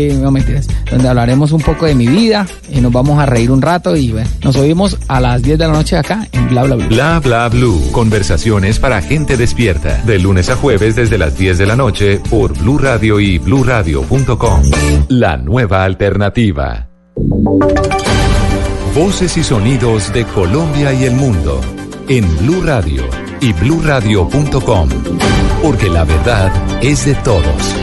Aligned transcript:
Eh, 0.00 0.14
no 0.14 0.30
mentiras, 0.30 0.68
donde 0.88 1.08
hablaremos 1.08 1.50
un 1.50 1.60
poco 1.60 1.84
de 1.84 1.96
mi 1.96 2.06
vida 2.06 2.46
y 2.70 2.80
nos 2.80 2.92
vamos 2.92 3.18
a 3.18 3.26
reír 3.26 3.50
un 3.50 3.60
rato 3.60 3.96
y 3.96 4.12
bueno, 4.12 4.30
nos 4.44 4.54
oímos 4.54 4.96
a 5.08 5.20
las 5.20 5.42
10 5.42 5.58
de 5.58 5.66
la 5.66 5.72
noche 5.72 5.96
acá 5.96 6.24
en 6.30 6.48
Bla 6.48 6.62
Bla 6.62 6.76
Blue. 6.76 6.86
Bla 6.86 7.18
Bla 7.18 7.48
Blue. 7.48 7.90
Conversaciones 7.90 8.78
para 8.78 9.02
gente 9.02 9.36
despierta. 9.36 10.00
De 10.04 10.20
lunes 10.20 10.50
a 10.50 10.54
jueves 10.54 10.94
desde 10.94 11.18
las 11.18 11.36
10 11.36 11.58
de 11.58 11.66
la 11.66 11.74
noche 11.74 12.20
por 12.30 12.56
Blue 12.56 12.78
Radio 12.78 13.18
y 13.18 13.38
bluradio.com. 13.38 14.62
La 15.08 15.36
nueva 15.36 15.82
alternativa. 15.82 16.86
Voces 18.94 19.36
y 19.36 19.42
sonidos 19.42 20.12
de 20.12 20.24
Colombia 20.26 20.92
y 20.92 21.06
el 21.06 21.16
mundo 21.16 21.60
en 22.06 22.24
Blue 22.38 22.62
Radio 22.62 23.02
y 23.40 23.52
bluradio.com. 23.52 24.88
Porque 25.60 25.90
la 25.90 26.04
verdad 26.04 26.52
es 26.84 27.04
de 27.04 27.16
todos. 27.16 27.74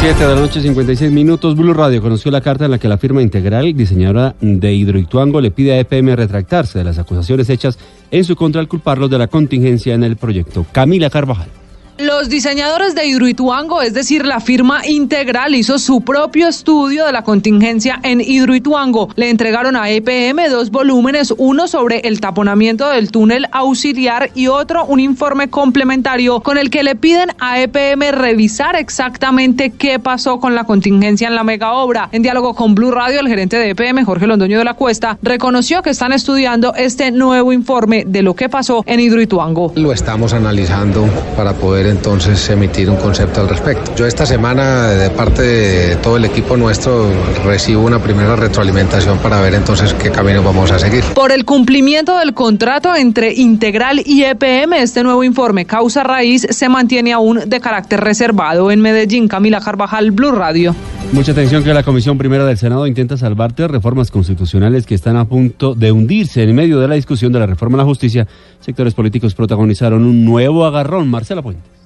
7 0.00 0.16
de 0.16 0.32
la 0.32 0.40
noche, 0.40 0.60
56 0.60 1.10
minutos. 1.10 1.56
Blue 1.56 1.74
Radio 1.74 2.00
conoció 2.00 2.30
la 2.30 2.40
carta 2.40 2.66
en 2.66 2.70
la 2.70 2.78
que 2.78 2.86
la 2.86 2.98
firma 2.98 3.20
integral, 3.20 3.74
diseñadora 3.74 4.36
de 4.40 4.72
Hidroituango, 4.72 5.40
le 5.40 5.50
pide 5.50 5.72
a 5.72 5.80
EPM 5.80 6.14
retractarse 6.14 6.78
de 6.78 6.84
las 6.84 7.00
acusaciones 7.00 7.50
hechas 7.50 7.80
en 8.12 8.22
su 8.22 8.36
contra 8.36 8.60
al 8.60 8.68
culparlos 8.68 9.10
de 9.10 9.18
la 9.18 9.26
contingencia 9.26 9.94
en 9.94 10.04
el 10.04 10.16
proyecto. 10.16 10.64
Camila 10.70 11.10
Carvajal. 11.10 11.48
Los 11.98 12.28
diseñadores 12.28 12.94
de 12.94 13.08
Hidroituango, 13.08 13.82
es 13.82 13.92
decir, 13.92 14.24
la 14.24 14.38
firma 14.38 14.86
Integral, 14.86 15.56
hizo 15.56 15.80
su 15.80 16.02
propio 16.02 16.46
estudio 16.46 17.04
de 17.04 17.10
la 17.10 17.24
contingencia 17.24 17.98
en 18.04 18.20
Hidroituango. 18.20 19.08
Le 19.16 19.30
entregaron 19.30 19.74
a 19.74 19.90
EPM 19.90 20.48
dos 20.48 20.70
volúmenes, 20.70 21.34
uno 21.36 21.66
sobre 21.66 21.98
el 22.06 22.20
taponamiento 22.20 22.88
del 22.88 23.10
túnel 23.10 23.48
auxiliar 23.50 24.30
y 24.36 24.46
otro 24.46 24.84
un 24.84 25.00
informe 25.00 25.50
complementario 25.50 26.38
con 26.38 26.56
el 26.56 26.70
que 26.70 26.84
le 26.84 26.94
piden 26.94 27.30
a 27.40 27.60
EPM 27.60 28.12
revisar 28.12 28.76
exactamente 28.76 29.70
qué 29.70 29.98
pasó 29.98 30.38
con 30.38 30.54
la 30.54 30.62
contingencia 30.62 31.26
en 31.26 31.34
la 31.34 31.42
mega 31.42 31.72
obra. 31.72 32.10
En 32.12 32.22
diálogo 32.22 32.54
con 32.54 32.76
Blue 32.76 32.92
Radio, 32.92 33.18
el 33.18 33.26
gerente 33.26 33.56
de 33.56 33.70
EPM, 33.70 34.04
Jorge 34.04 34.28
Londoño 34.28 34.58
de 34.58 34.64
la 34.64 34.74
Cuesta, 34.74 35.18
reconoció 35.20 35.82
que 35.82 35.90
están 35.90 36.12
estudiando 36.12 36.74
este 36.76 37.10
nuevo 37.10 37.52
informe 37.52 38.04
de 38.06 38.22
lo 38.22 38.36
que 38.36 38.48
pasó 38.48 38.84
en 38.86 39.00
Hidroituango. 39.00 39.72
Lo 39.74 39.92
estamos 39.92 40.32
analizando 40.32 41.04
para 41.36 41.54
poder 41.54 41.87
entonces 41.88 42.48
emitir 42.50 42.90
un 42.90 42.96
concepto 42.96 43.40
al 43.40 43.48
respecto. 43.48 43.94
Yo 43.96 44.06
esta 44.06 44.26
semana 44.26 44.88
de 44.88 45.10
parte 45.10 45.42
de 45.42 45.96
todo 45.96 46.16
el 46.16 46.24
equipo 46.24 46.56
nuestro 46.56 47.10
recibo 47.44 47.82
una 47.82 47.98
primera 48.02 48.36
retroalimentación 48.36 49.18
para 49.18 49.40
ver 49.40 49.54
entonces 49.54 49.94
qué 49.94 50.10
camino 50.10 50.42
vamos 50.42 50.70
a 50.70 50.78
seguir. 50.78 51.04
Por 51.14 51.32
el 51.32 51.44
cumplimiento 51.44 52.18
del 52.18 52.34
contrato 52.34 52.94
entre 52.94 53.32
Integral 53.34 54.02
y 54.04 54.24
EPM, 54.24 54.74
este 54.74 55.02
nuevo 55.02 55.24
informe 55.24 55.64
causa 55.64 56.02
raíz 56.02 56.46
se 56.50 56.68
mantiene 56.68 57.12
aún 57.12 57.40
de 57.46 57.60
carácter 57.60 58.00
reservado. 58.00 58.70
En 58.70 58.80
Medellín, 58.80 59.28
Camila 59.28 59.60
Carvajal, 59.60 60.10
Blue 60.10 60.32
Radio. 60.32 60.74
Mucha 61.12 61.32
atención 61.32 61.64
que 61.64 61.72
la 61.72 61.82
Comisión 61.82 62.18
Primera 62.18 62.44
del 62.44 62.58
Senado 62.58 62.86
intenta 62.86 63.16
salvar 63.16 63.52
tres 63.52 63.70
reformas 63.70 64.10
constitucionales 64.10 64.86
que 64.86 64.94
están 64.94 65.16
a 65.16 65.24
punto 65.24 65.74
de 65.74 65.90
hundirse 65.90 66.42
en 66.42 66.54
medio 66.54 66.78
de 66.80 66.88
la 66.88 66.96
discusión 66.96 67.32
de 67.32 67.38
la 67.38 67.46
reforma 67.46 67.76
a 67.76 67.78
la 67.78 67.84
justicia. 67.84 68.26
Sectores 68.60 68.94
políticos 68.94 69.34
protagonizaron 69.34 70.04
un 70.04 70.24
nuevo 70.24 70.66
agarrón. 70.66 71.08
Marcela 71.08 71.42
Puente. 71.42 71.77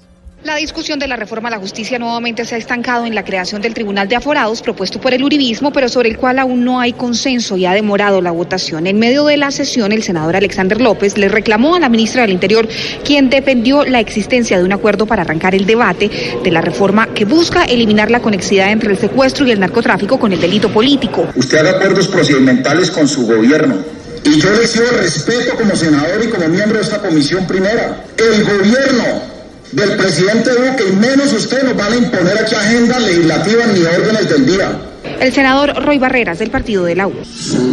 La 0.44 0.56
discusión 0.56 0.98
de 0.98 1.06
la 1.06 1.14
reforma 1.14 1.46
a 1.46 1.52
la 1.52 1.58
justicia 1.58 2.00
nuevamente 2.00 2.44
se 2.44 2.56
ha 2.56 2.58
estancado 2.58 3.06
en 3.06 3.14
la 3.14 3.24
creación 3.24 3.62
del 3.62 3.74
Tribunal 3.74 4.08
de 4.08 4.16
Aforados 4.16 4.60
propuesto 4.60 5.00
por 5.00 5.14
el 5.14 5.22
Uribismo, 5.22 5.72
pero 5.72 5.88
sobre 5.88 6.08
el 6.08 6.16
cual 6.16 6.40
aún 6.40 6.64
no 6.64 6.80
hay 6.80 6.94
consenso 6.94 7.56
y 7.56 7.64
ha 7.64 7.72
demorado 7.72 8.20
la 8.20 8.32
votación. 8.32 8.88
En 8.88 8.98
medio 8.98 9.24
de 9.24 9.36
la 9.36 9.52
sesión, 9.52 9.92
el 9.92 10.02
senador 10.02 10.34
Alexander 10.34 10.80
López 10.80 11.16
le 11.16 11.28
reclamó 11.28 11.76
a 11.76 11.80
la 11.80 11.88
ministra 11.88 12.22
del 12.22 12.32
Interior, 12.32 12.66
quien 13.04 13.30
defendió 13.30 13.84
la 13.84 14.00
existencia 14.00 14.58
de 14.58 14.64
un 14.64 14.72
acuerdo 14.72 15.06
para 15.06 15.22
arrancar 15.22 15.54
el 15.54 15.64
debate 15.64 16.10
de 16.42 16.50
la 16.50 16.60
reforma 16.60 17.06
que 17.14 17.24
busca 17.24 17.62
eliminar 17.62 18.10
la 18.10 18.18
conexidad 18.18 18.72
entre 18.72 18.90
el 18.90 18.98
secuestro 18.98 19.46
y 19.46 19.52
el 19.52 19.60
narcotráfico 19.60 20.18
con 20.18 20.32
el 20.32 20.40
delito 20.40 20.72
político. 20.72 21.28
Usted 21.36 21.58
haga 21.58 21.70
acuerdos 21.70 22.08
procedimentales 22.08 22.90
con 22.90 23.06
su 23.06 23.28
gobierno. 23.28 23.76
Y 24.24 24.40
yo 24.40 24.50
le 24.50 24.58
respeto 24.58 25.54
como 25.56 25.76
senador 25.76 26.20
y 26.24 26.28
como 26.30 26.48
miembro 26.48 26.78
de 26.78 26.84
esta 26.84 26.98
comisión 26.98 27.46
primera. 27.46 28.04
El 28.16 28.42
gobierno 28.42 29.31
del 29.72 29.96
presidente 29.96 30.50
Duque 30.50 30.84
y 30.90 30.92
menos 30.92 31.32
usted 31.32 31.62
nos 31.64 31.76
van 31.76 31.92
a 31.92 31.96
imponer 31.96 32.38
aquí 32.38 32.54
agendas 32.54 33.02
legislativas 33.02 33.68
ni 33.68 33.80
órdenes 33.80 34.28
del 34.28 34.46
día. 34.46 34.78
El 35.20 35.32
senador 35.32 35.74
Roy 35.84 35.98
Barreras 35.98 36.38
del 36.38 36.50
partido 36.50 36.84
de 36.84 36.94
la 36.94 37.06
U. 37.06 37.14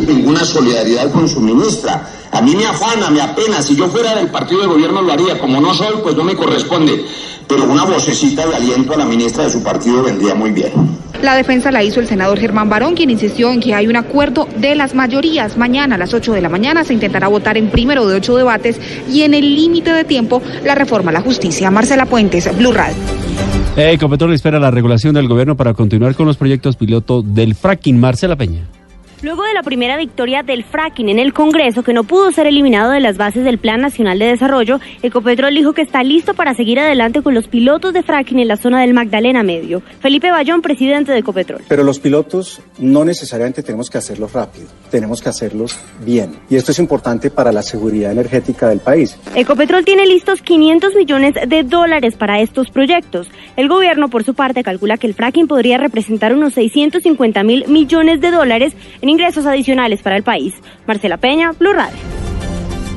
Ninguna 0.08 0.46
solidaridad 0.46 1.12
con 1.12 1.28
su 1.28 1.42
ministra. 1.42 2.08
A 2.32 2.42
mí 2.42 2.56
me 2.56 2.66
afana, 2.66 3.10
me 3.10 3.22
apena. 3.22 3.62
Si 3.62 3.76
yo 3.76 3.88
fuera 3.90 4.16
del 4.16 4.28
partido 4.28 4.62
de 4.62 4.68
gobierno 4.68 5.02
lo 5.02 5.12
haría. 5.12 5.38
Como 5.38 5.60
no 5.60 5.74
soy, 5.74 5.96
pues 6.02 6.16
no 6.16 6.24
me 6.24 6.36
corresponde. 6.36 7.04
Pero 7.50 7.64
una 7.64 7.84
vocecita 7.84 8.46
de 8.46 8.56
aliento 8.56 8.94
a 8.94 8.98
la 8.98 9.06
ministra 9.06 9.44
de 9.44 9.50
su 9.50 9.64
partido 9.64 10.04
vendría 10.04 10.36
muy 10.36 10.52
bien. 10.52 10.72
La 11.24 11.36
defensa 11.36 11.72
la 11.72 11.84
hizo 11.84 12.00
el 12.00 12.08
senador 12.08 12.40
Germán 12.40 12.70
Barón, 12.70 12.94
quien 12.94 13.10
insistió 13.10 13.52
en 13.52 13.60
que 13.60 13.74
hay 13.74 13.88
un 13.88 13.96
acuerdo 13.96 14.48
de 14.56 14.76
las 14.76 14.94
mayorías. 14.94 15.58
Mañana 15.58 15.96
a 15.96 15.98
las 15.98 16.14
8 16.14 16.32
de 16.32 16.42
la 16.42 16.48
mañana 16.48 16.84
se 16.84 16.94
intentará 16.94 17.28
votar 17.28 17.58
en 17.58 17.70
primero 17.72 18.08
de 18.08 18.16
ocho 18.16 18.38
debates 18.38 18.80
y 19.12 19.24
en 19.24 19.34
el 19.34 19.56
límite 19.56 19.92
de 19.92 20.04
tiempo 20.04 20.42
la 20.64 20.76
reforma 20.76 21.10
a 21.10 21.14
la 21.14 21.22
justicia. 21.22 21.72
Marcela 21.72 22.06
Puentes, 22.06 22.56
Blue 22.56 22.72
Radio. 22.72 22.96
Ecopetrol 23.76 24.34
espera 24.34 24.60
la 24.60 24.72
regulación 24.72 25.16
del 25.16 25.28
gobierno 25.28 25.58
para 25.58 25.74
continuar 25.74 26.14
con 26.14 26.28
los 26.28 26.38
proyectos 26.38 26.76
piloto 26.76 27.24
del 27.24 27.56
fracking. 27.56 28.00
Marcela 28.00 28.36
Peña. 28.36 28.68
Luego 29.22 29.44
de 29.44 29.54
la 29.54 29.64
primera 29.64 29.98
victoria 29.98 30.44
del 30.44 30.64
fracking 30.64 31.10
en 31.10 31.20
el 31.20 31.34
Congreso, 31.34 31.84
que 31.84 31.92
no 31.92 32.06
pudo 32.06 32.32
ser 32.32 32.48
eliminado 32.48 32.92
de 32.92 33.02
las 33.02 33.18
bases 33.18 33.44
del 33.44 33.58
Plan 33.58 33.82
Nacional 33.82 34.18
de 34.18 34.28
Desarrollo, 34.28 34.80
Ecopetrol 35.04 35.54
dijo 35.54 35.74
que 35.74 35.82
está 35.82 36.04
listo 36.04 36.34
para 36.34 36.54
seguir 36.54 36.80
adelante 36.80 37.22
con 37.22 37.34
los 37.34 37.50
pilotos 37.50 37.92
de 37.92 38.02
fracking 38.02 38.40
en 38.40 38.48
la 38.48 38.56
zona 38.56 38.80
del 38.80 38.94
Magdalena 38.94 39.44
Medio. 39.44 39.82
Felipe 40.00 40.32
Bayón, 40.32 40.62
presidente 40.62 41.12
de 41.12 41.18
Ecopetrol. 41.18 41.64
Pero 41.68 41.84
los 41.84 42.00
pilotos 42.00 42.62
no 42.78 43.04
necesariamente 43.04 43.62
tenemos 43.62 43.90
que 43.90 43.98
hacerlos 43.98 44.32
rápido, 44.32 44.68
tenemos 44.90 45.22
que 45.22 45.28
hacerlos 45.28 45.78
bien. 46.06 46.38
Y 46.50 46.56
esto 46.56 46.72
es 46.72 46.80
importante 46.80 47.30
para 47.30 47.52
la 47.52 47.62
seguridad 47.62 48.14
energética 48.14 48.70
del 48.70 48.80
país. 48.80 49.18
Ecopetrol 49.36 49.84
tiene 49.84 50.06
listos 50.08 50.42
500 50.42 50.96
millones 50.96 51.34
de 51.46 51.64
dólares 51.64 52.16
para 52.16 52.40
estos 52.40 52.70
proyectos. 52.70 53.28
El 53.58 53.68
gobierno, 53.68 54.08
por 54.08 54.24
su 54.24 54.34
parte, 54.34 54.64
calcula 54.64 54.98
que 54.98 55.08
el 55.08 55.14
fracking 55.14 55.48
podría 55.48 55.78
representar 55.78 56.34
unos 56.34 56.54
650 56.54 57.44
mil 57.44 57.68
millones 57.68 58.22
de 58.22 58.32
dólares 58.32 58.74
en 59.02 59.09
ingresos 59.10 59.46
adicionales 59.46 60.02
para 60.02 60.16
el 60.16 60.24
país. 60.24 60.54
Marcela 60.88 61.18
Peña, 61.18 61.52
Blue 61.52 61.74
Radio. 61.74 61.98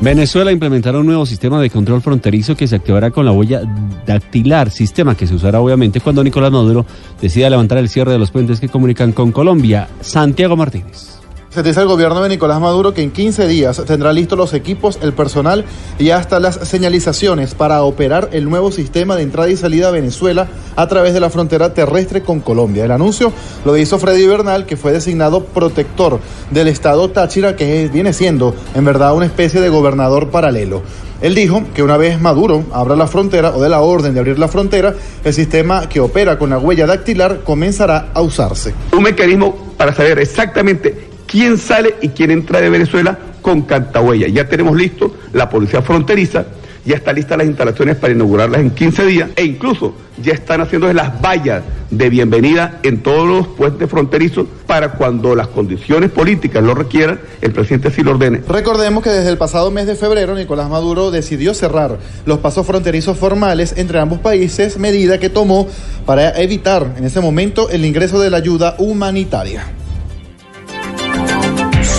Venezuela 0.02 0.50
implementará 0.50 0.98
un 0.98 1.06
nuevo 1.06 1.24
sistema 1.24 1.60
de 1.60 1.70
control 1.70 2.02
fronterizo 2.02 2.56
que 2.56 2.66
se 2.66 2.74
activará 2.74 3.12
con 3.12 3.24
la 3.24 3.30
huella 3.30 3.62
dactilar, 4.04 4.70
sistema 4.70 5.16
que 5.16 5.28
se 5.28 5.34
usará 5.36 5.60
obviamente 5.60 6.00
cuando 6.00 6.24
Nicolás 6.24 6.50
Maduro 6.50 6.84
decida 7.20 7.48
levantar 7.48 7.78
el 7.78 7.88
cierre 7.88 8.10
de 8.10 8.18
los 8.18 8.32
puentes 8.32 8.58
que 8.58 8.68
comunican 8.68 9.12
con 9.12 9.30
Colombia. 9.30 9.88
Santiago 10.00 10.56
Martínez. 10.56 11.11
Se 11.54 11.62
dice 11.62 11.82
el 11.82 11.86
gobierno 11.86 12.22
de 12.22 12.30
Nicolás 12.30 12.62
Maduro 12.62 12.94
que 12.94 13.02
en 13.02 13.10
15 13.10 13.46
días 13.46 13.82
tendrá 13.84 14.10
listos 14.14 14.38
los 14.38 14.54
equipos, 14.54 14.98
el 15.02 15.12
personal 15.12 15.66
y 15.98 16.08
hasta 16.08 16.40
las 16.40 16.54
señalizaciones 16.54 17.54
para 17.54 17.82
operar 17.82 18.30
el 18.32 18.48
nuevo 18.48 18.72
sistema 18.72 19.16
de 19.16 19.24
entrada 19.24 19.50
y 19.50 19.58
salida 19.58 19.88
a 19.88 19.90
Venezuela 19.90 20.48
a 20.76 20.86
través 20.88 21.12
de 21.12 21.20
la 21.20 21.28
frontera 21.28 21.74
terrestre 21.74 22.22
con 22.22 22.40
Colombia. 22.40 22.86
El 22.86 22.90
anuncio 22.90 23.34
lo 23.66 23.76
hizo 23.76 23.98
Freddy 23.98 24.26
Bernal, 24.26 24.64
que 24.64 24.78
fue 24.78 24.92
designado 24.92 25.44
protector 25.44 26.20
del 26.50 26.68
estado 26.68 27.10
Táchira, 27.10 27.54
que 27.54 27.90
viene 27.92 28.14
siendo 28.14 28.54
en 28.74 28.86
verdad 28.86 29.14
una 29.14 29.26
especie 29.26 29.60
de 29.60 29.68
gobernador 29.68 30.30
paralelo. 30.30 30.82
Él 31.20 31.34
dijo 31.34 31.64
que 31.74 31.82
una 31.82 31.98
vez 31.98 32.18
Maduro 32.18 32.64
abra 32.72 32.96
la 32.96 33.06
frontera 33.08 33.54
o 33.54 33.60
dé 33.60 33.68
la 33.68 33.82
orden 33.82 34.14
de 34.14 34.20
abrir 34.20 34.38
la 34.38 34.48
frontera, 34.48 34.94
el 35.22 35.34
sistema 35.34 35.86
que 35.86 36.00
opera 36.00 36.38
con 36.38 36.48
la 36.48 36.58
huella 36.58 36.86
dactilar 36.86 37.40
comenzará 37.44 38.08
a 38.14 38.22
usarse. 38.22 38.72
Un 38.96 39.02
mecanismo 39.02 39.74
para 39.76 39.94
saber 39.94 40.18
exactamente 40.18 41.11
quién 41.32 41.56
sale 41.56 41.94
y 42.02 42.10
quién 42.10 42.30
entra 42.30 42.60
de 42.60 42.68
Venezuela 42.68 43.18
con 43.40 43.66
huella. 44.02 44.28
Ya 44.28 44.46
tenemos 44.46 44.76
listo 44.76 45.16
la 45.32 45.48
policía 45.48 45.80
fronteriza, 45.80 46.44
ya 46.84 46.96
están 46.96 47.16
listas 47.16 47.38
las 47.38 47.46
instalaciones 47.46 47.96
para 47.96 48.12
inaugurarlas 48.12 48.60
en 48.60 48.70
15 48.70 49.06
días 49.06 49.30
e 49.34 49.44
incluso 49.44 49.94
ya 50.22 50.34
están 50.34 50.60
haciendo 50.60 50.92
las 50.92 51.22
vallas 51.22 51.62
de 51.90 52.10
bienvenida 52.10 52.80
en 52.82 53.02
todos 53.02 53.26
los 53.26 53.46
puentes 53.46 53.88
fronterizos 53.88 54.46
para 54.66 54.92
cuando 54.92 55.34
las 55.34 55.48
condiciones 55.48 56.10
políticas 56.10 56.62
lo 56.62 56.74
requieran, 56.74 57.18
el 57.40 57.52
presidente 57.52 57.90
sí 57.90 58.02
lo 58.02 58.10
ordene. 58.10 58.42
Recordemos 58.46 59.02
que 59.02 59.08
desde 59.08 59.30
el 59.30 59.38
pasado 59.38 59.70
mes 59.70 59.86
de 59.86 59.96
febrero 59.96 60.34
Nicolás 60.34 60.68
Maduro 60.68 61.10
decidió 61.10 61.54
cerrar 61.54 61.96
los 62.26 62.40
pasos 62.40 62.66
fronterizos 62.66 63.16
formales 63.16 63.72
entre 63.78 63.98
ambos 64.00 64.18
países, 64.18 64.78
medida 64.78 65.18
que 65.18 65.30
tomó 65.30 65.66
para 66.04 66.38
evitar 66.42 66.94
en 66.98 67.04
ese 67.06 67.22
momento 67.22 67.70
el 67.70 67.86
ingreso 67.86 68.20
de 68.20 68.28
la 68.28 68.36
ayuda 68.36 68.76
humanitaria. 68.78 69.64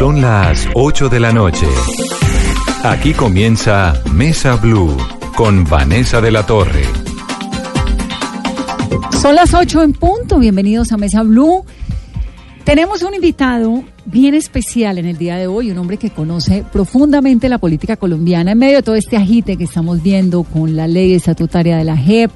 Son 0.04 0.20
las 0.20 0.68
8 0.74 1.08
de 1.08 1.18
la 1.22 1.32
noche. 1.32 1.66
Aquí 2.84 3.14
comienza 3.14 3.94
Mesa 4.14 4.58
Blue 4.58 4.98
con 5.34 5.64
Vanessa 5.64 6.20
de 6.20 6.30
la 6.30 6.46
Torre. 6.46 6.84
Son 9.22 9.34
las 9.34 9.54
8 9.54 9.82
en 9.82 9.94
punto. 9.94 10.40
Bienvenidos 10.40 10.92
a 10.92 10.98
Mesa 10.98 11.24
Blue. 11.24 11.64
Tenemos 12.66 13.02
un 13.02 13.14
invitado 13.14 13.82
bien 14.04 14.34
especial 14.34 14.98
en 14.98 15.06
el 15.06 15.18
día 15.18 15.38
de 15.38 15.48
hoy, 15.48 15.72
un 15.72 15.78
hombre 15.78 15.96
que 15.96 16.10
conoce 16.10 16.66
profundamente 16.70 17.48
la 17.48 17.58
política 17.58 17.96
colombiana 17.96 18.52
en 18.52 18.58
medio 18.58 18.76
de 18.76 18.84
todo 18.84 18.96
este 18.96 19.16
agite 19.16 19.56
que 19.56 19.64
estamos 19.64 20.04
viendo 20.04 20.44
con 20.44 20.76
la 20.76 20.86
ley 20.86 21.14
estatutaria 21.14 21.78
de 21.78 21.86
la 21.86 21.96
JEP, 21.96 22.30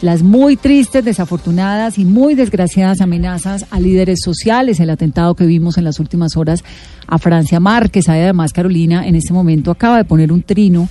las 0.00 0.22
muy 0.22 0.56
tristes, 0.56 1.04
desafortunadas 1.04 1.98
y 1.98 2.04
muy 2.04 2.34
desgraciadas 2.34 3.00
amenazas 3.00 3.66
a 3.70 3.80
líderes 3.80 4.20
sociales, 4.22 4.80
el 4.80 4.90
atentado 4.90 5.34
que 5.34 5.46
vimos 5.46 5.78
en 5.78 5.84
las 5.84 6.00
últimas 6.00 6.36
horas 6.36 6.64
a 7.06 7.18
Francia 7.18 7.60
Márquez. 7.60 8.08
Además, 8.08 8.52
Carolina 8.52 9.06
en 9.06 9.14
este 9.14 9.32
momento 9.32 9.70
acaba 9.70 9.96
de 9.96 10.04
poner 10.04 10.32
un 10.32 10.42
trino. 10.42 10.88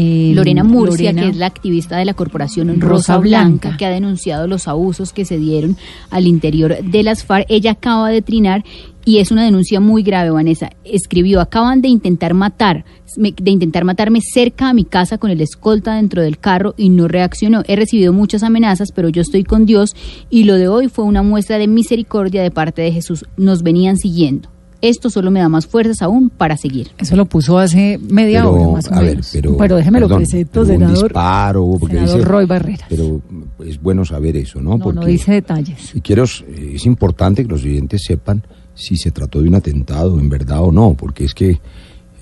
Eh, 0.00 0.32
Lorena 0.34 0.62
Murcia, 0.64 1.10
Lorena- 1.12 1.22
que 1.22 1.28
es 1.30 1.36
la 1.36 1.46
activista 1.46 1.96
de 1.96 2.04
la 2.04 2.14
corporación 2.14 2.68
Rosa 2.80 2.88
Rosa 2.88 3.18
Blanca, 3.18 3.48
Blanca. 3.68 3.76
que 3.76 3.86
ha 3.86 3.90
denunciado 3.90 4.46
los 4.46 4.68
abusos 4.68 5.12
que 5.12 5.24
se 5.24 5.38
dieron 5.38 5.76
al 6.10 6.26
interior 6.26 6.76
de 6.82 7.02
las 7.02 7.24
FARC. 7.24 7.46
Ella 7.48 7.72
acaba 7.72 8.08
de 8.10 8.22
trinar 8.22 8.64
y 9.04 9.18
es 9.18 9.30
una 9.30 9.44
denuncia 9.44 9.80
muy 9.80 10.02
grave, 10.02 10.30
Vanessa. 10.30 10.70
Escribió, 10.84 11.40
acaban 11.40 11.80
de 11.80 11.88
intentar 11.88 12.34
matar, 12.34 12.84
de 13.16 13.50
intentar 13.50 13.84
matarme 13.84 14.20
cerca 14.20 14.68
a 14.68 14.74
mi 14.74 14.84
casa 14.84 15.18
con 15.18 15.30
el 15.30 15.40
escolta 15.40 15.94
dentro 15.94 16.22
del 16.22 16.38
carro 16.38 16.74
y 16.76 16.90
no 16.90 17.08
reaccionó. 17.08 17.62
He 17.66 17.74
recibido 17.74 18.12
muchas 18.12 18.42
amenazas, 18.42 18.88
pero 18.94 19.08
yo 19.08 19.22
estoy 19.22 19.44
con 19.44 19.64
Dios 19.66 19.96
y 20.30 20.44
lo 20.44 20.54
de 20.54 20.68
hoy 20.68 20.88
fue 20.88 21.06
una 21.06 21.22
muestra 21.22 21.58
de 21.58 21.66
misericordia 21.68 22.42
de 22.42 22.50
parte 22.50 22.82
de 22.82 22.92
Jesús. 22.92 23.24
Nos 23.36 23.62
venían 23.62 23.96
siguiendo. 23.96 24.50
Esto 24.80 25.10
solo 25.10 25.30
me 25.32 25.40
da 25.40 25.48
más 25.48 25.66
fuerzas 25.66 26.02
aún 26.02 26.30
para 26.30 26.56
seguir. 26.56 26.90
Eso 26.98 27.16
lo 27.16 27.24
puso 27.26 27.58
hace 27.58 27.98
media 27.98 28.42
Pero, 28.42 28.52
hora 28.52 28.72
más 28.74 28.86
o 28.88 28.94
a 28.94 29.00
ver, 29.00 29.20
pero, 29.58 29.76
déjeme 29.76 29.98
lo 29.98 30.08
presento, 30.08 30.50
pero 30.52 30.62
un 30.62 30.68
senador. 30.68 31.02
disparo, 31.04 31.76
porque 31.80 31.96
senador 31.96 32.16
dice- 32.18 32.28
Roy 32.28 32.46
Barrera. 32.46 32.86
Pero 32.88 33.20
es 33.66 33.82
bueno 33.82 34.04
saber 34.04 34.36
eso, 34.36 34.60
¿no? 34.60 34.78
No, 34.78 34.78
porque 34.78 35.00
no 35.00 35.06
dice 35.06 35.32
detalles. 35.32 35.80
si 35.80 36.00
quiero, 36.00 36.24
eh, 36.24 36.72
es 36.76 36.86
importante 36.86 37.42
que 37.42 37.48
los 37.48 37.64
oyentes 37.64 38.02
sepan 38.06 38.42
si 38.74 38.96
se 38.96 39.10
trató 39.10 39.42
de 39.42 39.48
un 39.48 39.56
atentado 39.56 40.20
en 40.20 40.28
verdad 40.28 40.62
o 40.62 40.70
no, 40.70 40.94
porque 40.94 41.24
es 41.24 41.34
que 41.34 41.58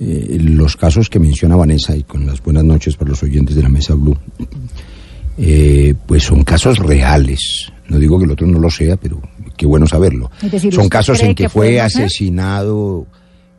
eh, 0.00 0.38
los 0.40 0.76
casos 0.78 1.10
que 1.10 1.18
menciona 1.18 1.56
Vanessa 1.56 1.94
y 1.94 2.04
con 2.04 2.24
las 2.26 2.42
buenas 2.42 2.64
noches 2.64 2.96
para 2.96 3.10
los 3.10 3.22
oyentes 3.22 3.54
de 3.54 3.62
la 3.62 3.68
Mesa 3.68 3.94
Blue, 3.94 4.16
eh, 5.38 5.94
pues 6.06 6.22
son 6.24 6.42
casos 6.44 6.78
reales. 6.78 7.70
No 7.88 7.98
digo 7.98 8.18
que 8.18 8.24
el 8.24 8.30
otro 8.30 8.46
no 8.46 8.58
lo 8.58 8.70
sea, 8.70 8.96
pero 8.96 9.20
qué 9.56 9.66
bueno 9.66 9.86
saberlo. 9.86 10.30
Decir, 10.42 10.72
son 10.72 10.84
¿usted 10.84 10.90
casos 10.90 11.22
en 11.22 11.34
que, 11.34 11.48
fue 11.48 11.80
asesinado 11.80 13.06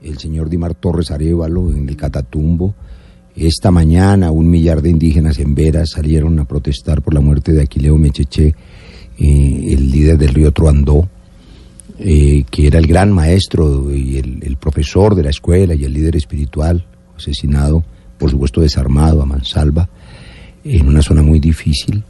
el 0.01 0.17
señor 0.17 0.49
Dimar 0.49 0.75
Torres 0.75 1.11
Arevalo 1.11 1.71
en 1.71 1.89
el 1.89 1.95
Catatumbo. 1.95 2.75
Esta 3.35 3.71
mañana 3.71 4.31
un 4.31 4.49
millar 4.49 4.81
de 4.81 4.89
indígenas 4.89 5.37
en 5.39 5.53
Veras 5.53 5.91
salieron 5.91 6.39
a 6.39 6.45
protestar 6.45 7.01
por 7.01 7.13
la 7.13 7.19
muerte 7.19 7.51
de 7.51 7.61
Aquileo 7.61 7.97
Mecheche, 7.97 8.55
eh, 9.19 9.65
el 9.69 9.91
líder 9.91 10.17
del 10.17 10.33
río 10.33 10.51
Truandó, 10.51 11.07
eh, 11.99 12.43
que 12.49 12.67
era 12.67 12.79
el 12.79 12.87
gran 12.87 13.11
maestro 13.11 13.93
y 13.93 14.17
el, 14.17 14.39
el 14.43 14.57
profesor 14.57 15.15
de 15.15 15.23
la 15.23 15.29
escuela 15.29 15.75
y 15.75 15.83
el 15.83 15.93
líder 15.93 16.15
espiritual, 16.15 16.85
asesinado, 17.15 17.83
por 18.17 18.31
supuesto 18.31 18.61
desarmado 18.61 19.21
a 19.21 19.25
mansalva, 19.25 19.89
en 20.63 20.87
una 20.87 21.01
zona 21.01 21.21
muy 21.21 21.39
difícil. 21.39 22.03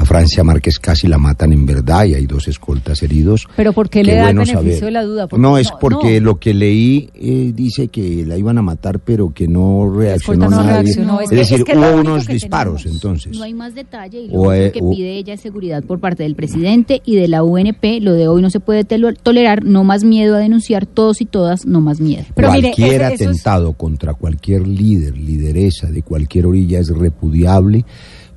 A 0.00 0.04
Francia 0.06 0.42
Márquez 0.42 0.78
casi 0.78 1.06
la 1.08 1.18
matan 1.18 1.52
en 1.52 1.66
verdad 1.66 2.06
y 2.06 2.14
hay 2.14 2.24
dos 2.24 2.48
escoltas 2.48 3.02
heridos. 3.02 3.46
Pero 3.54 3.74
¿por 3.74 3.90
qué 3.90 4.02
le 4.02 4.12
Qué 4.12 4.16
da 4.16 4.22
bueno 4.24 4.40
el 4.42 4.46
beneficio 4.48 4.72
saber. 4.78 4.84
de 4.86 4.90
la 4.92 5.02
duda? 5.04 5.26
Porque 5.26 5.42
No, 5.42 5.58
es 5.58 5.70
porque 5.78 6.20
lo 6.22 6.38
que 6.38 6.54
leí 6.54 7.10
eh, 7.14 7.52
dice 7.54 7.88
que 7.88 8.24
la 8.26 8.38
iban 8.38 8.56
a 8.56 8.62
matar, 8.62 8.98
pero 9.00 9.34
que 9.34 9.46
no 9.46 9.92
reaccionó 9.94 10.48
no 10.48 10.62
nadie. 10.64 10.82
reaccionó. 10.84 11.20
Es 11.20 11.24
Es, 11.24 11.30
que- 11.30 11.36
decir, 11.36 11.58
es 11.58 11.64
que 11.64 11.72
es 11.72 11.78
lo 11.78 11.90
hubo 11.92 12.00
unos 12.00 12.26
disparos 12.26 12.86
entonces. 12.86 13.36
No 13.36 13.44
hay 13.44 13.52
más 13.52 13.74
detalle 13.74 14.20
y 14.22 14.28
lo 14.28 14.40
O, 14.40 14.52
eh, 14.54 14.72
que 14.72 14.80
o- 14.82 14.90
pide 14.90 15.18
ella 15.18 15.34
es 15.34 15.40
seguridad 15.42 15.84
por 15.84 16.00
parte 16.00 16.22
del 16.22 16.34
presidente 16.34 17.02
y 17.04 17.16
de 17.16 17.28
la 17.28 17.42
UNP. 17.44 18.00
Lo 18.00 18.14
de 18.14 18.26
hoy 18.26 18.40
no 18.40 18.48
se 18.48 18.58
puede 18.60 18.84
tolerar, 18.84 19.64
no 19.66 19.84
más 19.84 20.02
miedo 20.02 20.34
a 20.34 20.38
denunciar, 20.38 20.86
todos 20.86 21.20
y 21.20 21.26
todas, 21.26 21.66
no 21.66 21.82
más 21.82 22.00
miedo. 22.00 22.24
cualquier 22.34 23.04
atentado 23.04 23.74
contra 23.74 24.14
cualquier 24.14 24.66
líder, 24.66 25.18
lideresa 25.18 25.88
de 25.90 26.00
cualquier 26.02 26.46
orilla 26.46 26.78
es 26.78 26.88
repudiable, 26.88 27.84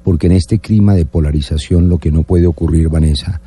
porque 0.04 0.28
en 0.28 0.34
este 0.34 0.60
clima 0.60 0.94
de 0.96 1.06
polarización 1.06 1.90
lo 1.90 1.98
que 1.98 2.12
no 2.12 2.24
puede 2.24 2.48
ocurrir, 2.48 2.90
Vanessa, 2.90 3.42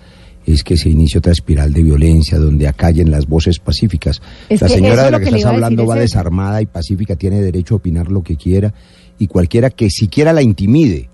es 0.47 0.62
que 0.62 0.76
se 0.76 0.88
inicie 0.88 1.19
otra 1.19 1.32
espiral 1.32 1.73
de 1.73 1.82
violencia 1.82 2.38
donde 2.38 2.69
acallen 2.69 3.11
las 3.11 3.26
voces 3.26 3.58
pacíficas. 3.58 4.23
Es 4.49 4.61
la 4.61 4.69
señora 4.69 5.05
de 5.05 5.11
la 5.11 5.19
que, 5.19 5.25
que 5.25 5.37
estás 5.37 5.53
hablando 5.53 5.87
va 5.87 5.97
desarmada 5.97 6.62
y 6.62 6.67
pacífica, 6.67 7.17
tiene 7.17 7.41
derecho 7.41 7.75
a 7.75 7.79
opinar 7.79 8.11
lo 8.11 8.23
que 8.23 8.37
quiera 8.37 8.73
y 9.19 9.26
cualquiera 9.26 9.70
que 9.70 9.91
siquiera 9.91 10.32
la 10.32 10.43
intimide, 10.43 11.08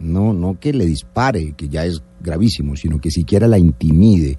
no, 0.00 0.32
no 0.32 0.58
que 0.58 0.72
le 0.72 0.86
dispare, 0.86 1.52
que 1.56 1.68
ya 1.68 1.84
es 1.84 2.02
gravísimo, 2.20 2.76
sino 2.76 2.98
que 2.98 3.10
siquiera 3.10 3.46
la 3.46 3.58
intimide, 3.58 4.38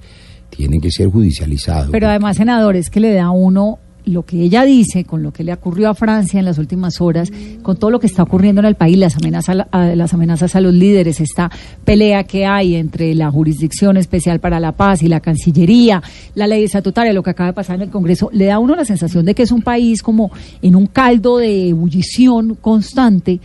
tiene 0.49 0.79
que 0.79 0.91
ser 0.91 1.09
judicializado. 1.09 1.91
Pero 1.91 2.07
además, 2.07 2.37
senador, 2.37 2.75
es 2.75 2.89
que 2.89 2.99
le 2.99 3.13
da 3.13 3.25
a 3.25 3.31
uno 3.31 3.79
lo 4.05 4.23
que 4.23 4.41
ella 4.41 4.63
dice, 4.63 5.05
con 5.05 5.23
lo 5.23 5.31
que 5.31 5.43
le 5.43 5.53
ocurrió 5.53 5.89
a 5.89 5.95
Francia 5.95 6.39
en 6.39 6.45
las 6.45 6.57
últimas 6.57 6.99
horas, 7.01 7.31
con 7.61 7.77
todo 7.77 7.91
lo 7.91 7.99
que 7.99 8.07
está 8.07 8.23
ocurriendo 8.23 8.61
en 8.61 8.65
el 8.65 8.75
país, 8.75 8.97
las 8.97 9.15
amenazas, 9.15 9.65
a, 9.71 9.95
las 9.95 10.13
amenazas 10.13 10.55
a 10.55 10.61
los 10.61 10.73
líderes, 10.73 11.21
esta 11.21 11.49
pelea 11.85 12.23
que 12.25 12.45
hay 12.45 12.75
entre 12.75 13.15
la 13.15 13.31
Jurisdicción 13.31 13.97
Especial 13.97 14.39
para 14.39 14.59
la 14.59 14.73
Paz 14.73 15.03
y 15.03 15.07
la 15.07 15.19
Cancillería, 15.19 16.01
la 16.35 16.47
ley 16.47 16.63
estatutaria, 16.63 17.13
lo 17.13 17.23
que 17.23 17.31
acaba 17.31 17.47
de 17.49 17.53
pasar 17.53 17.77
en 17.77 17.83
el 17.83 17.89
Congreso, 17.89 18.29
le 18.33 18.45
da 18.45 18.55
a 18.55 18.59
uno 18.59 18.75
la 18.75 18.85
sensación 18.85 19.25
de 19.25 19.35
que 19.35 19.43
es 19.43 19.51
un 19.51 19.61
país 19.61 20.01
como 20.01 20.31
en 20.61 20.75
un 20.75 20.87
caldo 20.87 21.37
de 21.37 21.69
ebullición 21.69 22.55
constante, 22.55 23.39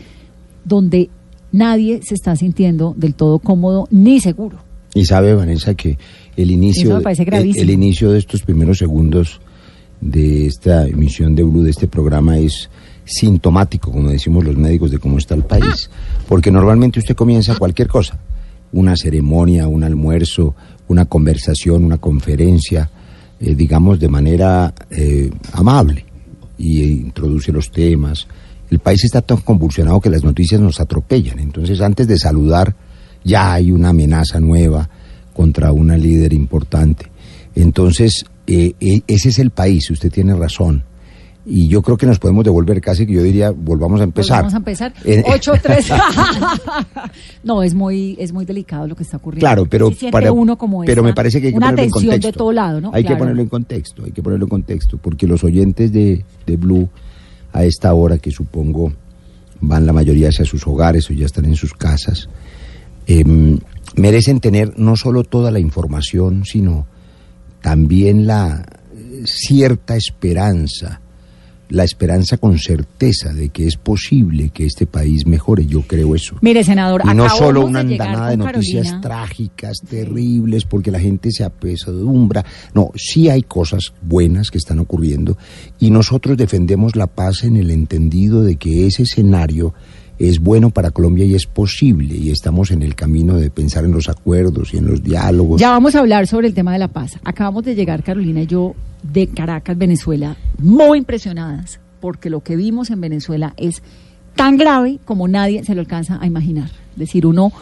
donde 0.64 1.10
nadie 1.52 2.00
se 2.02 2.14
está 2.14 2.36
sintiendo 2.36 2.94
del 2.96 3.14
todo 3.14 3.38
cómodo 3.38 3.86
ni 3.90 4.20
seguro. 4.20 4.58
Y 4.94 5.04
sabe, 5.04 5.34
Vanessa, 5.34 5.74
que 5.74 5.98
el 6.36 6.50
inicio, 6.50 7.00
el 7.00 7.70
inicio 7.70 8.12
de 8.12 8.18
estos 8.18 8.42
primeros 8.42 8.78
segundos 8.78 9.40
de 10.00 10.46
esta 10.46 10.86
emisión 10.86 11.34
de 11.34 11.42
Blue, 11.42 11.62
de 11.62 11.70
este 11.70 11.88
programa, 11.88 12.38
es 12.38 12.68
sintomático, 13.04 13.90
como 13.90 14.10
decimos 14.10 14.44
los 14.44 14.56
médicos, 14.56 14.90
de 14.90 14.98
cómo 14.98 15.18
está 15.18 15.34
el 15.34 15.44
país. 15.44 15.90
Porque 16.28 16.50
normalmente 16.50 16.98
usted 16.98 17.16
comienza 17.16 17.56
cualquier 17.56 17.88
cosa, 17.88 18.18
una 18.72 18.96
ceremonia, 18.96 19.66
un 19.66 19.84
almuerzo, 19.84 20.54
una 20.88 21.06
conversación, 21.06 21.84
una 21.84 21.98
conferencia, 21.98 22.90
eh, 23.40 23.54
digamos, 23.54 23.98
de 23.98 24.08
manera 24.08 24.74
eh, 24.90 25.30
amable, 25.52 26.04
y 26.58 26.82
introduce 26.82 27.52
los 27.52 27.70
temas. 27.70 28.26
El 28.70 28.80
país 28.80 29.04
está 29.04 29.22
tan 29.22 29.38
convulsionado 29.38 30.00
que 30.00 30.10
las 30.10 30.24
noticias 30.24 30.60
nos 30.60 30.80
atropellan. 30.80 31.38
Entonces, 31.38 31.80
antes 31.80 32.06
de 32.06 32.18
saludar, 32.18 32.74
ya 33.24 33.54
hay 33.54 33.70
una 33.70 33.90
amenaza 33.90 34.40
nueva 34.40 34.88
contra 35.32 35.72
una 35.72 35.96
líder 35.96 36.32
importante. 36.32 37.06
Entonces, 37.54 38.24
eh, 38.48 38.74
eh, 38.80 39.02
ese 39.06 39.28
es 39.28 39.38
el 39.38 39.50
país, 39.50 39.90
usted 39.90 40.10
tiene 40.10 40.34
razón. 40.34 40.84
Y 41.50 41.68
yo 41.68 41.80
creo 41.80 41.96
que 41.96 42.04
nos 42.04 42.18
podemos 42.18 42.44
devolver 42.44 42.78
casi 42.80 43.06
que 43.06 43.12
yo 43.14 43.22
diría, 43.22 43.50
volvamos 43.52 44.00
a 44.02 44.04
empezar. 44.04 44.38
Vamos 44.40 44.54
a 44.54 44.58
empezar. 44.58 44.92
Eh, 45.04 45.22
8-3. 45.26 47.10
no, 47.44 47.62
es 47.62 47.74
muy, 47.74 48.16
es 48.18 48.32
muy 48.32 48.44
delicado 48.44 48.86
lo 48.86 48.94
que 48.94 49.02
está 49.02 49.16
ocurriendo. 49.16 49.46
Claro, 49.46 49.64
pero, 49.66 49.90
para- 50.10 50.30
uno 50.32 50.58
como 50.58 50.80
pero 50.80 50.92
esta- 51.00 51.02
me 51.02 51.14
parece 51.14 51.40
que 51.40 51.46
hay 51.46 51.52
que 51.52 51.56
una 51.56 51.68
ponerlo 51.68 51.84
en 51.84 51.90
contexto. 51.90 52.26
de 52.28 52.32
todo 52.32 52.52
lado, 52.52 52.80
¿no? 52.82 52.90
Hay 52.92 53.04
que 53.04 53.16
ponerlo 53.16 53.40
en 53.40 53.48
contexto, 53.48 54.04
hay 54.04 54.12
que 54.12 54.22
ponerlo 54.22 54.44
en 54.44 54.50
contexto, 54.50 54.98
porque 54.98 55.26
los 55.26 55.42
oyentes 55.42 55.90
de, 55.92 56.22
de 56.46 56.56
Blue 56.56 56.88
a 57.52 57.64
esta 57.64 57.94
hora, 57.94 58.18
que 58.18 58.30
supongo 58.30 58.92
van 59.60 59.86
la 59.86 59.92
mayoría 59.92 60.28
hacia 60.28 60.44
sus 60.44 60.66
hogares 60.66 61.08
o 61.10 61.14
ya 61.14 61.24
están 61.26 61.46
en 61.46 61.56
sus 61.56 61.72
casas, 61.72 62.28
em, 63.06 63.58
merecen 63.96 64.40
tener 64.40 64.78
no 64.78 64.96
solo 64.96 65.24
toda 65.24 65.50
la 65.50 65.58
información, 65.60 66.44
sino 66.44 66.86
también 67.60 68.26
la 68.26 68.64
cierta 69.24 69.96
esperanza, 69.96 71.00
la 71.70 71.84
esperanza 71.84 72.38
con 72.38 72.58
certeza 72.58 73.32
de 73.32 73.50
que 73.50 73.66
es 73.66 73.76
posible 73.76 74.50
que 74.50 74.64
este 74.64 74.86
país 74.86 75.26
mejore. 75.26 75.66
Yo 75.66 75.82
creo 75.82 76.14
eso. 76.14 76.36
Mire, 76.40 76.64
senador, 76.64 77.02
Y 77.04 77.14
no 77.14 77.28
solo 77.28 77.66
una 77.66 77.80
andanada 77.80 78.30
de 78.30 78.36
noticias 78.38 78.86
Carolina. 78.86 79.00
trágicas, 79.00 79.78
terribles, 79.88 80.64
porque 80.64 80.90
la 80.90 81.00
gente 81.00 81.30
se 81.30 81.44
apesadumbra. 81.44 82.44
No, 82.74 82.90
sí 82.94 83.28
hay 83.28 83.42
cosas 83.42 83.92
buenas 84.00 84.50
que 84.50 84.58
están 84.58 84.78
ocurriendo 84.78 85.36
y 85.78 85.90
nosotros 85.90 86.36
defendemos 86.38 86.96
la 86.96 87.06
paz 87.06 87.44
en 87.44 87.56
el 87.56 87.70
entendido 87.70 88.42
de 88.42 88.56
que 88.56 88.86
ese 88.86 89.02
escenario 89.02 89.74
es 90.18 90.40
bueno 90.40 90.70
para 90.70 90.90
Colombia 90.90 91.24
y 91.24 91.34
es 91.34 91.46
posible 91.46 92.16
y 92.16 92.30
estamos 92.30 92.70
en 92.70 92.82
el 92.82 92.94
camino 92.94 93.36
de 93.36 93.50
pensar 93.50 93.84
en 93.84 93.92
los 93.92 94.08
acuerdos 94.08 94.74
y 94.74 94.78
en 94.78 94.86
los 94.86 95.02
diálogos. 95.02 95.60
Ya 95.60 95.70
vamos 95.70 95.94
a 95.94 96.00
hablar 96.00 96.26
sobre 96.26 96.48
el 96.48 96.54
tema 96.54 96.72
de 96.72 96.78
la 96.78 96.88
paz. 96.88 97.18
Acabamos 97.24 97.64
de 97.64 97.74
llegar, 97.74 98.02
Carolina 98.02 98.42
y 98.42 98.46
yo, 98.46 98.74
de 99.02 99.28
Caracas, 99.28 99.78
Venezuela, 99.78 100.36
muy 100.58 100.98
impresionadas, 100.98 101.80
porque 102.00 102.30
lo 102.30 102.40
que 102.40 102.56
vimos 102.56 102.90
en 102.90 103.00
Venezuela 103.00 103.54
es 103.56 103.82
tan 104.34 104.56
grave 104.56 104.98
como 105.04 105.28
nadie 105.28 105.64
se 105.64 105.74
lo 105.74 105.80
alcanza 105.80 106.18
a 106.20 106.26
imaginar. 106.26 106.70
Es 106.92 106.98
decir, 106.98 107.26
uno 107.26 107.52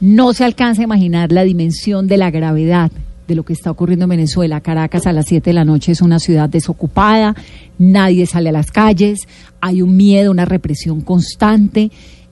no 0.00 0.32
se 0.34 0.44
alcanza 0.44 0.82
a 0.82 0.84
imaginar 0.84 1.32
la 1.32 1.44
dimensión 1.44 2.08
de 2.08 2.16
la 2.16 2.30
gravedad 2.30 2.90
de 3.32 3.36
lo 3.36 3.44
que 3.44 3.52
está 3.52 3.70
ocurriendo 3.70 4.04
en 4.04 4.10
Venezuela. 4.10 4.60
Caracas 4.60 5.06
a 5.06 5.12
las 5.12 5.26
7 5.26 5.50
de 5.50 5.54
la 5.54 5.64
noche 5.64 5.92
es 5.92 6.02
una 6.02 6.18
ciudad 6.18 6.48
desocupada, 6.48 7.34
nadie 7.78 8.26
sale 8.26 8.50
a 8.50 8.52
las 8.52 8.70
calles, 8.70 9.26
hay 9.60 9.82
un 9.82 9.96
miedo, 9.96 10.30
una 10.30 10.44
represión 10.44 11.00
constante. 11.00 11.90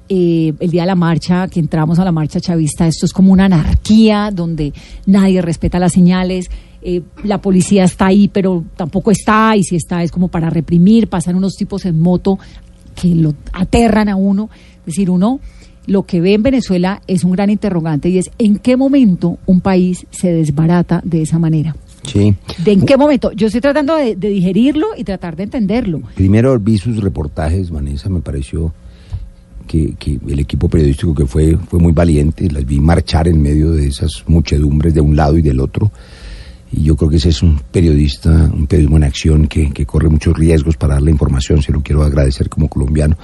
Eh, 0.09 0.53
el 0.59 0.71
día 0.71 0.83
de 0.83 0.89
la 0.89 0.97
marcha, 0.97 1.47
que 1.49 1.61
entramos 1.61 1.99
a 1.99 2.05
la 2.05 2.13
marcha 2.13 2.41
chavista, 2.41 2.87
esto 2.87 3.07
es 3.07 3.13
como 3.13 3.33
una 3.33 3.45
anarquía 3.45 4.31
donde 4.33 4.73
nadie 5.07 5.41
respeta 5.41 5.79
las 5.79 5.93
señales, 5.93 6.51
eh, 6.83 7.03
la 7.23 7.41
policía 7.41 7.85
está 7.85 8.07
ahí, 8.07 8.27
pero 8.27 8.65
tampoco 8.77 9.11
está, 9.11 9.55
y 9.57 9.63
si 9.63 9.77
está 9.77 10.03
es 10.03 10.11
como 10.11 10.29
para 10.29 10.51
reprimir, 10.51 11.09
pasan 11.09 11.37
unos 11.37 11.55
tipos 11.55 11.87
en 11.87 12.01
moto 12.01 12.39
que 13.01 13.15
lo 13.15 13.35
aterran 13.53 14.09
a 14.09 14.17
uno, 14.17 14.51
es 14.81 14.87
decir, 14.87 15.11
uno 15.11 15.41
lo 15.91 16.05
que 16.05 16.21
ve 16.21 16.35
en 16.35 16.45
Venezuela 16.45 17.03
es 17.09 17.25
un 17.25 17.33
gran 17.33 17.51
interrogante 17.51 18.09
y 18.11 18.19
es 18.19 18.31
en 18.39 18.59
qué 18.59 18.77
momento 18.77 19.39
un 19.45 19.61
país 19.61 20.07
se 20.13 20.33
desbarata 20.33 21.03
de 21.05 21.23
esa 21.23 21.41
manera. 21.41 21.75
Sí. 22.05 22.33
¿De 22.65 22.71
en 22.71 22.87
qué 22.87 22.97
momento? 22.97 23.33
Yo 23.33 23.49
estoy 23.49 23.61
tratando 23.61 23.97
de, 23.97 24.15
de 24.15 24.29
digerirlo 24.29 24.87
y 24.97 25.03
tratar 25.03 25.35
de 25.35 25.43
entenderlo. 25.43 26.01
Primero 26.15 26.57
vi 26.61 26.79
sus 26.79 26.99
reportajes, 27.03 27.71
Vanessa, 27.71 28.09
me 28.09 28.21
pareció 28.21 28.73
que, 29.67 29.95
que 29.99 30.21
el 30.29 30.39
equipo 30.39 30.69
periodístico 30.69 31.13
que 31.13 31.27
fue 31.27 31.57
fue 31.57 31.81
muy 31.81 31.91
valiente, 31.91 32.49
las 32.49 32.65
vi 32.65 32.79
marchar 32.79 33.27
en 33.27 33.43
medio 33.43 33.73
de 33.73 33.89
esas 33.89 34.23
muchedumbres 34.29 34.95
de 34.95 35.01
un 35.01 35.17
lado 35.17 35.39
y 35.39 35.43
del 35.43 35.59
otro. 35.59 35.91
Y 36.71 36.85
yo 36.85 36.95
creo 36.95 37.11
que 37.11 37.17
ese 37.17 37.31
es 37.31 37.43
un 37.43 37.61
periodista, 37.73 38.31
un 38.31 38.69
periodismo 38.69 38.97
en 38.97 39.03
acción 39.03 39.49
que, 39.49 39.73
que 39.73 39.87
corre 39.87 40.09
muchos 40.09 40.39
riesgos 40.39 40.77
para 40.77 40.95
dar 40.95 41.03
la 41.03 41.11
información, 41.11 41.61
se 41.63 41.73
lo 41.73 41.83
quiero 41.83 42.05
agradecer 42.05 42.49
como 42.49 42.69
colombiano. 42.69 43.17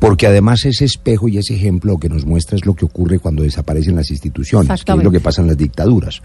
Porque 0.00 0.26
además 0.26 0.64
ese 0.64 0.86
espejo 0.86 1.28
y 1.28 1.36
ese 1.36 1.54
ejemplo 1.54 1.98
que 1.98 2.08
nos 2.08 2.24
muestra 2.24 2.56
es 2.56 2.64
lo 2.64 2.74
que 2.74 2.86
ocurre 2.86 3.18
cuando 3.18 3.42
desaparecen 3.42 3.96
las 3.96 4.10
instituciones, 4.10 4.82
que 4.82 4.92
es 4.92 5.04
lo 5.04 5.10
que 5.10 5.20
pasa 5.20 5.42
en 5.42 5.48
las 5.48 5.58
dictaduras. 5.58 6.22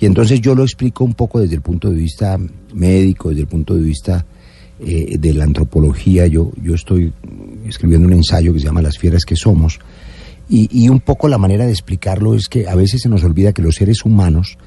Y 0.00 0.06
entonces 0.06 0.40
yo 0.40 0.56
lo 0.56 0.64
explico 0.64 1.04
un 1.04 1.14
poco 1.14 1.38
desde 1.38 1.54
el 1.54 1.60
punto 1.62 1.88
de 1.88 1.94
vista 1.94 2.36
médico, 2.74 3.28
desde 3.28 3.42
el 3.42 3.46
punto 3.46 3.76
de 3.76 3.80
vista 3.80 4.26
eh, 4.80 5.16
de 5.16 5.34
la 5.34 5.44
antropología. 5.44 6.26
Yo, 6.26 6.50
yo 6.60 6.74
estoy 6.74 7.12
escribiendo 7.64 8.08
un 8.08 8.14
ensayo 8.14 8.52
que 8.52 8.58
se 8.58 8.66
llama 8.66 8.82
Las 8.82 8.98
fieras 8.98 9.24
que 9.24 9.36
somos. 9.36 9.78
Y, 10.48 10.68
y 10.84 10.88
un 10.88 10.98
poco 10.98 11.28
la 11.28 11.38
manera 11.38 11.64
de 11.64 11.70
explicarlo 11.70 12.34
es 12.34 12.48
que 12.48 12.68
a 12.68 12.74
veces 12.74 13.02
se 13.02 13.08
nos 13.08 13.22
olvida 13.22 13.52
que 13.52 13.62
los 13.62 13.76
seres 13.76 14.04
humanos, 14.04 14.58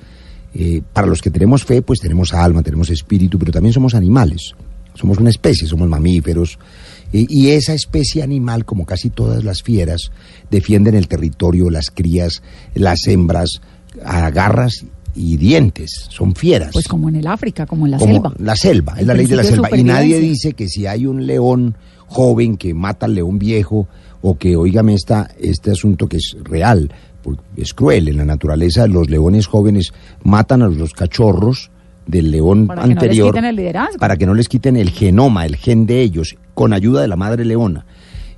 eh, 0.53 0.81
para 0.93 1.07
los 1.07 1.21
que 1.21 1.29
tenemos 1.29 1.65
fe, 1.65 1.81
pues 1.81 2.00
tenemos 2.00 2.33
alma, 2.33 2.63
tenemos 2.63 2.89
espíritu, 2.89 3.38
pero 3.38 3.51
también 3.51 3.74
somos 3.74 3.93
animales. 3.93 4.53
Somos 4.93 5.17
una 5.17 5.29
especie, 5.29 5.67
somos 5.67 5.89
mamíferos. 5.89 6.57
Y 7.17 7.51
esa 7.51 7.74
especie 7.74 8.24
animal, 8.24 8.65
como 8.65 8.86
casi 8.86 9.10
todas 9.10 9.43
las 9.43 9.63
fieras, 9.63 10.12
defienden 10.51 10.95
el 10.95 11.07
territorio, 11.07 11.69
las 11.69 11.89
crías, 11.89 12.41
las 12.74 13.07
hembras, 13.07 13.62
a 14.03 14.29
garras 14.31 14.86
y 15.15 15.38
dientes. 15.38 16.07
Son 16.10 16.36
fieras. 16.36 16.72
Pues 16.74 16.88
como 16.88 17.10
en 17.10 17.15
el 17.15 17.27
África, 17.27 17.65
como 17.65 17.86
en 17.86 17.91
la 17.91 17.98
Como 17.98 18.13
selva. 18.13 18.34
La 18.39 18.55
selva, 18.55 18.93
es 18.95 19.01
El 19.01 19.07
la 19.07 19.13
ley 19.13 19.25
de 19.27 19.36
la 19.36 19.43
selva. 19.43 19.69
Y 19.77 19.84
nadie 19.84 20.19
dice 20.19 20.53
que 20.53 20.67
si 20.67 20.86
hay 20.88 21.05
un 21.05 21.25
león 21.25 21.77
joven 22.07 22.57
que 22.57 22.74
mata 22.74 23.05
al 23.05 23.15
león 23.15 23.39
viejo, 23.39 23.88
o 24.22 24.38
que, 24.38 24.55
oígame, 24.55 24.93
esta, 24.93 25.29
este 25.39 25.72
asunto 25.72 26.07
que 26.07 26.17
es 26.17 26.36
real, 26.43 26.91
es 27.55 27.74
cruel. 27.74 28.10
En 28.10 28.17
la 28.17 28.25
naturaleza, 28.25 28.88
los 28.88 29.10
leones 29.10 29.48
jóvenes 29.48 29.93
matan 30.24 30.62
a 30.62 30.67
los 30.67 30.93
cachorros 30.93 31.72
del 32.07 32.31
león 32.31 32.67
Para 32.67 32.84
que 32.84 32.88
no 32.88 32.93
les 32.93 33.03
anterior 33.03 33.31
quiten 33.31 33.45
el 33.45 33.55
liderazgo. 33.55 34.00
para 34.00 34.17
que 34.17 34.25
no 34.25 34.34
les 34.34 34.48
quiten 34.48 34.77
el 34.77 34.91
genoma, 34.91 35.45
el 35.45 35.55
gen 35.55 35.86
de 35.86 36.01
ellos, 36.01 36.36
con 36.55 36.74
ayuda 36.74 37.01
de 37.01 37.07
la 37.07 37.15
madre 37.15 37.45
leona. 37.45 37.85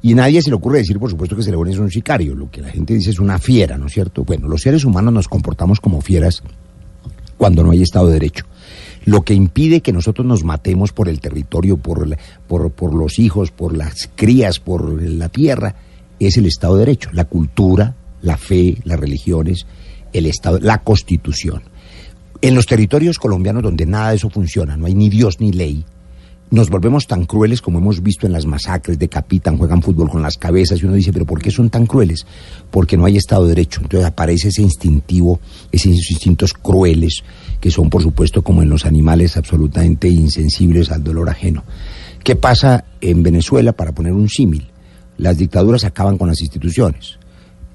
Y 0.01 0.13
nadie 0.13 0.41
se 0.41 0.49
le 0.49 0.55
ocurre 0.55 0.79
decir, 0.79 0.99
por 0.99 1.09
supuesto, 1.09 1.35
que 1.35 1.43
león 1.49 1.67
es 1.69 1.79
un 1.79 1.89
sicario. 1.89 2.35
Lo 2.35 2.51
que 2.51 2.61
la 2.61 2.69
gente 2.69 2.93
dice 2.93 3.11
es 3.11 3.19
una 3.19 3.39
fiera, 3.39 3.77
¿no 3.77 3.87
es 3.87 3.93
cierto? 3.93 4.25
Bueno, 4.25 4.47
los 4.47 4.61
seres 4.61 4.83
humanos 4.83 5.13
nos 5.13 5.27
comportamos 5.27 5.79
como 5.79 6.01
fieras 6.01 6.43
cuando 7.37 7.63
no 7.63 7.71
hay 7.71 7.81
Estado 7.81 8.07
de 8.07 8.13
Derecho. 8.13 8.45
Lo 9.05 9.21
que 9.21 9.33
impide 9.33 9.81
que 9.81 9.93
nosotros 9.93 10.27
nos 10.27 10.43
matemos 10.43 10.91
por 10.91 11.07
el 11.07 11.21
territorio, 11.21 11.77
por, 11.77 12.17
por 12.47 12.93
los 12.93 13.19
hijos, 13.19 13.51
por 13.51 13.75
las 13.75 14.09
crías, 14.15 14.59
por 14.59 15.01
la 15.01 15.29
tierra, 15.29 15.75
es 16.19 16.37
el 16.37 16.45
Estado 16.45 16.75
de 16.75 16.79
Derecho, 16.81 17.09
la 17.13 17.25
cultura, 17.25 17.95
la 18.21 18.37
fe, 18.37 18.77
las 18.83 18.99
religiones, 18.99 19.65
el 20.13 20.25
Estado, 20.25 20.59
la 20.59 20.79
Constitución. 20.79 21.63
En 22.41 22.53
los 22.53 22.65
territorios 22.65 23.17
colombianos 23.17 23.63
donde 23.63 23.85
nada 23.85 24.09
de 24.09 24.17
eso 24.17 24.29
funciona, 24.29 24.77
no 24.77 24.85
hay 24.85 24.93
ni 24.93 25.09
Dios 25.09 25.39
ni 25.39 25.51
ley, 25.51 25.85
nos 26.49 26.69
volvemos 26.69 27.07
tan 27.07 27.25
crueles 27.25 27.61
como 27.61 27.79
hemos 27.79 28.01
visto 28.01 28.25
en 28.25 28.33
las 28.33 28.45
masacres, 28.45 28.97
decapitan, 28.97 29.57
juegan 29.57 29.81
fútbol 29.81 30.09
con 30.09 30.21
las 30.21 30.37
cabezas 30.37 30.81
y 30.81 30.85
uno 30.85 30.95
dice, 30.95 31.11
pero 31.11 31.25
¿por 31.25 31.41
qué 31.41 31.51
son 31.51 31.69
tan 31.69 31.85
crueles? 31.85 32.25
Porque 32.71 32.95
no 32.95 33.05
hay 33.05 33.17
Estado 33.17 33.43
de 33.43 33.49
Derecho. 33.49 33.81
Entonces 33.81 34.07
aparece 34.07 34.47
ese 34.49 34.61
instintivo, 34.61 35.39
esos 35.71 36.09
instintos 36.09 36.53
crueles, 36.53 37.23
que 37.59 37.71
son 37.71 37.89
por 37.89 38.01
supuesto 38.01 38.43
como 38.43 38.61
en 38.61 38.69
los 38.69 38.85
animales 38.85 39.35
absolutamente 39.35 40.07
insensibles 40.07 40.91
al 40.91 41.03
dolor 41.03 41.29
ajeno. 41.29 41.63
¿Qué 42.23 42.35
pasa 42.35 42.85
en 43.01 43.23
Venezuela 43.23 43.73
para 43.73 43.93
poner 43.93 44.13
un 44.13 44.29
símil? 44.29 44.67
Las 45.17 45.37
dictaduras 45.37 45.83
acaban 45.83 46.17
con 46.17 46.27
las 46.27 46.41
instituciones. 46.41 47.16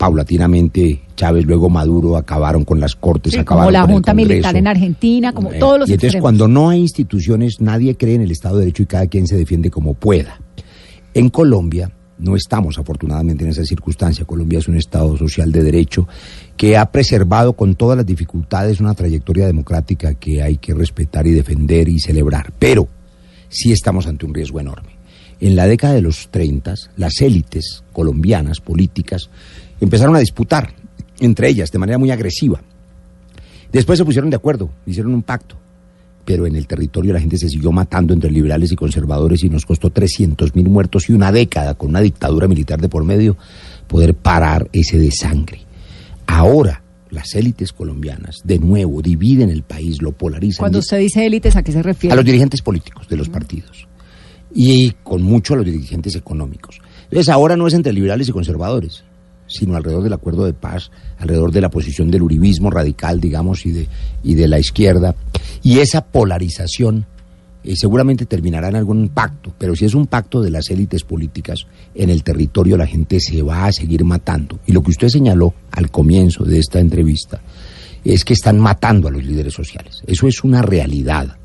Paulatinamente 0.02 1.00
Chávez, 1.14 1.46
luego 1.46 1.70
Maduro 1.70 2.16
acabaron 2.16 2.64
con 2.64 2.80
las 2.80 2.96
cortes, 2.96 3.34
Sí, 3.34 3.38
acabaron 3.38 3.66
como 3.68 3.70
la 3.70 3.80
con 3.82 3.90
el 3.90 3.94
Junta 3.94 4.14
Militar 4.14 4.56
en 4.56 4.66
Argentina, 4.66 5.32
como 5.32 5.52
Eh, 5.52 5.60
todos 5.60 5.78
los 5.78 5.88
y 5.88 5.92
entonces 5.92 6.08
extremos. 6.08 6.22
cuando 6.24 6.48
no 6.48 6.70
hay 6.70 6.80
instituciones, 6.80 7.60
nadie 7.60 7.96
cree 7.96 8.16
en 8.16 8.22
el 8.22 8.32
Estado 8.32 8.56
de 8.56 8.62
Derecho 8.62 8.82
y 8.82 8.86
cada 8.86 9.06
quien 9.06 9.28
se 9.28 9.36
defiende 9.36 9.70
como 9.70 9.94
pueda. 9.94 10.40
En 11.14 11.28
Colombia 11.28 11.92
no 12.18 12.34
estamos 12.34 12.80
afortunadamente 12.80 13.44
en 13.44 13.50
esa 13.50 13.64
circunstancia. 13.64 14.24
Colombia 14.24 14.58
es 14.58 14.66
un 14.66 14.76
Estado 14.76 15.16
social 15.16 15.52
de 15.52 15.62
derecho 15.62 16.08
que 16.56 16.76
ha 16.76 16.86
preservado 16.90 17.52
con 17.52 17.76
todas 17.76 17.96
las 17.96 18.04
dificultades 18.06 18.80
una 18.80 18.94
trayectoria 18.94 19.46
democrática 19.46 20.14
que 20.14 20.42
hay 20.42 20.56
que 20.56 20.74
respetar 20.74 21.28
y 21.28 21.30
defender 21.30 21.88
y 21.88 22.00
celebrar. 22.00 22.52
Pero 22.58 22.88
sí 23.48 23.70
estamos 23.70 24.08
ante 24.08 24.26
un 24.26 24.34
riesgo 24.34 24.58
enorme. 24.58 25.00
En 25.40 25.56
la 25.56 25.66
década 25.66 25.94
de 25.94 26.02
los 26.02 26.28
30, 26.30 26.74
las 26.96 27.20
élites 27.20 27.82
colombianas 27.92 28.60
políticas 28.60 29.28
empezaron 29.82 30.14
a 30.14 30.20
disputar 30.20 30.72
entre 31.20 31.48
ellas 31.48 31.70
de 31.70 31.78
manera 31.78 31.98
muy 31.98 32.10
agresiva. 32.10 32.60
Después 33.72 33.98
se 33.98 34.04
pusieron 34.04 34.30
de 34.30 34.36
acuerdo, 34.36 34.70
hicieron 34.86 35.14
un 35.14 35.22
pacto, 35.22 35.56
pero 36.24 36.46
en 36.46 36.56
el 36.56 36.66
territorio 36.66 37.12
la 37.12 37.20
gente 37.20 37.36
se 37.36 37.48
siguió 37.48 37.72
matando 37.72 38.14
entre 38.14 38.30
liberales 38.30 38.70
y 38.72 38.76
conservadores 38.76 39.42
y 39.44 39.48
nos 39.48 39.66
costó 39.66 39.90
300 39.90 40.54
mil 40.54 40.68
muertos 40.68 41.08
y 41.08 41.12
una 41.12 41.32
década 41.32 41.74
con 41.74 41.90
una 41.90 42.00
dictadura 42.00 42.46
militar 42.48 42.80
de 42.80 42.88
por 42.88 43.04
medio 43.04 43.36
poder 43.86 44.14
parar 44.14 44.68
ese 44.72 44.98
desangre. 44.98 45.60
Ahora 46.26 46.82
las 47.10 47.34
élites 47.34 47.72
colombianas 47.72 48.40
de 48.44 48.58
nuevo 48.58 49.02
dividen 49.02 49.50
el 49.50 49.62
país, 49.62 50.00
lo 50.00 50.12
polarizan. 50.12 50.62
Cuando 50.62 50.78
usted 50.78 50.98
dice 50.98 51.26
élites, 51.26 51.56
¿a 51.56 51.62
qué 51.62 51.72
se 51.72 51.82
refiere? 51.82 52.12
A 52.12 52.16
los 52.16 52.24
dirigentes 52.24 52.62
políticos 52.62 53.08
de 53.08 53.16
los 53.16 53.28
partidos. 53.28 53.86
Y 54.54 54.92
con 55.02 55.22
mucho 55.22 55.54
a 55.54 55.58
los 55.58 55.66
dirigentes 55.66 56.14
económicos. 56.14 56.80
Entonces 57.04 57.28
ahora 57.28 57.56
no 57.56 57.66
es 57.66 57.74
entre 57.74 57.92
liberales 57.92 58.28
y 58.28 58.32
conservadores, 58.32 59.04
sino 59.52 59.76
alrededor 59.76 60.02
del 60.02 60.12
acuerdo 60.12 60.44
de 60.44 60.52
paz, 60.52 60.90
alrededor 61.18 61.52
de 61.52 61.60
la 61.60 61.70
posición 61.70 62.10
del 62.10 62.22
uribismo 62.22 62.70
radical, 62.70 63.20
digamos, 63.20 63.66
y 63.66 63.72
de, 63.72 63.88
y 64.22 64.34
de 64.34 64.48
la 64.48 64.58
izquierda. 64.58 65.14
Y 65.62 65.78
esa 65.78 66.00
polarización 66.00 67.06
eh, 67.64 67.76
seguramente 67.76 68.26
terminará 68.26 68.68
en 68.68 68.76
algún 68.76 69.10
pacto, 69.10 69.52
pero 69.56 69.76
si 69.76 69.84
es 69.84 69.94
un 69.94 70.08
pacto 70.08 70.40
de 70.40 70.50
las 70.50 70.68
élites 70.70 71.04
políticas, 71.04 71.66
en 71.94 72.10
el 72.10 72.24
territorio 72.24 72.76
la 72.76 72.86
gente 72.86 73.20
se 73.20 73.42
va 73.42 73.66
a 73.66 73.72
seguir 73.72 74.04
matando. 74.04 74.58
Y 74.66 74.72
lo 74.72 74.82
que 74.82 74.90
usted 74.90 75.08
señaló 75.08 75.54
al 75.70 75.90
comienzo 75.90 76.44
de 76.44 76.58
esta 76.58 76.80
entrevista 76.80 77.40
es 78.04 78.24
que 78.24 78.32
están 78.32 78.58
matando 78.58 79.06
a 79.06 79.12
los 79.12 79.24
líderes 79.24 79.54
sociales. 79.54 80.02
Eso 80.06 80.26
es 80.26 80.42
una 80.42 80.62
realidad 80.62 81.36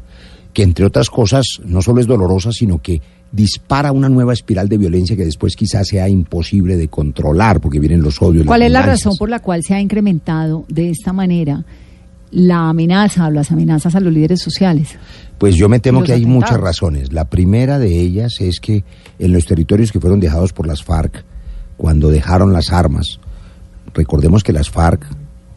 que 0.54 0.64
entre 0.64 0.86
otras 0.86 1.12
cosas 1.12 1.46
no 1.66 1.84
solo 1.84 2.02
es 2.02 2.08
dolorosa, 2.08 2.52
sino 2.52 2.82
que 2.82 3.00
dispara 3.32 3.92
una 3.92 4.10
nueva 4.10 4.34
espiral 4.34 4.70
de 4.70 4.78
violencia 4.78 5.16
que 5.16 5.26
después 5.26 5.56
quizás 5.56 5.88
sea 5.88 6.08
imposible 6.08 6.78
de 6.78 6.88
controlar 6.88 7.60
porque 7.60 7.80
vienen 7.80 8.02
los 8.02 8.22
odios. 8.22 8.46
¿Cuál 8.46 8.62
las 8.62 8.68
es 8.68 8.74
la 8.74 8.82
razón 8.82 9.14
por 9.18 9.30
la 9.30 9.40
cual 9.40 9.64
se 9.64 9.74
ha 9.74 9.82
incrementado 9.82 10.66
de 10.70 10.90
esta 10.90 11.14
manera 11.14 11.66
la 12.32 12.70
amenaza 12.70 13.28
o 13.28 13.32
las 13.32 13.52
amenazas 13.52 13.96
a 13.96 14.00
los 14.00 14.14
líderes 14.14 14.42
sociales? 14.42 14.90
Pues 15.38 15.56
yo 15.56 15.70
me 15.70 15.80
temo 15.80 16.04
que 16.04 16.14
hay 16.14 16.22
atentados. 16.22 16.50
muchas 16.50 16.60
razones. 16.60 17.14
La 17.14 17.26
primera 17.26 17.80
de 17.80 18.00
ellas 18.00 18.38
es 18.40 18.60
que 18.60 18.84
en 19.20 19.34
los 19.34 19.46
territorios 19.46 19.92
que 19.92 20.00
fueron 20.00 20.20
dejados 20.20 20.54
por 20.54 20.68
las 20.68 20.84
FARC, 20.84 21.24
cuando 21.76 22.10
dejaron 22.10 22.54
las 22.54 22.72
armas, 22.72 23.20
recordemos 23.94 24.44
que 24.44 24.54
las 24.54 24.70
FARC 24.70 25.06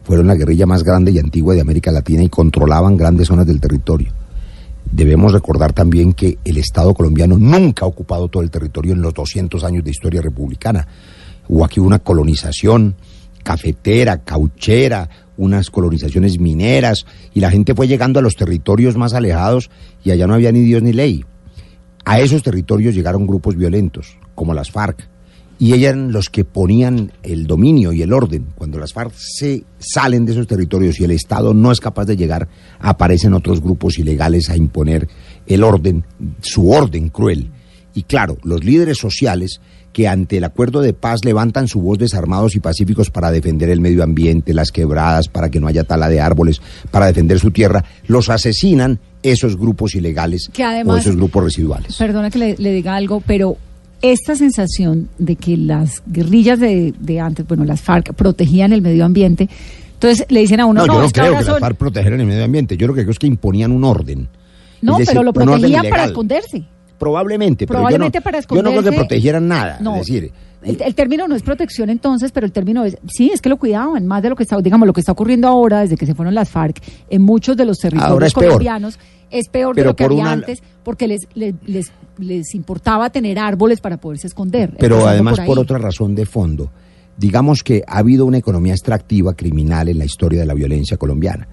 fueron 0.04 0.26
la 0.26 0.34
guerrilla 0.34 0.66
más 0.66 0.82
grande 0.82 1.12
y 1.12 1.18
antigua 1.18 1.54
de 1.54 1.60
América 1.60 1.92
Latina 1.92 2.22
y 2.22 2.28
controlaban 2.28 2.96
grandes 2.96 3.28
zonas 3.28 3.46
del 3.46 3.60
territorio. 3.60 4.12
Debemos 4.90 5.32
recordar 5.32 5.72
también 5.72 6.12
que 6.12 6.38
el 6.44 6.58
Estado 6.58 6.94
colombiano 6.94 7.38
nunca 7.38 7.84
ha 7.84 7.88
ocupado 7.88 8.28
todo 8.28 8.42
el 8.42 8.50
territorio 8.50 8.92
en 8.92 9.02
los 9.02 9.14
200 9.14 9.62
años 9.64 9.84
de 9.84 9.90
historia 9.90 10.20
republicana. 10.20 10.87
Hubo 11.49 11.64
aquí 11.64 11.80
una 11.80 12.00
colonización 12.00 12.96
cafetera, 13.42 14.22
cauchera, 14.22 15.08
unas 15.37 15.70
colonizaciones 15.70 16.38
mineras, 16.38 17.06
y 17.32 17.40
la 17.40 17.50
gente 17.50 17.75
fue 17.75 17.88
llegando 17.88 18.18
a 18.18 18.22
los 18.22 18.37
territorios 18.37 18.96
más 18.96 19.14
alejados 19.14 19.70
y 20.04 20.10
allá 20.10 20.26
no 20.26 20.34
había 20.34 20.52
ni 20.52 20.60
Dios 20.60 20.82
ni 20.82 20.92
ley. 20.92 21.25
A 22.04 22.20
esos 22.20 22.42
territorios 22.42 22.94
llegaron 22.94 23.26
grupos 23.26 23.56
violentos, 23.56 24.18
como 24.34 24.54
las 24.54 24.70
FARC, 24.70 25.08
y 25.61 25.75
eran 25.85 26.11
los 26.11 26.31
que 26.31 26.45
ponían 26.45 27.12
el 27.23 27.47
dominio 27.47 27.93
y 27.93 28.00
el 28.02 28.12
orden. 28.14 28.47
Cuando 28.57 28.79
las 28.79 28.95
FARC 28.95 29.12
se 29.14 29.62
salen 29.79 30.25
de 30.25 30.33
esos 30.33 30.47
territorios 30.47 30.99
y 30.99 31.05
el 31.05 31.11
Estado 31.11 31.52
no 31.55 31.71
es 31.71 31.81
capaz 31.81 32.07
de 32.07 32.17
llegar, 32.17 32.49
aparecen 32.81 33.35
otros 33.35 33.61
grupos 33.61 33.99
ilegales 33.99 34.49
a 34.49 34.57
imponer 34.57 35.07
el 35.47 35.62
orden, 35.62 36.02
su 36.40 36.71
orden 36.71 37.11
cruel. 37.11 37.50
Y 37.95 38.05
claro, 38.05 38.38
los 38.43 38.64
líderes 38.64 38.97
sociales 38.99 39.61
que 39.93 40.09
ante 40.09 40.37
el 40.38 40.45
acuerdo 40.45 40.81
de 40.81 40.93
paz 40.95 41.25
levantan 41.25 41.69
su 41.69 41.81
voz 41.83 41.99
desarmados 41.99 42.55
y 42.57 42.61
pacíficos 42.61 43.11
para 43.11 43.31
defender 43.33 43.69
el 43.69 43.81
medio 43.81 44.02
ambiente, 44.05 44.55
las 44.55 44.71
quebradas, 44.71 45.29
para 45.29 45.50
que 45.50 45.61
no 45.61 45.67
haya 45.67 45.85
tala 45.85 46.09
de 46.09 46.21
árboles, 46.21 46.62
para 46.93 47.07
defender 47.07 47.38
su 47.40 47.50
tierra, 47.50 47.85
los 48.07 48.31
asesinan 48.31 48.99
esos 49.23 49.57
grupos 49.59 49.95
ilegales 49.95 50.49
Que 50.52 50.62
o 50.64 50.69
además- 50.69 51.00
esos 51.00 51.17
grupos 51.17 51.45
residuales. 51.45 51.97
Perdona 51.97 52.31
que 52.31 52.38
le, 52.38 52.57
le 52.57 52.73
diga 52.73 52.95
algo, 52.97 53.21
pero 53.26 53.57
esta 54.02 54.35
sensación 54.35 55.09
de 55.19 55.37
que 55.37 55.57
las 55.57 56.02
guerrillas 56.07 56.59
de, 56.61 56.95
de 56.99 57.21
antes, 57.21 57.47
bueno, 57.47 57.64
las 57.64 57.80
FARC 57.80 58.14
protegían 58.14 58.73
el 58.73 58.83
medio 58.83 59.04
ambiente, 59.04 59.49
entonces 59.95 60.25
le 60.30 60.40
dicen 60.40 60.61
a 60.61 60.66
uno, 60.66 60.80
No, 60.80 60.87
no, 60.87 60.92
yo 60.95 61.00
no 61.00 61.07
que 61.09 61.12
creo 61.12 61.30
que 61.33 61.37
las 61.37 61.45
son- 61.47 61.61
FARC 61.61 61.76
protegieran 61.76 62.21
el 62.21 62.26
medio 62.26 62.45
ambiente. 62.45 62.76
Yo 62.76 62.87
lo 62.87 62.95
que 62.95 63.02
creo 63.02 63.12
es 63.12 63.19
que 63.19 63.26
imponían 63.26 63.73
un 63.73 63.85
orden. 63.85 64.28
No, 64.80 64.92
decir, 64.97 65.09
pero 65.09 65.23
lo 65.23 65.33
protegían 65.33 65.87
para 65.90 66.04
esconderse. 66.07 66.64
Probablemente, 66.99 67.66
pero 67.66 67.78
Probablemente 67.78 68.16
yo 68.19 68.21
no, 68.21 68.25
para 68.25 68.40
yo 68.40 68.47
no 68.47 68.49
creo 68.49 68.62
que 68.62 68.69
esconderse. 68.78 68.99
protegieran 68.99 69.49
nada. 69.49 69.78
No. 69.80 69.97
Es 69.97 70.07
decir, 70.07 70.33
El, 70.62 70.81
el 70.83 70.95
término 70.95 71.26
no 71.26 71.35
es 71.35 71.43
protección 71.43 71.88
entonces, 71.90 72.33
pero 72.33 72.45
el 72.45 72.52
término 72.52 72.85
es, 72.85 72.99
sí, 73.09 73.31
es 73.33 73.40
que 73.40 73.49
lo 73.49 73.57
cuidaban, 73.57 74.07
más 74.07 74.23
de 74.23 74.29
lo 74.29 74.37
que 74.37 74.43
está, 74.43 74.59
digamos, 74.61 74.87
lo 74.87 74.93
que 74.93 75.00
está 75.00 75.12
ocurriendo 75.12 75.49
ahora, 75.49 75.81
desde 75.81 75.97
que 75.97 76.05
se 76.07 76.14
fueron 76.14 76.35
las 76.35 76.50
FARC, 76.50 76.83
en 77.09 77.23
muchos 77.23 77.57
de 77.57 77.64
los 77.64 77.79
territorios 77.79 78.35
peor. 78.35 78.45
colombianos, 78.47 78.99
es 79.31 79.49
peor 79.49 79.75
de 79.75 79.81
Pero 79.83 79.90
lo 79.90 79.97
que 79.97 80.05
por 80.05 80.12
había 80.12 80.23
una- 80.25 80.33
antes, 80.33 80.62
porque 80.83 81.07
les, 81.09 81.21
les, 81.35 81.55
les, 81.64 81.93
les 82.19 82.55
importaba 82.55 83.09
tener 83.11 83.38
árboles 83.38 83.81
para 83.81 83.97
poderse 83.97 84.26
esconder. 84.26 84.75
pero 84.79 85.07
además 85.07 85.40
por 85.47 85.59
otra 85.59 85.79
razón 85.79 86.14
de 86.14 86.26
fondo. 86.26 86.71
Digamos 87.17 87.62
que 87.62 87.83
ha 87.87 87.99
habido 87.99 88.25
una 88.26 88.38
economía 88.38 88.73
extractiva 88.73 89.35
criminal 89.35 89.88
en 89.88 89.99
la 89.99 90.05
historia 90.05 90.40
de 90.40 90.47
la 90.47 90.55
violencia 90.55 90.97
colombiana. 90.97 91.49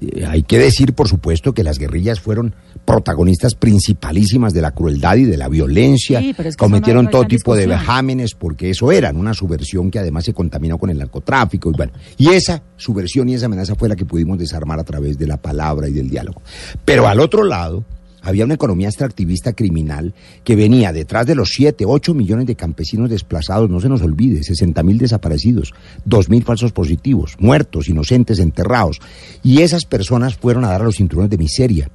Eh, 0.00 0.24
hay 0.26 0.42
que 0.42 0.58
decir, 0.58 0.94
por 0.94 1.08
supuesto, 1.08 1.52
que 1.52 1.62
las 1.64 1.78
guerrillas 1.78 2.20
fueron 2.20 2.54
protagonistas 2.84 3.54
principalísimas 3.54 4.52
de 4.52 4.60
la 4.62 4.70
crueldad 4.72 5.16
y 5.16 5.24
de 5.24 5.36
la 5.36 5.48
violencia. 5.48 6.20
Sí, 6.20 6.34
pero 6.36 6.48
es 6.48 6.56
que 6.56 6.64
eso 6.64 6.70
Cometieron 6.70 7.04
no- 7.06 7.10
todo 7.10 7.24
tipo 7.24 7.54
de 7.54 7.66
vejámenes 7.66 8.34
porque 8.34 8.70
eso 8.70 8.90
eran 8.92 9.16
una 9.16 9.34
subversión 9.34 9.90
que 9.90 9.98
además 9.98 10.24
se 10.24 10.32
contaminó 10.34 10.78
con 10.78 10.90
el 10.90 10.98
narcotráfico. 10.98 11.70
Y, 11.70 11.74
bueno, 11.76 11.92
y 12.16 12.28
esa 12.30 12.62
subversión 12.76 13.28
y 13.28 13.34
esa 13.34 13.46
amenaza 13.46 13.74
fue 13.74 13.88
la 13.88 13.96
que 13.96 14.04
pudimos 14.04 14.38
desarmar 14.38 14.78
a 14.78 14.84
través 14.84 15.18
de 15.18 15.26
la 15.26 15.36
palabra 15.36 15.88
y 15.88 15.92
del 15.92 16.08
diálogo. 16.10 16.42
Pero 16.84 17.06
al 17.08 17.20
otro 17.20 17.44
lado, 17.44 17.84
había 18.24 18.46
una 18.46 18.54
economía 18.54 18.88
extractivista 18.88 19.52
criminal 19.52 20.14
que 20.42 20.56
venía 20.56 20.92
detrás 20.92 21.26
de 21.26 21.34
los 21.34 21.50
7, 21.50 21.84
8 21.86 22.14
millones 22.14 22.46
de 22.46 22.56
campesinos 22.56 23.10
desplazados, 23.10 23.68
no 23.68 23.80
se 23.80 23.88
nos 23.90 24.00
olvide, 24.00 24.42
60 24.42 24.82
mil 24.82 24.96
desaparecidos, 24.96 25.74
2 26.06 26.30
mil 26.30 26.42
falsos 26.42 26.72
positivos, 26.72 27.36
muertos, 27.38 27.88
inocentes, 27.88 28.38
enterrados. 28.38 29.00
Y 29.42 29.60
esas 29.60 29.84
personas 29.84 30.36
fueron 30.36 30.64
a 30.64 30.68
dar 30.68 30.80
a 30.80 30.84
los 30.84 30.96
cinturones 30.96 31.30
de 31.30 31.38
miseria. 31.38 31.90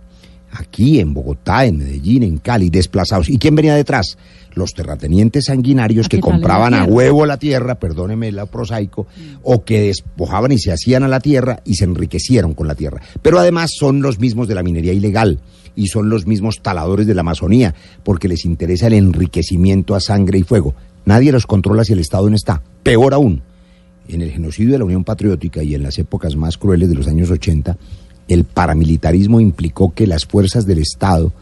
Aquí, 0.51 0.99
en 0.99 1.13
Bogotá, 1.13 1.65
en 1.65 1.77
Medellín, 1.77 2.23
en 2.23 2.37
Cali, 2.37 2.69
desplazados. 2.69 3.29
¿Y 3.29 3.37
quién 3.37 3.55
venía 3.55 3.75
detrás? 3.75 4.17
Los 4.53 4.73
terratenientes 4.73 5.45
sanguinarios 5.45 6.09
que 6.09 6.19
compraban 6.19 6.73
a 6.73 6.85
huevo 6.85 7.25
la 7.25 7.37
tierra, 7.37 7.75
perdóneme 7.75 8.31
la 8.31 8.47
prosaico, 8.47 9.07
o 9.43 9.63
que 9.63 9.81
despojaban 9.81 10.51
y 10.51 10.59
se 10.59 10.71
hacían 10.71 11.03
a 11.03 11.07
la 11.07 11.19
tierra 11.19 11.61
y 11.65 11.75
se 11.75 11.85
enriquecieron 11.85 12.53
con 12.53 12.67
la 12.67 12.75
tierra. 12.75 13.01
Pero 13.21 13.39
además 13.39 13.71
son 13.77 14.01
los 14.01 14.19
mismos 14.19 14.47
de 14.47 14.55
la 14.55 14.63
minería 14.63 14.93
ilegal 14.93 15.39
y 15.75 15.87
son 15.87 16.09
los 16.09 16.27
mismos 16.27 16.61
taladores 16.61 17.07
de 17.07 17.13
la 17.13 17.21
Amazonía, 17.21 17.75
porque 18.03 18.27
les 18.27 18.45
interesa 18.45 18.87
el 18.87 18.93
enriquecimiento 18.93 19.95
a 19.95 19.99
sangre 19.99 20.39
y 20.39 20.43
fuego. 20.43 20.75
Nadie 21.05 21.31
los 21.31 21.47
controla 21.47 21.83
si 21.83 21.93
el 21.93 21.99
Estado 21.99 22.29
no 22.29 22.35
está. 22.35 22.61
Peor 22.83 23.13
aún, 23.13 23.41
en 24.07 24.21
el 24.21 24.31
genocidio 24.31 24.73
de 24.73 24.79
la 24.79 24.85
Unión 24.85 25.03
Patriótica 25.03 25.63
y 25.63 25.75
en 25.75 25.83
las 25.83 25.97
épocas 25.97 26.35
más 26.35 26.57
crueles 26.57 26.89
de 26.89 26.95
los 26.95 27.07
años 27.07 27.29
80, 27.29 27.77
el 28.27 28.43
paramilitarismo 28.43 29.39
implicó 29.39 29.93
que 29.93 30.07
las 30.07 30.25
fuerzas 30.25 30.65
del 30.65 30.79
Estado 30.79 31.33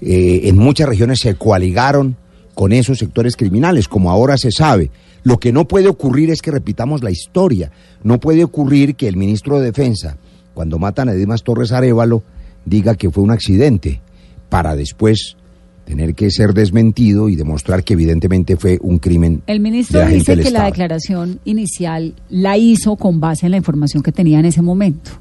eh, 0.00 0.42
en 0.44 0.56
muchas 0.56 0.88
regiones 0.88 1.20
se 1.20 1.34
coaligaron 1.34 2.16
con 2.54 2.72
esos 2.72 2.98
sectores 2.98 3.36
criminales, 3.36 3.88
como 3.88 4.10
ahora 4.10 4.36
se 4.36 4.50
sabe. 4.50 4.90
Lo 5.22 5.38
que 5.38 5.52
no 5.52 5.66
puede 5.68 5.88
ocurrir 5.88 6.30
es 6.30 6.42
que 6.42 6.50
repitamos 6.50 7.02
la 7.02 7.10
historia. 7.10 7.70
No 8.02 8.18
puede 8.20 8.44
ocurrir 8.44 8.94
que 8.94 9.08
el 9.08 9.16
ministro 9.16 9.58
de 9.58 9.66
Defensa, 9.66 10.16
cuando 10.54 10.78
matan 10.78 11.08
a 11.08 11.12
Dimas 11.12 11.42
Torres 11.42 11.72
Arevalo, 11.72 12.22
diga 12.68 12.94
que 12.94 13.10
fue 13.10 13.22
un 13.22 13.30
accidente, 13.30 14.00
para 14.48 14.76
después 14.76 15.36
tener 15.84 16.14
que 16.14 16.30
ser 16.30 16.52
desmentido 16.52 17.30
y 17.30 17.36
demostrar 17.36 17.82
que 17.82 17.94
evidentemente 17.94 18.56
fue 18.56 18.78
un 18.82 18.98
crimen. 18.98 19.42
El 19.46 19.60
ministro 19.60 20.00
de 20.00 20.04
la 20.04 20.10
gente 20.10 20.36
dice 20.36 20.48
que 20.48 20.50
la 20.50 20.66
declaración 20.66 21.40
inicial 21.46 22.14
la 22.28 22.58
hizo 22.58 22.96
con 22.96 23.20
base 23.20 23.46
en 23.46 23.52
la 23.52 23.56
información 23.56 24.02
que 24.02 24.12
tenía 24.12 24.38
en 24.38 24.44
ese 24.44 24.60
momento. 24.60 25.12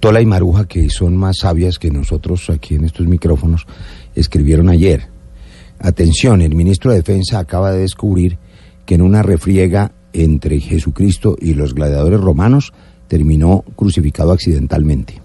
Tola 0.00 0.20
y 0.20 0.26
Maruja, 0.26 0.66
que 0.66 0.88
son 0.90 1.16
más 1.16 1.38
sabias 1.38 1.78
que 1.78 1.90
nosotros 1.90 2.48
aquí 2.50 2.76
en 2.76 2.84
estos 2.84 3.08
micrófonos, 3.08 3.66
escribieron 4.14 4.68
ayer. 4.68 5.08
Atención, 5.80 6.40
el 6.40 6.54
ministro 6.54 6.92
de 6.92 6.98
Defensa 6.98 7.40
acaba 7.40 7.72
de 7.72 7.80
descubrir 7.80 8.38
que 8.86 8.94
en 8.94 9.02
una 9.02 9.24
refriega 9.24 9.90
entre 10.12 10.60
Jesucristo 10.60 11.36
y 11.40 11.54
los 11.54 11.74
gladiadores 11.74 12.20
romanos 12.20 12.72
terminó 13.08 13.64
crucificado 13.74 14.30
accidentalmente. 14.30 15.20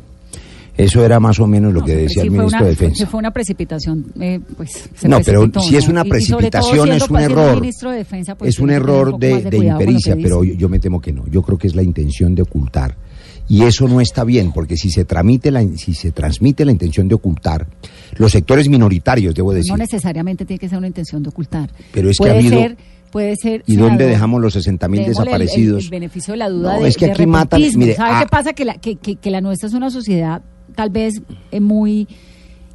Eso 0.75 1.05
era 1.05 1.19
más 1.19 1.39
o 1.39 1.45
menos 1.45 1.71
lo 1.73 1.83
que 1.83 1.93
decía 1.95 2.23
Sí, 2.23 2.27
el 2.27 2.31
ministro 2.31 2.57
una, 2.59 2.65
de 2.65 2.69
Defensa. 2.71 3.05
fue 3.05 3.19
una 3.19 3.31
precipitación, 3.31 4.05
eh, 4.19 4.39
pues 4.57 4.89
se 4.95 5.07
No, 5.07 5.19
pero 5.23 5.47
si 5.61 5.75
es 5.77 5.87
una 5.87 6.03
precipitación, 6.03 6.91
es 6.91 7.07
un 7.09 7.19
error. 7.19 7.55
ministro 7.61 7.91
de 7.91 7.97
Defensa, 7.97 8.35
pues, 8.35 8.49
es 8.55 8.59
un 8.59 8.71
error 8.71 9.17
de, 9.19 9.43
de 9.43 9.57
impericia, 9.57 10.15
pero 10.15 10.43
yo, 10.43 10.53
yo 10.55 10.69
me 10.69 10.79
temo 10.79 10.99
que 10.99 11.11
no. 11.13 11.27
Yo 11.27 11.43
creo 11.43 11.57
que 11.59 11.67
es 11.67 11.75
la 11.75 11.83
intención 11.83 12.33
de 12.33 12.41
ocultar. 12.41 12.95
Y 13.47 13.63
eso 13.63 13.87
no 13.87 13.99
está 14.01 14.23
bien, 14.23 14.51
porque 14.53 14.77
si 14.77 14.89
se, 14.89 15.03
tramite 15.05 15.51
la, 15.51 15.61
si 15.75 15.93
se 15.93 16.11
transmite 16.11 16.63
la 16.65 16.71
intención 16.71 17.07
de 17.07 17.15
ocultar, 17.15 17.67
los 18.15 18.31
sectores 18.31 18.67
minoritarios, 18.69 19.35
debo 19.35 19.53
decir, 19.53 19.71
No 19.71 19.77
necesariamente 19.77 20.45
tiene 20.45 20.59
que 20.59 20.69
ser 20.69 20.77
una 20.77 20.87
intención 20.87 21.21
de 21.21 21.29
ocultar. 21.29 21.69
Pero 21.91 22.09
es 22.09 22.17
que 22.17 22.29
ha 22.29 22.33
habido- 22.33 22.57
ser, 22.57 22.77
puede 23.11 23.35
ser. 23.35 23.61
¿y 23.67 23.73
senador, 23.73 23.91
dónde 23.91 24.07
dejamos 24.07 24.41
los 24.41 24.53
60 24.53 24.87
mil 24.87 25.01
démosle 25.01 25.11
el- 25.11 25.41
el- 25.41 25.47
desaparecidos? 25.47 25.89
Beneficio 25.89 26.31
de 26.31 26.37
la 26.37 26.49
duda 26.49 26.75
No, 26.77 26.81
de, 26.83 26.87
es 26.89 26.97
que 26.97 27.05
aquí 27.11 27.25
matan- 27.27 27.61
mire, 27.75 27.95
¿Sabe 27.95 28.09
ah- 28.15 28.19
qué 28.23 28.27
pasa? 28.29 28.53
Que 28.53 28.65
la, 28.65 28.75
que, 28.75 28.95
que- 28.95 29.17
que 29.17 29.29
la 29.29 29.41
nuestra 29.41 29.67
es 29.67 29.73
una 29.75 29.91
sociedad 29.91 30.41
tal 30.73 30.89
vez 30.89 31.21
eh, 31.51 31.59
muy 31.59 32.07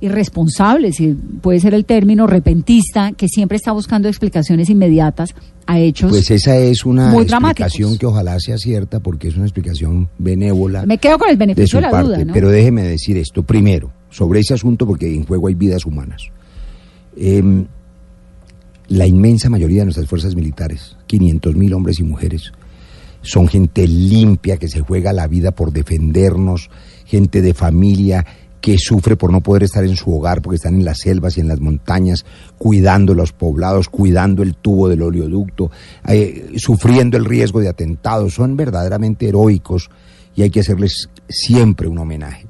irresponsable, 0.00 0.92
si 0.92 1.08
puede 1.08 1.60
ser 1.60 1.74
el 1.74 1.84
término 1.84 2.26
repentista, 2.26 3.12
que 3.12 3.28
siempre 3.28 3.56
está 3.56 3.72
buscando 3.72 4.08
explicaciones 4.08 4.70
inmediatas 4.70 5.34
a 5.66 5.80
hechos. 5.80 6.10
Pues 6.10 6.30
esa 6.30 6.56
es 6.56 6.84
una 6.84 7.08
muy 7.10 7.24
dramáticos. 7.24 7.66
explicación 7.66 7.98
que 7.98 8.06
ojalá 8.06 8.38
sea 8.38 8.58
cierta, 8.58 9.00
porque 9.00 9.28
es 9.28 9.36
una 9.36 9.44
explicación 9.44 10.08
benévola. 10.18 10.86
Me 10.86 10.98
quedo 10.98 11.18
con 11.18 11.28
el 11.28 11.36
beneficio 11.36 11.78
de, 11.78 11.82
la 11.82 11.90
parte. 11.90 12.08
duda, 12.08 12.24
¿no? 12.24 12.32
Pero 12.32 12.50
déjeme 12.50 12.82
decir 12.82 13.16
esto 13.16 13.42
primero, 13.42 13.90
sobre 14.10 14.40
ese 14.40 14.54
asunto, 14.54 14.86
porque 14.86 15.12
en 15.12 15.24
juego 15.24 15.48
hay 15.48 15.54
vidas 15.54 15.84
humanas. 15.84 16.22
Em, 17.16 17.66
la 18.88 19.06
inmensa 19.06 19.50
mayoría 19.50 19.80
de 19.80 19.86
nuestras 19.86 20.06
fuerzas 20.06 20.34
militares, 20.36 20.96
500 21.06 21.56
mil 21.56 21.74
hombres 21.74 21.98
y 21.98 22.04
mujeres, 22.04 22.52
son 23.22 23.48
gente 23.48 23.86
limpia 23.86 24.56
que 24.56 24.68
se 24.68 24.80
juega 24.80 25.12
la 25.12 25.26
vida 25.26 25.50
por 25.50 25.72
defendernos, 25.72 26.70
gente 27.08 27.42
de 27.42 27.54
familia 27.54 28.24
que 28.60 28.76
sufre 28.76 29.16
por 29.16 29.30
no 29.32 29.40
poder 29.40 29.62
estar 29.62 29.84
en 29.84 29.96
su 29.96 30.12
hogar 30.14 30.42
porque 30.42 30.56
están 30.56 30.74
en 30.74 30.84
las 30.84 30.98
selvas 30.98 31.36
y 31.38 31.40
en 31.40 31.48
las 31.48 31.60
montañas, 31.60 32.24
cuidando 32.58 33.14
los 33.14 33.32
poblados, 33.32 33.88
cuidando 33.88 34.42
el 34.42 34.54
tubo 34.56 34.88
del 34.88 35.02
oleoducto, 35.02 35.70
eh, 36.08 36.50
sufriendo 36.56 37.16
el 37.16 37.24
riesgo 37.24 37.60
de 37.60 37.68
atentados. 37.68 38.34
Son 38.34 38.56
verdaderamente 38.56 39.28
heroicos 39.28 39.90
y 40.34 40.42
hay 40.42 40.50
que 40.50 40.60
hacerles 40.60 41.08
siempre 41.28 41.86
un 41.88 41.98
homenaje. 41.98 42.46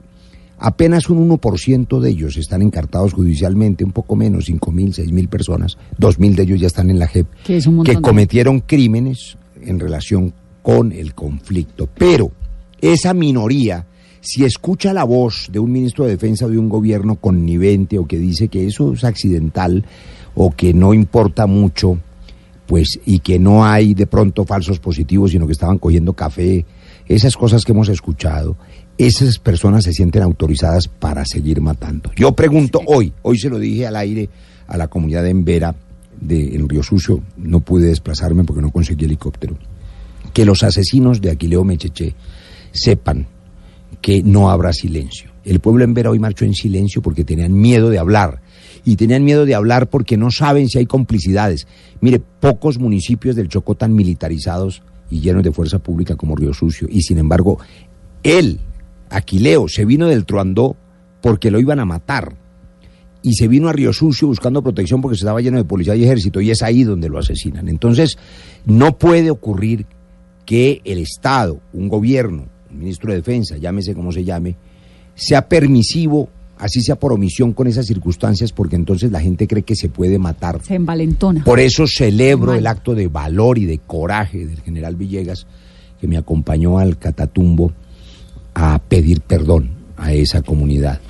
Apenas 0.61 1.09
un 1.09 1.19
1% 1.31 2.01
de 2.01 2.11
ellos 2.11 2.37
están 2.37 2.63
encartados 2.63 3.13
judicialmente, 3.13 3.85
un 3.85 3.93
poco 3.93 4.17
menos, 4.17 4.47
5 4.47 4.73
mil, 4.73 4.93
6 4.93 5.13
mil 5.13 5.29
personas, 5.29 5.77
2 5.99 6.19
mil 6.19 6.35
de 6.35 6.43
ellos 6.43 6.59
ya 6.61 6.67
están 6.67 6.91
en 6.91 6.99
la 6.99 7.07
JEP, 7.07 7.27
Que 7.85 7.93
de- 7.97 8.03
cometieron 8.03 8.61
crímenes 8.61 9.37
en 9.63 9.79
relación 9.79 10.33
con 10.63 10.91
el 10.91 11.15
conflicto. 11.15 11.89
Pero 11.97 12.33
esa 12.81 13.15
minoría, 13.15 13.87
si 14.21 14.45
escucha 14.45 14.93
la 14.93 15.05
voz 15.05 15.49
de 15.51 15.59
un 15.59 15.73
ministro 15.73 16.05
de 16.05 16.13
Defensa 16.13 16.47
o 16.47 16.49
de 16.49 16.59
un 16.59 16.69
gobierno 16.69 17.17
connivente 17.17 17.99
o 17.99 18.07
que 18.07 18.19
dice 18.19 18.49
que 18.49 18.67
eso 18.67 18.93
es 18.93 19.05
accidental 19.05 19.85
o 20.35 20.51
que 20.51 20.75
no 20.75 20.95
importa 20.95 21.47
mucho, 21.47 21.99
pues 22.67 23.01
y 23.07 23.21
que 23.21 23.39
no 23.39 23.65
hay 23.65 23.95
de 23.95 24.07
pronto 24.07 24.45
falsos 24.45 24.79
positivos, 24.79 25.31
sino 25.31 25.47
que 25.47 25.53
estaban 25.53 25.79
cogiendo 25.79 26.13
café, 26.13 26.65
esas 27.07 27.37
cosas 27.37 27.65
que 27.65 27.73
hemos 27.73 27.89
escuchado, 27.89 28.57
esas 28.99 29.39
personas 29.39 29.85
se 29.85 29.93
sienten 29.93 30.23
autorizadas 30.23 30.89
para 30.89 31.25
seguir 31.25 31.61
matando. 31.61 32.11
Yo 32.15 32.33
pregunto 32.33 32.81
hoy, 32.87 33.13
hoy 33.23 33.39
se 33.39 33.49
lo 33.49 33.59
dije 33.59 33.87
al 33.87 33.97
aire 33.97 34.29
a 34.67 34.77
la 34.77 34.89
comunidad 34.89 35.23
de 35.23 35.31
Embera, 35.31 35.75
de, 36.21 36.55
en 36.55 36.69
Río 36.69 36.83
Sucio, 36.83 37.23
no 37.37 37.61
pude 37.61 37.87
desplazarme 37.87 38.45
porque 38.45 38.61
no 38.61 38.71
conseguí 38.71 39.05
helicóptero, 39.05 39.57
que 40.33 40.45
los 40.45 40.63
asesinos 40.63 41.21
de 41.21 41.31
Aquileo 41.31 41.65
Mecheche 41.65 42.15
sepan 42.73 43.27
que 44.01 44.23
no 44.23 44.51
habrá 44.51 44.73
silencio. 44.73 45.31
El 45.45 45.61
pueblo 45.61 45.85
en 45.85 45.95
Vera 45.95 46.11
hoy 46.11 46.19
marchó 46.19 46.45
en 46.45 46.55
silencio 46.55 47.03
porque 47.03 47.25
tenían 47.25 47.53
miedo 47.53 47.91
de 47.91 47.99
hablar. 47.99 48.43
Y 48.85 48.97
tenían 48.97 49.25
miedo 49.25 49.45
de 49.45 49.55
hablar 49.55 49.89
porque 49.89 50.17
no 50.17 50.31
saben 50.31 50.69
si 50.69 50.79
hay 50.79 50.87
complicidades. 50.87 51.67
Mire, 52.01 52.21
pocos 52.21 52.79
municipios 52.79 53.35
del 53.35 53.49
Chocó 53.49 53.75
tan 53.75 53.95
militarizados 53.95 54.83
y 55.11 55.21
llenos 55.21 55.43
de 55.43 55.53
fuerza 55.53 55.79
pública 55.79 56.17
como 56.17 56.37
Río 56.37 56.55
Sucio. 56.55 56.87
Y 56.91 57.03
sin 57.03 57.19
embargo, 57.19 57.59
él, 58.23 58.61
Aquileo, 59.11 59.69
se 59.69 59.85
vino 59.85 60.07
del 60.07 60.25
Truandó 60.25 60.77
porque 61.21 61.51
lo 61.51 61.61
iban 61.61 61.81
a 61.81 61.85
matar. 61.85 62.37
Y 63.23 63.35
se 63.35 63.49
vino 63.49 63.69
a 63.69 63.73
Río 63.73 63.93
Sucio 63.93 64.29
buscando 64.29 64.63
protección 64.63 65.01
porque 65.01 65.17
se 65.17 65.25
estaba 65.25 65.41
lleno 65.41 65.59
de 65.59 65.65
policía 65.65 65.97
y 65.97 66.05
ejército. 66.05 66.41
Y 66.41 66.51
es 66.51 66.63
ahí 66.63 66.85
donde 66.85 67.09
lo 67.09 67.19
asesinan. 67.19 67.69
Entonces, 67.69 68.17
no 68.65 68.97
puede 68.97 69.31
ocurrir 69.31 69.87
que 70.47 70.81
el 70.85 70.99
Estado, 70.99 71.61
un 71.73 71.89
gobierno, 71.89 72.47
ministro 72.71 73.11
de 73.11 73.19
Defensa, 73.19 73.57
llámese 73.57 73.95
como 73.95 74.13
se 74.13 74.25
llame, 74.25 74.57
sea 75.15 75.49
permisivo 75.49 76.29
así 76.59 76.83
sea 76.83 76.97
por 76.97 77.13
omisión 77.13 77.53
con 77.53 77.67
esas 77.67 77.87
circunstancias, 77.87 78.53
porque 78.53 78.77
entonces 78.77 79.13
la 79.13 79.21
gente 79.21 79.47
cree 79.47 79.63
que 79.63 79.77
se 79.77 79.89
puede 79.89 80.19
matar. 80.19 80.61
Se 80.65 80.75
envalentona. 80.75 81.45
Por 81.45 81.61
eso 81.61 81.87
celebro 81.87 82.55
el 82.55 82.67
acto 82.67 82.95
de 82.95 83.09
valor 83.09 83.59
y 83.59 83.67
de 83.67 83.79
coraje 83.79 84.47
del 84.47 84.61
general 84.61 84.97
Villegas, 84.97 85.47
que 86.01 86.09
me 86.09 86.17
acompañó 86.17 86.79
al 86.79 86.99
Catatumbo 86.99 87.73
a 88.55 88.79
pedir 88.81 89.21
perdón 89.21 89.71
a 89.97 90.13
esa 90.13 90.43
comunidad. 90.43 91.01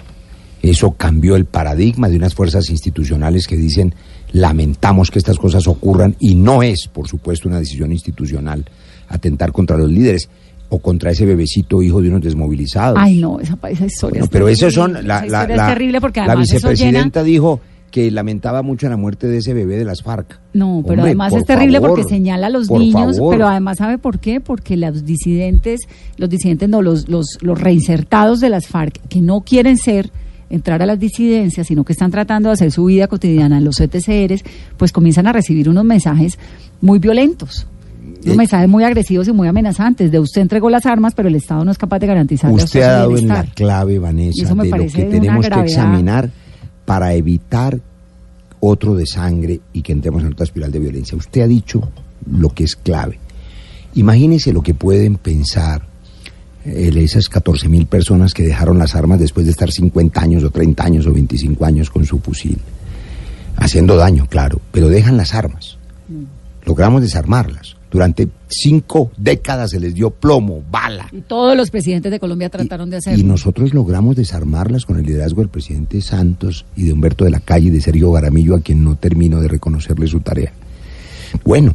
Eso 0.60 0.92
cambió 0.92 1.36
el 1.36 1.44
paradigma 1.44 2.08
de 2.08 2.16
unas 2.16 2.34
fuerzas 2.34 2.68
institucionales 2.68 3.46
que 3.46 3.56
dicen 3.56 3.94
lamentamos 4.32 5.10
que 5.10 5.18
estas 5.18 5.38
cosas 5.38 5.66
ocurran 5.66 6.16
y 6.18 6.34
no 6.34 6.62
es, 6.62 6.88
por 6.92 7.08
supuesto, 7.08 7.48
una 7.48 7.60
decisión 7.60 7.92
institucional 7.92 8.66
atentar 9.08 9.52
contra 9.52 9.78
los 9.78 9.90
líderes 9.90 10.28
o 10.70 10.78
contra 10.80 11.10
ese 11.10 11.24
bebecito 11.24 11.82
hijo 11.82 12.02
de 12.02 12.08
unos 12.08 12.22
desmovilizados. 12.22 12.98
Ay, 13.00 13.16
no, 13.16 13.40
esa, 13.40 13.58
esa 13.70 13.86
historia. 13.86 14.20
Bueno, 14.20 14.24
es 14.24 14.30
pero 14.30 14.44
terrible. 14.46 14.52
esos 14.52 14.74
son 14.74 14.92
la, 14.92 15.24
la, 15.26 15.46
la- 15.46 15.68
es 15.68 15.74
terrible 15.74 16.00
porque 16.00 16.20
la 16.20 16.26
eso 16.26 16.32
llena- 16.34 16.42
vicepresidenta 16.42 17.22
dijo 17.22 17.60
que 17.90 18.10
lamentaba 18.10 18.60
mucho 18.62 18.86
la 18.90 18.98
muerte 18.98 19.28
de 19.28 19.38
ese 19.38 19.54
bebé 19.54 19.78
de 19.78 19.86
las 19.86 20.02
FARC. 20.02 20.38
No, 20.52 20.82
pero 20.82 21.00
Hombre, 21.00 21.02
además 21.04 21.32
es 21.32 21.46
terrible 21.46 21.80
favor, 21.80 21.96
porque 21.96 22.08
señala 22.08 22.48
a 22.48 22.50
los 22.50 22.70
niños, 22.70 23.16
favor. 23.16 23.34
pero 23.34 23.48
además 23.48 23.78
sabe 23.78 23.96
por 23.96 24.18
qué, 24.18 24.40
porque 24.42 24.76
los 24.76 25.06
disidentes, 25.06 25.80
los 26.18 26.28
disidentes 26.28 26.68
no, 26.68 26.82
los, 26.82 27.08
los, 27.08 27.38
los 27.40 27.58
reinsertados 27.58 28.40
de 28.40 28.50
las 28.50 28.66
FARC 28.66 29.00
que 29.08 29.22
no 29.22 29.40
quieren 29.40 29.78
ser 29.78 30.10
entrar 30.50 30.82
a 30.82 30.86
las 30.86 30.98
disidencias, 31.00 31.66
sino 31.66 31.84
que 31.84 31.92
están 31.94 32.10
tratando 32.10 32.50
de 32.50 32.54
hacer 32.54 32.72
su 32.72 32.84
vida 32.84 33.06
cotidiana 33.06 33.56
en 33.56 33.64
los 33.64 33.80
ETCRs, 33.80 34.44
pues 34.76 34.92
comienzan 34.92 35.26
a 35.26 35.32
recibir 35.32 35.68
unos 35.70 35.84
mensajes 35.86 36.38
muy 36.82 36.98
violentos. 36.98 37.66
Unos 38.08 38.34
Eh, 38.34 38.36
mensajes 38.36 38.68
muy 38.68 38.84
agresivos 38.84 39.28
y 39.28 39.32
muy 39.32 39.48
amenazantes. 39.48 40.10
De 40.10 40.18
usted 40.18 40.42
entregó 40.42 40.70
las 40.70 40.86
armas, 40.86 41.14
pero 41.14 41.28
el 41.28 41.34
Estado 41.34 41.64
no 41.64 41.70
es 41.70 41.78
capaz 41.78 41.98
de 41.98 42.06
garantizarle 42.06 42.60
a 42.60 42.64
Usted 42.64 42.82
ha 42.82 42.92
dado 42.92 43.16
en 43.16 43.28
la 43.28 43.44
clave, 43.44 43.98
Vanessa, 43.98 44.44
eso 44.44 44.54
me 44.54 44.64
de 44.64 44.70
lo 44.70 44.86
que 44.86 45.04
tenemos 45.04 45.48
que 45.48 45.60
examinar 45.60 46.30
para 46.84 47.14
evitar 47.14 47.78
otro 48.60 48.94
de 48.94 49.06
sangre 49.06 49.60
y 49.72 49.82
que 49.82 49.92
entremos 49.92 50.22
en 50.22 50.32
otra 50.32 50.44
espiral 50.44 50.72
de 50.72 50.78
violencia. 50.78 51.16
Usted 51.16 51.42
ha 51.42 51.46
dicho 51.46 51.88
lo 52.30 52.50
que 52.50 52.64
es 52.64 52.76
clave. 52.76 53.18
Imagínese 53.94 54.52
lo 54.52 54.62
que 54.62 54.74
pueden 54.74 55.16
pensar 55.16 55.86
eh, 56.64 56.92
esas 56.96 57.28
14 57.28 57.68
mil 57.68 57.86
personas 57.86 58.34
que 58.34 58.42
dejaron 58.42 58.78
las 58.78 58.94
armas 58.94 59.20
después 59.20 59.46
de 59.46 59.52
estar 59.52 59.70
50 59.70 60.20
años 60.20 60.44
o 60.44 60.50
30 60.50 60.84
años 60.84 61.06
o 61.06 61.12
25 61.12 61.64
años 61.64 61.90
con 61.90 62.04
su 62.04 62.18
fusil, 62.18 62.58
haciendo 63.56 63.96
daño, 63.96 64.26
claro, 64.28 64.60
pero 64.72 64.88
dejan 64.88 65.16
las 65.16 65.34
armas. 65.34 65.78
Logramos 66.64 67.00
desarmarlas. 67.00 67.77
Durante 67.90 68.28
cinco 68.48 69.10
décadas 69.16 69.70
se 69.70 69.80
les 69.80 69.94
dio 69.94 70.10
plomo, 70.10 70.62
bala, 70.70 71.08
Y 71.10 71.22
todos 71.22 71.56
los 71.56 71.70
presidentes 71.70 72.12
de 72.12 72.20
Colombia 72.20 72.50
trataron 72.50 72.90
de 72.90 72.98
hacerlo. 72.98 73.18
y 73.18 73.22
nosotros 73.22 73.72
logramos 73.72 74.14
desarmarlas 74.14 74.84
con 74.84 74.98
el 74.98 75.06
liderazgo 75.06 75.40
del 75.40 75.48
presidente 75.48 76.02
Santos 76.02 76.66
y 76.76 76.84
de 76.84 76.92
Humberto 76.92 77.24
de 77.24 77.30
la 77.30 77.40
Calle 77.40 77.68
y 77.68 77.70
de 77.70 77.80
Sergio 77.80 78.12
Garamillo, 78.12 78.54
a 78.56 78.60
quien 78.60 78.84
no 78.84 78.96
termino 78.96 79.40
de 79.40 79.48
reconocerle 79.48 80.06
su 80.06 80.20
tarea. 80.20 80.52
Bueno, 81.44 81.74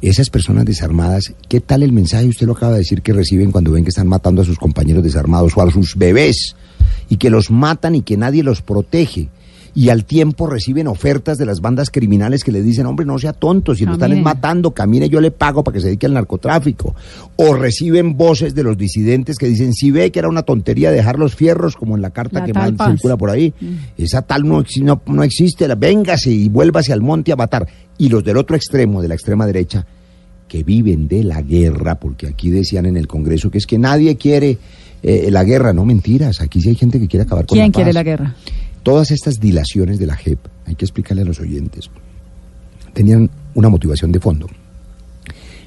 esas 0.00 0.30
personas 0.30 0.64
desarmadas, 0.64 1.32
¿qué 1.48 1.60
tal 1.60 1.82
el 1.82 1.92
mensaje? 1.92 2.26
Usted 2.26 2.46
lo 2.46 2.54
acaba 2.54 2.72
de 2.72 2.78
decir 2.78 3.02
que 3.02 3.12
reciben 3.12 3.52
cuando 3.52 3.72
ven 3.72 3.84
que 3.84 3.90
están 3.90 4.08
matando 4.08 4.42
a 4.42 4.44
sus 4.44 4.58
compañeros 4.58 5.04
desarmados 5.04 5.52
o 5.56 5.62
a 5.62 5.70
sus 5.70 5.96
bebés 5.96 6.56
y 7.08 7.18
que 7.18 7.30
los 7.30 7.50
matan 7.50 7.94
y 7.94 8.02
que 8.02 8.16
nadie 8.16 8.42
los 8.42 8.62
protege. 8.62 9.28
Y 9.74 9.88
al 9.88 10.04
tiempo 10.04 10.46
reciben 10.46 10.86
ofertas 10.86 11.38
de 11.38 11.46
las 11.46 11.62
bandas 11.62 11.88
criminales 11.88 12.44
que 12.44 12.52
le 12.52 12.62
dicen, 12.62 12.84
hombre, 12.84 13.06
no 13.06 13.18
sea 13.18 13.32
tonto, 13.32 13.74
si 13.74 13.86
lo 13.86 13.92
están 13.94 14.10
Camine. 14.10 14.22
matando, 14.22 14.72
camine, 14.72 15.08
yo 15.08 15.18
le 15.18 15.30
pago 15.30 15.64
para 15.64 15.74
que 15.76 15.80
se 15.80 15.86
dedique 15.86 16.04
al 16.04 16.12
narcotráfico. 16.12 16.94
O 17.36 17.54
reciben 17.54 18.16
voces 18.18 18.54
de 18.54 18.62
los 18.64 18.76
disidentes 18.76 19.38
que 19.38 19.46
dicen, 19.46 19.72
si 19.72 19.90
ve 19.90 20.12
que 20.12 20.18
era 20.18 20.28
una 20.28 20.42
tontería 20.42 20.90
dejar 20.90 21.18
los 21.18 21.34
fierros, 21.34 21.74
como 21.76 21.96
en 21.96 22.02
la 22.02 22.10
carta 22.10 22.40
La 22.40 22.44
que 22.44 22.52
más 22.52 22.72
paz. 22.72 22.90
circula 22.92 23.16
por 23.16 23.30
ahí. 23.30 23.54
Esa 23.96 24.20
tal 24.20 24.46
no, 24.46 24.62
no, 24.82 25.00
no 25.06 25.22
existe, 25.22 25.66
la- 25.66 25.74
véngase 25.74 26.30
y 26.30 26.50
vuélvase 26.50 26.92
al 26.92 27.00
monte 27.00 27.32
a 27.32 27.36
matar. 27.36 27.66
Y 27.96 28.10
los 28.10 28.22
del 28.22 28.36
otro 28.36 28.56
extremo, 28.56 29.00
de 29.00 29.08
la 29.08 29.14
extrema 29.14 29.46
derecha, 29.46 29.86
que 30.48 30.64
viven 30.64 31.08
de 31.08 31.24
la 31.24 31.40
guerra, 31.40 31.94
porque 31.94 32.26
aquí 32.26 32.50
decían 32.50 32.84
en 32.84 32.98
el 32.98 33.06
Congreso 33.06 33.50
que 33.50 33.56
es 33.56 33.66
que 33.66 33.78
nadie 33.78 34.18
quiere 34.18 34.58
eh, 35.02 35.28
la 35.30 35.44
guerra, 35.44 35.72
no 35.72 35.86
mentiras, 35.86 36.42
aquí 36.42 36.60
sí 36.60 36.68
hay 36.68 36.74
gente 36.74 37.00
que 37.00 37.08
quiere 37.08 37.24
acabar 37.24 37.46
con 37.46 37.56
¿Quién 37.56 37.68
la 37.68 37.72
quiere 37.72 37.88
paz. 37.88 37.94
la 37.94 38.02
guerra? 38.02 38.34
Todas 38.82 39.10
estas 39.10 39.38
dilaciones 39.40 39.98
de 39.98 40.06
la 40.06 40.16
JEP, 40.16 40.38
hay 40.66 40.74
que 40.74 40.84
explicarle 40.84 41.22
a 41.22 41.26
los 41.26 41.40
oyentes, 41.40 41.90
tenían 42.92 43.30
una 43.54 43.68
motivación 43.68 44.10
de 44.12 44.20
fondo. 44.20 44.46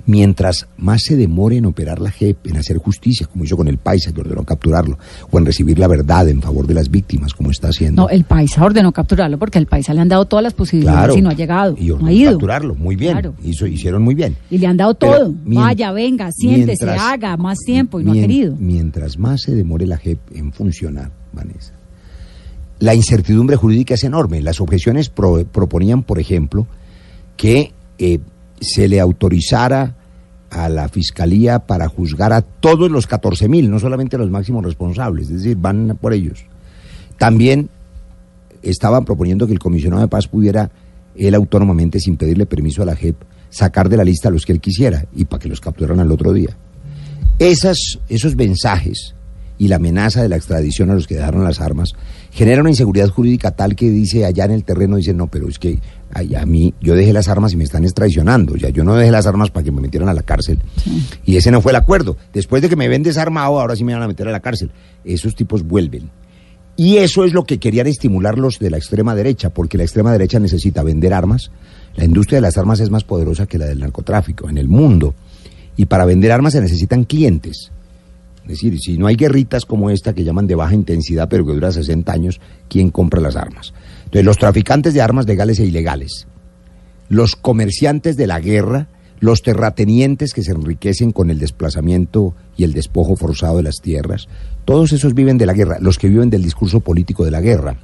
Mientras 0.07 0.67
más 0.77 1.01
se 1.01 1.15
demore 1.15 1.57
en 1.57 1.65
operar 1.65 1.99
la 1.99 2.11
JEP, 2.11 2.45
en 2.45 2.57
hacer 2.57 2.77
justicia, 2.77 3.25
como 3.25 3.43
hizo 3.43 3.57
con 3.57 3.67
el 3.67 3.79
Paisa, 3.79 4.11
que 4.11 4.21
ordenó 4.21 4.43
capturarlo, 4.43 4.99
o 5.31 5.39
en 5.39 5.45
recibir 5.47 5.79
la 5.79 5.87
verdad 5.87 6.29
en 6.29 6.43
favor 6.43 6.67
de 6.67 6.75
las 6.75 6.91
víctimas, 6.91 7.33
como 7.33 7.49
está 7.49 7.69
haciendo. 7.69 8.03
No, 8.03 8.09
el 8.09 8.23
Paisa 8.23 8.63
ordenó 8.63 8.91
capturarlo 8.91 9.39
porque 9.39 9.57
al 9.57 9.65
Paisa 9.65 9.95
le 9.95 10.01
han 10.01 10.07
dado 10.09 10.25
todas 10.25 10.43
las 10.43 10.53
posibilidades 10.53 10.99
Claro. 11.05 11.17
y 11.17 11.21
no 11.23 11.29
ha 11.29 11.33
llegado, 11.33 11.75
y 11.79 11.87
no 11.87 11.93
ordenó 11.95 12.09
ha 12.09 12.13
ido. 12.13 12.31
capturarlo, 12.33 12.75
muy 12.75 12.95
bien, 12.95 13.13
Claro. 13.13 13.33
hizo, 13.43 13.65
hicieron 13.65 14.03
muy 14.03 14.13
bien. 14.13 14.35
Y 14.51 14.59
le 14.59 14.67
han 14.67 14.77
dado 14.77 14.93
Pero 14.93 15.11
todo. 15.17 15.33
Vaya, 15.43 15.91
venga, 15.91 16.31
siéntese, 16.31 16.85
mientras- 16.85 17.01
haga 17.01 17.35
más 17.37 17.57
tiempo 17.65 17.99
y 17.99 18.03
no 18.03 18.11
ha 18.11 18.15
querido. 18.15 18.55
Mientras 18.59 19.17
más 19.17 19.41
se 19.41 19.55
demore 19.55 19.87
la 19.87 19.97
JEP 19.97 20.19
en 20.35 20.53
funcionar, 20.53 21.09
Vanessa, 21.33 21.73
la 22.85 22.93
incertidumbre 22.95 23.55
jurídica 23.55 23.95
es 23.95 24.03
enorme. 24.03 24.41
Las 24.41 24.61
objeciones 24.61 25.09
pro- 25.09 25.43
proponían, 25.45 26.03
por 26.03 26.19
ejemplo, 26.19 26.67
que 27.35 27.73
eh, 27.97 28.19
se 28.61 28.87
le 28.87 28.99
autorizara 28.99 29.95
a 30.51 30.69
la 30.69 30.87
fiscalía 30.87 31.59
para 31.59 31.87
juzgar 31.89 32.31
a 32.31 32.41
todos 32.41 32.91
los 32.91 33.07
14 33.07 33.49
mil, 33.49 33.69
no 33.71 33.79
solamente 33.79 34.15
a 34.15 34.19
los 34.19 34.29
máximos 34.29 34.63
responsables, 34.63 35.29
es 35.29 35.37
decir, 35.43 35.57
van 35.57 35.97
por 35.99 36.13
ellos. 36.13 36.45
También 37.17 37.69
estaban 38.61 39.03
proponiendo 39.03 39.47
que 39.47 39.53
el 39.53 39.59
comisionado 39.59 40.01
de 40.03 40.07
paz 40.07 40.27
pudiera 40.27 40.69
él 41.15 41.33
autónomamente, 41.33 41.99
sin 41.99 42.17
pedirle 42.17 42.45
permiso 42.45 42.83
a 42.83 42.85
la 42.85 42.95
JEP, 42.95 43.15
sacar 43.49 43.89
de 43.89 43.97
la 43.97 44.03
lista 44.03 44.29
a 44.29 44.31
los 44.31 44.45
que 44.45 44.51
él 44.53 44.59
quisiera 44.61 45.05
y 45.15 45.25
para 45.25 45.41
que 45.41 45.49
los 45.49 45.59
capturaran 45.59 45.99
al 45.99 46.11
otro 46.11 46.33
día. 46.33 46.55
Esas, 47.39 47.99
esos 48.09 48.35
mensajes 48.35 49.15
y 49.57 49.67
la 49.69 49.77
amenaza 49.77 50.21
de 50.21 50.29
la 50.29 50.35
extradición 50.35 50.89
a 50.89 50.93
los 50.95 51.07
que 51.07 51.15
dejaron 51.15 51.43
las 51.43 51.61
armas 51.61 51.93
genera 52.35 52.59
una 52.59 52.69
inseguridad 52.69 53.07
jurídica 53.07 53.51
tal 53.51 53.77
que 53.77 53.89
dice 53.89 54.25
allá 54.25 54.43
en 54.43 54.51
el 54.51 54.65
terreno, 54.65 54.97
dice, 54.97 55.13
no, 55.13 55.27
pero 55.27 55.47
es 55.47 55.57
que 55.57 55.79
ay, 56.11 56.35
a 56.35 56.45
mí 56.45 56.73
yo 56.81 56.93
dejé 56.93 57.13
las 57.13 57.29
armas 57.29 57.53
y 57.53 57.55
me 57.55 57.63
están 57.63 57.85
extradicionando, 57.85 58.57
ya 58.57 58.67
yo 58.69 58.83
no 58.83 58.93
dejé 58.95 59.09
las 59.09 59.25
armas 59.25 59.51
para 59.51 59.63
que 59.63 59.71
me 59.71 59.79
metieran 59.79 60.09
a 60.09 60.13
la 60.13 60.21
cárcel. 60.21 60.59
Y 61.25 61.37
ese 61.37 61.49
no 61.49 61.61
fue 61.61 61.71
el 61.71 61.77
acuerdo. 61.77 62.17
Después 62.33 62.61
de 62.61 62.67
que 62.67 62.75
me 62.75 62.89
ven 62.89 63.03
desarmado, 63.03 63.57
ahora 63.57 63.77
sí 63.77 63.85
me 63.85 63.93
van 63.93 64.03
a 64.03 64.07
meter 64.07 64.27
a 64.27 64.31
la 64.31 64.41
cárcel. 64.41 64.69
Esos 65.05 65.33
tipos 65.33 65.63
vuelven. 65.63 66.09
Y 66.75 66.97
eso 66.97 67.23
es 67.23 67.31
lo 67.31 67.45
que 67.45 67.57
querían 67.57 67.87
estimular 67.87 68.37
los 68.37 68.59
de 68.59 68.69
la 68.69 68.75
extrema 68.75 69.15
derecha, 69.15 69.49
porque 69.49 69.77
la 69.77 69.85
extrema 69.85 70.11
derecha 70.11 70.37
necesita 70.37 70.83
vender 70.83 71.13
armas. 71.13 71.51
La 71.95 72.03
industria 72.03 72.37
de 72.37 72.41
las 72.41 72.57
armas 72.57 72.81
es 72.81 72.89
más 72.89 73.05
poderosa 73.05 73.45
que 73.45 73.57
la 73.57 73.65
del 73.65 73.79
narcotráfico 73.79 74.49
en 74.49 74.57
el 74.57 74.67
mundo. 74.67 75.15
Y 75.77 75.85
para 75.85 76.03
vender 76.03 76.33
armas 76.33 76.51
se 76.51 76.59
necesitan 76.59 77.05
clientes. 77.05 77.71
Es 78.45 78.49
decir, 78.49 78.79
si 78.79 78.97
no 78.97 79.07
hay 79.07 79.15
guerritas 79.15 79.65
como 79.65 79.89
esta 79.89 80.13
que 80.13 80.23
llaman 80.23 80.45
de 80.45 80.53
baja 80.53 80.75
intensidad, 80.75 81.27
pero 81.27 81.45
que 81.45 81.53
dura 81.53 81.71
60 81.71 82.11
años, 82.11 82.39
¿quién 82.69 82.91
compra 82.91 83.19
las 83.19 83.35
armas? 83.35 83.73
Entonces, 84.05 84.23
los 84.23 84.37
traficantes 84.37 84.93
de 84.93 85.01
armas 85.01 85.25
legales 85.25 85.59
e 85.59 85.65
ilegales, 85.65 86.27
los 87.09 87.35
comerciantes 87.35 88.17
de 88.17 88.27
la 88.27 88.39
guerra, 88.39 88.87
los 89.19 89.41
terratenientes 89.41 90.33
que 90.33 90.43
se 90.43 90.51
enriquecen 90.51 91.11
con 91.11 91.31
el 91.31 91.39
desplazamiento 91.39 92.35
y 92.55 92.65
el 92.65 92.73
despojo 92.73 93.15
forzado 93.15 93.57
de 93.57 93.63
las 93.63 93.81
tierras, 93.81 94.27
todos 94.63 94.93
esos 94.93 95.15
viven 95.15 95.39
de 95.39 95.47
la 95.47 95.53
guerra, 95.53 95.77
los 95.79 95.97
que 95.97 96.07
viven 96.07 96.29
del 96.29 96.43
discurso 96.43 96.81
político 96.81 97.25
de 97.25 97.31
la 97.31 97.41
guerra, 97.41 97.77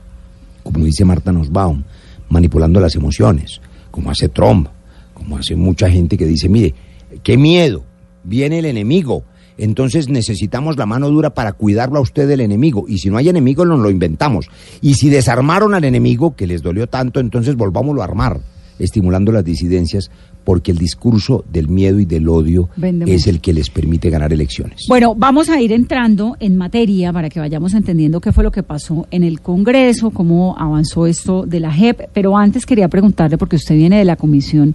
como 0.62 0.86
dice 0.86 1.06
Marta 1.06 1.32
Nussbaum, 1.32 1.84
manipulando 2.30 2.80
las 2.80 2.96
emociones, 2.96 3.62
como 3.90 4.12
hace 4.12 4.30
Trump, 4.30 4.68
como 5.16 5.38
hace 5.38 5.56
mucha 5.56 5.90
gente 5.90 6.18
que 6.18 6.28
dice, 6.28 6.50
mire, 6.50 6.76
qué 7.24 7.38
miedo, 7.38 7.84
viene 8.24 8.60
el 8.60 8.66
enemigo, 8.66 9.24
entonces 9.62 10.10
necesitamos 10.10 10.76
la 10.76 10.88
mano 10.88 11.08
dura 11.10 11.36
para 11.36 11.54
cuidarlo 11.54 12.00
a 12.00 12.02
usted 12.02 12.28
del 12.28 12.42
enemigo. 12.42 12.86
Y 12.88 12.98
si 12.98 13.12
no 13.12 13.18
hay 13.18 13.30
enemigo, 13.30 13.64
nos 13.64 13.80
lo 13.80 13.92
inventamos. 13.92 14.48
Y 14.82 14.96
si 14.96 15.12
desarmaron 15.12 15.76
al 15.76 15.84
enemigo, 15.84 16.36
que 16.36 16.48
les 16.48 16.64
dolió 16.64 16.88
tanto, 16.88 17.20
entonces 17.20 17.56
volvámoslo 17.56 18.02
a 18.02 18.06
armar, 18.06 18.42
estimulando 18.80 19.32
las 19.32 19.46
disidencias, 19.46 20.10
porque 20.44 20.72
el 20.72 20.80
discurso 20.80 21.46
del 21.48 21.68
miedo 21.68 22.00
y 22.00 22.06
del 22.06 22.28
odio 22.28 22.70
es 23.06 23.28
el 23.28 23.40
que 23.40 23.54
les 23.54 23.70
permite 23.70 24.10
ganar 24.10 24.34
elecciones. 24.34 24.86
Bueno, 24.88 25.14
vamos 25.16 25.48
a 25.50 25.62
ir 25.62 25.72
entrando 25.74 26.38
en 26.40 26.58
materia 26.58 27.14
para 27.14 27.30
que 27.30 27.40
vayamos 27.40 27.76
entendiendo 27.76 28.20
qué 28.20 28.32
fue 28.32 28.44
lo 28.44 28.52
que 28.52 28.64
pasó 28.64 29.06
en 29.12 29.24
el 29.24 29.42
Congreso, 29.42 30.10
cómo 30.10 30.56
avanzó 30.58 31.06
esto 31.06 31.46
de 31.46 31.60
la 31.60 31.72
JEP, 31.72 32.10
pero 32.14 32.36
antes 32.36 32.66
quería 32.66 32.88
preguntarle, 32.88 33.38
porque 33.38 33.58
usted 33.58 33.76
viene 33.76 34.00
de 34.00 34.06
la 34.06 34.16
comisión 34.16 34.74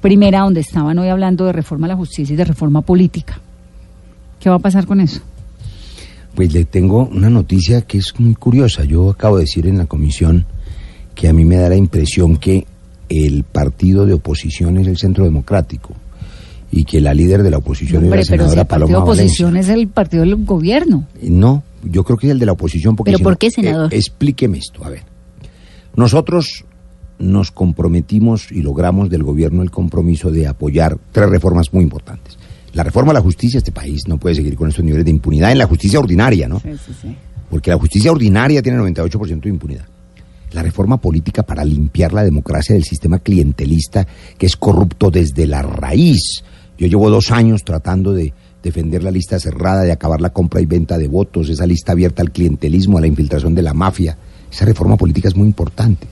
primera 0.00 0.40
donde 0.40 0.60
estaban 0.60 0.98
hoy 0.98 1.06
hablando 1.06 1.46
de 1.46 1.52
reforma 1.52 1.86
a 1.86 1.90
la 1.90 1.96
justicia 1.96 2.34
y 2.34 2.36
de 2.36 2.44
reforma 2.44 2.82
política. 2.82 3.40
¿Qué 4.44 4.50
va 4.50 4.56
a 4.56 4.58
pasar 4.58 4.84
con 4.84 5.00
eso? 5.00 5.22
Pues 6.34 6.52
le 6.52 6.66
tengo 6.66 7.06
una 7.06 7.30
noticia 7.30 7.80
que 7.80 7.96
es 7.96 8.12
muy 8.18 8.34
curiosa. 8.34 8.84
Yo 8.84 9.08
acabo 9.08 9.38
de 9.38 9.44
decir 9.44 9.66
en 9.66 9.78
la 9.78 9.86
comisión 9.86 10.44
que 11.14 11.30
a 11.30 11.32
mí 11.32 11.46
me 11.46 11.56
da 11.56 11.70
la 11.70 11.76
impresión 11.76 12.36
que 12.36 12.66
el 13.08 13.44
partido 13.44 14.04
de 14.04 14.12
oposición 14.12 14.76
es 14.76 14.86
el 14.86 14.98
centro 14.98 15.24
democrático 15.24 15.94
y 16.70 16.84
que 16.84 17.00
la 17.00 17.14
líder 17.14 17.42
de 17.42 17.52
la 17.52 17.56
oposición 17.56 18.04
Hombre, 18.04 18.20
es 18.20 18.28
la 18.28 18.32
pero 18.32 18.44
si 18.44 18.50
senadora 18.50 18.60
el 18.60 18.66
partido 18.66 19.00
Valencia. 19.00 19.24
oposición 19.24 19.56
es 19.56 19.68
el 19.70 19.88
partido 19.88 20.24
del 20.24 20.44
gobierno. 20.44 21.06
No, 21.22 21.62
yo 21.82 22.04
creo 22.04 22.18
que 22.18 22.26
es 22.26 22.32
el 22.32 22.38
de 22.38 22.44
la 22.44 22.52
oposición. 22.52 22.96
Porque 22.96 23.12
¿Pero 23.12 23.24
por 23.24 23.38
qué, 23.38 23.50
senador? 23.50 23.94
eh, 23.94 23.96
explíqueme 23.96 24.58
esto, 24.58 24.84
a 24.84 24.90
ver. 24.90 25.04
Nosotros 25.96 26.66
nos 27.18 27.50
comprometimos 27.50 28.52
y 28.52 28.60
logramos 28.60 29.08
del 29.08 29.22
gobierno 29.22 29.62
el 29.62 29.70
compromiso 29.70 30.30
de 30.30 30.46
apoyar 30.48 30.98
tres 31.12 31.30
reformas 31.30 31.72
muy 31.72 31.82
importantes. 31.82 32.36
La 32.74 32.82
reforma 32.82 33.12
a 33.12 33.14
la 33.14 33.20
justicia, 33.20 33.58
este 33.58 33.70
país 33.70 34.08
no 34.08 34.18
puede 34.18 34.34
seguir 34.34 34.56
con 34.56 34.68
estos 34.68 34.84
niveles 34.84 35.04
de 35.04 35.12
impunidad 35.12 35.52
en 35.52 35.58
la 35.58 35.66
justicia 35.66 36.00
ordinaria, 36.00 36.48
¿no? 36.48 36.60
Porque 37.48 37.70
la 37.70 37.78
justicia 37.78 38.10
ordinaria 38.10 38.62
tiene 38.62 38.78
98% 38.78 39.40
de 39.40 39.48
impunidad. 39.48 39.84
La 40.52 40.62
reforma 40.62 40.96
política 40.96 41.44
para 41.44 41.64
limpiar 41.64 42.12
la 42.12 42.24
democracia 42.24 42.74
del 42.74 42.84
sistema 42.84 43.20
clientelista 43.20 44.06
que 44.36 44.46
es 44.46 44.56
corrupto 44.56 45.10
desde 45.10 45.46
la 45.46 45.62
raíz. 45.62 46.42
Yo 46.76 46.88
llevo 46.88 47.10
dos 47.10 47.30
años 47.30 47.62
tratando 47.64 48.12
de 48.12 48.32
defender 48.60 49.04
la 49.04 49.12
lista 49.12 49.38
cerrada, 49.38 49.82
de 49.82 49.92
acabar 49.92 50.20
la 50.20 50.30
compra 50.30 50.60
y 50.60 50.66
venta 50.66 50.98
de 50.98 51.06
votos, 51.06 51.48
esa 51.48 51.66
lista 51.66 51.92
abierta 51.92 52.22
al 52.22 52.32
clientelismo, 52.32 52.98
a 52.98 53.00
la 53.00 53.06
infiltración 53.06 53.54
de 53.54 53.62
la 53.62 53.74
mafia. 53.74 54.18
Esa 54.50 54.64
reforma 54.64 54.96
política 54.96 55.28
es 55.28 55.36
muy 55.36 55.46
importante. 55.46 56.08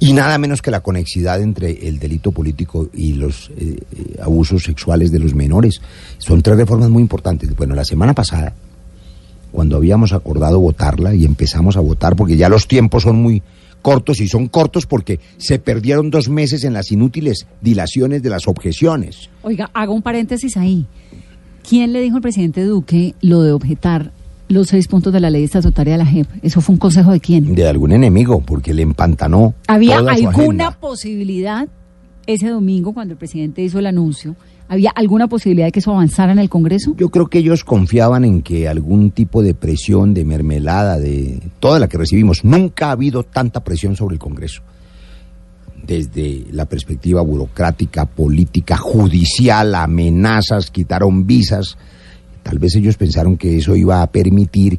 Y 0.00 0.12
nada 0.12 0.38
menos 0.38 0.62
que 0.62 0.70
la 0.70 0.80
conexidad 0.80 1.40
entre 1.42 1.88
el 1.88 1.98
delito 1.98 2.30
político 2.30 2.88
y 2.94 3.14
los 3.14 3.50
eh, 3.50 3.78
eh, 3.96 4.16
abusos 4.22 4.62
sexuales 4.62 5.10
de 5.10 5.18
los 5.18 5.34
menores. 5.34 5.80
Son 6.18 6.40
tres 6.40 6.56
reformas 6.56 6.88
muy 6.88 7.02
importantes. 7.02 7.54
Bueno, 7.56 7.74
la 7.74 7.84
semana 7.84 8.14
pasada, 8.14 8.54
cuando 9.50 9.76
habíamos 9.76 10.12
acordado 10.12 10.60
votarla 10.60 11.14
y 11.14 11.24
empezamos 11.24 11.76
a 11.76 11.80
votar, 11.80 12.14
porque 12.14 12.36
ya 12.36 12.48
los 12.48 12.68
tiempos 12.68 13.02
son 13.02 13.16
muy 13.16 13.42
cortos 13.82 14.20
y 14.20 14.28
son 14.28 14.48
cortos 14.48 14.86
porque 14.86 15.20
se 15.36 15.58
perdieron 15.58 16.10
dos 16.10 16.28
meses 16.28 16.64
en 16.64 16.74
las 16.74 16.92
inútiles 16.92 17.46
dilaciones 17.60 18.22
de 18.22 18.30
las 18.30 18.46
objeciones. 18.46 19.30
Oiga, 19.42 19.70
hago 19.74 19.94
un 19.94 20.02
paréntesis 20.02 20.56
ahí. 20.56 20.86
¿Quién 21.68 21.92
le 21.92 22.00
dijo 22.00 22.16
al 22.16 22.22
presidente 22.22 22.64
Duque 22.64 23.14
lo 23.20 23.42
de 23.42 23.52
objetar 23.52 24.12
los 24.48 24.68
seis 24.68 24.88
puntos 24.88 25.12
de 25.12 25.20
la 25.20 25.30
ley 25.30 25.44
estatutaria 25.44 25.94
de 25.94 25.98
la 25.98 26.06
JEP? 26.06 26.26
¿Eso 26.42 26.60
fue 26.60 26.74
un 26.74 26.78
consejo 26.78 27.12
de 27.12 27.20
quién? 27.20 27.54
De 27.54 27.68
algún 27.68 27.92
enemigo, 27.92 28.40
porque 28.40 28.74
le 28.74 28.82
empantanó. 28.82 29.54
¿Había 29.66 29.98
toda 29.98 30.16
su 30.16 30.28
alguna 30.28 30.68
agenda. 30.68 30.80
posibilidad 30.80 31.68
ese 32.26 32.48
domingo 32.48 32.92
cuando 32.92 33.12
el 33.12 33.18
presidente 33.18 33.62
hizo 33.62 33.78
el 33.78 33.86
anuncio? 33.86 34.36
¿Había 34.68 34.90
alguna 34.90 35.28
posibilidad 35.28 35.66
de 35.66 35.72
que 35.72 35.78
eso 35.80 35.92
avanzara 35.92 36.32
en 36.32 36.38
el 36.38 36.50
Congreso? 36.50 36.94
Yo 36.98 37.08
creo 37.08 37.28
que 37.28 37.38
ellos 37.38 37.64
confiaban 37.64 38.26
en 38.26 38.42
que 38.42 38.68
algún 38.68 39.12
tipo 39.12 39.42
de 39.42 39.54
presión, 39.54 40.12
de 40.12 40.26
mermelada, 40.26 40.98
de 40.98 41.40
toda 41.58 41.78
la 41.78 41.88
que 41.88 41.96
recibimos. 41.96 42.44
Nunca 42.44 42.88
ha 42.88 42.92
habido 42.92 43.22
tanta 43.22 43.64
presión 43.64 43.96
sobre 43.96 44.14
el 44.14 44.18
Congreso. 44.18 44.60
Desde 45.86 46.44
la 46.52 46.66
perspectiva 46.66 47.22
burocrática, 47.22 48.04
política, 48.04 48.76
judicial, 48.76 49.74
amenazas, 49.74 50.70
quitaron 50.70 51.26
visas. 51.26 51.78
Tal 52.48 52.58
vez 52.58 52.74
ellos 52.76 52.96
pensaron 52.96 53.36
que 53.36 53.58
eso 53.58 53.76
iba 53.76 54.00
a 54.00 54.06
permitir 54.06 54.78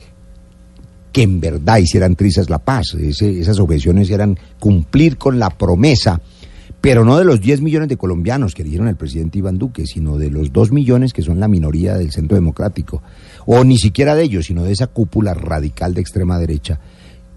que 1.11 1.21
en 1.21 1.39
verdad 1.39 1.77
hicieran 1.77 2.15
trizas 2.15 2.49
la 2.49 2.57
paz. 2.57 2.95
Ese- 2.95 3.39
esas 3.39 3.59
objeciones 3.59 4.09
eran 4.09 4.39
cumplir 4.59 5.17
con 5.17 5.37
la 5.37 5.51
promesa, 5.51 6.19
pero 6.81 7.05
no 7.05 7.19
de 7.19 7.25
los 7.25 7.39
10 7.41 7.61
millones 7.61 7.89
de 7.89 7.97
colombianos 7.97 8.55
que 8.55 8.63
eligieron 8.63 8.87
al 8.87 8.95
presidente 8.97 9.37
Iván 9.37 9.59
Duque, 9.59 9.85
sino 9.85 10.17
de 10.17 10.31
los 10.31 10.51
2 10.51 10.71
millones 10.71 11.13
que 11.13 11.21
son 11.21 11.39
la 11.39 11.47
minoría 11.47 11.95
del 11.95 12.11
Centro 12.11 12.33
Democrático, 12.35 13.03
o 13.45 13.63
ni 13.63 13.77
siquiera 13.77 14.15
de 14.15 14.23
ellos, 14.23 14.45
sino 14.47 14.63
de 14.63 14.71
esa 14.71 14.87
cúpula 14.87 15.35
radical 15.35 15.93
de 15.93 16.01
extrema 16.01 16.39
derecha 16.39 16.79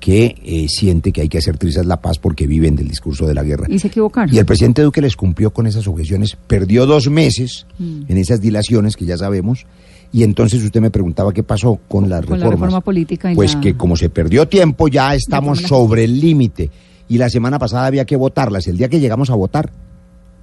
que 0.01 0.35
eh, 0.45 0.67
siente 0.69 1.13
que 1.13 1.21
hay 1.21 1.29
que 1.29 1.39
hacer 1.39 1.59
trizas 1.59 1.87
la 1.87 2.01
paz 2.01 2.19
porque 2.19 2.47
viven 2.49 2.75
del 2.75 2.89
discurso 2.89 3.27
de 3.27 3.35
la 3.35 3.45
guerra. 3.45 3.67
Y 3.71 3.79
se 3.79 3.87
equivocaron. 3.87 4.35
Y 4.35 4.39
el 4.39 4.45
presidente 4.47 4.83
Duque 4.83 5.01
les 5.01 5.15
cumplió 5.15 5.53
con 5.53 5.69
esas 5.69 5.87
objeciones, 5.87 6.37
perdió 6.49 6.87
dos 6.87 7.09
meses 7.09 7.67
Mm. 7.79 8.03
en 8.09 8.17
esas 8.19 8.41
dilaciones 8.41 8.97
que 8.97 9.05
ya 9.05 9.17
sabemos, 9.17 9.65
y 10.13 10.23
entonces 10.25 10.63
usted 10.63 10.81
me 10.81 10.91
preguntaba 10.91 11.33
qué 11.33 11.43
pasó 11.43 11.79
con 11.89 12.09
las 12.09 12.21
Con 12.27 12.39
la 12.39 12.45
reformas. 12.47 12.51
reforma 12.61 12.81
política 12.83 13.33
y 13.33 13.35
Pues 13.35 13.55
la- 13.55 13.61
que 13.61 13.75
como 13.77 13.97
se 13.97 14.11
perdió 14.11 14.47
tiempo, 14.47 14.89
ya 14.89 15.15
estamos 15.15 15.61
sobre 15.61 16.05
el 16.05 16.21
límite. 16.21 16.71
Y 17.09 17.19
la 17.19 17.29
semana 17.31 17.59
pasada 17.59 17.87
había 17.87 18.05
que 18.05 18.17
votarlas. 18.17 18.67
El 18.69 18.77
día 18.79 18.89
que 18.89 19.01
llegamos 19.01 19.31
a 19.31 19.35
votar, 19.35 19.71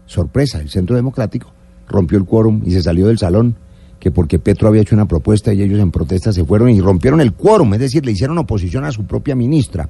sorpresa, 0.06 0.60
el 0.60 0.70
Centro 0.70 0.96
Democrático 0.96 1.52
rompió 1.88 2.18
el 2.18 2.26
quórum 2.26 2.62
y 2.66 2.72
se 2.72 2.82
salió 2.82 3.08
del 3.08 3.18
salón, 3.18 3.56
que 4.00 4.12
porque 4.12 4.40
Petro 4.40 4.68
había 4.68 4.82
hecho 4.82 4.96
una 4.96 5.08
propuesta 5.08 5.54
y 5.54 5.62
ellos 5.62 5.80
en 5.80 5.92
protesta 5.92 6.32
se 6.32 6.46
fueron 6.46 6.70
y 6.70 6.80
rompieron 6.82 7.22
el 7.22 7.34
quórum, 7.34 7.74
es 7.74 7.80
decir, 7.80 8.06
le 8.06 8.12
hicieron 8.12 8.38
oposición 8.38 8.86
a 8.86 8.92
su 8.92 9.04
propia 9.06 9.36
ministra. 9.36 9.90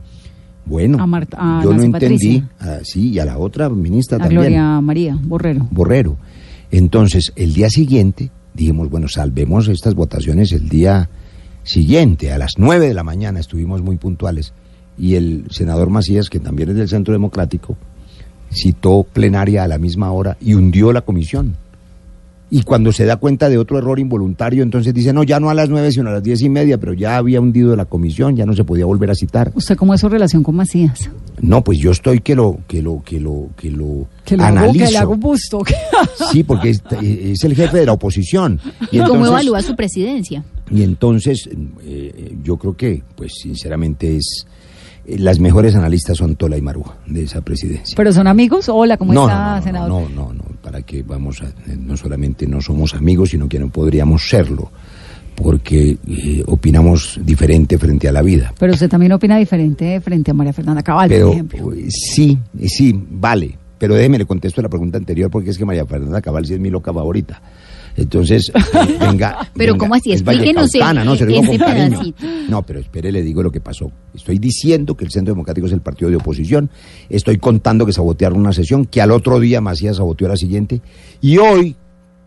Bueno, 0.66 1.02
A 1.02 1.08
Marta- 1.08 1.38
a 1.40 1.64
yo 1.64 1.74
no 1.74 1.82
entendí, 1.84 2.44
ah, 2.60 2.80
sí, 2.84 3.10
y 3.12 3.20
a 3.20 3.26
la 3.26 3.38
otra 3.38 3.70
ministra 3.70 4.18
A 4.18 4.20
también. 4.22 4.42
Gloria 4.42 4.82
María 4.82 5.18
Borrero. 5.22 5.68
Borrero. 5.72 6.18
Entonces, 6.72 7.32
el 7.36 7.54
día 7.54 7.70
siguiente, 7.70 8.30
dijimos, 8.60 8.90
bueno, 8.90 9.08
salvemos 9.08 9.68
estas 9.70 9.96
votaciones 9.96 10.52
el 10.52 10.68
día 10.68 11.10
siguiente, 11.64 12.32
a 12.32 12.38
las 12.38 12.54
nueve 12.58 12.88
de 12.88 12.94
la 12.94 13.04
mañana, 13.04 13.40
estuvimos 13.40 13.82
muy 13.82 13.98
puntuales, 13.98 14.54
y 14.98 15.16
el 15.16 15.46
senador 15.50 15.90
Macías, 15.90 16.30
que 16.30 16.40
también 16.40 16.70
es 16.70 16.76
del 16.76 16.90
Centro 16.90 17.14
Democrático, 17.14 17.78
citó 18.52 19.04
plenaria 19.04 19.64
a 19.64 19.68
la 19.68 19.78
misma 19.78 20.12
hora 20.12 20.38
y 20.42 20.56
hundió 20.56 20.92
la 20.92 21.02
comisión. 21.02 21.56
Y 22.52 22.64
cuando 22.64 22.92
se 22.92 23.06
da 23.06 23.18
cuenta 23.18 23.48
de 23.48 23.60
otro 23.60 23.78
error 23.78 24.00
involuntario, 24.00 24.64
entonces 24.64 24.92
dice, 24.94 25.14
no, 25.14 25.22
ya 25.24 25.40
no 25.40 25.52
a 25.52 25.54
las 25.54 25.70
nueve, 25.70 25.92
sino 25.92 26.10
a 26.10 26.14
las 26.14 26.24
diez 26.24 26.42
y 26.42 26.50
media, 26.50 26.80
pero 26.80 26.94
ya 26.94 27.18
había 27.18 27.40
hundido 27.40 27.76
la 27.76 27.86
comisión, 27.86 28.36
ya 28.36 28.46
no 28.46 28.54
se 28.56 28.64
podía 28.64 28.86
volver 28.86 29.12
a 29.12 29.16
citar. 29.16 29.52
¿Usted 29.54 29.76
cómo 29.78 29.94
es 29.94 30.02
su 30.02 30.10
relación 30.10 30.42
con 30.42 30.56
Macías? 30.56 31.12
No, 31.42 31.64
pues 31.64 31.78
yo 31.78 31.92
estoy 31.92 32.22
que 32.22 32.36
lo, 32.36 32.58
que 32.68 32.82
lo, 32.82 33.04
que 33.04 33.20
lo, 33.20 33.50
que 33.56 33.70
lo 33.70 34.08
Que 34.26 34.36
le 34.36 34.44
hago, 34.44 34.58
analizo. 34.58 34.86
que 34.86 34.92
le 34.92 34.98
hago 34.98 35.16
busto. 35.16 35.60
Sí, 36.32 36.44
porque 36.44 36.70
es, 36.72 36.82
es 37.02 37.44
el 37.44 37.56
jefe 37.56 37.78
de 37.78 37.86
la 37.86 37.94
oposición. 37.94 38.60
Y 38.92 38.98
¿Cómo 38.98 39.14
entonces, 39.14 39.28
evalúa 39.30 39.62
su 39.62 39.76
presidencia? 39.76 40.44
y 40.72 40.84
entonces 40.84 41.50
eh, 41.84 42.36
yo 42.44 42.58
creo 42.58 42.76
que, 42.76 43.04
pues 43.16 43.34
sinceramente, 43.42 44.16
es 44.18 44.46
eh, 45.06 45.18
las 45.18 45.40
mejores 45.40 45.76
analistas 45.76 46.18
son 46.18 46.36
Tola 46.36 46.58
y 46.58 46.62
Maruja 46.62 46.98
de 47.08 47.24
esa 47.24 47.42
presidencia. 47.42 47.96
¿Pero 47.96 48.14
son 48.14 48.28
amigos? 48.28 48.70
Hola, 48.70 48.98
¿cómo 48.98 49.14
no, 49.14 49.28
está, 49.28 49.50
no, 49.50 49.56
no, 49.56 49.62
senador? 49.64 49.90
no, 49.90 50.10
no, 50.10 50.34
no, 50.34 50.44
para 50.62 50.82
que 50.82 51.04
vamos 51.04 51.42
a, 51.42 51.46
eh, 51.48 51.78
no 51.78 51.96
solamente 51.98 52.46
no 52.48 52.62
somos 52.62 52.94
amigos, 52.94 53.30
sino 53.30 53.48
que 53.48 53.60
no 53.60 53.70
podríamos 53.70 54.28
serlo, 54.30 54.72
porque 55.36 55.98
eh, 56.08 56.44
opinamos 56.48 57.20
diferente 57.24 57.78
frente 57.78 58.08
a 58.08 58.12
la 58.12 58.22
vida. 58.22 58.54
Pero 58.60 58.74
usted 58.74 58.90
también 58.90 59.12
opina 59.14 59.38
diferente 59.38 60.00
frente 60.02 60.32
a 60.32 60.34
María 60.34 60.54
Fernanda 60.54 60.84
Cabal, 60.84 61.10
Pero 61.10 61.28
por 61.28 61.34
ejemplo. 61.34 61.74
eh, 61.74 61.88
sí, 61.90 62.38
sí, 62.66 62.94
vale. 63.12 63.58
Pero 63.78 63.96
déjeme 63.96 64.18
le 64.18 64.26
contesto 64.26 64.62
la 64.62 64.68
pregunta 64.68 64.98
anterior 64.98 65.32
porque 65.32 65.52
es 65.52 65.58
que 65.58 65.64
María 65.64 65.86
Fernanda 65.86 66.22
Cabal 66.22 66.46
sí 66.46 66.54
es 66.54 66.60
mi 66.60 66.70
loca 66.70 66.94
favorita. 66.94 67.42
Entonces, 67.98 68.52
eh, 68.54 68.98
venga. 69.00 69.50
Pero 69.56 69.74
venga, 69.74 69.78
¿cómo 69.86 69.96
así? 69.96 70.12
es 70.12 70.24
vallecaucana, 70.24 71.04
¿no? 71.04 71.16
Se 71.16 71.26
lo 71.26 71.32
digo 71.32 71.44
ese 71.44 71.58
con 71.58 71.68
cariño. 71.68 72.00
pedacito. 72.00 72.26
No, 72.50 72.64
pero 72.66 72.80
espere, 72.80 73.12
le 73.12 73.22
digo 73.22 73.44
lo 73.44 73.52
que 73.52 73.60
pasó. 73.60 73.92
Estoy 74.14 74.40
diciendo 74.40 74.96
que 74.96 75.06
el 75.06 75.12
Centro 75.12 75.34
Democrático 75.34 75.68
es 75.68 75.74
el 75.74 75.82
partido 75.82 76.10
de 76.10 76.18
oposición. 76.18 76.70
Estoy 77.10 77.38
contando 77.38 77.86
que 77.86 77.94
sabotearon 77.94 78.40
una 78.40 78.54
sesión, 78.54 78.86
que 78.86 79.02
al 79.02 79.12
otro 79.12 79.40
día 79.40 79.62
Macías 79.62 79.98
saboteó 79.98 80.28
la 80.28 80.38
siguiente. 80.38 80.82
Y 81.22 81.38
hoy, 81.38 81.76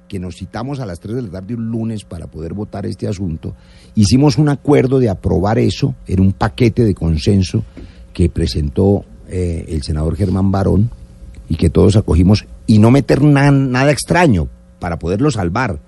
que 0.09 0.19
nos 0.19 0.37
citamos 0.37 0.79
a 0.81 0.87
las 0.87 1.01
3 1.01 1.17
de 1.17 1.23
la 1.23 1.29
tarde 1.31 1.55
un 1.55 1.71
lunes 1.71 2.05
para 2.05 2.27
poder 2.27 2.53
votar 2.53 2.85
este 2.87 3.09
asunto, 3.09 3.55
hicimos 3.95 4.37
un 4.39 4.49
acuerdo 4.51 4.99
de 4.99 5.09
aprobar 5.09 5.59
eso 5.59 5.95
en 6.07 6.21
un 6.21 6.33
paquete 6.33 6.85
de 6.85 6.95
consenso 6.95 7.65
que 8.13 8.29
presentó 8.29 9.05
eh, 9.29 9.65
el 9.69 9.83
senador 9.83 10.17
Germán 10.17 10.51
Barón 10.51 10.91
y 11.49 11.55
que 11.57 11.71
todos 11.71 11.97
acogimos 11.97 12.45
y 12.67 12.79
no 12.79 12.91
meter 12.91 13.23
na- 13.23 13.51
nada 13.51 13.91
extraño 13.91 14.49
para 14.83 14.99
poderlo 14.99 15.31
salvar. 15.31 15.79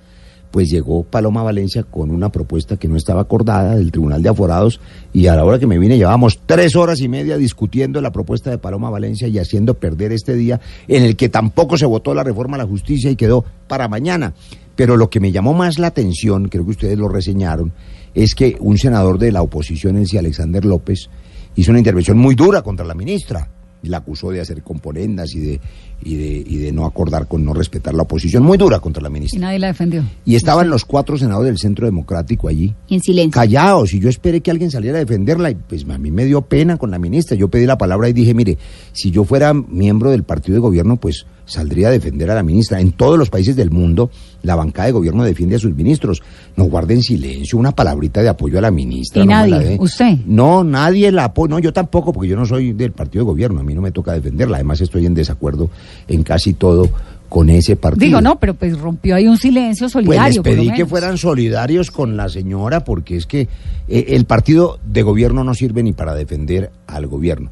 Pues 0.52 0.70
llegó 0.70 1.02
Paloma 1.02 1.42
Valencia 1.42 1.83
con 1.83 2.12
una 2.12 2.30
propuesta 2.30 2.76
que 2.76 2.87
no 2.87 2.96
estaba 2.96 3.22
acordada 3.22 3.74
del 3.74 3.90
Tribunal 3.90 4.22
de 4.22 4.28
Aforados 4.28 4.80
y 5.12 5.26
a 5.26 5.35
la 5.35 5.44
hora 5.44 5.59
que 5.59 5.66
me 5.66 5.80
vine 5.80 5.96
llevábamos 5.96 6.38
tres 6.46 6.76
horas 6.76 7.00
y 7.00 7.09
media 7.09 7.37
discutiendo 7.37 8.00
la 8.00 8.12
propuesta 8.12 8.50
de 8.50 8.59
Paloma 8.59 8.88
Valencia 8.88 9.26
y 9.26 9.40
haciendo 9.40 9.74
perder 9.74 10.12
este 10.12 10.35
día 10.35 10.61
en 10.87 11.02
el 11.02 11.16
que 11.16 11.28
tampoco 11.28 11.76
se 11.76 11.87
votó 11.87 12.14
la 12.14 12.22
reforma 12.22 12.54
a 12.54 12.59
la 12.59 12.68
justicia 12.68 13.11
y 13.11 13.16
quedó 13.16 13.44
para 13.66 13.88
mañana. 13.88 14.33
Pero 14.76 14.96
lo 14.96 15.11
que 15.11 15.18
me 15.18 15.33
llamó 15.33 15.54
más 15.54 15.80
la 15.80 15.88
atención, 15.88 16.48
creo 16.48 16.64
que 16.64 16.70
ustedes 16.70 16.98
lo 16.98 17.09
reseñaron, 17.09 17.72
es 18.14 18.37
que 18.37 18.57
un 18.61 18.78
senador 18.78 19.18
de 19.18 19.33
la 19.33 19.42
oposición, 19.42 19.96
el 19.96 20.07
sí 20.07 20.18
Alexander 20.18 20.64
López, 20.64 21.11
hizo 21.57 21.72
una 21.72 21.80
intervención 21.80 22.16
muy 22.16 22.37
dura 22.37 22.62
contra 22.62 22.87
la 22.87 22.94
ministra 22.94 23.50
la 23.88 23.99
acusó 23.99 24.31
de 24.31 24.40
hacer 24.40 24.62
componendas 24.62 25.35
y 25.35 25.40
de, 25.40 25.61
y 26.05 26.14
de, 26.16 26.44
y 26.47 26.57
de 26.59 26.73
no 26.73 26.85
acordar 26.87 27.27
con 27.29 27.44
no 27.44 27.55
respetar 27.55 27.94
la 27.94 28.03
oposición, 28.03 28.42
muy 28.42 28.59
dura 28.59 28.81
contra 28.81 29.03
la 29.03 29.09
Y 29.09 29.12
ministra. 29.12 29.40
nadie 29.40 29.59
la 29.59 29.68
defendió. 29.68 30.03
Y 30.25 30.35
estaban 30.35 30.68
los 30.70 30.85
cuatro 30.85 31.16
senadores 31.18 31.51
del 31.51 31.59
Centro 31.59 31.87
Democrático 31.87 32.49
allí, 32.49 32.75
En 32.90 33.01
silencio. 33.01 33.33
callados, 33.33 33.94
y 33.94 34.01
yo 34.01 34.09
esperé 34.09 34.40
que 34.40 34.51
alguien 34.51 34.70
saliera 34.70 34.99
a 34.99 35.01
defenderla, 35.01 35.51
y 35.51 35.55
pues 35.55 35.85
a 35.88 35.99
mí 35.99 36.11
me 36.11 36.25
dio 36.25 36.42
pena 36.42 36.77
con 36.77 36.90
la 36.90 36.99
ministra. 36.99 37.37
Yo 37.37 37.49
pedí 37.49 37.66
la 37.66 37.79
palabra 37.79 38.09
y 38.09 38.12
dije, 38.12 38.35
mire, 38.35 38.59
si 38.92 39.11
yo 39.11 39.25
fuera 39.25 39.53
miembro 39.55 40.11
del 40.11 40.25
partido 40.25 40.55
de 40.55 40.61
gobierno, 40.61 40.97
pues 40.97 41.27
saldría 41.46 41.88
a 41.88 41.90
defender 41.90 42.30
a 42.30 42.35
la 42.35 42.42
ministra. 42.42 42.80
En 42.80 42.92
todos 42.92 43.18
los 43.18 43.30
países 43.30 43.57
del 43.57 43.70
mundo, 43.70 44.11
la 44.42 44.54
bancada 44.57 44.87
de 44.87 44.92
gobierno 44.92 45.24
defiende 45.24 45.57
a 45.57 45.59
sus 45.59 45.74
ministros. 45.74 46.22
No 46.57 46.64
guarden 46.64 47.02
silencio, 47.02 47.59
una 47.59 47.72
palabrita 47.72 48.22
de 48.22 48.28
apoyo 48.28 48.59
a 48.59 48.62
la 48.62 48.70
ministra. 48.70 49.22
¿Y 49.22 49.26
no 49.26 49.33
la 49.33 49.46
nadie? 49.46 49.76
¿Usted? 49.80 50.18
No, 50.26 50.64
nadie 50.64 51.11
la 51.12 51.24
apoya. 51.24 51.50
No, 51.50 51.59
yo 51.59 51.72
tampoco, 51.72 52.12
porque 52.12 52.28
yo 52.28 52.37
no 52.37 52.46
soy 52.46 52.72
del 52.72 52.92
partido 52.92 53.24
de 53.24 53.30
gobierno. 53.30 53.61
A 53.61 53.64
mí 53.64 53.74
no 53.74 53.83
me 53.83 53.90
toca 53.92 54.12
defenderla. 54.12 54.57
Además, 54.57 54.80
estoy 54.80 55.07
en 55.07 55.14
desacuerdo 55.14 55.70
en 56.09 56.22
casi 56.22 56.54
todo 56.54 56.88
con 57.28 57.50
ese 57.50 57.74
partido. 57.74 58.07
Digo, 58.07 58.20
no, 58.20 58.38
pero 58.38 58.54
pues 58.54 58.78
rompió 58.78 59.16
ahí 59.16 59.26
un 59.26 59.37
silencio 59.38 59.87
Pues 59.87 59.92
solidario. 59.92 60.42
les 60.44 60.54
pedí 60.54 60.72
que 60.72 60.87
fueran 60.87 61.18
solidarios 61.18 61.90
con 61.90 62.16
la 62.16 62.28
señora 62.28 62.85
porque 62.85 63.16
es 63.16 63.26
que 63.26 63.48
eh, 63.88 64.04
el 64.11 64.24
partido 64.24 64.78
de 64.87 65.02
gobierno 65.02 65.42
no 65.42 65.52
sirve 65.54 65.83
ni 65.83 65.92
para 65.92 66.14
defender 66.14 66.70
al 66.87 67.07
gobierno. 67.09 67.50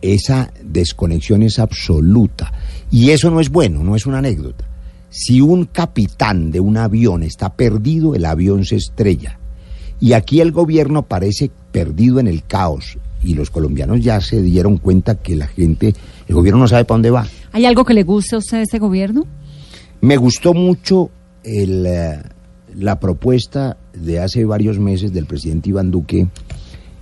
Esa 0.00 0.52
desconexión 0.62 1.42
es 1.42 1.58
absoluta 1.58 2.52
y 2.90 3.10
eso 3.10 3.30
no 3.30 3.40
es 3.40 3.50
bueno, 3.50 3.82
no 3.82 3.96
es 3.96 4.06
una 4.06 4.18
anécdota. 4.18 4.64
Si 5.10 5.40
un 5.40 5.64
capitán 5.64 6.50
de 6.50 6.60
un 6.60 6.76
avión 6.76 7.22
está 7.22 7.54
perdido, 7.54 8.14
el 8.14 8.24
avión 8.24 8.64
se 8.64 8.76
estrella. 8.76 9.38
Y 10.00 10.12
aquí 10.12 10.40
el 10.40 10.52
gobierno 10.52 11.02
parece 11.02 11.50
perdido 11.72 12.20
en 12.20 12.28
el 12.28 12.44
caos 12.44 12.98
y 13.22 13.34
los 13.34 13.50
colombianos 13.50 14.00
ya 14.00 14.20
se 14.20 14.40
dieron 14.42 14.76
cuenta 14.76 15.16
que 15.16 15.34
la 15.34 15.48
gente, 15.48 15.94
el 16.28 16.34
gobierno 16.34 16.60
no 16.60 16.68
sabe 16.68 16.84
para 16.84 16.96
dónde 16.96 17.10
va. 17.10 17.26
¿Hay 17.52 17.66
algo 17.66 17.84
que 17.84 17.94
le 17.94 18.04
guste 18.04 18.36
a 18.36 18.38
usted 18.38 18.58
de 18.58 18.62
este 18.64 18.78
gobierno? 18.78 19.26
Me 20.00 20.16
gustó 20.16 20.54
mucho 20.54 21.10
el, 21.42 21.84
eh, 21.86 22.22
la 22.76 23.00
propuesta 23.00 23.76
de 23.92 24.20
hace 24.20 24.44
varios 24.44 24.78
meses 24.78 25.12
del 25.12 25.26
presidente 25.26 25.70
Iván 25.70 25.90
Duque 25.90 26.28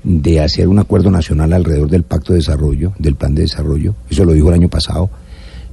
de 0.06 0.40
hacer 0.40 0.68
un 0.68 0.78
acuerdo 0.78 1.10
nacional 1.10 1.52
alrededor 1.52 1.90
del 1.90 2.04
Pacto 2.04 2.32
de 2.32 2.38
Desarrollo, 2.38 2.92
del 2.96 3.16
Plan 3.16 3.34
de 3.34 3.42
Desarrollo. 3.42 3.96
Eso 4.08 4.24
lo 4.24 4.34
dijo 4.34 4.48
el 4.48 4.54
año 4.54 4.68
pasado. 4.68 5.10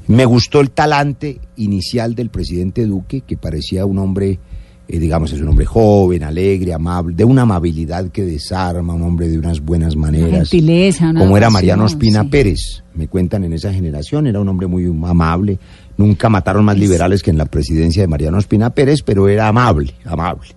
Me 0.08 0.26
gustó 0.26 0.60
el 0.60 0.72
talante 0.72 1.40
inicial 1.58 2.16
del 2.16 2.30
presidente 2.30 2.88
Duque, 2.88 3.22
que 3.22 3.38
parecía 3.38 3.86
un 3.86 4.00
hombre, 4.00 4.40
eh, 4.88 4.98
digamos, 4.98 5.32
es 5.34 5.40
un 5.40 5.50
hombre 5.50 5.68
joven, 5.68 6.24
alegre, 6.24 6.74
amable, 6.74 7.16
de 7.16 7.24
una 7.24 7.44
amabilidad 7.44 8.10
que 8.10 8.24
desarma, 8.24 8.96
un 8.96 9.04
hombre 9.04 9.30
de 9.30 9.38
unas 9.38 9.60
buenas 9.60 9.96
maneras 9.96 10.50
gentileza, 10.50 11.12
una 11.12 11.20
como 11.20 11.38
era 11.38 11.52
Mariano 11.52 11.86
Ospina 11.86 12.24
sí. 12.24 12.30
Pérez, 12.30 12.84
me 12.96 13.08
cuentan 13.08 13.44
en 13.44 13.54
esa 13.54 13.72
generación, 13.72 14.26
era 14.26 14.40
un 14.40 14.50
hombre 14.50 14.66
muy 14.66 14.86
amable, 14.88 15.60
nunca 15.96 16.28
mataron 16.28 16.66
más 16.66 16.80
liberales 16.80 17.22
que 17.22 17.30
en 17.30 17.38
la 17.38 17.46
presidencia 17.46 18.02
de 18.02 18.08
Mariano 18.08 18.40
Ospina 18.40 18.72
Pérez, 18.72 19.04
pero 19.04 19.30
era 19.30 19.48
amable, 19.48 19.94
amable. 20.06 20.50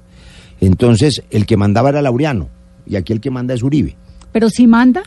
Entonces, 0.62 1.22
el 1.30 1.44
que 1.44 1.58
mandaba 1.58 1.90
era 1.90 2.00
Laureano, 2.00 2.55
y 2.86 2.96
aquí 2.96 3.12
el 3.12 3.20
que 3.20 3.30
manda 3.30 3.54
es 3.54 3.62
Uribe. 3.62 3.96
Pero 4.32 4.48
si 4.50 4.66
manda, 4.66 5.02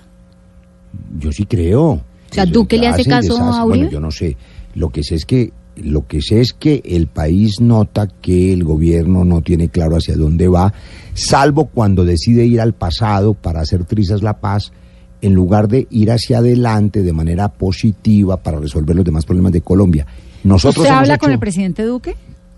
Yo 1.20 1.32
sí 1.32 1.46
creo. 1.46 1.84
O 1.92 2.02
sea, 2.32 2.46
que 2.46 2.52
¿Duque 2.52 2.78
le 2.78 2.88
hace 2.88 3.06
caso 3.06 3.38
a 3.38 3.64
Uribe? 3.66 3.78
Bueno, 3.86 3.92
yo 3.92 4.00
no 4.00 4.12
sé. 4.12 4.36
Lo 4.76 4.90
que 4.90 5.04
sé 5.04 5.16
es 5.16 5.26
que 5.26 5.52
lo 5.76 6.08
que 6.08 6.22
sé 6.22 6.42
es 6.42 6.52
que 6.52 6.82
el 6.84 7.08
país 7.08 7.62
nota 7.62 8.08
que 8.08 8.52
el 8.52 8.66
gobierno 8.66 9.24
no 9.24 9.42
tiene 9.42 9.70
claro 9.70 9.96
hacia 9.96 10.18
dónde 10.18 10.50
va, 10.50 10.74
salvo 11.14 11.68
cuando 11.68 12.04
decide 12.04 12.46
ir 12.46 12.60
al 12.60 12.74
pasado 12.74 13.34
para 13.34 13.62
hacer 13.62 13.86
trizas 13.86 14.22
la 14.22 14.40
paz, 14.42 14.74
en 15.22 15.34
lugar 15.34 15.70
de 15.70 15.88
ir 15.90 16.12
hacia 16.12 16.40
adelante 16.40 17.02
de 17.02 17.14
manera 17.14 17.48
positiva 17.50 18.36
para 18.38 18.60
resolver 18.60 18.94
los 18.96 19.06
demás 19.06 19.26
problemas 19.26 19.54
de 19.54 19.62
Colombia. 19.62 20.06
Nosotros 20.44 20.84
¿usted 20.84 20.94
habla 20.94 21.14
hecho- 21.14 21.22
con 21.22 21.32
el 21.32 21.40
presidente 21.40 21.84
Duque? 21.84 22.16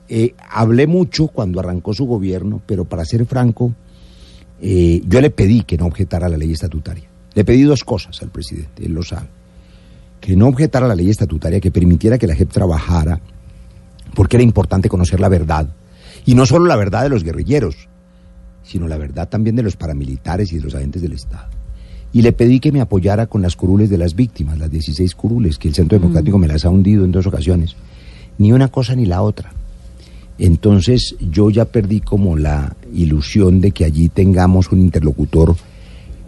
eh, 0.10 0.34
hablé 0.50 0.88
mucho 0.88 1.28
cuando 1.28 1.60
arrancó 1.60 1.94
su 1.94 2.06
gobierno, 2.06 2.60
pero 2.66 2.86
para 2.86 3.06
ser 3.06 3.26
franco, 3.28 3.72
eh, 4.62 5.02
yo 5.08 5.21
le 5.21 5.32
pedí 5.32 5.63
que 5.63 5.78
no 5.78 5.88
objetara 5.88 6.30
la 6.30 6.38
ley 6.38 6.52
estatutaria. 6.52 7.10
Le 7.34 7.43
pedí 7.43 7.63
dos 7.63 7.84
cosas 7.84 8.21
al 8.21 8.30
presidente, 8.30 8.86
él 8.86 8.93
lo 8.93 9.04
sabe. 9.04 9.28
Que 10.19 10.36
no 10.36 10.47
objetara 10.47 10.88
la 10.88 10.95
ley 10.95 11.10
estatutaria, 11.10 11.60
que 11.60 11.71
permitiera 11.71 12.17
que 12.17 12.28
la 12.28 12.36
JEP 12.36 12.52
trabajara, 12.52 13.19
porque 14.13 14.38
era 14.38 14.43
importante 14.43 14.89
conocer 14.89 15.19
la 15.19 15.30
verdad. 15.30 15.67
Y 16.26 16.36
no 16.36 16.45
solo 16.45 16.65
la 16.65 16.76
verdad 16.76 17.04
de 17.04 17.10
los 17.10 17.24
guerrilleros, 17.24 17.89
sino 18.63 18.88
la 18.88 18.97
verdad 18.97 19.28
también 19.28 19.56
de 19.56 19.63
los 19.63 19.76
paramilitares 19.76 20.54
y 20.54 20.58
de 20.58 20.63
los 20.63 20.76
agentes 20.76 21.02
del 21.02 21.13
Estado. 21.13 21.50
Y 22.13 22.21
le 22.21 22.34
pedí 22.34 22.60
que 22.60 22.71
me 22.71 22.82
apoyara 22.82 23.26
con 23.26 23.41
las 23.41 23.56
curules 23.56 23.89
de 23.89 23.97
las 23.97 24.15
víctimas, 24.15 24.60
las 24.60 24.69
16 24.69 25.15
curules, 25.15 25.58
que 25.58 25.69
el 25.69 25.74
Centro 25.74 25.97
Democrático 25.97 26.38
me 26.38 26.47
las 26.47 26.65
ha 26.65 26.69
hundido 26.69 27.06
en 27.06 27.12
dos 27.12 27.26
ocasiones. 27.26 27.76
Ni 28.38 28.52
una 28.52 28.67
cosa 28.67 28.95
ni 28.95 29.06
la 29.06 29.21
otra. 29.21 29.54
Entonces 30.38 31.15
yo 31.20 31.50
ya 31.50 31.65
perdí 31.65 32.00
como 32.02 32.38
la 32.38 32.76
ilusión 32.94 33.62
de 33.62 33.72
que 33.72 33.86
allí 33.86 34.10
tengamos 34.10 34.72
un 34.72 34.82
interlocutor 34.82 35.56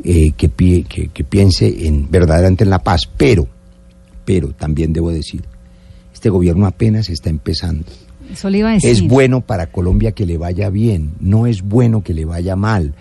eh, 0.03 0.31
que, 0.31 0.49
pie- 0.49 0.85
que, 0.85 1.07
que 1.07 1.23
piense 1.23 1.87
en 1.87 2.09
verdaderamente 2.11 2.63
en 2.63 2.69
la 2.69 2.79
paz. 2.79 3.09
Pero, 3.17 3.47
pero 4.25 4.49
también 4.49 4.93
debo 4.93 5.11
decir, 5.11 5.41
este 6.13 6.29
gobierno 6.29 6.65
apenas 6.67 7.09
está 7.09 7.29
empezando. 7.29 7.85
Eso 8.31 8.49
le 8.49 8.59
iba 8.59 8.69
a 8.69 8.73
decir. 8.73 8.89
Es 8.89 9.01
bueno 9.01 9.41
para 9.41 9.67
Colombia 9.67 10.11
que 10.13 10.25
le 10.25 10.37
vaya 10.37 10.69
bien, 10.69 11.11
no 11.19 11.47
es 11.47 11.61
bueno 11.61 12.03
que 12.03 12.13
le 12.13 12.25
vaya 12.25 12.55
mal. 12.55 12.93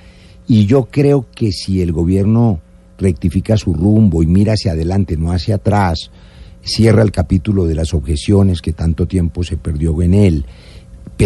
Y 0.49 0.67
yo 0.67 0.87
creo 0.91 1.27
que 1.35 1.53
si 1.53 1.81
el 1.83 1.93
gobierno 1.93 2.61
rectifica 2.99 3.57
su 3.57 3.73
rumbo 3.75 4.23
y 4.23 4.27
mira 4.27 4.55
hacia 4.55 4.73
adelante, 4.73 5.17
no 5.17 5.31
hacia 5.33 5.57
atrás, 5.57 6.11
cierra 6.63 7.03
el 7.03 7.11
capítulo 7.13 7.67
de 7.67 7.75
las 7.75 7.95
objeciones 7.95 8.61
que 8.61 8.73
tanto 8.73 9.07
tiempo 9.07 9.43
se 9.45 9.57
perdió 9.57 10.01
en 10.03 10.15
él, 10.15 10.45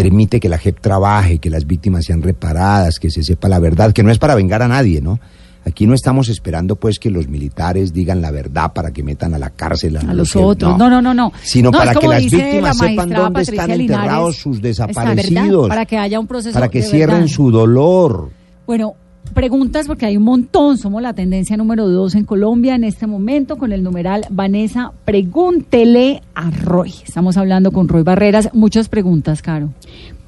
permite 0.02 0.40
que 0.40 0.48
la 0.48 0.58
JEP 0.58 0.80
trabaje, 0.80 1.38
que 1.38 1.50
las 1.50 1.66
víctimas 1.66 2.04
sean 2.04 2.22
reparadas, 2.22 2.98
que 2.98 3.10
se 3.10 3.22
sepa 3.22 3.48
la 3.48 3.58
verdad, 3.58 3.92
que 3.92 4.02
no 4.02 4.10
es 4.10 4.18
para 4.18 4.34
vengar 4.34 4.62
a 4.62 4.68
nadie, 4.68 5.00
¿no? 5.00 5.18
Aquí 5.64 5.84
no 5.84 5.94
estamos 5.94 6.28
esperando 6.28 6.76
pues 6.76 7.00
que 7.00 7.10
los 7.10 7.26
militares 7.26 7.92
digan 7.92 8.22
la 8.22 8.30
verdad 8.30 8.72
para 8.72 8.92
que 8.92 9.02
metan 9.02 9.34
a 9.34 9.38
la 9.38 9.50
cárcel 9.50 9.96
a, 9.96 10.00
A 10.00 10.14
los 10.14 10.36
otros. 10.36 10.78
No, 10.78 10.88
no, 10.88 11.02
no, 11.02 11.12
no. 11.12 11.32
Sino 11.42 11.72
No, 11.72 11.78
para 11.78 11.92
que 11.94 12.06
las 12.06 12.22
víctimas 12.22 12.78
la 12.80 12.88
sepan 12.88 13.08
dónde 13.10 13.40
Patricia 13.40 13.62
están 13.62 13.78
Linares. 13.78 13.90
enterrados 14.04 14.36
sus 14.36 14.60
verdad, 14.60 14.86
desaparecidos. 14.86 15.68
Para 15.68 15.84
que 15.84 15.98
haya 15.98 16.20
un 16.20 16.28
proceso 16.28 16.54
para 16.54 16.68
que 16.68 16.82
de 16.82 16.86
cierren 16.86 17.16
verdad. 17.22 17.34
su 17.34 17.50
dolor. 17.50 18.30
Bueno, 18.64 18.94
preguntas 19.30 19.86
porque 19.86 20.06
hay 20.06 20.16
un 20.16 20.24
montón. 20.24 20.78
Somos 20.78 21.02
la 21.02 21.12
tendencia 21.12 21.56
número 21.56 21.88
dos 21.88 22.14
en 22.14 22.24
Colombia 22.24 22.74
en 22.74 22.84
este 22.84 23.06
momento 23.06 23.56
con 23.56 23.72
el 23.72 23.82
numeral 23.82 24.26
Vanessa, 24.30 24.92
pregúntele 25.04 26.22
a 26.34 26.50
Roy. 26.50 26.92
Estamos 27.04 27.36
hablando 27.36 27.72
con 27.72 27.88
Roy 27.88 28.02
Barreras. 28.02 28.50
Muchas 28.52 28.88
preguntas, 28.88 29.42
Caro. 29.42 29.70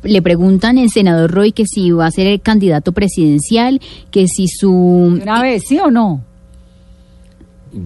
Le 0.03 0.23
preguntan 0.23 0.79
el 0.79 0.91
senador 0.91 1.31
Roy 1.31 1.53
que 1.53 1.65
si 1.67 1.91
va 1.91 2.07
a 2.07 2.11
ser 2.11 2.27
el 2.27 2.41
candidato 2.41 2.93
presidencial, 2.93 3.81
que 4.11 4.29
si 4.29 4.47
su... 4.47 4.71
Una 4.73 5.43
vez, 5.43 5.65
¿sí 5.67 5.79
o 5.79 5.91
no? 5.91 6.23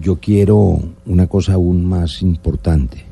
Yo 0.01 0.17
quiero 0.19 0.79
una 1.05 1.27
cosa 1.27 1.53
aún 1.53 1.85
más 1.85 2.21
importante 2.21 3.03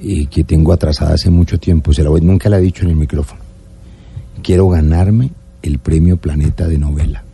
eh, 0.00 0.26
que 0.26 0.44
tengo 0.44 0.72
atrasada 0.72 1.14
hace 1.14 1.30
mucho 1.30 1.58
tiempo. 1.58 1.92
Se 1.92 2.02
la 2.02 2.10
voy, 2.10 2.20
nunca 2.20 2.50
la 2.50 2.58
he 2.58 2.60
dicho 2.60 2.84
en 2.84 2.90
el 2.90 2.96
micrófono. 2.96 3.40
Quiero 4.42 4.68
ganarme 4.68 5.30
el 5.66 5.78
premio 5.78 6.16
Planeta 6.16 6.66
de 6.66 6.78
novela. 6.78 7.24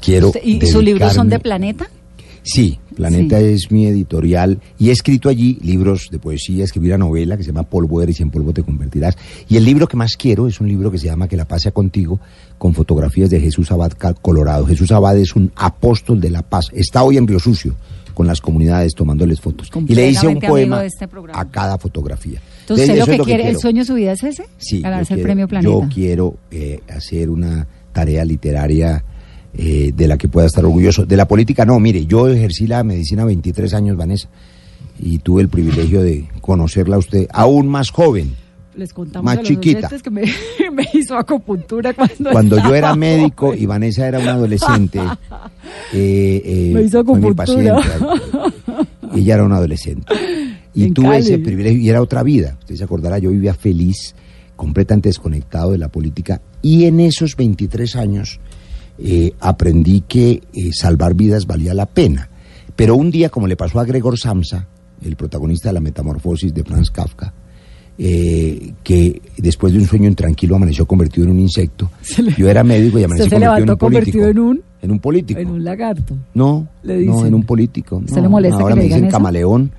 Quiero 0.00 0.32
¿Y 0.42 0.60
sus 0.66 0.82
libros 0.82 1.12
son 1.12 1.28
de 1.28 1.38
Planeta? 1.38 1.88
Sí, 2.42 2.78
Planeta 2.94 3.40
es 3.40 3.70
mi 3.70 3.86
editorial 3.86 4.60
y 4.78 4.90
he 4.90 4.92
escrito 4.92 5.30
allí 5.30 5.58
libros 5.62 6.08
de 6.10 6.18
poesía, 6.18 6.64
escribí 6.64 6.88
una 6.88 6.98
novela 6.98 7.38
que 7.38 7.42
se 7.42 7.50
llama 7.50 7.62
Polvo 7.62 8.02
eres 8.02 8.20
y 8.20 8.22
en 8.22 8.30
polvo 8.30 8.52
te 8.52 8.62
convertirás. 8.62 9.16
Y 9.48 9.56
el 9.56 9.64
libro 9.64 9.88
que 9.88 9.96
más 9.96 10.16
quiero 10.16 10.46
es 10.46 10.60
un 10.60 10.68
libro 10.68 10.90
que 10.90 10.98
se 10.98 11.06
llama 11.06 11.26
Que 11.26 11.38
la 11.38 11.46
paz 11.46 11.62
sea 11.62 11.72
contigo, 11.72 12.20
con 12.58 12.74
fotografías 12.74 13.30
de 13.30 13.40
Jesús 13.40 13.72
Abad 13.72 13.92
Colorado. 13.92 14.66
Jesús 14.66 14.92
Abad 14.92 15.16
es 15.16 15.34
un 15.34 15.52
apóstol 15.56 16.20
de 16.20 16.30
la 16.30 16.42
paz. 16.42 16.66
Está 16.74 17.02
hoy 17.02 17.16
en 17.16 17.26
Río 17.26 17.38
Sucio 17.38 17.74
con 18.12 18.26
las 18.26 18.40
comunidades 18.40 18.94
tomándoles 18.94 19.40
fotos. 19.40 19.70
Y 19.88 19.94
le 19.94 20.10
hice 20.10 20.26
un 20.26 20.38
poema 20.38 20.84
este 20.84 21.08
a 21.32 21.44
cada 21.46 21.78
fotografía. 21.78 22.40
Entonces, 22.64 22.88
¿usted 22.88 22.98
lo 23.18 23.24
que 23.24 23.30
quiere, 23.30 23.48
el 23.48 23.58
sueño 23.58 23.80
de 23.82 23.84
su 23.86 23.94
vida 23.94 24.12
es 24.12 24.22
ese? 24.24 24.44
Sí, 24.58 24.80
Ganarse 24.80 25.14
el 25.14 25.18
quiero- 25.18 25.26
premio 25.26 25.48
Planeta. 25.48 25.70
Yo 25.72 25.88
quiero 25.92 26.36
eh, 26.50 26.80
hacer 26.88 27.28
una 27.30 27.66
tarea 27.92 28.24
literaria 28.24 29.04
eh, 29.56 29.92
de 29.94 30.08
la 30.08 30.16
que 30.18 30.28
pueda 30.28 30.46
estar 30.46 30.64
orgulloso. 30.64 31.04
De 31.06 31.16
la 31.16 31.28
política, 31.28 31.64
no, 31.64 31.78
mire, 31.78 32.06
yo 32.06 32.28
ejercí 32.28 32.66
la 32.66 32.82
medicina 32.82 33.24
23 33.24 33.72
años, 33.74 33.96
Vanessa, 33.96 34.28
y 34.98 35.18
tuve 35.18 35.42
el 35.42 35.48
privilegio 35.48 36.02
de 36.02 36.26
conocerla 36.40 36.96
a 36.96 36.98
usted 37.00 37.26
aún 37.32 37.68
más 37.68 37.90
joven. 37.90 38.34
Les 38.76 38.92
contamos 38.92 39.24
más 39.24 39.34
a 39.36 39.40
los 39.42 39.48
chiquita. 39.48 39.88
que 40.02 40.10
me, 40.10 40.22
me 40.72 40.84
hizo 40.94 41.16
acupuntura 41.16 41.92
cuando 41.94 42.30
Cuando 42.32 42.58
yo 42.60 42.74
era 42.74 42.96
médico 42.96 43.46
joven. 43.48 43.62
y 43.62 43.66
Vanessa 43.66 44.08
era 44.08 44.18
una 44.18 44.32
adolescente, 44.32 44.98
eh, 45.92 46.42
eh, 46.44 46.70
Me 46.74 46.82
hizo 46.82 47.04
fue 47.04 47.20
mi 47.20 47.28
acupuntura. 47.28 47.76
paciente. 47.76 48.90
Ella 49.14 49.34
era 49.34 49.44
una 49.44 49.56
adolescente. 49.58 50.06
Y 50.74 50.84
En 50.84 50.94
tuve 50.94 51.06
Cali. 51.08 51.20
ese 51.20 51.38
privilegio, 51.38 51.80
y 51.80 51.88
era 51.88 52.02
otra 52.02 52.22
vida. 52.22 52.56
Usted 52.60 52.76
se 52.76 52.84
acordará, 52.84 53.18
yo 53.18 53.30
vivía 53.30 53.54
feliz, 53.54 54.14
completamente 54.56 55.08
desconectado 55.08 55.72
de 55.72 55.78
la 55.78 55.88
política. 55.88 56.40
Y 56.62 56.84
en 56.84 57.00
esos 57.00 57.36
23 57.36 57.96
años 57.96 58.40
eh, 58.98 59.32
aprendí 59.40 60.02
que 60.06 60.42
eh, 60.52 60.70
salvar 60.72 61.14
vidas 61.14 61.46
valía 61.46 61.74
la 61.74 61.86
pena. 61.86 62.28
Pero 62.76 62.96
un 62.96 63.10
día, 63.10 63.28
como 63.28 63.46
le 63.46 63.56
pasó 63.56 63.78
a 63.80 63.84
Gregor 63.84 64.18
Samsa, 64.18 64.66
el 65.04 65.16
protagonista 65.16 65.68
de 65.68 65.74
la 65.74 65.80
metamorfosis 65.80 66.52
de 66.52 66.64
Franz 66.64 66.90
Kafka, 66.90 67.32
eh, 67.96 68.72
que 68.82 69.22
después 69.38 69.72
de 69.72 69.78
un 69.78 69.86
sueño 69.86 70.08
intranquilo 70.08 70.56
amaneció 70.56 70.84
convertido 70.86 71.26
en 71.26 71.32
un 71.32 71.38
insecto. 71.40 71.90
Yo 72.36 72.48
era 72.48 72.64
médico 72.64 72.98
y 72.98 73.02
se 73.02 73.08
convertido 73.08 73.56
en 73.56 73.70
un 73.70 73.76
político. 73.76 73.78
convertido 73.78 74.28
en 74.28 74.38
un, 74.40 74.62
En 74.82 74.90
un 74.90 74.98
político. 74.98 75.40
en 75.40 75.50
un 75.50 75.62
lagarto. 75.62 76.16
No, 76.34 76.66
Le 76.82 77.04
no, 77.04 77.12
dicen. 77.12 77.26
en 77.28 77.34
un 77.34 77.44
político. 77.44 77.96
¿Usted 77.98 78.16
no, 78.16 78.22
le 78.22 78.28
molesta 78.28 78.60
ahora 78.60 78.74
que 78.74 78.76
le 78.76 78.82
me 78.82 78.84
digan 78.84 78.98
dicen 78.98 79.08
eso? 79.08 79.16
camaleón. 79.16 79.70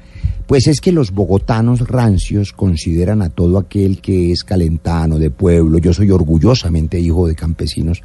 Pues 0.47 0.67
es 0.67 0.79
que 0.79 0.91
los 0.91 1.11
bogotanos 1.11 1.87
rancios 1.87 2.53
consideran 2.53 3.23
a 3.23 3.29
todo 3.29 3.57
aquel 3.57 3.99
que 3.99 4.31
es 4.31 4.43
calentano, 4.43 5.17
de 5.17 5.31
pueblo. 5.31 5.79
Yo 5.79 5.91
soy 5.91 6.11
orgullosamente 6.11 6.99
hijo 6.99 7.27
de 7.27 7.33
campesinos. 7.33 8.03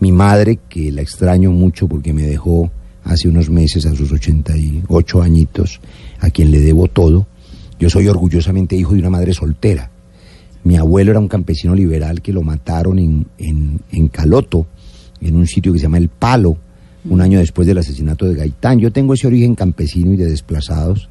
Mi 0.00 0.10
madre, 0.10 0.58
que 0.70 0.90
la 0.90 1.02
extraño 1.02 1.50
mucho 1.50 1.88
porque 1.88 2.14
me 2.14 2.22
dejó 2.22 2.70
hace 3.04 3.28
unos 3.28 3.50
meses, 3.50 3.84
a 3.84 3.94
sus 3.94 4.10
88 4.10 5.22
añitos, 5.22 5.80
a 6.20 6.30
quien 6.30 6.50
le 6.50 6.60
debo 6.60 6.88
todo. 6.88 7.26
Yo 7.78 7.90
soy 7.90 8.08
orgullosamente 8.08 8.74
hijo 8.74 8.94
de 8.94 9.00
una 9.00 9.10
madre 9.10 9.34
soltera. 9.34 9.90
Mi 10.64 10.76
abuelo 10.76 11.10
era 11.10 11.20
un 11.20 11.28
campesino 11.28 11.74
liberal 11.74 12.22
que 12.22 12.32
lo 12.32 12.42
mataron 12.42 12.98
en, 12.98 13.26
en, 13.36 13.80
en 13.90 14.08
Caloto, 14.08 14.66
en 15.20 15.36
un 15.36 15.46
sitio 15.46 15.72
que 15.72 15.78
se 15.78 15.82
llama 15.82 15.98
El 15.98 16.08
Palo, 16.08 16.56
un 17.04 17.20
año 17.20 17.38
después 17.38 17.66
del 17.66 17.78
asesinato 17.78 18.26
de 18.26 18.34
Gaitán. 18.34 18.78
Yo 18.78 18.92
tengo 18.92 19.12
ese 19.12 19.26
origen 19.26 19.54
campesino 19.56 20.12
y 20.12 20.16
de 20.16 20.30
desplazados. 20.30 21.10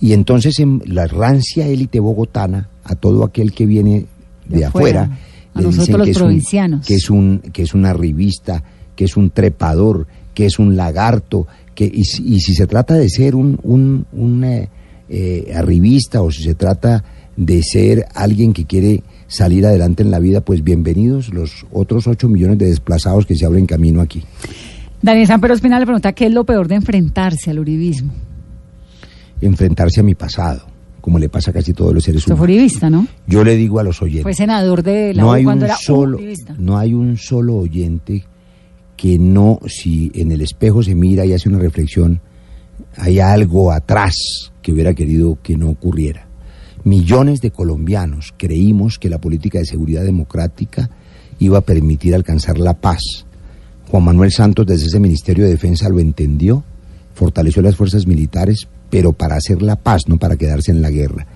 Y 0.00 0.12
entonces 0.12 0.58
en 0.60 0.80
la 0.86 1.06
rancia 1.06 1.66
élite 1.66 2.00
bogotana, 2.00 2.68
a 2.84 2.94
todo 2.94 3.24
aquel 3.24 3.52
que 3.52 3.66
viene 3.66 4.06
de, 4.48 4.58
De 4.58 4.64
afuera, 4.64 5.02
afuera. 5.02 5.18
A 5.54 5.60
le 5.60 5.66
nosotros 5.66 5.86
dicen 5.86 5.98
los 5.98 6.06
que 6.06 6.10
es, 6.10 6.20
un, 6.22 6.80
que, 6.82 6.94
es 6.94 7.10
un, 7.10 7.38
que 7.52 7.62
es 7.62 7.74
una 7.74 7.92
revista, 7.92 8.62
que 8.94 9.04
es 9.04 9.16
un 9.16 9.30
trepador, 9.30 10.06
que 10.34 10.46
es 10.46 10.58
un 10.58 10.76
lagarto, 10.76 11.46
que, 11.74 11.84
y, 11.92 12.04
si- 12.04 12.22
y 12.34 12.40
si 12.40 12.54
se 12.54 12.66
trata 12.66 12.94
de 12.94 13.08
ser 13.08 13.34
un, 13.34 13.58
un, 13.62 14.06
un, 14.12 14.44
eh, 14.44 14.68
eh, 15.08 15.52
arribista 15.56 16.22
o 16.22 16.30
si 16.30 16.42
se 16.44 16.54
trata 16.54 17.02
de 17.36 17.62
ser 17.62 18.06
alguien 18.14 18.52
que 18.52 18.64
quiere 18.66 19.02
salir 19.26 19.66
adelante 19.66 20.02
en 20.02 20.10
la 20.10 20.18
vida, 20.20 20.40
pues 20.40 20.62
bienvenidos 20.64 21.32
los 21.32 21.66
otros 21.72 22.06
8 22.06 22.28
millones 22.28 22.58
de 22.58 22.66
desplazados 22.66 23.26
que 23.26 23.36
se 23.36 23.44
abren 23.46 23.66
camino 23.66 24.00
aquí. 24.00 24.22
Daniel 25.02 25.26
San 25.26 25.40
Espinal 25.50 25.80
le 25.80 25.86
pregunta 25.86 26.12
qué 26.12 26.26
es 26.26 26.32
lo 26.32 26.44
peor 26.44 26.66
de 26.68 26.76
enfrentarse 26.76 27.50
al 27.50 27.58
uribismo. 27.60 28.12
Enfrentarse 29.40 30.00
a 30.00 30.02
mi 30.02 30.14
pasado, 30.14 30.62
como 31.00 31.18
le 31.18 31.28
pasa 31.28 31.50
a 31.50 31.54
casi 31.54 31.72
todos 31.72 31.94
los 31.94 32.02
seres 32.04 32.22
Usted 32.22 32.34
fue 32.36 32.46
humanos. 32.46 32.56
uribista, 32.56 32.90
¿no? 32.90 33.06
Yo 33.26 33.44
le 33.44 33.56
digo 33.56 33.78
a 33.78 33.82
los 33.84 34.00
oyentes. 34.02 34.24
Fue 34.24 34.34
senador 34.34 34.82
de 34.82 35.14
la 35.14 35.22
no 35.22 35.28
U 35.28 35.32
hay 35.32 35.44
cuando 35.44 35.64
un 35.64 35.70
era 35.70 35.78
solo 35.78 36.16
uribista. 36.16 36.54
no 36.58 36.76
hay 36.78 36.94
un 36.94 37.16
solo 37.16 37.56
oyente 37.56 38.24
que 38.96 39.16
no 39.18 39.60
si 39.66 40.10
en 40.14 40.32
el 40.32 40.40
espejo 40.40 40.82
se 40.82 40.94
mira 40.94 41.24
y 41.24 41.32
hace 41.32 41.48
una 41.48 41.58
reflexión 41.60 42.20
hay 42.96 43.20
algo 43.20 43.70
atrás 43.70 44.12
que 44.60 44.72
hubiera 44.72 44.92
querido 44.92 45.38
que 45.40 45.56
no 45.56 45.68
ocurriera 45.70 46.26
millones 46.82 47.40
de 47.40 47.52
colombianos 47.52 48.34
creímos 48.36 48.98
que 48.98 49.08
la 49.08 49.18
política 49.20 49.58
de 49.60 49.66
seguridad 49.66 50.02
democrática 50.02 50.90
iba 51.38 51.58
a 51.58 51.60
permitir 51.60 52.12
alcanzar 52.14 52.58
la 52.58 52.74
paz 52.74 53.24
Juan 53.88 54.02
Manuel 54.02 54.32
Santos 54.32 54.66
desde 54.66 54.86
ese 54.86 54.98
Ministerio 54.98 55.44
de 55.44 55.50
Defensa 55.50 55.88
lo 55.88 56.00
entendió 56.00 56.64
fortaleció 57.14 57.62
las 57.62 57.76
fuerzas 57.76 58.04
militares 58.04 58.66
pero 58.90 59.12
para 59.12 59.36
hacer 59.36 59.62
la 59.62 59.76
paz 59.76 60.08
no 60.08 60.16
para 60.18 60.36
quedarse 60.36 60.70
en 60.70 60.80
la 60.82 60.90
guerra 60.90 61.26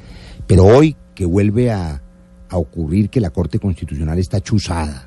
pero 0.46 0.64
hoy 0.64 0.96
que 1.14 1.24
vuelve 1.24 1.70
a, 1.70 2.03
a 2.48 2.57
ocurrir 2.57 3.09
que 3.11 3.20
la 3.20 3.30
Corte 3.30 3.59
Constitucional 3.59 4.18
está 4.18 4.40
chuzada, 4.40 5.07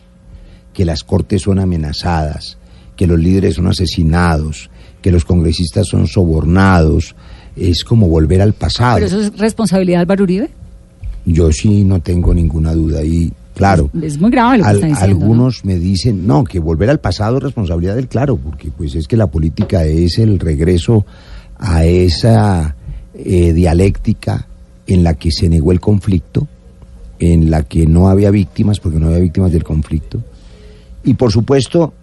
que 0.74 0.86
las 0.86 1.04
cortes 1.04 1.42
son 1.44 1.60
amenazadas, 1.60 2.58
que 2.96 3.06
los 3.08 3.20
líderes 3.20 3.56
son 3.56 3.68
asesinados, 3.68 4.70
que 5.02 5.12
los 5.12 5.26
congresistas 5.26 5.88
son 5.88 6.08
sobornados, 6.08 7.16
es 7.56 7.84
como 7.84 8.08
volver 8.08 8.42
al 8.42 8.54
pasado. 8.54 8.96
Pero 8.96 9.08
eso 9.08 9.22
es 9.22 9.38
responsabilidad 9.38 9.98
de 9.98 10.02
Álvaro 10.02 10.24
Uribe. 10.24 10.50
Yo 11.26 11.52
sí 11.52 11.84
no 11.84 12.00
tengo 12.02 12.34
ninguna 12.34 12.74
duda 12.74 13.04
y 13.04 13.32
claro. 13.56 13.90
Es 14.02 14.20
muy 14.20 14.32
grave 14.32 14.60
lo 14.60 14.64
que 14.64 14.70
al- 14.70 14.76
está 14.78 14.88
diciendo. 14.88 15.16
¿no? 15.18 15.22
algunos 15.24 15.66
me 15.66 15.78
dicen, 15.78 16.26
no, 16.28 16.44
que 16.44 16.60
volver 16.60 16.90
al 16.90 17.00
pasado 17.00 17.38
es 17.38 17.44
responsabilidad 17.44 17.96
del 17.96 18.08
claro, 18.08 18.38
porque 18.38 18.72
pues 18.72 18.96
es 18.96 19.08
que 19.08 19.18
la 19.18 19.28
política 19.28 19.84
es 19.86 20.18
el 20.20 20.40
regreso 20.40 21.06
a 21.58 21.86
esa 21.86 22.76
eh, 23.14 23.54
dialéctica 23.54 24.48
en 24.88 25.04
la 25.04 25.16
que 25.16 25.32
se 25.32 25.50
negó 25.50 25.72
el 25.72 25.80
conflicto, 25.80 26.48
en 27.20 27.50
la 27.50 27.64
que 27.64 27.86
no 27.88 28.10
había 28.10 28.32
víctimas, 28.32 28.80
porque 28.80 29.00
no 29.00 29.08
había 29.08 29.20
víctimas 29.20 29.52
del 29.52 29.64
conflicto. 29.64 30.22
Y 31.04 31.14
por 31.14 31.32
supuesto, 31.32 31.94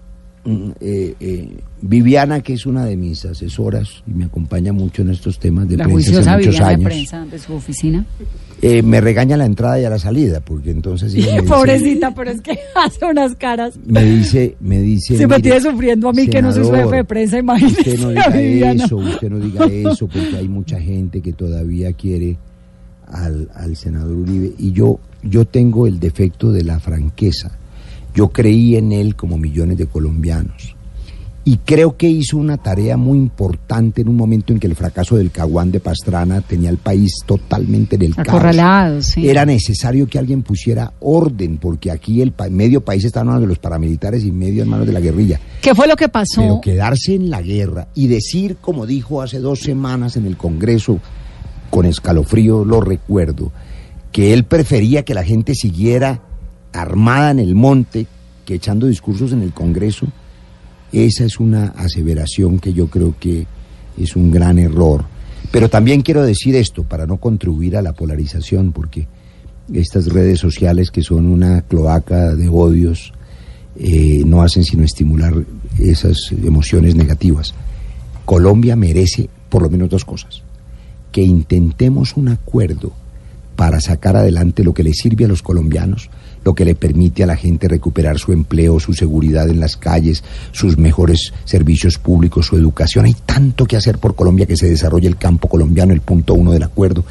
eh, 0.44 1.14
eh, 1.20 1.56
Viviana, 1.82 2.40
que 2.40 2.54
es 2.54 2.66
una 2.66 2.84
de 2.84 2.96
mis 2.96 3.24
asesoras 3.24 4.02
y 4.06 4.10
me 4.12 4.24
acompaña 4.24 4.72
mucho 4.72 5.02
en 5.02 5.10
estos 5.10 5.38
temas 5.38 5.68
de 5.68 5.76
la 5.76 5.84
prensa 5.84 6.18
hace 6.18 6.30
muchos 6.30 6.46
Viviana 6.46 6.66
de 6.68 6.74
años, 6.74 6.84
prensa 6.84 7.24
de 7.26 7.38
su 7.38 7.52
oficina. 7.54 8.04
eh, 8.60 8.82
me 8.82 9.00
regaña 9.00 9.36
a 9.36 9.38
la 9.38 9.46
entrada 9.46 9.80
y 9.80 9.84
a 9.84 9.90
la 9.90 9.98
salida, 10.00 10.40
porque 10.40 10.70
entonces 10.72 11.14
ella 11.14 11.26
me 11.26 11.32
dice- 11.42 11.48
Pobrecita, 11.54 12.14
pero 12.14 12.30
es 12.32 12.40
que 12.40 12.58
hace 12.74 13.04
unas 13.04 13.36
caras. 13.36 13.78
me 13.86 14.02
dice, 14.04 14.56
me 14.60 14.80
dice. 14.80 15.16
Se 15.16 15.26
me 15.26 15.36
"Mire, 15.36 15.42
tiene 15.50 15.60
sufriendo 15.60 16.08
a 16.08 16.12
mí 16.12 16.26
que 16.26 16.42
no 16.42 16.52
soy 16.52 16.64
jefe 16.66 16.96
de 16.96 17.04
prensa, 17.04 17.38
imagínese. 17.38 17.78
Usted 17.80 17.98
no 18.00 18.08
diga 18.10 18.28
Viviana. 18.34 18.84
eso, 18.84 18.96
usted 18.96 19.30
no 19.30 19.38
diga 19.38 19.64
eso, 19.66 20.08
porque 20.08 20.36
hay 20.36 20.48
mucha 20.48 20.80
gente 20.80 21.20
que 21.20 21.32
todavía 21.32 21.92
quiere 21.92 22.36
al, 23.06 23.48
al 23.54 23.76
senador 23.76 24.16
Uribe. 24.16 24.52
Y 24.58 24.72
yo, 24.72 24.98
yo 25.22 25.44
tengo 25.44 25.86
el 25.86 26.00
defecto 26.00 26.50
de 26.50 26.64
la 26.64 26.80
franqueza. 26.80 27.58
Yo 28.14 28.28
creí 28.28 28.76
en 28.76 28.92
él 28.92 29.16
como 29.16 29.38
millones 29.38 29.78
de 29.78 29.86
colombianos. 29.86 30.76
Y 31.44 31.56
creo 31.56 31.96
que 31.96 32.08
hizo 32.08 32.36
una 32.36 32.56
tarea 32.56 32.96
muy 32.96 33.18
importante 33.18 34.00
en 34.02 34.08
un 34.08 34.14
momento 34.16 34.52
en 34.52 34.60
que 34.60 34.68
el 34.68 34.76
fracaso 34.76 35.16
del 35.16 35.32
Caguán 35.32 35.72
de 35.72 35.80
Pastrana 35.80 36.40
tenía 36.40 36.70
al 36.70 36.76
país 36.76 37.10
totalmente 37.26 37.96
en 37.96 38.02
el 38.02 38.14
caos. 38.14 38.28
Sí. 39.02 39.28
Era 39.28 39.44
necesario 39.44 40.06
que 40.06 40.20
alguien 40.20 40.42
pusiera 40.44 40.92
orden, 41.00 41.56
porque 41.56 41.90
aquí 41.90 42.22
el 42.22 42.30
pa- 42.30 42.48
medio 42.48 42.82
país 42.84 43.04
está 43.04 43.22
en 43.22 43.26
manos 43.26 43.40
de 43.42 43.48
los 43.48 43.58
paramilitares 43.58 44.22
y 44.24 44.30
medio 44.30 44.62
en 44.62 44.68
manos 44.68 44.86
de 44.86 44.92
la 44.92 45.00
guerrilla. 45.00 45.40
¿Qué 45.60 45.74
fue 45.74 45.88
lo 45.88 45.96
que 45.96 46.08
pasó? 46.08 46.42
Pero 46.42 46.60
quedarse 46.60 47.16
en 47.16 47.28
la 47.28 47.42
guerra 47.42 47.88
y 47.92 48.06
decir, 48.06 48.58
como 48.60 48.86
dijo 48.86 49.20
hace 49.20 49.40
dos 49.40 49.58
semanas 49.60 50.16
en 50.16 50.26
el 50.26 50.36
Congreso, 50.36 51.00
con 51.70 51.86
escalofrío 51.86 52.64
lo 52.64 52.80
recuerdo, 52.80 53.50
que 54.12 54.32
él 54.32 54.44
prefería 54.44 55.04
que 55.04 55.14
la 55.14 55.24
gente 55.24 55.56
siguiera 55.56 56.22
armada 56.72 57.30
en 57.30 57.38
el 57.38 57.54
monte 57.54 58.06
que 58.44 58.54
echando 58.54 58.86
discursos 58.86 59.32
en 59.32 59.42
el 59.42 59.52
Congreso, 59.52 60.06
esa 60.92 61.24
es 61.24 61.40
una 61.40 61.68
aseveración 61.68 62.58
que 62.58 62.72
yo 62.72 62.88
creo 62.88 63.14
que 63.18 63.46
es 63.96 64.16
un 64.16 64.30
gran 64.30 64.58
error. 64.58 65.04
Pero 65.50 65.68
también 65.68 66.02
quiero 66.02 66.22
decir 66.22 66.54
esto 66.56 66.84
para 66.84 67.06
no 67.06 67.16
contribuir 67.18 67.76
a 67.76 67.82
la 67.82 67.92
polarización, 67.92 68.72
porque 68.72 69.06
estas 69.72 70.06
redes 70.06 70.40
sociales 70.40 70.90
que 70.90 71.02
son 71.02 71.26
una 71.26 71.62
cloaca 71.62 72.34
de 72.34 72.48
odios 72.48 73.12
eh, 73.76 74.22
no 74.26 74.42
hacen 74.42 74.64
sino 74.64 74.84
estimular 74.84 75.34
esas 75.78 76.32
emociones 76.32 76.94
negativas. 76.94 77.54
Colombia 78.24 78.76
merece 78.76 79.28
por 79.48 79.62
lo 79.62 79.70
menos 79.70 79.88
dos 79.88 80.04
cosas. 80.04 80.42
Que 81.10 81.22
intentemos 81.22 82.16
un 82.16 82.28
acuerdo 82.28 82.92
para 83.56 83.80
sacar 83.80 84.16
adelante 84.16 84.64
lo 84.64 84.74
que 84.74 84.82
le 84.82 84.94
sirve 84.94 85.24
a 85.24 85.28
los 85.28 85.42
colombianos, 85.42 86.10
lo 86.44 86.54
que 86.54 86.64
le 86.64 86.74
permite 86.74 87.22
a 87.22 87.26
la 87.26 87.36
gente 87.36 87.68
recuperar 87.68 88.18
su 88.18 88.32
empleo, 88.32 88.80
su 88.80 88.92
seguridad 88.92 89.48
en 89.48 89.60
las 89.60 89.76
calles, 89.76 90.24
sus 90.52 90.78
mejores 90.78 91.32
servicios 91.44 91.98
públicos, 91.98 92.46
su 92.46 92.56
educación. 92.56 93.04
Hay 93.04 93.16
tanto 93.26 93.66
que 93.66 93.76
hacer 93.76 93.98
por 93.98 94.14
Colombia 94.14 94.46
que 94.46 94.56
se 94.56 94.68
desarrolle 94.68 95.08
el 95.08 95.16
campo 95.16 95.48
colombiano, 95.48 95.92
el 95.92 96.00
punto 96.00 96.34
uno 96.34 96.52
del 96.52 96.62
acuerdo. 96.62 97.04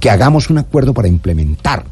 Que 0.00 0.10
hagamos 0.10 0.50
un 0.50 0.58
acuerdo 0.58 0.92
para 0.94 1.08
implementar 1.08 1.84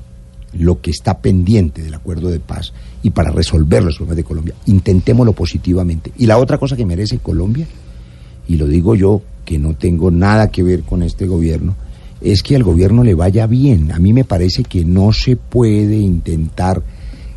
lo 0.53 0.81
que 0.81 0.91
está 0.91 1.19
pendiente 1.19 1.83
del 1.83 1.95
acuerdo 1.95 2.31
de 2.31 2.41
paz 2.41 2.73
y 3.03 3.11
para 3.11 3.31
resolver 3.31 3.83
los 3.83 3.97
problemas 3.97 4.17
de 4.17 4.25
Colombia. 4.25 4.55
Intentémoslo 4.67 5.33
positivamente. 5.33 6.13
Y 6.17 6.27
la 6.27 6.39
otra 6.39 6.59
cosa 6.59 6.77
que 6.77 6.87
merece 6.87 7.19
Colombia, 7.19 7.67
y 8.47 8.57
lo 8.57 8.67
digo 8.67 8.95
yo, 8.95 9.23
que 9.45 9.59
no 9.59 9.75
tengo 9.75 10.11
nada 10.11 10.51
que 10.51 10.63
ver 10.63 10.83
con 10.83 11.03
este 11.03 11.27
gobierno, 11.27 11.75
es 12.21 12.43
que 12.43 12.57
al 12.57 12.63
gobierno 12.63 13.05
le 13.05 13.15
vaya 13.15 13.47
bien. 13.47 13.93
A 13.93 13.99
mí 13.99 14.13
me 14.13 14.25
parece 14.25 14.63
que 14.65 14.85
no 14.85 15.13
se 15.13 15.37
puede 15.37 15.97
intentar 15.97 16.83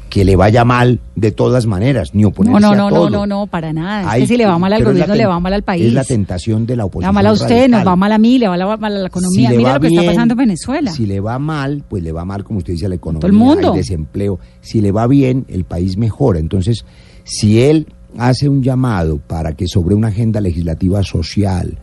que 0.10 0.24
le 0.24 0.38
vaya 0.38 0.64
mal 0.64 1.02
de 1.18 1.32
todas 1.34 1.66
maneras, 1.66 2.16
ni 2.16 2.22
No, 2.22 2.30
oponerse 2.30 2.62
no, 2.62 2.72
a 2.72 2.76
no, 2.78 2.90
todo. 2.90 3.10
no, 3.10 3.20
no, 3.20 3.28
no, 3.42 3.48
para 3.48 3.74
nada. 3.74 4.16
Es 4.16 4.22
que 4.22 4.28
si 4.28 4.38
le 4.38 4.46
va 4.46 4.58
mal 4.58 4.72
al 4.72 4.84
gobierno, 4.86 5.14
le 5.16 5.26
va 5.26 5.38
mal 5.42 5.52
al 5.54 5.64
país. 5.64 5.88
Es 5.88 5.94
la 5.94 6.06
tentación 6.06 6.66
de 6.66 6.78
la 6.78 6.84
Le 6.84 6.88
oposición. 6.88 7.10
va 7.10 7.12
mal 7.14 7.28
a 7.28 7.34
usted, 7.34 7.50
radical. 7.50 7.72
nos 7.72 7.88
va 7.88 7.96
mal 7.98 8.12
a 8.14 8.18
mí, 8.18 8.38
le 8.40 8.48
va 8.48 8.78
mal 8.78 8.96
a 8.96 9.00
la 9.00 9.08
economía. 9.08 9.48
Si 9.50 9.52
le 9.52 9.58
Mira 9.58 9.70
va 9.72 9.76
lo 9.76 9.82
que 9.82 9.88
está 9.90 10.04
pasando 10.06 10.34
en 10.34 10.38
Venezuela. 10.38 10.92
Si 10.92 11.06
le 11.06 11.20
va 11.20 11.38
mal, 11.40 11.84
pues 11.90 12.02
le 12.04 12.14
va 12.14 12.24
mal, 12.24 12.46
como 12.46 12.60
usted 12.60 12.72
dice, 12.74 12.86
a 12.86 12.90
la 12.90 12.96
economía, 12.96 13.20
Todo 13.20 13.28
el 13.32 13.38
mundo. 13.38 13.72
hay 13.74 13.80
desempleo. 13.80 14.40
Si 14.62 14.80
le 14.80 14.94
va 14.94 15.08
bien, 15.08 15.46
el 15.50 15.66
país 15.66 15.98
mejora. 15.98 16.40
Entonces, 16.40 16.86
si 17.26 17.62
él 17.62 17.88
hace 18.18 18.48
un 18.48 18.64
llamado 18.64 19.18
para 19.18 19.54
que 19.58 19.68
sobre 19.68 19.94
una 19.94 20.08
agenda 20.08 20.40
legislativa 20.40 21.04
social 21.04 21.78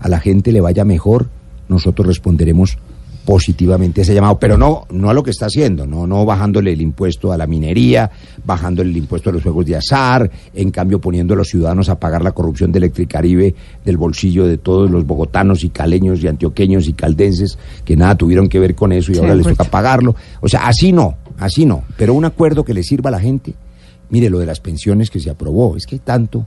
a 0.00 0.08
la 0.08 0.18
gente 0.18 0.50
le 0.50 0.60
vaya 0.60 0.84
mejor, 0.84 1.28
nosotros 1.68 2.06
responderemos 2.06 2.78
positivamente 3.24 4.00
a 4.00 4.02
ese 4.04 4.14
llamado, 4.14 4.38
pero 4.38 4.56
no, 4.56 4.86
no 4.90 5.10
a 5.10 5.12
lo 5.12 5.22
que 5.22 5.30
está 5.32 5.46
haciendo, 5.46 5.86
no, 5.86 6.06
no 6.06 6.24
bajándole 6.24 6.72
el 6.72 6.80
impuesto 6.80 7.30
a 7.30 7.36
la 7.36 7.46
minería, 7.46 8.10
bajándole 8.42 8.88
el 8.88 8.96
impuesto 8.96 9.28
a 9.28 9.34
los 9.34 9.42
juegos 9.42 9.66
de 9.66 9.76
azar, 9.76 10.30
en 10.54 10.70
cambio 10.70 10.98
poniendo 10.98 11.34
a 11.34 11.36
los 11.36 11.48
ciudadanos 11.48 11.90
a 11.90 12.00
pagar 12.00 12.22
la 12.22 12.32
corrupción 12.32 12.72
de 12.72 12.78
Electricaribe 12.78 13.54
del 13.84 13.98
bolsillo 13.98 14.46
de 14.46 14.56
todos 14.56 14.90
los 14.90 15.04
bogotanos 15.06 15.62
y 15.62 15.68
caleños 15.68 16.22
y 16.22 16.28
antioqueños 16.28 16.88
y 16.88 16.94
caldenses 16.94 17.58
que 17.84 17.96
nada 17.96 18.14
tuvieron 18.14 18.48
que 18.48 18.60
ver 18.60 18.74
con 18.74 18.92
eso 18.92 19.12
y 19.12 19.16
Sí, 19.16 19.20
ahora 19.20 19.34
les 19.34 19.42
acuerdo. 19.42 19.58
toca 19.58 19.70
pagarlo. 19.70 20.16
O 20.40 20.48
sea, 20.48 20.66
así 20.66 20.92
no, 20.92 21.16
así 21.38 21.66
no, 21.66 21.82
pero 21.98 22.14
un 22.14 22.24
acuerdo 22.24 22.64
que 22.64 22.72
le 22.72 22.82
sirva 22.82 23.08
a 23.08 23.12
la 23.12 23.20
gente. 23.20 23.52
Mire 24.08 24.30
lo 24.30 24.38
de 24.38 24.46
las 24.46 24.60
pensiones 24.60 25.10
que 25.10 25.20
se 25.20 25.28
aprobó, 25.28 25.76
es 25.76 25.84
que 25.84 25.96
hay 25.96 26.00
tanto 26.02 26.46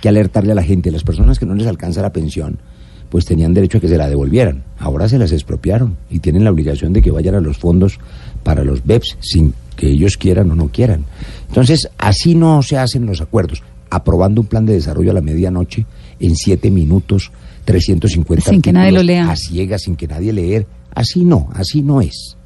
que 0.00 0.08
alertarle 0.08 0.52
a 0.52 0.54
la 0.54 0.62
gente, 0.62 0.92
las 0.92 1.02
personas 1.02 1.40
que 1.40 1.46
no 1.46 1.56
les 1.56 1.66
alcanza 1.66 2.02
la 2.02 2.12
pensión, 2.12 2.60
pues 3.08 3.24
tenían 3.24 3.54
derecho 3.54 3.78
a 3.78 3.80
que 3.80 3.88
se 3.88 3.96
la 3.96 4.08
devolvieran. 4.08 4.64
Ahora 4.78 5.08
se 5.08 5.18
las 5.18 5.32
expropiaron 5.32 5.96
y 6.10 6.20
tienen 6.20 6.44
la 6.44 6.50
obligación 6.50 6.92
de 6.92 7.02
que 7.02 7.10
vayan 7.10 7.34
a 7.34 7.40
los 7.40 7.58
fondos 7.58 7.98
para 8.42 8.64
los 8.64 8.84
BEPS 8.84 9.16
sin 9.20 9.54
que 9.76 9.88
ellos 9.88 10.16
quieran 10.16 10.50
o 10.50 10.54
no 10.54 10.68
quieran. 10.68 11.04
Entonces, 11.48 11.88
así 11.98 12.34
no 12.34 12.62
se 12.62 12.76
hacen 12.76 13.06
los 13.06 13.20
acuerdos. 13.20 13.62
Aprobando 13.90 14.42
un 14.42 14.46
plan 14.46 14.66
de 14.66 14.74
desarrollo 14.74 15.12
a 15.12 15.14
la 15.14 15.22
medianoche 15.22 15.86
en 16.20 16.36
siete 16.36 16.70
minutos, 16.70 17.30
350 17.64 18.50
Sin 18.50 18.60
que 18.60 18.72
nadie 18.72 18.92
lo 18.92 19.02
lea. 19.02 19.30
A 19.30 19.36
ciegas, 19.36 19.82
sin 19.82 19.96
que 19.96 20.06
nadie 20.06 20.32
leer, 20.32 20.66
Así 20.98 21.24
no, 21.24 21.48
así 21.54 21.82
no 21.82 22.00
es. 22.00 22.36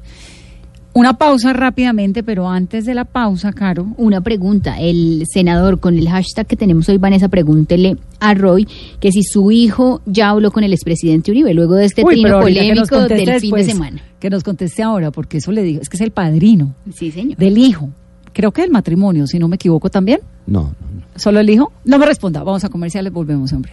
Una 0.95 1.17
pausa 1.17 1.53
rápidamente, 1.53 2.21
pero 2.21 2.47
antes 2.47 2.85
de 2.85 2.93
la 2.93 3.03
pausa, 3.03 3.51
Caro. 3.51 3.87
Una 3.97 4.21
pregunta. 4.21 4.79
El 4.79 5.23
senador, 5.27 5.79
con 5.79 5.97
el 5.97 6.07
hashtag 6.07 6.45
que 6.45 6.55
tenemos 6.55 6.87
hoy, 6.87 6.97
Vanessa, 6.97 7.29
pregúntele 7.29 7.97
a 8.19 8.35
Roy 8.35 8.67
que 8.99 9.11
si 9.11 9.23
su 9.23 9.49
hijo 9.51 10.01
ya 10.05 10.29
habló 10.29 10.51
con 10.51 10.63
el 10.63 10.71
expresidente 10.71 11.31
Uribe 11.31 11.53
luego 11.55 11.73
de 11.73 11.85
este 11.85 12.03
Uy, 12.05 12.21
trino 12.21 12.39
polémico 12.39 13.07
del 13.07 13.39
fin 13.39 13.55
de 13.55 13.63
semana. 13.63 14.01
Que 14.19 14.29
nos 14.29 14.43
conteste 14.43 14.83
ahora, 14.83 15.09
porque 15.09 15.37
eso 15.37 15.51
le 15.51 15.63
digo, 15.63 15.81
es 15.81 15.89
que 15.89 15.97
es 15.97 16.01
el 16.01 16.11
padrino 16.11 16.75
Sí, 16.93 17.09
señor. 17.11 17.37
del 17.37 17.57
hijo. 17.57 17.89
Creo 18.31 18.51
que 18.51 18.63
el 18.63 18.69
matrimonio, 18.69 19.25
si 19.25 19.39
no 19.39 19.47
me 19.47 19.55
equivoco 19.55 19.89
también. 19.89 20.19
No, 20.45 20.75
¿Solo 21.15 21.39
el 21.39 21.49
hijo? 21.49 21.71
No 21.85 21.97
me 21.97 22.05
responda. 22.05 22.43
Vamos 22.43 22.63
a 22.65 22.69
comerciales, 22.69 23.11
volvemos, 23.11 23.51
hombre. 23.51 23.71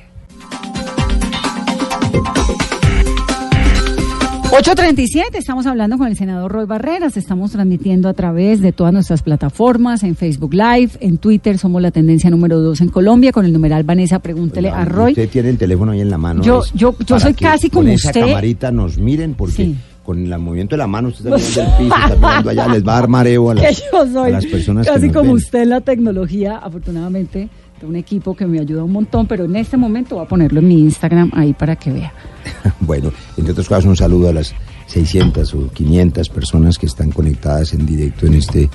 8.37, 4.50 5.36
estamos 5.38 5.64
hablando 5.66 5.96
con 5.96 6.08
el 6.08 6.16
senador 6.16 6.50
Roy 6.50 6.66
Barreras, 6.66 7.16
estamos 7.16 7.52
transmitiendo 7.52 8.08
a 8.08 8.14
través 8.14 8.60
de 8.60 8.72
todas 8.72 8.92
nuestras 8.92 9.22
plataformas, 9.22 10.02
en 10.02 10.16
Facebook 10.16 10.52
Live, 10.52 10.90
en 11.00 11.18
Twitter, 11.18 11.56
somos 11.56 11.80
la 11.80 11.92
tendencia 11.92 12.28
número 12.30 12.58
2 12.60 12.80
en 12.80 12.88
Colombia, 12.88 13.30
con 13.30 13.44
el 13.46 13.52
numeral 13.52 13.84
Vanessa, 13.84 14.18
pregúntele 14.18 14.68
a 14.68 14.84
Roy. 14.84 15.12
Usted 15.12 15.28
tiene 15.28 15.50
el 15.50 15.56
teléfono 15.58 15.92
ahí 15.92 16.00
en 16.00 16.10
la 16.10 16.18
mano. 16.18 16.42
Yo- 16.42 16.64
yo- 16.74 16.94
yo 17.06 17.20
soy 17.20 17.32
casi 17.34 17.70
con 17.70 17.84
como 17.84 17.94
esa 17.94 18.08
usted. 18.08 18.20
camarita 18.22 18.72
nos 18.72 18.98
miren 18.98 19.34
porque 19.34 19.54
Sí. 19.66 19.76
con 20.04 20.18
el 20.32 20.38
movimiento 20.40 20.74
de 20.74 20.78
la 20.78 20.86
mano 20.88 21.08
usted 21.08 21.32
está 21.32 21.36
mirando 21.38 21.70
el 21.70 21.78
piso, 21.78 21.94
está 22.04 22.16
mirando 22.16 22.50
allá, 22.50 22.68
les 22.68 22.86
va 22.86 22.92
a 22.92 23.00
dar 23.00 23.08
mareo 23.08 23.50
a 23.50 23.54
que 23.54 23.62
las, 23.62 23.78
yo 23.92 24.06
soy 24.12 24.28
a 24.30 24.32
las 24.32 24.46
personas 24.46 24.86
casi 24.86 25.08
como 25.10 25.22
ven. 25.26 25.30
usted 25.36 25.64
la 25.64 25.80
tecnología, 25.80 26.56
afortunadamente 26.58 27.48
un 27.86 27.96
equipo 27.96 28.34
que 28.34 28.46
me 28.46 28.60
ayuda 28.60 28.84
un 28.84 28.92
montón, 28.92 29.26
pero 29.26 29.44
en 29.44 29.56
este 29.56 29.76
momento 29.76 30.16
voy 30.16 30.24
a 30.24 30.28
ponerlo 30.28 30.60
en 30.60 30.68
mi 30.68 30.80
Instagram 30.80 31.30
ahí 31.34 31.52
para 31.52 31.76
que 31.76 31.92
vea. 31.92 32.12
Bueno, 32.80 33.12
entre 33.36 33.52
otras 33.52 33.68
cosas, 33.68 33.84
un 33.84 33.96
saludo 33.96 34.28
a 34.30 34.32
las 34.32 34.54
600 34.86 35.54
o 35.54 35.70
500 35.70 36.28
personas 36.30 36.78
que 36.78 36.86
están 36.86 37.10
conectadas 37.10 37.72
en 37.74 37.86
directo 37.86 38.26
en 38.26 38.34
este 38.34 38.68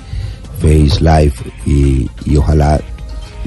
Face 0.60 1.00
Live 1.02 1.34
y, 1.66 2.08
y 2.24 2.36
ojalá 2.36 2.80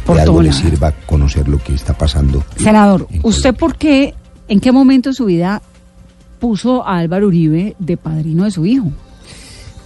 Por 0.06 0.18
de 0.18 0.22
algo 0.22 0.42
lado. 0.44 0.56
sirva 0.56 0.92
conocer 1.06 1.48
lo 1.48 1.58
que 1.58 1.74
está 1.74 1.98
pasando. 1.98 2.44
Senador, 2.58 3.08
¿usted 3.24 3.56
por 3.56 3.76
qué, 3.78 4.14
en 4.48 4.60
qué 4.60 4.72
momento 4.72 5.10
de 5.10 5.16
su 5.16 5.26
vida 5.26 5.62
puso 6.40 6.88
a 6.88 6.98
Álvaro 6.98 7.28
Uribe 7.28 7.76
de 7.80 7.98
padrino 7.98 8.44
de 8.44 8.52
su 8.52 8.66
hijo? 8.66 8.92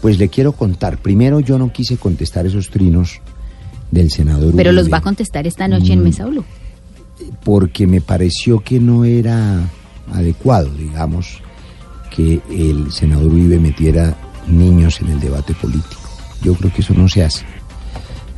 Pues 0.01 0.19
le 0.19 0.27
quiero 0.27 0.51
contar. 0.51 0.97
Primero, 0.97 1.39
yo 1.39 1.57
no 1.57 1.71
quise 1.71 1.95
contestar 1.95 2.45
esos 2.45 2.69
trinos 2.69 3.21
del 3.93 4.11
senador 4.11 4.53
Pero 4.55 4.71
los 4.71 4.91
va 4.91 4.97
a 4.97 5.01
contestar 5.01 5.45
esta 5.47 5.67
noche 5.67 5.93
en 5.93 5.99
Mm. 6.01 6.03
Mesa 6.03 6.25
Blue. 6.25 6.43
porque 7.43 7.87
me 7.87 8.01
pareció 8.01 8.59
que 8.59 8.79
no 8.79 9.05
era 9.05 9.59
adecuado, 10.11 10.69
digamos, 10.71 11.39
que 12.13 12.41
el 12.49 12.91
senador 12.91 13.31
Uribe 13.31 13.59
metiera 13.59 14.15
niños 14.47 14.99
en 15.01 15.09
el 15.09 15.19
debate 15.19 15.53
político. 15.53 16.01
Yo 16.41 16.53
creo 16.55 16.73
que 16.73 16.81
eso 16.81 16.93
no 16.93 17.07
se 17.07 17.23
hace. 17.23 17.45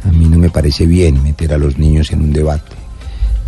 A 0.04 0.12
mí 0.12 0.28
no 0.28 0.38
me 0.38 0.50
parece 0.50 0.86
bien 0.86 1.22
meter 1.24 1.54
a 1.54 1.58
los 1.58 1.78
niños 1.80 2.12
en 2.12 2.22
un 2.22 2.32
debate. 2.34 2.76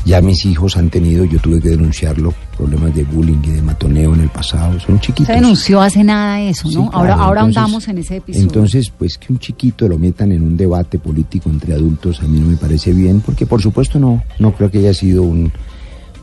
Ya 0.07 0.21
mis 0.21 0.45
hijos 0.45 0.77
han 0.77 0.89
tenido, 0.89 1.25
yo 1.25 1.37
tuve 1.39 1.59
que 1.61 1.67
denunciarlo, 1.69 2.33
problemas 2.55 2.95
de 2.95 3.03
bullying 3.03 3.39
y 3.43 3.49
de 3.51 3.61
matoneo 3.61 4.13
en 4.15 4.21
el 4.21 4.29
pasado. 4.29 4.79
Son 4.79 4.97
chiquitos. 5.01 5.27
Se 5.27 5.33
denunció 5.33 5.81
hace 5.81 6.01
nada 6.01 6.39
eso, 6.41 6.69
¿no? 6.69 6.83
Sí, 6.83 6.89
ahora 6.93 7.07
claro, 7.15 7.21
ahora 7.23 7.41
entonces- 7.41 7.57
andamos 7.63 7.87
en 7.89 7.97
ese 7.97 8.15
episodio. 8.15 8.47
Entonces, 8.47 8.89
pues 8.97 9.17
que 9.17 9.33
un 9.33 9.39
chiquito 9.39 9.85
lo 9.89 9.97
metan 9.99 10.31
en 10.31 10.43
un 10.43 10.55
debate 10.55 10.97
político 10.97 11.49
entre 11.49 11.73
adultos 11.73 12.21
a 12.21 12.23
mí 12.23 12.39
no 12.39 12.47
me 12.47 12.55
parece 12.55 12.93
bien, 12.93 13.19
porque 13.19 13.45
por 13.45 13.61
supuesto 13.61 13.99
no, 13.99 14.23
no 14.39 14.53
creo 14.53 14.71
que 14.71 14.77
haya 14.77 14.93
sido 14.93 15.23
un- 15.23 15.51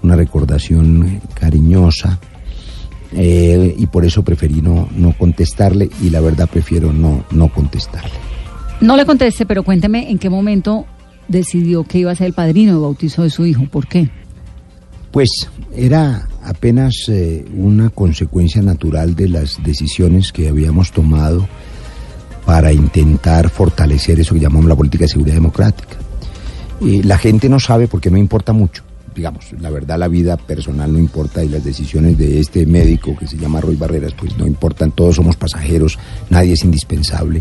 una 0.02 0.16
recordación 0.16 1.20
cariñosa 1.34 2.18
eh, 3.12 3.74
y 3.78 3.86
por 3.86 4.04
eso 4.04 4.22
preferí 4.24 4.60
no, 4.62 4.88
no 4.96 5.12
contestarle 5.16 5.90
y 6.02 6.10
la 6.10 6.20
verdad 6.20 6.48
prefiero 6.50 6.92
no, 6.92 7.24
no 7.30 7.48
contestarle. 7.48 8.10
No 8.80 8.96
le 8.96 9.04
conteste, 9.06 9.46
pero 9.46 9.62
cuénteme 9.62 10.10
en 10.10 10.18
qué 10.18 10.28
momento 10.30 10.84
decidió 11.28 11.84
que 11.84 11.98
iba 11.98 12.12
a 12.12 12.16
ser 12.16 12.28
el 12.28 12.32
padrino 12.32 12.72
de 12.72 12.78
bautizo 12.78 13.22
de 13.22 13.30
su 13.30 13.46
hijo. 13.46 13.64
¿Por 13.70 13.86
qué? 13.86 14.10
Pues 15.10 15.48
era 15.74 16.28
apenas 16.42 17.08
eh, 17.08 17.44
una 17.56 17.90
consecuencia 17.90 18.62
natural 18.62 19.14
de 19.14 19.28
las 19.28 19.62
decisiones 19.62 20.32
que 20.32 20.48
habíamos 20.48 20.92
tomado 20.92 21.48
para 22.44 22.72
intentar 22.72 23.48
fortalecer 23.48 24.20
eso 24.20 24.34
que 24.34 24.40
llamamos 24.40 24.68
la 24.68 24.76
política 24.76 25.04
de 25.04 25.08
seguridad 25.08 25.34
democrática. 25.36 25.96
Eh, 26.80 27.00
la 27.04 27.18
gente 27.18 27.48
no 27.48 27.58
sabe 27.60 27.88
porque 27.88 28.10
no 28.10 28.18
importa 28.18 28.52
mucho. 28.52 28.82
Digamos, 29.14 29.52
la 29.60 29.70
verdad 29.70 29.98
la 29.98 30.08
vida 30.08 30.36
personal 30.36 30.92
no 30.92 30.98
importa 30.98 31.44
y 31.44 31.48
las 31.48 31.64
decisiones 31.64 32.18
de 32.18 32.40
este 32.40 32.66
médico 32.66 33.16
que 33.16 33.28
se 33.28 33.36
llama 33.36 33.60
Roy 33.60 33.76
Barreras 33.76 34.12
pues 34.14 34.36
no 34.36 34.46
importan, 34.46 34.90
todos 34.90 35.16
somos 35.16 35.36
pasajeros, 35.36 35.98
nadie 36.30 36.54
es 36.54 36.64
indispensable. 36.64 37.40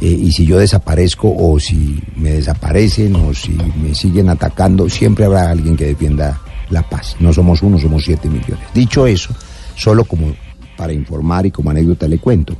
Eh, 0.00 0.06
y 0.06 0.32
si 0.32 0.44
yo 0.44 0.58
desaparezco 0.58 1.32
o 1.36 1.58
si 1.60 2.00
me 2.16 2.32
desaparecen 2.32 3.14
o 3.16 3.32
si 3.32 3.56
me 3.80 3.94
siguen 3.94 4.28
atacando, 4.28 4.88
siempre 4.88 5.24
habrá 5.24 5.50
alguien 5.50 5.76
que 5.76 5.86
defienda 5.86 6.40
la 6.70 6.82
paz. 6.88 7.16
No 7.20 7.32
somos 7.32 7.62
uno, 7.62 7.78
somos 7.78 8.04
siete 8.04 8.28
millones. 8.28 8.66
Dicho 8.74 9.06
eso, 9.06 9.34
solo 9.76 10.04
como 10.04 10.34
para 10.76 10.92
informar 10.92 11.46
y 11.46 11.50
como 11.50 11.70
anécdota 11.70 12.08
le 12.08 12.18
cuento, 12.18 12.56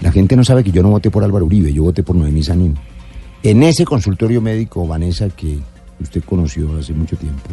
la 0.00 0.10
gente 0.10 0.34
no 0.34 0.44
sabe 0.44 0.64
que 0.64 0.72
yo 0.72 0.82
no 0.82 0.90
voté 0.90 1.10
por 1.10 1.22
Álvaro 1.22 1.46
Uribe, 1.46 1.72
yo 1.72 1.84
voté 1.84 2.02
por 2.02 2.16
Noemí 2.16 2.42
Sanín. 2.42 2.76
En 3.42 3.62
ese 3.62 3.84
consultorio 3.84 4.40
médico, 4.40 4.86
Vanessa, 4.86 5.28
que 5.28 5.58
usted 6.00 6.22
conoció 6.24 6.76
hace 6.78 6.92
mucho 6.92 7.16
tiempo, 7.16 7.50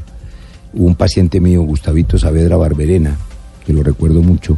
un 0.73 0.95
paciente 0.95 1.39
mío, 1.39 1.61
Gustavito 1.63 2.17
Saavedra 2.17 2.57
Barberena, 2.57 3.17
que 3.65 3.73
lo 3.73 3.83
recuerdo 3.83 4.21
mucho, 4.21 4.57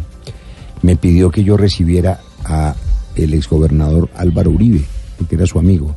me 0.82 0.96
pidió 0.96 1.30
que 1.30 1.44
yo 1.44 1.58
recibiera 1.58 2.20
a 2.46 2.76
el 3.24 3.34
exgobernador 3.34 4.09
Álvaro 4.15 4.51
Uribe, 4.51 4.84
porque 5.17 5.36
era 5.36 5.45
su 5.45 5.59
amigo. 5.59 5.95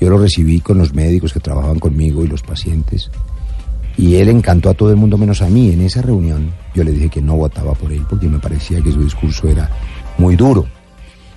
Yo 0.00 0.10
lo 0.10 0.18
recibí 0.18 0.60
con 0.60 0.78
los 0.78 0.94
médicos 0.94 1.32
que 1.32 1.40
trabajaban 1.40 1.78
conmigo 1.78 2.24
y 2.24 2.28
los 2.28 2.42
pacientes. 2.42 3.10
Y 3.96 4.16
él 4.16 4.28
encantó 4.28 4.70
a 4.70 4.74
todo 4.74 4.90
el 4.90 4.96
mundo 4.96 5.16
menos 5.18 5.42
a 5.42 5.48
mí. 5.48 5.70
En 5.70 5.80
esa 5.82 6.02
reunión 6.02 6.52
yo 6.74 6.82
le 6.82 6.90
dije 6.90 7.08
que 7.08 7.22
no 7.22 7.36
votaba 7.36 7.74
por 7.74 7.92
él 7.92 8.04
porque 8.08 8.28
me 8.28 8.38
parecía 8.38 8.80
que 8.80 8.90
su 8.90 9.02
discurso 9.02 9.48
era 9.48 9.70
muy 10.18 10.34
duro. 10.34 10.66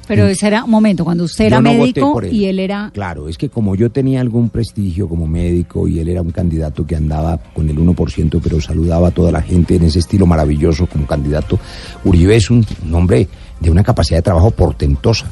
Pero 0.08 0.28
ese 0.28 0.48
era 0.48 0.64
un 0.64 0.70
momento, 0.70 1.04
cuando 1.04 1.24
usted 1.24 1.46
era 1.46 1.62
no 1.62 1.74
médico 1.74 2.22
él. 2.22 2.32
y 2.32 2.46
él 2.46 2.60
era... 2.60 2.92
Claro, 2.94 3.28
es 3.28 3.38
que 3.38 3.50
como 3.50 3.76
yo 3.76 3.92
tenía 3.92 4.22
algún 4.22 4.50
prestigio 4.50 5.10
como 5.10 5.28
médico 5.28 5.88
y 5.88 6.00
él 6.00 6.10
era 6.10 6.22
un 6.22 6.32
candidato 6.32 6.86
que 6.86 6.96
andaba 6.96 7.38
con 7.38 7.70
el 7.70 7.78
1%, 7.78 8.40
pero 8.42 8.62
saludaba 8.62 9.08
a 9.08 9.12
toda 9.12 9.32
la 9.32 9.42
gente 9.42 9.76
en 9.76 9.84
ese 9.84 10.00
estilo 10.00 10.28
maravilloso 10.28 10.86
como 10.86 11.08
candidato, 11.08 11.60
Uribe 12.04 12.36
es 12.36 12.52
un 12.52 12.66
hombre 12.92 13.28
de 13.66 13.72
una 13.72 13.84
capacidad 13.84 14.20
de 14.20 14.24
trabajo 14.24 14.52
portentosa. 14.52 15.26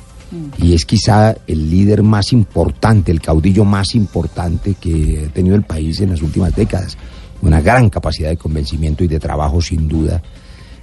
Y 0.58 0.74
es 0.74 0.86
quizá 0.86 1.36
el 1.46 1.70
líder 1.70 2.02
más 2.02 2.34
importante, 2.34 3.12
el 3.12 3.22
caudillo 3.22 3.64
más 3.64 3.94
importante 3.94 4.74
que 4.74 5.28
ha 5.28 5.32
tenido 5.32 5.56
el 5.56 5.62
país 5.62 6.02
en 6.02 6.10
las 6.10 6.24
últimas 6.24 6.56
décadas. 6.56 6.98
Una 7.44 7.62
gran 7.62 7.92
capacidad 7.92 8.30
de 8.30 8.38
convencimiento 8.38 9.04
y 9.04 9.08
de 9.08 9.20
trabajo, 9.20 9.62
sin 9.62 9.88
duda. 9.88 10.24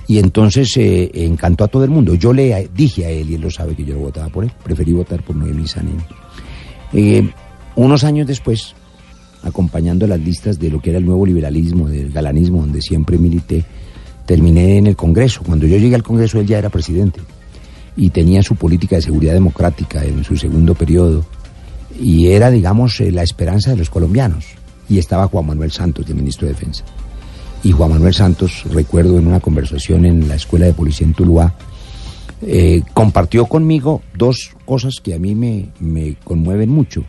Y 0.07 0.21
entonces 0.21 0.77
eh, 0.77 1.11
encantó 1.15 1.65
a 1.65 1.69
todo 1.69 1.83
el 1.83 1.91
mundo. 1.91 2.15
Yo 2.15 2.33
le 2.33 2.71
dije 2.73 3.07
a 3.07 3.11
él, 3.11 3.31
y 3.31 3.35
él 3.35 3.41
lo 3.41 3.51
sabe 3.51 3.75
que 3.75 3.85
yo 3.85 3.95
no 3.95 4.01
votaba 4.01 4.29
por 4.29 4.45
él, 4.45 4.53
preferí 4.63 4.93
votar 4.93 5.25
por 5.25 5.35
Noemí 5.35 5.67
Sanín. 5.67 5.99
Eh, 6.93 7.29
unos 7.75 8.05
años 8.05 8.29
después, 8.29 8.77
acompañando 9.43 10.07
las 10.07 10.21
listas 10.21 10.61
de 10.61 10.71
lo 10.71 10.81
que 10.81 10.91
era 10.91 11.01
el 11.01 11.07
nuevo 11.07 11.27
liberalismo, 11.27 11.89
del 11.89 12.13
galanismo, 12.13 12.61
donde 12.61 12.81
siempre 12.81 13.19
milité, 13.19 13.65
terminé 14.27 14.77
en 14.77 14.87
el 14.87 14.95
Congreso. 14.95 15.43
Cuando 15.45 15.67
yo 15.67 15.77
llegué 15.77 15.97
al 15.97 16.05
Congreso, 16.05 16.39
él 16.39 16.47
ya 16.47 16.59
era 16.59 16.69
presidente 16.69 17.21
y 17.97 18.11
tenía 18.11 18.43
su 18.43 18.57
política 18.57 18.97
de 18.97 19.03
seguridad 19.03 19.35
democrática 19.35 20.05
en 20.05 20.25
su 20.25 20.37
segundo 20.37 20.75
periodo 20.75 21.25
y 21.99 22.29
era, 22.29 22.51
digamos, 22.51 23.01
eh, 23.01 23.11
la 23.11 23.23
esperanza 23.23 23.71
de 23.71 23.77
los 23.77 23.91
colombianos. 23.91 24.47
Y 24.89 24.99
estaba 24.99 25.29
Juan 25.29 25.47
Manuel 25.47 25.71
Santos, 25.71 26.07
de 26.07 26.15
ministro 26.15 26.47
de 26.47 26.55
Defensa. 26.55 26.85
Y 27.63 27.73
Juan 27.73 27.91
Manuel 27.91 28.15
Santos, 28.15 28.65
recuerdo 28.71 29.19
en 29.19 29.27
una 29.27 29.41
conversación 29.41 30.07
en 30.07 30.27
la 30.27 30.37
escuela 30.37 30.67
de 30.67 30.73
policía 30.73 31.07
en 31.07 31.15
Tuluá, 31.15 31.55
eh, 32.43 32.83
compartió 32.95 33.47
conmigo 33.47 34.03
dos 34.17 34.51
cosas 34.65 35.01
que 35.03 35.15
a 35.15 35.19
mí 35.19 35.35
me, 35.35 35.69
me 35.79 36.17
conmueven 36.25 36.71
mucho. 36.71 37.05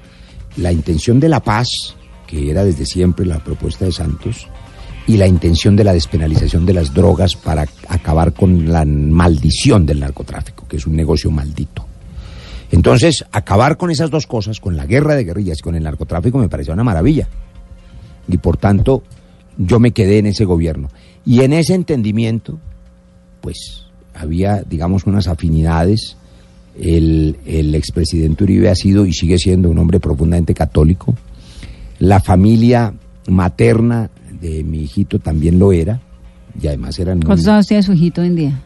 La 0.58 0.74
intención 0.74 1.20
de 1.20 1.30
la 1.30 1.40
paz, 1.40 1.96
que 2.28 2.52
era 2.52 2.66
desde 2.66 2.86
siempre 2.86 3.26
la 3.26 3.42
propuesta 3.42 3.86
de 3.86 3.94
Santos, 3.94 4.48
y 5.08 5.18
la 5.18 5.28
intención 5.28 5.76
de 5.76 5.84
la 5.84 5.94
despenalización 5.94 6.66
de 6.66 6.74
las 6.74 6.94
drogas 6.94 7.36
para 7.36 7.66
acabar 7.88 8.34
con 8.34 8.72
la 8.72 8.86
maldición 8.86 9.86
del 9.86 10.00
narcotráfico, 10.00 10.61
que 10.72 10.78
es 10.78 10.88
un 10.88 10.96
negocio 10.96 11.30
maldito. 11.32 11.86
Entonces, 12.72 13.26
acabar 13.34 13.76
con 13.76 13.92
esas 13.92 14.10
dos 14.10 14.26
cosas, 14.26 14.62
con 14.62 14.78
la 14.78 14.86
guerra 14.86 15.16
de 15.16 15.26
guerrillas 15.26 15.60
y 15.60 15.62
con 15.62 15.76
el 15.76 15.84
narcotráfico, 15.84 16.38
me 16.38 16.48
pareció 16.48 16.74
una 16.74 16.86
maravilla. 16.86 17.28
Y 18.30 18.38
por 18.38 18.56
tanto, 18.56 19.04
yo 19.58 19.82
me 19.82 19.92
quedé 19.92 20.20
en 20.20 20.28
ese 20.28 20.46
gobierno. 20.46 20.88
Y 21.26 21.42
en 21.42 21.52
ese 21.52 21.74
entendimiento, 21.74 22.58
pues 23.42 23.84
había, 24.14 24.64
digamos, 24.64 25.06
unas 25.06 25.28
afinidades. 25.28 26.16
El, 26.80 27.36
el 27.46 27.76
expresidente 27.76 28.46
Uribe 28.46 28.70
ha 28.70 28.76
sido 28.76 29.06
y 29.06 29.12
sigue 29.12 29.38
siendo 29.38 29.70
un 29.70 29.78
hombre 29.78 30.00
profundamente 30.00 30.54
católico. 30.54 31.14
La 32.00 32.22
familia 32.22 32.94
materna 33.28 34.10
de 34.40 34.64
mi 34.64 34.84
hijito 34.84 35.20
también 35.20 35.60
lo 35.60 35.74
era. 35.74 36.00
Y 36.62 36.68
además 36.68 36.98
eran 37.00 37.18
muy- 37.18 37.26
¿Cuántos 37.26 37.48
años 37.50 37.68
tiene 37.68 37.84
su 37.84 37.92
hijito 37.92 38.22
hoy 38.22 38.28
en 38.28 38.36
día? 38.38 38.62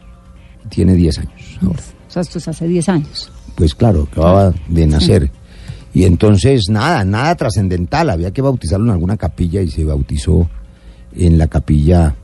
tiene 0.68 0.94
10 0.94 1.18
años 1.20 1.58
ahora. 1.62 1.80
Sea, 2.16 2.22
esto 2.22 2.38
es 2.38 2.48
hace 2.48 2.66
10 2.66 2.88
años. 2.88 3.30
Pues 3.56 3.74
claro, 3.74 4.08
acababa 4.10 4.54
de 4.68 4.86
nacer. 4.86 5.30
Y 5.92 6.04
entonces 6.04 6.68
nada, 6.70 7.04
nada 7.04 7.34
trascendental, 7.34 8.08
había 8.08 8.30
que 8.30 8.40
bautizarlo 8.40 8.86
en 8.86 8.92
alguna 8.92 9.18
capilla 9.18 9.60
y 9.60 9.68
se 9.70 9.84
bautizó 9.84 10.48
en 11.14 11.36
la 11.36 11.46
capilla 11.46 12.14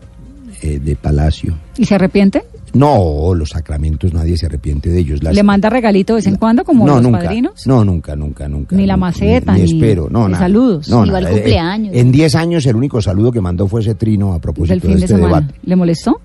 eh, 0.62 0.78
de 0.78 0.97
Palacio. 0.97 1.59
¿Y 1.76 1.84
se 1.84 1.95
arrepiente? 1.95 2.43
No, 2.72 3.34
los 3.34 3.51
sacramentos 3.51 4.14
nadie 4.14 4.38
se 4.38 4.47
arrepiente 4.47 4.88
de 4.88 4.99
ellos. 5.01 5.22
Las- 5.22 5.34
¿Le 5.34 5.43
manda 5.43 5.68
regalito 5.68 6.14
de 6.14 6.18
vez 6.20 6.26
en 6.26 6.36
cuando 6.36 6.64
como 6.64 6.86
no, 6.86 6.95
los 6.95 7.03
nunca, 7.03 7.18
padrinos? 7.24 7.66
No, 7.66 7.84
nunca, 7.84 8.16
nunca, 8.16 8.49
nunca. 8.49 8.74
Ni 8.74 8.86
la 8.86 8.97
maceta, 8.97 9.53
ni, 9.55 9.62
ni- 9.64 9.72
espero, 9.74 10.09
no, 10.11 10.26
ni 10.26 10.32
nada. 10.32 10.45
saludos. 10.45 10.88
No, 10.88 11.05
nada. 11.05 11.20
Eh, 11.30 11.32
cumpleaños. 11.34 11.95
En 11.95 12.11
10 12.12 12.34
años 12.34 12.64
el 12.64 12.76
único 12.76 13.03
saludo 13.03 13.30
que 13.30 13.43
mandó 13.43 13.68
fue 13.68 13.82
ese 13.82 13.95
trino 13.95 14.32
a 14.32 14.38
propósito 14.38 14.72
Del 14.72 14.80
fin 14.80 14.90
de 14.93 14.97
este 14.97 15.09
semana. 15.09 15.40
debate. 15.40 15.55
¿Le 15.64 15.76
molestó? 15.76 16.18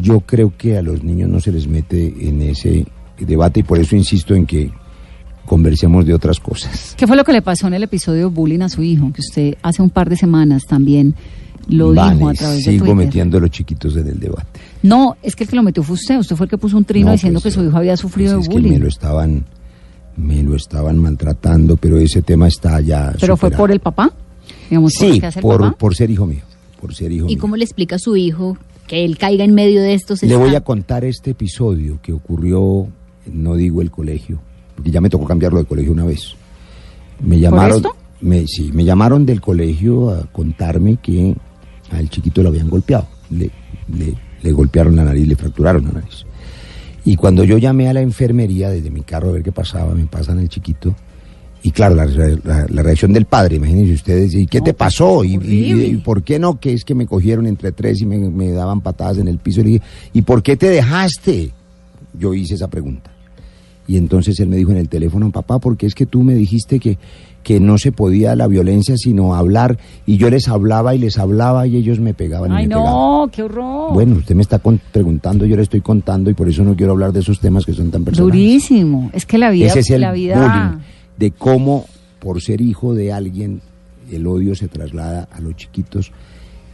Yo 0.00 0.20
creo 0.20 0.52
que 0.56 0.76
a 0.78 0.82
los 0.82 1.02
niños 1.02 1.28
no 1.30 1.40
se 1.40 1.52
les 1.52 1.66
mete 1.66 2.14
en 2.28 2.42
ese 2.42 2.86
debate 3.18 3.60
y 3.60 3.62
por 3.62 3.78
eso 3.78 3.94
insisto 3.96 4.34
en 4.34 4.46
que 4.46 4.70
conversemos 5.46 6.06
de 6.06 6.14
otras 6.14 6.40
cosas. 6.40 6.94
¿Qué 6.96 7.06
fue 7.06 7.16
lo 7.16 7.24
que 7.24 7.32
le 7.32 7.42
pasó 7.42 7.66
en 7.66 7.74
el 7.74 7.82
episodio 7.82 8.30
bullying 8.30 8.60
a 8.60 8.68
su 8.68 8.82
hijo? 8.82 9.12
Que 9.12 9.20
usted 9.20 9.54
hace 9.62 9.82
un 9.82 9.90
par 9.90 10.08
de 10.08 10.16
semanas 10.16 10.62
también 10.66 11.14
lo 11.68 11.94
Vane, 11.94 12.16
dijo 12.16 12.28
a 12.28 12.34
través 12.34 12.64
de 12.64 12.72
sigo 12.72 12.86
Twitter. 12.86 13.06
metiendo 13.06 13.38
a 13.38 13.40
los 13.40 13.50
chiquitos 13.50 13.96
en 13.96 14.08
el 14.08 14.18
debate. 14.18 14.60
No, 14.82 15.16
es 15.22 15.36
que 15.36 15.44
el 15.44 15.50
que 15.50 15.56
lo 15.56 15.62
metió 15.62 15.82
fue 15.82 15.94
usted. 15.94 16.18
Usted 16.18 16.34
fue 16.36 16.46
el 16.46 16.50
que 16.50 16.58
puso 16.58 16.76
un 16.76 16.84
trino 16.84 17.06
No, 17.06 17.12
diciendo 17.12 17.40
pues, 17.40 17.54
que 17.54 17.60
su 17.60 17.66
hijo 17.66 17.76
había 17.76 17.96
sufrido 17.96 18.34
Pues 18.34 18.44
es 18.44 18.48
de 18.48 18.54
que 18.54 18.60
bullying. 18.60 18.72
me 18.72 18.78
lo 18.80 18.88
estaban 18.88 19.44
me 20.14 20.42
lo 20.42 20.54
estaban 20.56 20.98
maltratando, 20.98 21.76
pero 21.76 21.98
ese 21.98 22.20
tema 22.20 22.46
está 22.46 22.80
ya 22.80 23.14
Pero 23.18 23.36
fue 23.36 23.48
superado. 23.48 23.62
por 23.62 23.70
el 23.72 23.80
papá. 23.80 24.12
Digamos, 24.68 24.92
por 24.98 25.12
Sí, 25.12 25.20
que 25.20 25.30
por, 25.40 25.60
papá. 25.60 25.76
por 25.78 25.94
ser 25.94 26.10
hijo 26.10 26.26
mío, 26.26 26.42
por 26.80 26.94
ser 26.94 27.12
hijo 27.12 27.24
¿Y 27.26 27.28
mío. 27.30 27.38
cómo 27.40 27.56
le 27.56 27.64
explica 27.64 27.96
a 27.96 27.98
su 27.98 28.14
hijo 28.16 28.58
que 28.92 29.06
él 29.06 29.16
caiga 29.16 29.42
en 29.42 29.54
medio 29.54 29.80
de 29.80 29.94
estos 29.94 30.22
Le 30.22 30.36
voy 30.36 30.54
a 30.54 30.60
contar 30.60 31.02
este 31.06 31.30
episodio 31.30 31.98
que 32.02 32.12
ocurrió, 32.12 32.88
no 33.24 33.56
digo 33.56 33.80
el 33.80 33.90
colegio, 33.90 34.38
porque 34.74 34.90
ya 34.90 35.00
me 35.00 35.08
tocó 35.08 35.24
cambiarlo 35.24 35.60
de 35.60 35.64
colegio 35.64 35.92
una 35.92 36.04
vez. 36.04 36.34
Me 37.18 37.40
llamaron, 37.40 37.78
esto? 37.78 37.96
Me, 38.20 38.46
sí, 38.46 38.70
me 38.70 38.84
llamaron 38.84 39.24
del 39.24 39.40
colegio 39.40 40.10
a 40.10 40.26
contarme 40.30 40.98
que 40.98 41.34
al 41.90 42.10
chiquito 42.10 42.42
lo 42.42 42.50
habían 42.50 42.68
golpeado. 42.68 43.08
Le, 43.30 43.50
le, 43.96 44.14
le 44.42 44.52
golpearon 44.52 44.94
la 44.94 45.04
nariz, 45.04 45.26
le 45.26 45.36
fracturaron 45.36 45.86
la 45.86 45.92
nariz. 45.92 46.26
Y 47.06 47.16
cuando 47.16 47.44
yo 47.44 47.56
llamé 47.56 47.88
a 47.88 47.94
la 47.94 48.02
enfermería 48.02 48.68
desde 48.68 48.90
mi 48.90 49.00
carro 49.00 49.30
a 49.30 49.32
ver 49.32 49.42
qué 49.42 49.52
pasaba, 49.52 49.94
me 49.94 50.04
pasan 50.04 50.38
el 50.38 50.50
chiquito. 50.50 50.94
Y 51.64 51.70
claro, 51.70 51.94
la, 51.94 52.06
la- 52.06 52.66
la 52.68 52.82
reacción 52.82 53.12
del 53.12 53.24
padre, 53.26 53.56
imagínense 53.56 53.92
ustedes, 53.92 54.34
¿y 54.34 54.46
qué 54.46 54.60
te 54.60 54.74
pasó? 54.74 55.22
¿Y, 55.24 55.36
y- 55.36 55.72
y 55.84 55.96
por 55.98 56.22
qué 56.24 56.38
no? 56.38 56.58
Que 56.58 56.72
es 56.72 56.84
que 56.84 56.94
me 56.94 57.06
cogieron 57.06 57.46
entre 57.46 57.70
tres 57.72 58.00
y 58.00 58.06
me, 58.06 58.18
me 58.18 58.50
daban 58.50 58.80
patadas 58.80 59.18
en 59.18 59.28
el 59.28 59.38
piso. 59.38 59.60
Y 59.60 59.64
le 59.64 59.70
dije, 59.70 59.82
¿y 60.12 60.22
por 60.22 60.42
qué 60.42 60.56
te 60.56 60.68
dejaste? 60.68 61.50
Yo 62.18 62.34
hice 62.34 62.54
esa 62.54 62.68
pregunta. 62.68 63.10
Y 63.86 63.96
entonces 63.96 64.38
él 64.40 64.48
me 64.48 64.56
dijo 64.56 64.70
en 64.72 64.76
el 64.78 64.88
teléfono, 64.88 65.30
papá, 65.30 65.58
porque 65.58 65.86
es 65.86 65.94
que 65.94 66.06
tú 66.06 66.22
me 66.22 66.34
dijiste 66.34 66.78
que, 66.80 66.98
que 67.42 67.58
no 67.60 67.78
se 67.78 67.90
podía 67.92 68.34
la 68.36 68.46
violencia 68.46 68.96
sino 68.96 69.34
hablar. 69.34 69.76
Y 70.06 70.16
yo 70.16 70.30
les 70.30 70.48
hablaba 70.48 70.94
y 70.94 70.98
les 70.98 71.18
hablaba 71.18 71.66
y 71.66 71.76
ellos 71.76 71.98
me 72.00 72.12
pegaban 72.14 72.50
y 72.52 72.54
Ay, 72.54 72.62
me 72.68 72.74
pegaban. 72.74 72.92
no, 72.92 73.30
qué 73.32 73.42
horror. 73.42 73.92
Bueno, 73.92 74.16
usted 74.16 74.34
me 74.34 74.42
está 74.42 74.58
con- 74.60 74.80
preguntando, 74.92 75.46
yo 75.46 75.56
le 75.56 75.62
estoy 75.62 75.80
contando 75.80 76.28
y 76.30 76.34
por 76.34 76.48
eso 76.48 76.62
no 76.64 76.74
quiero 76.76 76.92
hablar 76.92 77.12
de 77.12 77.20
esos 77.20 77.38
temas 77.40 77.64
que 77.66 77.72
son 77.72 77.90
tan 77.90 78.04
personales. 78.04 78.32
Durísimo. 78.34 79.10
Es 79.12 79.26
que 79.26 79.38
la 79.38 79.50
vida, 79.50 79.66
Ese 79.66 79.80
es 79.80 79.90
el 79.90 80.00
la 80.02 80.12
vida. 80.12 80.36
bullying, 80.36 80.82
de 81.16 81.30
cómo 81.30 81.86
por 82.18 82.40
ser 82.40 82.60
hijo 82.60 82.94
de 82.94 83.12
alguien 83.12 83.60
el 84.10 84.26
odio 84.26 84.54
se 84.54 84.68
traslada 84.68 85.28
a 85.32 85.40
los 85.40 85.56
chiquitos. 85.56 86.12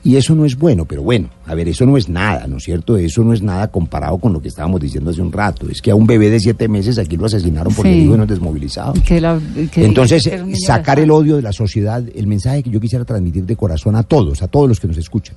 Y 0.05 0.16
eso 0.16 0.34
no 0.34 0.45
es 0.45 0.57
bueno, 0.57 0.84
pero 0.84 1.03
bueno, 1.03 1.28
a 1.45 1.55
ver, 1.55 1.68
eso 1.68 1.84
no 1.84 1.97
es 1.97 2.09
nada, 2.09 2.47
¿no 2.47 2.59
es 2.59 2.64
cierto? 2.64 2.97
Eso 2.97 3.24
no 3.24 3.32
es 3.32 3.43
nada 3.43 3.68
comparado 3.68 4.16
con 4.18 4.32
lo 4.32 4.41
que 4.41 4.49
estábamos 4.49 4.80
diciendo 4.80 5.11
hace 5.11 5.20
un 5.20 5.32
rato. 5.32 5.68
Es 5.68 5.82
que 5.82 5.91
a 5.91 5.95
un 5.97 6.07
bebé 6.07 6.30
de 6.30 6.39
siete 6.41 6.68
meses 6.68 6.99
aquí 6.99 7.16
lo 7.16 7.26
asesinaron 7.26 7.74
porque 7.74 7.93
Sí. 7.93 7.99
el 7.99 8.05
hijo 8.07 8.16
no 8.16 8.22
es 8.22 8.28
desmovilizado. 8.28 8.95
Que 9.05 9.20
la- 9.20 9.41
que- 9.72 9.84
Entonces, 9.84 10.22
que 10.28 10.57
sacar 10.57 11.01
el 11.01 11.11
odio 11.11 11.36
de 11.36 11.43
la 11.43 11.53
sociedad, 11.53 12.03
el 12.14 12.26
mensaje 12.28 12.62
que 12.62 12.70
yo 12.70 12.80
quisiera 12.80 13.05
transmitir 13.05 13.45
de 13.45 13.57
corazón 13.57 13.97
a 13.97 14.03
todos, 14.05 14.41
a 14.43 14.49
todos 14.49 14.68
los 14.68 14.78
que 14.80 14.86
nos 14.86 14.97
escuchan, 14.97 15.36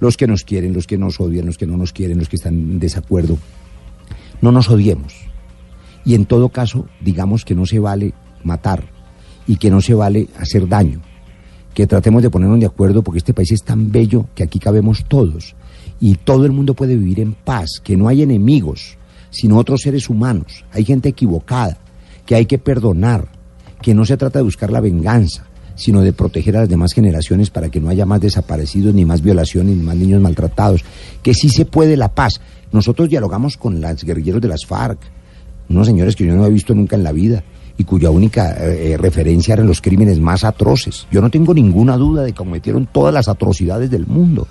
los 0.00 0.16
que 0.16 0.26
nos 0.26 0.42
quieren, 0.42 0.72
los 0.72 0.86
que 0.86 0.96
nos 0.96 1.20
odian, 1.20 1.44
los 1.46 1.58
que 1.58 1.66
no 1.66 1.76
nos 1.76 1.92
quieren, 1.92 2.18
los 2.18 2.28
que 2.30 2.36
están 2.36 2.54
en 2.54 2.78
desacuerdo, 2.80 3.36
no 4.40 4.52
nos 4.52 4.70
odiemos. 4.70 5.12
Y 6.04 6.14
en 6.14 6.24
todo 6.24 6.48
caso, 6.48 6.86
digamos 7.02 7.44
que 7.44 7.54
no 7.54 7.66
se 7.66 7.78
vale 7.78 8.14
matar 8.44 8.84
y 9.46 9.56
que 9.56 9.70
no 9.70 9.80
se 9.80 9.94
vale 9.94 10.28
hacer 10.38 10.68
daño. 10.68 11.00
Que 11.74 11.86
tratemos 11.86 12.22
de 12.22 12.30
ponernos 12.30 12.60
de 12.60 12.66
acuerdo 12.66 13.02
porque 13.02 13.18
este 13.18 13.34
país 13.34 13.52
es 13.52 13.62
tan 13.62 13.90
bello 13.90 14.26
que 14.34 14.42
aquí 14.42 14.58
cabemos 14.58 15.04
todos 15.06 15.54
y 16.00 16.14
todo 16.16 16.44
el 16.44 16.52
mundo 16.52 16.74
puede 16.74 16.96
vivir 16.96 17.20
en 17.20 17.34
paz, 17.34 17.80
que 17.82 17.96
no 17.96 18.08
hay 18.08 18.22
enemigos, 18.22 18.98
sino 19.30 19.56
otros 19.56 19.80
seres 19.82 20.08
humanos. 20.08 20.64
Hay 20.72 20.84
gente 20.84 21.08
equivocada, 21.08 21.78
que 22.24 22.34
hay 22.34 22.46
que 22.46 22.58
perdonar, 22.58 23.28
que 23.82 23.94
no 23.94 24.04
se 24.04 24.16
trata 24.16 24.38
de 24.38 24.44
buscar 24.44 24.70
la 24.70 24.80
venganza, 24.80 25.44
sino 25.74 26.00
de 26.00 26.12
proteger 26.12 26.56
a 26.56 26.60
las 26.60 26.68
demás 26.68 26.92
generaciones 26.92 27.50
para 27.50 27.68
que 27.68 27.80
no 27.80 27.88
haya 27.88 28.04
más 28.04 28.20
desaparecidos, 28.20 28.94
ni 28.94 29.04
más 29.04 29.22
violaciones, 29.22 29.76
ni 29.76 29.82
más 29.82 29.96
niños 29.96 30.20
maltratados, 30.20 30.84
que 31.22 31.34
sí 31.34 31.48
se 31.48 31.64
puede 31.64 31.96
la 31.96 32.12
paz. 32.14 32.40
Nosotros 32.72 33.08
dialogamos 33.08 33.56
con 33.56 33.80
los 33.80 34.04
guerrilleros 34.04 34.42
de 34.42 34.48
las 34.48 34.66
FARC, 34.66 34.98
unos 35.68 35.86
señores 35.86 36.16
que 36.16 36.26
yo 36.26 36.34
no 36.34 36.46
he 36.46 36.50
visto 36.50 36.74
nunca 36.74 36.96
en 36.96 37.04
la 37.04 37.12
vida 37.12 37.44
y 37.78 37.84
cuya 37.84 38.10
única 38.10 38.56
eh, 38.58 38.96
referencia 38.98 39.54
eran 39.54 39.68
los 39.68 39.80
crímenes 39.80 40.18
más 40.18 40.42
atroces. 40.42 41.06
Yo 41.12 41.22
no 41.22 41.30
tengo 41.30 41.54
ninguna 41.54 41.96
duda 41.96 42.24
de 42.24 42.32
que 42.32 42.38
cometieron 42.38 42.88
todas 42.92 43.14
las 43.14 43.28
atrocidades 43.28 43.88
del 43.88 44.06
mundo, 44.06 44.48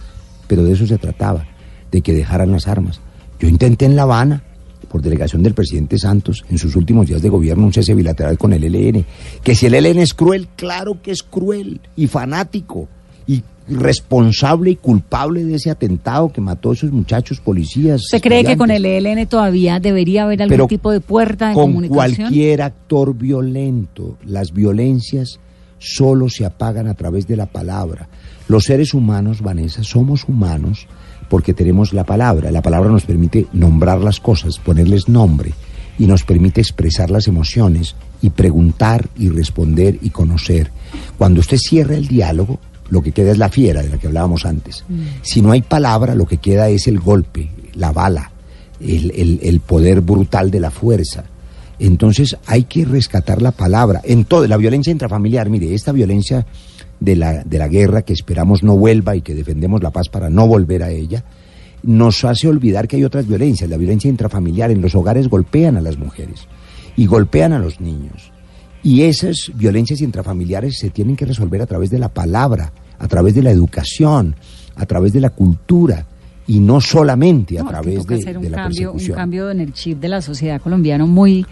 pero 0.47 0.63
de 0.63 0.71
eso 0.71 0.87
se 0.87 0.97
trataba, 0.97 1.45
de 1.91 2.01
que 2.01 2.13
dejaran 2.13 2.53
las 2.53 2.67
armas. 2.67 3.01
Yo 3.37 3.49
intenté 3.49 3.85
en 3.85 3.97
La 3.97 4.03
Habana, 4.03 4.43
por 4.87 5.01
delegación 5.01 5.43
del 5.43 5.53
presidente 5.53 5.97
Santos, 5.99 6.45
en 6.49 6.57
sus 6.57 6.77
últimos 6.77 7.07
días 7.07 7.21
de 7.21 7.27
gobierno, 7.27 7.65
un 7.65 7.73
cese 7.73 7.93
bilateral 7.93 8.37
con 8.37 8.53
el 8.53 8.63
ELN. 8.63 9.05
Que 9.43 9.55
si 9.55 9.65
el 9.65 9.73
ELN 9.73 9.99
es 9.99 10.13
cruel, 10.13 10.47
claro 10.55 11.01
que 11.01 11.11
es 11.11 11.21
cruel 11.21 11.81
y 11.97 12.07
fanático 12.07 12.87
y 13.27 13.43
responsable 13.69 14.71
y 14.71 14.75
culpable 14.75 15.43
de 15.43 15.55
ese 15.55 15.69
atentado 15.69 16.31
que 16.31 16.41
mató 16.41 16.71
a 16.71 16.73
esos 16.73 16.91
muchachos 16.91 17.39
policías. 17.39 18.01
¿Usted 18.01 18.21
cree 18.21 18.43
que 18.43 18.57
con 18.57 18.71
el 18.71 18.85
ELN 18.85 19.27
todavía 19.27 19.79
debería 19.79 20.23
haber 20.23 20.41
algún 20.41 20.53
Pero 20.53 20.67
tipo 20.67 20.91
de 20.91 21.01
puerta 21.01 21.49
de 21.49 21.55
con 21.55 21.71
comunicación? 21.71 22.15
cualquier 22.27 22.61
actor 22.61 23.15
violento. 23.15 24.17
Las 24.25 24.53
violencias 24.53 25.39
solo 25.79 26.29
se 26.29 26.45
apagan 26.45 26.87
a 26.87 26.93
través 26.93 27.27
de 27.27 27.35
la 27.35 27.45
palabra. 27.45 28.07
Los 28.47 28.65
seres 28.65 28.93
humanos, 28.93 29.41
Vanessa, 29.41 29.83
somos 29.83 30.23
humanos 30.27 30.87
porque 31.29 31.53
tenemos 31.53 31.93
la 31.93 32.05
palabra. 32.05 32.51
La 32.51 32.61
palabra 32.61 32.89
nos 32.89 33.05
permite 33.05 33.47
nombrar 33.53 33.99
las 33.99 34.19
cosas, 34.19 34.59
ponerles 34.59 35.09
nombre 35.09 35.53
y 35.99 36.05
nos 36.05 36.23
permite 36.23 36.61
expresar 36.61 37.09
las 37.09 37.27
emociones 37.27 37.95
y 38.21 38.29
preguntar 38.29 39.09
y 39.17 39.29
responder 39.29 39.97
y 40.01 40.11
conocer. 40.11 40.71
Cuando 41.17 41.39
usted 41.39 41.57
cierra 41.57 41.95
el 41.95 42.07
diálogo, 42.07 42.59
lo 42.89 43.01
que 43.01 43.11
queda 43.11 43.31
es 43.31 43.37
la 43.37 43.49
fiera 43.49 43.81
de 43.83 43.89
la 43.89 43.97
que 43.97 44.07
hablábamos 44.07 44.45
antes. 44.45 44.83
Si 45.21 45.41
no 45.41 45.51
hay 45.51 45.61
palabra, 45.61 46.15
lo 46.15 46.25
que 46.25 46.37
queda 46.37 46.69
es 46.69 46.87
el 46.87 46.99
golpe, 46.99 47.49
la 47.73 47.91
bala, 47.91 48.31
el, 48.79 49.11
el- 49.11 49.39
el 49.43 49.59
poder 49.59 50.01
brutal 50.01 50.51
de 50.51 50.59
la 50.59 50.71
fuerza. 50.71 51.25
Entonces 51.79 52.35
hay 52.47 52.63
que 52.63 52.85
rescatar 52.85 53.41
la 53.41 53.51
palabra. 53.51 54.01
En 54.03 54.25
todo, 54.25 54.47
la 54.47 54.57
violencia 54.57 54.91
intrafamiliar, 54.91 55.49
mire, 55.49 55.73
esta 55.75 55.91
violencia 55.91 56.45
de 56.99 57.15
la, 57.15 57.43
de 57.43 57.57
la 57.59 57.67
guerra 57.67 58.01
que 58.01 58.13
esperamos 58.13 58.63
no 58.63 58.75
vuelva 58.75 59.15
y 59.15 59.21
que 59.21 59.35
defendemos 59.35 59.83
la 59.83 59.91
paz 59.91 60.09
para 60.09 60.29
no 60.29 60.47
volver 60.47 60.81
a 60.81 60.89
ella, 60.89 61.23
nos 61.83 62.25
hace 62.25 62.47
olvidar 62.47 62.87
que 62.87 62.95
hay 62.95 63.03
otras 63.03 63.27
violencias. 63.27 63.69
La 63.69 63.77
violencia 63.77 64.09
intrafamiliar 64.09 64.71
en 64.71 64.81
los 64.81 64.95
hogares 64.95 65.27
golpean 65.29 65.77
a 65.77 65.81
las 65.81 65.97
mujeres 65.99 66.47
y 66.95 67.05
golpean 67.05 67.53
a 67.53 67.59
los 67.59 67.79
niños. 67.79 68.31
Y 68.87 69.01
esas 69.01 69.51
violencias 69.53 69.99
intrafamiliares 69.99 70.77
se 70.79 70.89
tienen 70.91 71.17
que 71.17 71.25
resolver 71.25 71.61
a 71.61 71.65
través 71.65 71.89
de 71.89 71.99
la 71.99 72.07
palabra, 72.07 72.71
a 72.97 73.07
través 73.09 73.35
de 73.35 73.43
la 73.43 73.51
educación, 73.51 74.33
a 74.77 74.85
través 74.85 75.11
de 75.11 75.19
la 75.19 75.29
cultura 75.29 76.05
y 76.47 76.61
no 76.61 76.79
solamente 76.79 77.59
a 77.59 77.63
No, 77.63 77.69
través 77.69 78.07
de, 78.07 78.15
hacer 78.15 78.37
un 78.37 78.43
de 78.43 78.49
la 78.49 78.55
cambio, 78.55 78.91
un 78.91 78.93
persecución. 78.93 79.17
cambio 79.17 79.51
en 79.51 79.59
el 79.59 79.73
chip 79.73 79.99
de 79.99 80.07
la 80.07 80.21
sociedad 80.21 80.61
colombiana 80.61 81.05
muy, 81.05 81.45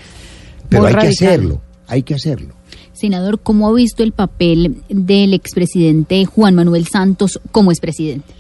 Pero 0.70 0.84
muy 0.84 0.94
hay 0.94 0.98
que 0.98 1.08
hacerlo, 1.10 1.62
hay 1.88 2.04
que 2.04 2.14
hacerlo. 2.14 2.54
Senador, 2.94 3.42
¿cómo 3.42 3.68
ha 3.68 3.74
visto 3.74 4.02
el 4.02 4.14
papel 4.14 4.78
del 4.88 5.34
expresidente 5.34 6.24
Juan 6.24 6.56
Manuel 6.56 6.88
Santos 6.88 7.42
como 7.52 7.72
expresidente? 7.72 8.34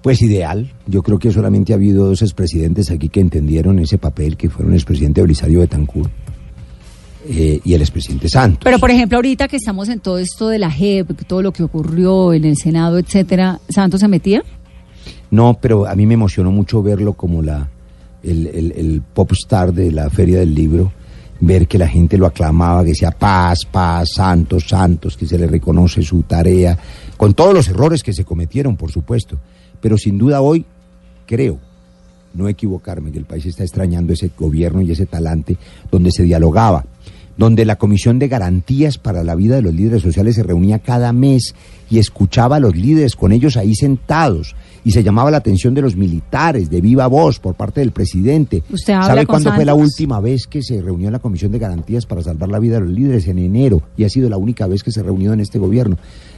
Pues 0.00 0.22
ideal. 0.22 0.72
Yo 0.86 1.02
creo 1.02 1.18
que 1.18 1.30
solamente 1.30 1.74
ha 1.74 1.76
habido 1.76 2.06
dos 2.06 2.22
expresidentes 2.22 2.90
aquí 2.90 3.10
que 3.10 3.20
entendieron 3.20 3.78
ese 3.78 3.98
papel, 3.98 4.38
que 4.38 4.48
fueron 4.48 4.72
el 4.72 4.78
expresidente 4.78 5.20
Belisario 5.20 5.60
Betancourt 5.60 6.10
eh, 7.28 7.60
y 7.64 7.74
el 7.74 7.82
expresidente 7.82 8.28
Santos. 8.28 8.60
Pero, 8.64 8.78
por 8.78 8.90
ejemplo, 8.90 9.18
ahorita 9.18 9.48
que 9.48 9.56
estamos 9.56 9.88
en 9.88 10.00
todo 10.00 10.18
esto 10.18 10.48
de 10.48 10.58
la 10.58 10.70
JEP, 10.70 11.10
todo 11.26 11.42
lo 11.42 11.52
que 11.52 11.62
ocurrió 11.62 12.32
en 12.32 12.44
el 12.44 12.56
Senado, 12.56 12.98
etcétera, 12.98 13.60
¿Santos 13.68 14.00
se 14.00 14.08
metía? 14.08 14.42
No, 15.30 15.58
pero 15.60 15.86
a 15.86 15.94
mí 15.94 16.06
me 16.06 16.14
emocionó 16.14 16.50
mucho 16.50 16.82
verlo 16.82 17.12
como 17.12 17.42
la 17.42 17.68
el, 18.22 18.46
el, 18.48 18.72
el 18.72 19.02
pop 19.02 19.32
star 19.32 19.72
de 19.72 19.92
la 19.92 20.10
Feria 20.10 20.40
del 20.40 20.54
Libro, 20.54 20.92
ver 21.40 21.66
que 21.66 21.78
la 21.78 21.88
gente 21.88 22.18
lo 22.18 22.26
aclamaba, 22.26 22.82
que 22.82 22.90
decía 22.90 23.10
paz, 23.10 23.60
paz, 23.70 24.10
santos, 24.14 24.64
santos, 24.68 25.16
que 25.16 25.26
se 25.26 25.38
le 25.38 25.46
reconoce 25.46 26.02
su 26.02 26.22
tarea, 26.22 26.78
con 27.16 27.34
todos 27.34 27.54
los 27.54 27.68
errores 27.68 28.02
que 28.02 28.12
se 28.12 28.24
cometieron, 28.24 28.76
por 28.76 28.90
supuesto. 28.90 29.38
Pero 29.80 29.96
sin 29.96 30.18
duda 30.18 30.40
hoy 30.40 30.64
creo 31.26 31.58
no 32.34 32.48
equivocarme, 32.48 33.10
que 33.10 33.18
el 33.18 33.24
país 33.24 33.46
está 33.46 33.64
extrañando 33.64 34.12
ese 34.12 34.30
gobierno 34.38 34.80
y 34.82 34.90
ese 34.90 35.06
talante 35.06 35.56
donde 35.90 36.12
se 36.12 36.22
dialogaba, 36.22 36.84
donde 37.40 37.64
la 37.64 37.76
Comisión 37.76 38.18
de 38.18 38.28
Garantías 38.28 38.98
para 38.98 39.24
la 39.24 39.34
Vida 39.34 39.56
de 39.56 39.62
los 39.62 39.72
Líderes 39.72 40.02
Sociales 40.02 40.34
se 40.34 40.42
reunía 40.42 40.80
cada 40.80 41.10
mes 41.14 41.54
y 41.88 41.98
escuchaba 41.98 42.56
a 42.56 42.60
los 42.60 42.76
líderes 42.76 43.16
con 43.16 43.32
ellos 43.32 43.56
ahí 43.56 43.74
sentados 43.74 44.54
y 44.84 44.90
se 44.90 45.02
llamaba 45.02 45.30
la 45.30 45.38
atención 45.38 45.72
de 45.72 45.80
los 45.80 45.96
militares 45.96 46.68
de 46.68 46.82
viva 46.82 47.06
voz 47.06 47.38
por 47.38 47.54
parte 47.54 47.80
del 47.80 47.92
presidente. 47.92 48.62
¿Usted 48.70 48.92
habla 48.92 49.06
¿Sabe 49.06 49.26
cuándo 49.26 49.54
fue 49.54 49.64
la 49.64 49.72
última 49.72 50.20
vez 50.20 50.46
que 50.46 50.62
se 50.62 50.82
reunió 50.82 51.10
la 51.10 51.18
Comisión 51.18 51.50
de 51.50 51.58
Garantías 51.58 52.04
para 52.04 52.22
salvar 52.22 52.50
la 52.50 52.58
vida 52.58 52.74
de 52.74 52.82
los 52.82 52.90
líderes? 52.90 53.26
En 53.26 53.38
enero. 53.38 53.80
Y 53.96 54.04
ha 54.04 54.10
sido 54.10 54.28
la 54.28 54.36
única 54.36 54.66
vez 54.66 54.82
que 54.82 54.92
se 54.92 55.02
reunió 55.02 55.32
en 55.32 55.40
este 55.40 55.58
gobierno. 55.58 55.96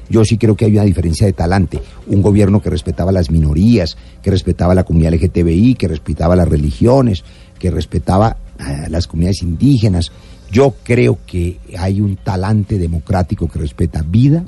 Yo 0.09 0.25
sí 0.25 0.39
creo 0.39 0.55
que 0.55 0.67
hay 0.67 0.73
una 0.73 0.85
diferencia 0.85 1.27
de 1.27 1.33
talante. 1.33 1.81
Un 2.07 2.23
gobierno 2.23 2.63
que 2.63 2.71
respetaba 2.71 3.11
las 3.11 3.29
minorías, 3.29 3.97
que 4.23 4.31
respetaba 4.31 4.73
la 4.73 4.85
comunidad 4.85 5.15
LGTBI, 5.15 5.75
que 5.75 5.89
respetaba 5.89 6.37
las 6.37 6.49
religiones, 6.49 7.25
que 7.59 7.73
respetaba 7.73 8.37
a 8.57 8.89
las 8.89 9.09
comunidades 9.09 9.43
indígenas. 9.43 10.13
Yo 10.53 10.75
creo 10.85 11.19
que 11.27 11.59
hay 11.79 12.01
un 12.01 12.17
talante 12.17 12.79
democrático 12.79 13.49
que 13.49 13.59
respeta 13.59 14.05
vida, 14.07 14.45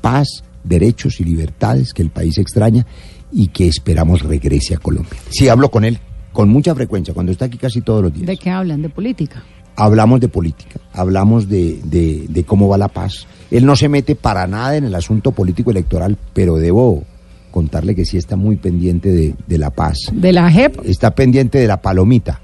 paz, 0.00 0.26
derechos 0.64 1.20
y 1.20 1.24
libertades 1.24 1.92
que 1.94 2.02
el 2.02 2.10
país 2.10 2.36
extraña 2.38 2.84
y 3.32 3.48
que 3.48 3.68
esperamos 3.68 4.22
regrese 4.22 4.74
a 4.74 4.78
Colombia. 4.78 5.18
Sí, 5.30 5.48
hablo 5.48 5.70
con 5.70 5.84
él 5.84 5.98
con 6.32 6.48
mucha 6.48 6.74
frecuencia, 6.74 7.14
cuando 7.14 7.30
está 7.30 7.44
aquí 7.44 7.56
casi 7.58 7.80
todos 7.80 8.02
los 8.02 8.12
días. 8.12 8.26
¿De 8.26 8.36
qué 8.36 8.50
hablan? 8.50 8.82
¿De 8.82 8.88
política? 8.88 9.44
Hablamos 9.76 10.20
de 10.20 10.26
política, 10.28 10.80
hablamos 10.92 11.48
de, 11.48 11.80
de- 11.84 12.26
de 12.28 12.44
cómo 12.44 12.66
va 12.68 12.76
la 12.76 12.88
paz. 12.88 13.26
Él 13.52 13.64
no 13.64 13.76
se 13.76 13.88
mete 13.88 14.16
para 14.16 14.46
nada 14.48 14.76
en 14.76 14.82
el 14.84 14.94
asunto 14.96 15.30
político 15.30 15.70
electoral, 15.70 16.18
pero 16.32 16.56
debo 16.56 17.04
contarle 17.52 17.94
que 17.94 18.04
sí 18.04 18.16
está 18.16 18.34
muy 18.34 18.56
pendiente 18.56 19.12
de, 19.12 19.34
de 19.46 19.58
la 19.58 19.70
paz. 19.70 19.96
¿De 20.12 20.32
la 20.32 20.50
JEP? 20.50 20.80
Está 20.84 21.14
pendiente 21.14 21.58
de 21.58 21.68
la 21.68 21.80
palomita, 21.80 22.40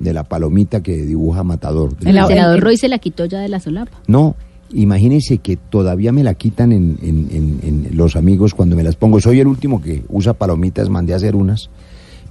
de 0.00 0.12
la 0.12 0.24
palomita 0.24 0.82
que 0.82 0.96
dibuja 1.04 1.42
Matador. 1.44 1.94
El 2.04 2.14
senador 2.26 2.60
Roy 2.60 2.76
se 2.76 2.88
la 2.88 2.98
quitó 2.98 3.24
ya 3.26 3.40
de 3.40 3.48
la 3.48 3.60
solapa. 3.60 3.98
No, 4.06 4.36
imagínense 4.72 5.38
que 5.38 5.56
todavía 5.56 6.12
me 6.12 6.22
la 6.24 6.34
quitan 6.34 6.72
en, 6.72 6.98
en- 7.02 7.28
en- 7.30 7.60
en 7.90 7.96
los 7.96 8.16
amigos 8.16 8.54
cuando 8.54 8.76
me 8.76 8.82
las 8.82 8.96
pongo. 8.96 9.20
Soy 9.20 9.40
el 9.40 9.46
último 9.46 9.80
que 9.82 10.04
usa 10.08 10.34
palomitas, 10.34 10.88
mandé 10.88 11.12
a 11.12 11.16
hacer 11.16 11.34
unas, 11.36 11.70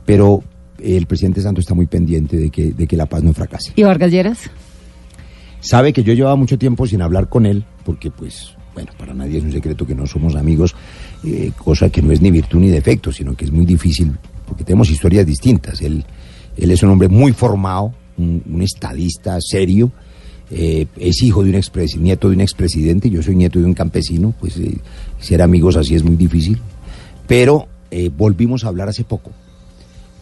pero 0.05 0.43
el 0.80 1.05
presidente 1.07 1.41
Santos 1.41 1.63
está 1.63 1.74
muy 1.74 1.88
pendiente 1.88 2.38
de 2.38 2.49
que, 2.49 2.72
de 2.72 2.86
que 2.88 2.95
la 2.97 3.05
paz 3.07 3.24
no 3.24 3.34
fracase. 3.34 3.74
¿Y 3.76 3.84
Vargas 3.84 4.11
Lleras? 4.11 4.49
Sabe 5.59 5.91
que 5.91 6.03
yo 6.03 6.13
llevaba 6.13 6.36
mucho 6.36 6.57
tiempo 6.57 6.86
sin 6.86 7.01
hablar 7.01 7.28
con 7.30 7.45
él, 7.45 7.65
porque 7.84 8.11
pues, 8.11 8.51
bueno, 8.74 8.91
para 8.97 9.13
nadie 9.13 9.39
es 9.39 9.43
un 9.43 9.51
secreto 9.51 9.86
que 9.88 9.95
no 9.95 10.05
somos 10.05 10.36
amigos, 10.36 10.76
eh, 11.26 11.51
cosa 11.57 11.89
que 11.89 12.01
no 12.01 12.11
es 12.11 12.22
ni 12.22 12.30
virtud 12.32 12.59
ni 12.59 12.70
defecto, 12.70 13.11
sino 13.11 13.36
que 13.36 13.45
es 13.45 13.51
muy 13.51 13.65
difícil, 13.65 14.13
porque 14.45 14.63
tenemos 14.63 14.89
historias 14.91 15.26
distintas. 15.26 15.82
Él, 15.82 16.05
él 16.58 16.72
es 16.72 16.84
un 16.84 16.89
hombre 16.89 17.08
muy 17.08 17.34
formado, 17.34 17.93
un, 18.18 18.62
estadista 18.62 19.38
serio, 19.39 19.91
eh, 20.49 20.88
es 20.97 21.22
hijo 21.22 21.43
de 21.43 21.49
un 21.49 21.55
expres, 21.55 21.97
nieto 21.97 22.30
de 22.30 22.36
un 22.36 22.41
expresidente, 22.41 23.10
yo 23.10 23.22
soy 23.22 23.36
nieto 23.36 23.60
de 23.60 23.66
un 23.66 23.74
campesino, 23.74 24.34
pues 24.39 24.58
eh, 24.58 24.78
ser 25.20 25.41
amigos 25.41 25.76
así 25.76 25.95
es 25.95 26.03
muy 26.03 26.16
difícil. 26.16 26.60
Pero 27.28 27.68
eh, 27.91 28.10
volvimos 28.16 28.64
a 28.64 28.70
hablar 28.70 28.89
hace 28.89 29.03
poco, 29.03 29.32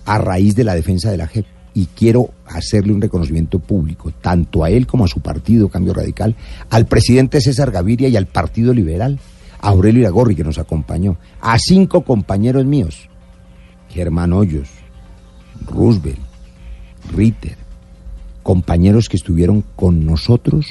a 0.06 0.18
raíz 0.18 0.56
de 0.56 0.64
la 0.64 0.76
defensa 0.76 1.10
de 1.10 1.18
la 1.18 1.28
JEP, 1.28 1.46
y 1.74 1.88
quiero 1.88 2.30
hacerle 2.46 2.94
un 2.94 3.02
reconocimiento 3.02 3.60
público, 3.60 4.12
tanto 4.22 4.64
a 4.64 4.70
él 4.70 4.88
como 4.88 5.04
a 5.04 5.10
su 5.10 5.20
partido 5.20 5.68
Cambio 5.68 5.94
Radical, 5.94 6.36
al 6.70 6.86
presidente 6.86 7.42
César 7.42 7.70
Gaviria 7.70 8.08
y 8.08 8.16
al 8.16 8.28
Partido 8.28 8.74
Liberal, 8.74 9.20
a 9.60 9.70
Aurelio 9.70 10.02
Iragorri, 10.02 10.36
que 10.36 10.44
nos 10.46 10.58
acompañó, 10.58 11.18
a 11.42 11.60
cinco 11.60 12.06
compañeros 12.06 12.66
míos, 12.66 13.10
Germán 13.90 14.32
Hoyos, 14.32 14.70
Roosevelt, 15.68 16.20
Ritter, 17.16 17.58
compañeros 18.44 19.10
que 19.10 19.18
estuvieron 19.18 19.64
con 19.76 20.06
nosotros, 20.06 20.66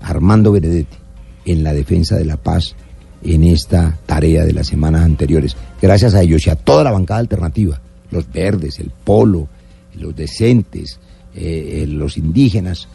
Armando 0.00 0.52
Benedetti, 0.52 0.96
en 1.44 1.62
la 1.62 1.72
defensa 1.72 2.16
de 2.16 2.24
la 2.24 2.36
paz 2.36 2.74
en 3.22 3.44
esta 3.44 3.96
tarea 4.06 4.44
de 4.44 4.52
las 4.52 4.66
semanas 4.68 5.02
anteriores. 5.04 5.56
Gracias 5.80 6.14
a 6.14 6.22
ellos 6.22 6.46
y 6.46 6.50
a 6.50 6.56
toda 6.56 6.84
la 6.84 6.90
bancada 6.92 7.20
alternativa, 7.20 7.80
los 8.10 8.30
verdes, 8.30 8.78
el 8.78 8.90
polo, 8.90 9.48
los 9.94 10.14
decentes, 10.14 10.98
eh, 11.34 11.82
eh, 11.82 11.86
los 11.86 12.16
indígenas, 12.18 12.88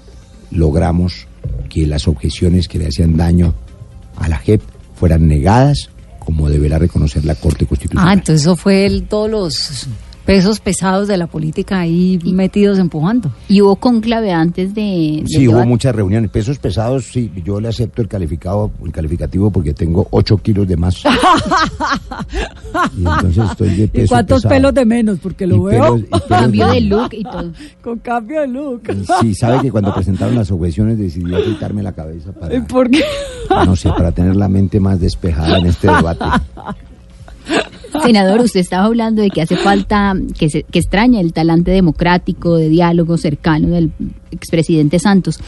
logramos 0.52 1.28
que 1.70 1.86
las 1.88 2.08
objeciones 2.08 2.68
que 2.68 2.78
le 2.80 2.88
hacían 2.88 3.16
daño 3.18 3.54
a 4.18 4.28
la 4.28 4.38
JEP 4.38 4.62
fueran 4.96 5.28
negadas, 5.28 5.90
como 6.20 6.50
deberá 6.50 6.78
reconocer 6.78 7.26
la 7.26 7.36
Corte 7.36 7.66
Constitucional. 7.66 8.08
Ah, 8.10 8.14
entonces 8.14 8.42
eso 8.42 8.56
fue 8.56 8.86
el- 8.86 9.04
todos 9.08 9.30
los 9.30 9.88
pesos 10.26 10.60
pesados 10.60 11.08
de 11.08 11.18
la 11.18 11.28
política 11.28 11.80
ahí 11.80 12.20
metidos 12.24 12.78
empujando. 12.80 13.32
Y 13.48 13.62
hubo 13.62 13.76
conclave 13.76 14.32
antes 14.32 14.74
de... 14.74 15.24
Sí, 15.28 15.48
hubo 15.48 15.66
muchas 15.66 15.96
reuniones. 15.96 16.30
Pesos 16.32 16.58
pesados, 16.60 17.06
sí, 17.06 17.32
yo 17.44 17.60
le 17.60 17.68
acepto 17.70 18.02
el 18.02 18.08
calificado, 18.08 18.72
el 18.86 18.92
calificativo 18.92 19.50
porque 19.52 19.74
tengo 19.74 20.08
8 20.12 20.38
kilos 20.38 20.68
de 20.68 20.78
más. 20.78 21.04
Y 22.98 23.00
entonces 23.06 23.44
estoy 23.52 23.70
de 23.76 23.84
¿Y 23.84 23.88
peso 23.88 24.08
cuántos 24.10 24.38
pesado. 24.44 24.56
pelos 24.56 24.74
de 24.74 24.86
menos? 24.86 25.20
Porque 25.22 25.46
lo 25.48 25.56
Y 25.56 25.60
veo. 25.72 25.84
pelos- 25.96 26.00
y 26.02 26.04
pelos 26.06 26.24
Cambio 26.28 26.68
de- 26.68 26.74
de 26.74 26.82
look 26.82 27.10
y 27.14 27.24
todo. 27.24 27.52
Con 27.82 28.00
cambio 28.00 28.42
de 28.42 28.48
look. 28.48 28.82
Sí, 29.22 29.36
sabe 29.36 29.62
que 29.62 29.72
cuando 29.72 29.94
presentaron 29.94 30.36
las 30.36 30.52
objeciones 30.52 30.98
decidí 30.98 31.32
quitarme 31.44 31.84
la 31.84 31.92
cabeza 31.94 32.32
para, 32.32 32.66
¿Por 32.68 32.90
qué? 32.90 33.04
no 33.66 33.76
sé, 33.76 33.90
para 33.90 34.12
tener 34.12 34.36
la 34.36 34.48
mente 34.48 34.80
más 34.80 35.00
despejada 35.00 35.58
en 35.58 35.66
este 35.68 35.88
debate. 35.88 36.26
Senador, 38.04 38.39
usted 38.39 38.62
estaba 38.62 38.86
hablando 38.86 39.22
de 39.22 39.30
que 39.30 39.42
hace 39.42 39.58
falta, 39.58 40.14
que, 40.39 40.50
se- 40.50 40.64
que 40.64 40.80
extraña 40.80 41.20
el 41.20 41.34
talante 41.34 41.72
democrático, 41.72 42.56
de 42.56 42.70
diálogo 42.70 43.18
cercano 43.18 43.68
del 43.70 43.92
expresidente 44.32 44.98
Santos. 44.98 45.39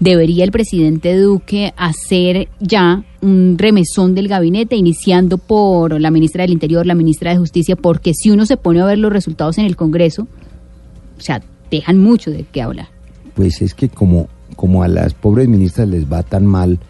¿Debería 0.00 0.44
el 0.44 0.50
presidente 0.50 1.16
Duque 1.16 1.72
hacer 1.76 2.48
ya 2.60 3.04
un 3.20 3.56
remesón 3.56 4.14
del 4.16 4.26
gabinete, 4.28 4.74
iniciando 4.74 5.38
por 5.38 6.00
la 6.00 6.10
ministra 6.10 6.42
del 6.42 6.50
Interior, 6.52 6.86
la 6.86 6.96
ministra 6.96 7.30
de 7.30 7.38
Justicia? 7.38 7.76
Porque 7.76 8.12
si 8.14 8.30
uno 8.30 8.46
se 8.46 8.56
pone 8.56 8.80
a 8.80 8.84
ver 8.84 8.98
los 8.98 9.12
resultados 9.12 9.58
en 9.58 9.64
el 9.66 9.76
Congreso, 9.76 10.26
o 11.16 11.20
sea, 11.20 11.40
dejan 11.70 11.98
mucho 11.98 12.30
de 12.32 12.44
qué 12.50 12.62
hablar. 12.62 12.88
Pues 13.34 13.62
es 13.62 13.74
que 13.74 13.88
como, 13.88 14.28
como 14.56 14.82
a 14.82 14.88
las 14.88 15.14
pobres 15.14 15.46
ministras 15.48 15.88
les 15.88 16.10
va 16.12 16.24
tan 16.24 16.46
mal 16.46 16.80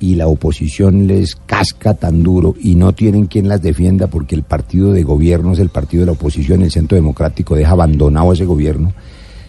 y 0.00 0.14
la 0.14 0.26
oposición 0.28 1.06
les 1.06 1.36
casca 1.36 1.94
tan 1.94 2.22
duro 2.22 2.54
y 2.60 2.74
no 2.74 2.92
tienen 2.94 3.26
quien 3.26 3.48
las 3.48 3.60
defienda 3.60 4.06
porque 4.06 4.34
el 4.34 4.42
partido 4.42 4.92
de 4.92 5.02
gobierno 5.02 5.52
es 5.52 5.58
el 5.58 5.68
partido 5.68 6.00
de 6.00 6.06
la 6.06 6.12
oposición, 6.12 6.62
el 6.62 6.70
Centro 6.70 6.96
Democrático 6.96 7.54
deja 7.54 7.72
abandonado 7.72 8.30
a 8.30 8.34
ese 8.34 8.46
gobierno, 8.46 8.92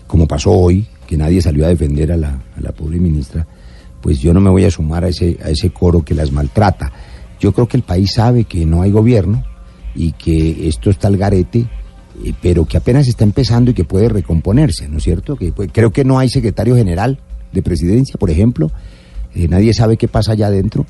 como 0.07 0.27
pasó 0.27 0.51
hoy, 0.51 0.85
que 1.07 1.15
nadie 1.17 1.41
salió 1.41 1.65
a 1.65 1.69
defender 1.69 2.11
a 2.11 2.17
la, 2.17 2.41
a 2.57 2.61
la 2.61 2.71
pobre 2.73 2.99
ministra, 2.99 3.47
pues 4.01 4.19
yo 4.19 4.33
no 4.33 4.41
me 4.41 4.49
voy 4.49 4.65
a 4.65 4.71
sumar 4.71 5.05
a 5.05 5.07
ese, 5.07 5.37
a 5.43 5.49
ese 5.49 5.69
coro 5.71 6.03
que 6.03 6.13
las 6.15 6.31
maltrata. 6.31 6.91
Yo 7.39 7.53
creo 7.53 7.67
que 7.67 7.77
el 7.77 7.83
país 7.83 8.11
sabe 8.13 8.43
que 8.43 8.65
no 8.65 8.81
hay 8.81 8.91
gobierno 8.91 9.43
y 9.95 10.11
que 10.13 10.67
esto 10.67 10.89
está 10.89 11.07
al 11.07 11.17
garete, 11.17 11.67
eh, 12.25 12.33
pero 12.41 12.65
que 12.65 12.77
apenas 12.77 13.07
está 13.07 13.23
empezando 13.23 13.71
y 13.71 13.73
que 13.73 13.83
puede 13.85 14.09
recomponerse, 14.09 14.89
¿no 14.89 14.97
es 14.97 15.03
cierto? 15.03 15.35
Que 15.37 15.51
puede- 15.53 15.69
creo 15.69 15.91
que 15.91 16.03
no 16.03 16.19
hay 16.19 16.29
secretario 16.29 16.75
general 16.75 17.19
de 17.53 17.61
presidencia, 17.61 18.15
por 18.19 18.29
ejemplo, 18.29 18.69
eh, 19.35 19.47
nadie 19.47 19.73
sabe 19.73 19.97
qué 19.97 20.07
pasa 20.07 20.33
allá 20.33 20.47
adentro. 20.47 20.85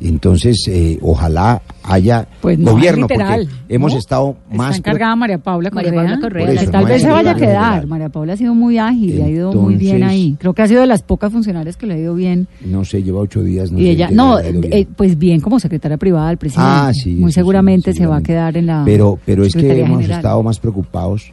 Entonces, 0.00 0.64
eh, 0.68 0.98
ojalá 1.00 1.62
haya 1.84 2.26
Pues 2.40 2.58
no, 2.58 2.72
gobierno, 2.72 3.02
literal, 3.08 3.46
porque 3.48 3.74
hemos 3.74 3.92
¿no? 3.92 3.98
estado 4.00 4.36
más... 4.50 4.74
Está 4.74 4.90
encargada 4.90 5.14
María 5.14 5.38
Paula 5.38 5.70
María 5.72 5.90
Correa. 5.92 6.06
Paula 6.08 6.20
Correa, 6.20 6.50
eso, 6.54 6.64
que 6.64 6.70
tal 6.72 6.82
no 6.82 6.88
vez 6.88 7.02
se 7.02 7.08
vaya 7.08 7.30
a 7.30 7.34
quedar. 7.36 7.48
general. 7.50 7.86
María 7.86 8.08
Paula 8.08 8.32
ha 8.32 8.36
sido 8.36 8.52
muy 8.52 8.78
ágil 8.78 9.16
y 9.18 9.22
ha 9.22 9.28
ido 9.28 9.52
muy 9.52 9.76
bien 9.76 9.96
Entonces- 9.96 10.18
ahí. 10.18 10.36
Creo 10.40 10.54
que 10.54 10.62
ha 10.62 10.66
sido 10.66 10.80
de 10.80 10.88
las 10.88 11.02
pocas 11.02 11.30
funcionarias 11.30 11.76
que 11.76 11.86
le 11.86 11.94
ha 11.94 11.98
ido 11.98 12.16
bien. 12.16 12.48
No 12.64 12.84
sé, 12.84 13.00
lleva 13.04 13.20
ocho 13.20 13.44
días. 13.44 13.70
No 13.70 13.78
y 13.78 13.82
sé 13.84 13.90
ella, 13.90 14.10
no, 14.10 14.40
eh, 14.40 14.88
pues 14.96 15.16
bien 15.16 15.40
como 15.40 15.60
secretaria 15.60 15.98
privada 15.98 16.30
del 16.30 16.38
presidente. 16.38 16.68
Ah, 16.68 16.90
sí, 16.92 17.14
Muy 17.14 17.30
sí, 17.30 17.36
seguramente 17.36 17.92
se 17.92 18.04
va 18.04 18.16
a 18.16 18.22
quedar 18.22 18.56
en 18.56 18.66
la. 18.66 18.82
pero 18.84 19.20
pero 19.24 19.44
es 19.44 19.54
que 19.54 19.60
hemos 19.82 19.98
General. 20.00 20.18
estado 20.18 20.42
más 20.42 20.58
preocupados 20.58 21.32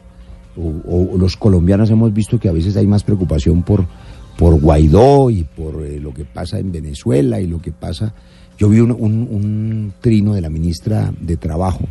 o, 0.56 1.12
o 1.14 1.18
los 1.18 1.36
colombianos 1.36 1.90
hemos 1.90 2.12
visto 2.12 2.38
que 2.38 2.48
a 2.48 2.52
veces 2.52 2.76
hay 2.76 2.86
más 2.86 3.02
preocupación 3.02 3.62
por 3.64 3.84
por 4.40 4.58
Guaidó 4.58 5.28
y 5.28 5.44
por 5.44 5.84
eh, 5.84 6.00
lo 6.00 6.14
que 6.14 6.24
pasa 6.24 6.58
en 6.58 6.72
Venezuela 6.72 7.42
y 7.42 7.46
lo 7.46 7.60
que 7.60 7.72
pasa. 7.72 8.14
Yo 8.58 8.70
vi 8.70 8.80
un, 8.80 8.90
un- 8.90 9.28
un 9.30 9.92
trino 10.00 10.32
de 10.32 10.40
la 10.40 10.48
ministra 10.48 11.12
de 11.20 11.36
trabajo 11.36 11.84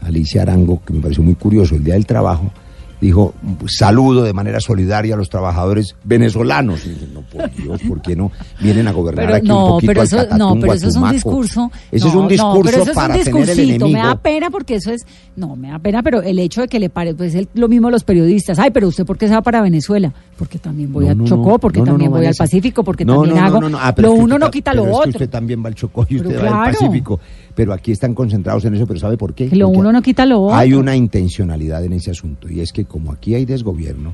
Alicia 0.00 0.42
Arango 0.42 0.80
que 0.84 0.92
me 0.92 1.00
pareció 1.00 1.24
muy 1.24 1.34
curioso 1.34 1.74
el 1.74 1.82
día 1.82 1.94
del 1.94 2.06
trabajo 2.06 2.52
dijo, 3.04 3.34
saludo 3.66 4.22
de 4.22 4.32
manera 4.32 4.60
solidaria 4.60 5.14
a 5.14 5.16
los 5.18 5.28
trabajadores 5.30 5.94
venezolanos. 6.04 6.84
Y 6.86 6.90
dije, 6.90 7.06
no, 7.12 7.20
por 7.22 7.50
Dios, 7.56 7.80
¿por 7.86 8.02
qué 8.02 8.16
no 8.16 8.30
vienen 8.60 8.88
a 8.88 8.92
gobernar 8.92 9.26
Pero 9.26 9.36
aquí 9.36 9.46
un 9.46 9.48
no, 9.56 9.66
poquito 9.68 9.90
pero 9.90 10.00
al 10.00 10.06
eso, 10.06 10.16
Catatumbo, 10.16 10.54
no, 10.54 10.60
pero 10.60 10.72
a 10.72 10.76
eso 10.76 10.88
es 10.88 10.96
un 10.96 11.10
discurso. 11.10 11.72
Ese 11.92 12.08
es 12.08 12.14
no, 12.14 12.20
un 12.20 12.24
no, 12.24 12.28
discurso 12.30 12.62
pero 12.64 12.82
eso 12.82 12.90
es 12.90 12.96
un 12.96 13.02
tener 13.02 13.18
el 13.18 13.24
discursito. 13.24 13.62
enemigo. 13.62 13.88
Me 13.88 13.98
da 14.06 14.14
pena 14.16 14.50
porque 14.50 14.74
eso 14.76 14.90
es, 14.92 15.06
no, 15.36 15.56
me 15.56 15.68
da 15.68 15.78
pena, 15.78 16.02
pero 16.02 16.22
el 16.22 16.38
hecho 16.38 16.60
de 16.62 16.68
que 16.68 16.78
le 16.80 16.90
pare, 16.90 17.14
pues 17.14 17.34
es 17.34 17.46
lo 17.54 17.68
mismo 17.68 17.88
a 17.88 17.90
los 17.90 18.04
periodistas. 18.04 18.58
Ay, 18.58 18.70
pero 18.70 18.88
usted 18.88 19.04
por 19.04 19.18
qué 19.18 19.28
se 19.28 19.34
va 19.34 19.42
para 19.42 19.60
Venezuela? 19.62 20.12
Porque 20.38 20.58
también 20.58 20.92
voy 20.92 21.04
No, 21.06 21.10
a 21.10 21.14
no, 21.14 21.24
Chocó, 21.24 21.50
no, 21.50 21.58
porque 21.58 21.78
no, 21.80 21.86
no, 21.86 21.92
también 21.92 22.10
no, 22.10 22.16
voy 22.18 22.26
al. 22.26 22.34
Pacífico, 22.34 22.82
porque 22.82 23.04
No, 23.04 23.14
también 23.14 23.34
no, 23.36 23.40
no, 23.40 23.46
hago. 23.46 23.60
no, 23.60 23.68
no. 23.68 23.78
Ah, 23.80 23.94
lo 23.96 24.12
es 24.14 24.20
uno 24.20 24.38
no 24.38 24.46
ta- 24.46 24.50
quita 24.50 24.74
lo 24.74 24.86
es 24.86 24.92
otro. 24.96 25.10
usted 25.10 25.30
también 25.30 25.62
va 25.62 25.68
al 25.68 25.74
Chocó 25.74 26.04
y 26.08 26.16
usted 26.16 26.42
va 26.44 26.64
al. 26.64 26.72
Pacífico. 26.72 27.20
Pero 27.54 27.72
aquí 27.72 27.92
están 27.92 28.14
concentrados 28.14 28.64
en 28.64 28.74
eso, 28.74 28.86
pero 28.86 28.98
¿sabe 28.98 29.16
por 29.16 29.32
qué? 29.34 29.48
Lo 29.52 29.66
Porque 29.66 29.78
uno 29.78 29.92
no 29.92 30.02
quita 30.02 30.26
lo 30.26 30.42
otro. 30.42 30.56
Hay 30.56 30.72
una 30.74 30.96
intencionalidad 30.96 31.84
en 31.84 31.92
ese 31.92 32.10
asunto 32.10 32.48
y 32.48 32.60
es 32.60 32.72
que 32.72 32.84
como 32.84 33.12
aquí 33.12 33.34
hay 33.34 33.44
desgobierno, 33.44 34.12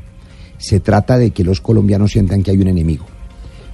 se 0.59 0.81
trata 0.81 1.17
de 1.17 1.31
que 1.31 1.43
los 1.43 1.61
colombianos 1.61 2.13
sientan 2.13 2.43
que 2.43 2.51
hay 2.51 2.59
un 2.59 2.69
enemigo. 2.69 3.07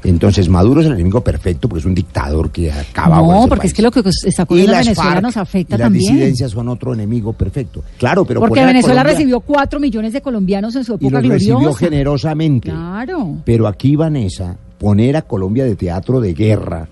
Entonces 0.05 0.49
Maduro 0.49 0.83
es 0.83 0.87
el 0.87 0.93
enemigo 0.93 1.21
perfecto 1.23 1.69
porque 1.69 1.81
es 1.81 1.87
un 1.87 1.95
dictador 1.95 2.51
que 2.53 2.71
acaba 2.71 3.17
No, 3.17 3.47
porque 3.49 3.63
país. 3.63 3.73
es 3.73 3.75
que 3.77 3.83
lo 3.83 3.91
que 3.91 4.01
está 4.09 4.43
y 4.43 4.45
ocurriendo 4.45 4.73
en 4.73 4.77
las 4.79 4.87
Venezuela 4.87 5.11
FARC 5.11 5.23
nos 5.23 5.37
afecta 5.37 5.75
y 5.75 5.79
las 5.79 5.87
también. 5.87 6.13
disidencias 6.15 6.51
son 6.53 6.69
otro 6.69 6.95
enemigo 6.95 7.33
perfecto. 7.33 7.83
Claro, 7.99 8.25
pero 8.25 8.39
porque 8.39 8.65
Venezuela 8.65 9.01
Colombia- 9.03 9.13
recibió 9.19 9.41
cuatro 9.41 9.81
millones 9.81 10.13
de 10.13 10.21
colombianos 10.21 10.77
en 10.77 10.85
su 10.85 10.93
y 10.93 10.95
época 11.07 11.21
los 11.23 11.29
recibió 11.33 11.57
gloriosa. 11.59 11.79
generosamente. 11.81 12.71
Claro. 12.71 13.37
Pero 13.45 13.67
aquí, 13.67 13.97
Vanessa, 13.97 14.57
poner 14.79 15.17
a 15.17 15.23
Colombia 15.23 15.65
de 15.65 15.75
teatro 15.75 16.21
de 16.21 16.35
guerra 16.35 16.89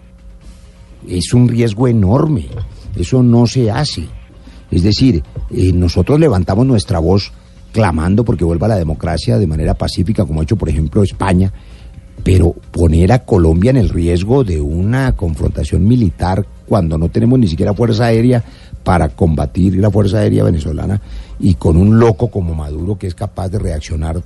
es 1.08 1.32
un 1.34 1.48
riesgo 1.48 1.88
enorme. 1.88 2.46
Eso 2.96 3.22
no 3.22 3.46
se 3.46 3.70
hace. 3.70 4.06
Es 4.70 4.82
decir, 4.82 5.22
eh, 5.50 5.72
nosotros 5.72 6.18
levantamos 6.18 6.66
nuestra 6.66 6.98
voz 6.98 7.32
clamando 7.72 8.24
porque 8.24 8.44
vuelva 8.44 8.68
la 8.68 8.76
democracia 8.76 9.38
de 9.38 9.46
manera 9.46 9.74
pacífica, 9.74 10.24
como 10.24 10.40
ha 10.40 10.44
hecho, 10.44 10.56
por 10.56 10.68
ejemplo, 10.68 11.02
España, 11.02 11.52
pero 12.22 12.52
poner 12.52 13.12
a 13.12 13.24
Colombia 13.24 13.70
en 13.70 13.76
el 13.76 13.88
riesgo 13.88 14.44
de 14.44 14.60
una 14.60 15.12
confrontación 15.12 15.86
militar 15.86 16.46
cuando 16.66 16.96
no 16.96 17.08
tenemos 17.08 17.38
ni 17.38 17.48
siquiera 17.48 17.74
fuerza 17.74 18.06
aérea 18.06 18.42
para 18.84 19.08
combatir 19.08 19.76
la 19.76 19.90
fuerza 19.90 20.18
aérea 20.18 20.44
venezolana 20.44 21.00
y 21.40 21.54
con 21.54 21.76
un 21.76 21.98
loco 21.98 22.28
como 22.28 22.54
Maduro 22.54 22.96
que 22.96 23.06
es 23.06 23.14
capaz 23.14 23.48
de 23.48 23.58
reaccionar 23.58 24.22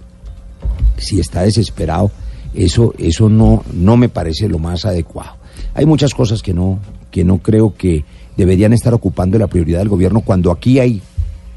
si 0.99 1.21
está 1.21 1.43
desesperado, 1.43 2.11
eso, 2.55 2.93
eso 2.99 3.29
no, 3.29 3.65
no 3.73 3.97
me 3.97 4.09
parece 4.09 4.49
lo 4.49 4.59
más 4.59 4.85
adecuado. 4.85 5.38
Hay 5.79 5.87
muchas 5.87 6.13
cosas 6.13 6.43
que 6.43 6.53
no, 6.53 6.81
que 7.13 7.23
no 7.25 7.39
creo 7.39 7.73
que 7.77 8.05
deberían 8.37 8.73
estar 8.73 8.93
ocupando 8.95 9.39
la 9.39 9.47
prioridad 9.47 9.79
del 9.79 9.89
gobierno 9.89 10.23
cuando 10.23 10.51
aquí 10.51 10.81
hay 10.81 11.01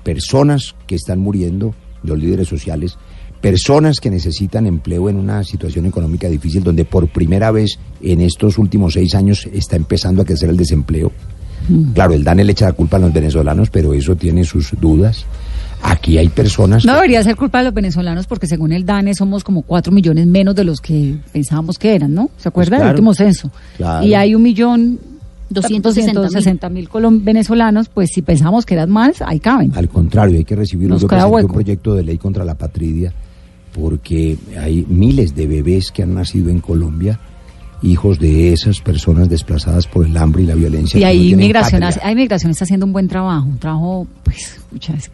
personas 0.03 0.76
que 0.86 0.93
están 0.93 1.17
muriendo, 1.17 1.74
los 2.03 2.19
líderes 2.19 2.47
sociales, 2.47 2.99
personas 3.41 3.99
que 3.99 4.11
necesitan 4.11 4.67
empleo 4.67 5.09
en 5.09 5.15
una 5.15 5.43
situación 5.43 5.88
económica 5.88 6.30
difícil 6.30 6.63
donde 6.63 6.86
por 6.86 7.07
primera 7.07 7.49
vez 7.49 7.80
en 7.99 8.22
estos 8.22 8.59
últimos 8.59 8.93
seis 8.93 9.15
años 9.15 9.49
está 9.51 9.76
empezando 9.76 10.22
a 10.22 10.26
crecer 10.26 10.51
el 10.51 10.57
desempleo. 10.57 11.11
Claro, 11.95 12.13
el 12.13 12.24
DANE 12.24 12.43
le 12.43 12.51
echa 12.51 12.65
la 12.65 12.74
culpa 12.74 12.97
a 12.97 12.99
los 12.99 13.13
venezolanos, 13.13 13.72
pero 13.72 13.95
eso 13.95 14.15
tiene 14.15 14.43
sus 14.43 14.80
dudas. 14.80 15.26
Aquí 15.84 16.18
hay 16.18 16.30
personas 16.30 16.86
No 16.86 16.96
debería 16.96 17.24
ser 17.24 17.36
culpa 17.36 17.60
de 17.60 17.66
los 17.66 17.74
venezolanos 17.74 18.28
porque 18.28 18.48
según 18.48 18.72
el 18.72 18.86
DANE 18.86 19.14
somos 19.16 19.44
como 19.44 19.62
cuatro 19.64 19.92
millones 19.92 20.28
menos 20.28 20.56
de 20.56 20.64
los 20.64 20.80
que 20.82 21.16
pensábamos 21.34 21.78
que 21.80 21.96
eran, 21.96 22.14
¿no? 22.14 22.30
¿Se 22.38 22.48
acuerda 22.50 22.78
del 22.78 22.82
claro. 22.84 22.92
último 22.96 23.14
censo? 23.14 23.52
Claro. 23.78 24.06
Y 24.06 24.14
hay 24.14 24.36
un 24.36 24.42
millón 24.44 25.00
260 25.50 26.14
260 26.22 26.70
mil 26.70 26.88
colom- 26.90 27.24
venezolanos, 27.24 27.90
pues 27.90 28.10
si 28.14 28.22
pensamos 28.22 28.66
que 28.66 28.76
eran 28.76 28.90
más, 28.90 29.22
ahí 29.22 29.40
caben. 29.40 29.72
Al 29.76 29.90
contrario, 29.90 30.38
hay 30.38 30.46
que 30.46 30.56
presenté 30.56 30.86
un 30.86 31.48
proyecto 31.48 31.94
de 31.96 32.04
ley 32.04 32.18
contra 32.18 32.46
la 32.46 32.56
patridia 32.56 33.12
porque 33.74 34.38
hay 34.60 34.86
miles 34.88 35.36
de 35.36 35.48
bebés 35.48 35.92
que 35.92 36.04
han 36.04 36.14
nacido 36.14 36.50
en 36.50 36.60
Colombia, 36.60 37.20
hijos 37.84 38.20
de 38.20 38.54
esas 38.54 38.80
personas 38.82 39.28
desplazadas 39.30 39.88
por 39.88 40.06
el 40.06 40.16
hambre 40.18 40.44
y 40.44 40.46
la 40.46 40.56
violencia. 40.56 41.00
Y 41.00 41.04
ahí 41.04 41.36
migración, 41.36 41.82
hace- 41.84 42.00
hay 42.04 42.16
migración 42.16 42.52
está 42.52 42.64
haciendo 42.66 42.86
un 42.86 42.94
buen 42.94 43.08
trabajo, 43.08 43.48
un 43.48 43.58
trabajo 43.58 44.08
pues 44.24 44.60
pucha, 44.70 44.94
es- 44.94 45.12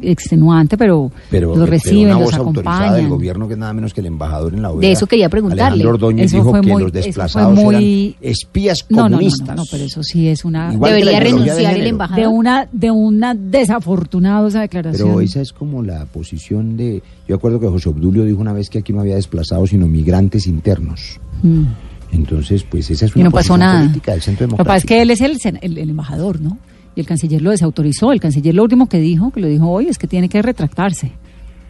extenuante, 0.00 0.78
pero, 0.78 1.10
pero, 1.30 1.48
los 1.48 1.58
pero 1.58 1.66
reciben, 1.66 2.06
una 2.06 2.14
los 2.20 2.24
voz 2.24 2.34
autorizada 2.34 2.76
del 2.78 2.84
acompañan. 2.86 3.10
gobierno 3.10 3.46
que 3.48 3.54
es 3.54 3.58
nada 3.58 3.72
menos 3.72 3.92
que 3.92 4.00
el 4.00 4.06
embajador 4.06 4.54
en 4.54 4.62
la 4.62 4.70
OEA. 4.70 4.80
De 4.80 4.92
eso 4.92 5.06
quería 5.06 5.28
preguntarle. 5.28 5.64
Alejandro 5.64 5.90
Ordóñez 5.90 6.26
Eso 6.26 6.36
dijo 6.38 6.50
fue 6.50 6.60
que 6.60 6.72
muy- 6.72 6.82
los 6.82 6.92
eso 6.92 7.00
fue 7.00 7.06
desplazados 7.06 7.58
muy- 7.58 7.74
eran 7.74 8.30
espías 8.32 8.86
No, 8.88 8.96
no, 8.96 9.02
no, 9.02 9.08
no, 9.08 9.16
comunistas. 9.16 9.56
no, 9.56 9.64
pero 9.70 9.84
eso 9.84 10.02
sí 10.02 10.28
es 10.28 10.44
una 10.44 10.72
Igual 10.72 10.92
Debería 10.92 11.18
ideología 11.18 11.34
de 11.36 11.44
renunciar 11.44 11.74
el 11.80 11.86
embajador. 11.88 12.20
de 12.22 12.28
una 12.28 12.68
de 12.72 12.90
una 12.90 13.34
desafortunada 13.34 14.48
esa 14.48 14.60
declaración. 14.60 15.08
Pero 15.08 15.20
esa 15.20 15.40
es 15.40 15.52
como 15.52 15.82
la 15.82 16.04
posición 16.06 16.76
de... 16.76 17.02
Yo 17.28 17.36
acuerdo 17.36 17.58
que 17.60 17.66
José 17.68 17.88
Obdulio 17.88 18.24
dijo 18.24 18.40
una 18.40 18.52
vez 18.52 18.70
que 18.70 18.78
aquí 18.78 18.92
no 18.92 19.00
había 19.00 19.16
desplazados, 19.16 19.70
sino 19.70 19.86
migrantes 19.86 20.46
internos. 20.46 21.18
Mm. 21.42 21.62
Entonces, 22.14 22.62
pues 22.64 22.90
esa 22.90 23.06
es 23.06 23.16
Y 23.16 23.20
una 23.20 23.24
no 23.24 23.30
pasó 23.32 23.48
posición 23.54 23.60
nada. 23.60 23.80
política 23.80 24.12
del 24.12 24.22
Centro 24.22 24.46
Lo 24.46 24.56
que 24.56 24.64
pasa 24.64 24.76
es 24.78 24.84
que 24.84 25.02
él 25.02 25.10
es 25.10 25.20
el, 25.20 25.38
sen- 25.38 25.58
el, 25.60 25.78
el 25.78 25.90
embajador, 25.90 26.40
¿no? 26.40 26.58
Y 26.96 27.00
el 27.00 27.06
canciller 27.06 27.42
lo 27.42 27.50
desautorizó. 27.50 28.12
El 28.12 28.20
canciller 28.20 28.54
lo 28.54 28.62
último 28.62 28.88
que 28.88 29.00
dijo, 29.00 29.30
que 29.32 29.40
lo 29.40 29.48
dijo 29.48 29.68
hoy, 29.68 29.88
es 29.88 29.98
que 29.98 30.06
tiene 30.06 30.28
que 30.28 30.40
retractarse. 30.42 31.12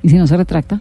Y 0.03 0.09
si 0.11 0.17
no 0.17 0.27
se 0.27 0.37
retracta, 0.37 0.81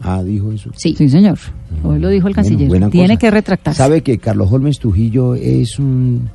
Ah, 0.00 0.22
dijo 0.22 0.52
eso. 0.52 0.70
Sí. 0.76 0.94
sí, 0.96 1.08
señor. 1.08 1.38
Hoy 1.82 1.98
lo 1.98 2.08
dijo 2.10 2.28
el 2.28 2.34
canciller. 2.34 2.68
tiene 2.90 3.14
cosa. 3.14 3.18
que 3.18 3.30
retractarse. 3.30 3.78
Sabe 3.78 4.02
que 4.02 4.18
Carlos 4.18 4.50
Holmes 4.52 4.78
Trujillo 4.78 5.34
es 5.34 5.78
un... 5.78 6.28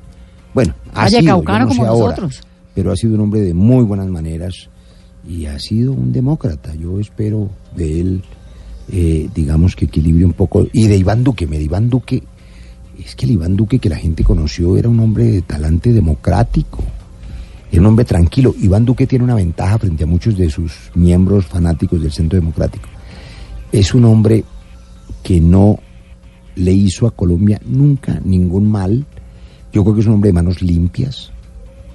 Bueno, 0.53 0.74
ha 0.93 1.03
Vaya 1.03 1.20
sido, 1.20 1.43
no 1.43 1.70
sé 1.72 1.78
como 1.78 1.86
ahora, 1.88 2.07
nosotros. 2.16 2.41
pero 2.74 2.91
ha 2.91 2.95
sido 2.95 3.14
un 3.16 3.22
hombre 3.22 3.41
de 3.41 3.53
muy 3.53 3.84
buenas 3.86 4.07
maneras 4.07 4.68
y 5.28 5.45
ha 5.45 5.57
sido 5.59 5.93
un 5.93 6.12
demócrata. 6.12 6.74
Yo 6.76 6.99
espero 6.99 7.49
de 7.76 8.01
él, 8.01 8.24
eh, 8.91 9.30
digamos, 9.34 9.76
que 9.76 9.86
equilibre 9.86 10.26
un 10.26 10.34
poco. 10.34 10.66
Y 10.74 10.88
de 10.88 10.97
Iván 10.97 11.24
Duque, 11.24 11.45
me 11.45 11.57
de 11.59 11.64
Iván 11.66 11.88
Duque, 11.89 12.24
es 13.05 13.15
que 13.15 13.25
el 13.25 13.31
Iván 13.31 13.55
Duque 13.55 13.79
que 13.79 13.89
la 13.89 13.95
gente 13.95 14.23
conoció 14.23 14.77
era 14.77 14.89
un 14.89 14.99
hombre 14.99 15.25
de 15.25 15.41
talante 15.41 15.91
democrático. 15.91 16.83
Era 17.71 17.81
un 17.81 17.87
hombre 17.87 18.05
tranquilo. 18.05 18.53
Iván 18.59 18.85
Duque 18.85 19.07
tiene 19.07 19.23
una 19.23 19.35
ventaja 19.35 19.77
frente 19.77 20.03
a 20.03 20.07
muchos 20.07 20.37
de 20.37 20.49
sus 20.49 20.91
miembros 20.93 21.45
fanáticos 21.45 22.01
del 22.01 22.11
Centro 22.11 22.37
Democrático. 22.37 22.87
Es 23.71 23.93
un 23.93 24.05
hombre 24.05 24.43
que 25.23 25.39
no 25.39 25.79
le 26.55 26.73
hizo 26.73 27.07
a 27.07 27.11
Colombia 27.11 27.61
nunca 27.65 28.19
ningún 28.23 28.69
mal. 28.69 29.05
Yo 29.71 29.83
creo 29.83 29.95
que 29.95 30.01
es 30.01 30.07
un 30.07 30.13
hombre 30.13 30.29
de 30.29 30.33
manos 30.33 30.61
limpias. 30.61 31.31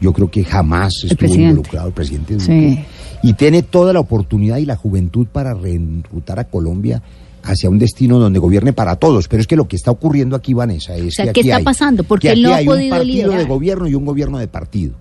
Yo 0.00 0.12
creo 0.12 0.30
que 0.30 0.44
jamás 0.44 0.92
estuvo 1.02 1.18
presidente. 1.18 1.50
involucrado 1.50 1.88
el 1.88 1.94
presidente 1.94 2.34
Duque. 2.34 2.46
Sí. 2.46 2.84
Y 3.22 3.32
tiene 3.34 3.62
toda 3.62 3.92
la 3.92 4.00
oportunidad 4.00 4.58
y 4.58 4.64
la 4.66 4.76
juventud 4.76 5.26
para 5.26 5.54
reenrutar 5.54 6.38
a 6.38 6.44
Colombia 6.44 7.02
hacia 7.46 7.70
un 7.70 7.78
destino 7.78 8.18
donde 8.18 8.38
gobierne 8.38 8.72
para 8.72 8.96
todos. 8.96 9.28
Pero 9.28 9.40
es 9.40 9.46
que 9.46 9.56
lo 9.56 9.68
que 9.68 9.76
está 9.76 9.90
ocurriendo 9.90 10.36
aquí, 10.36 10.52
Vanessa, 10.54 10.94
es 10.96 11.06
O 11.06 11.10
sea, 11.10 11.26
que 11.26 11.32
¿qué 11.32 11.40
está 11.42 11.56
hay- 11.56 11.64
pasando? 11.64 12.04
Porque 12.04 12.28
que 12.28 12.34
él 12.34 12.42
no 12.42 12.52
ha 12.52 12.56
hay 12.56 12.66
podido 12.66 12.84
un 12.84 12.90
partido 12.98 13.14
liderar. 13.28 13.38
de 13.38 13.44
gobierno 13.46 13.86
y 13.88 13.94
un 13.94 14.04
gobierno 14.04 14.38
de 14.38 14.48
partido. 14.48 14.94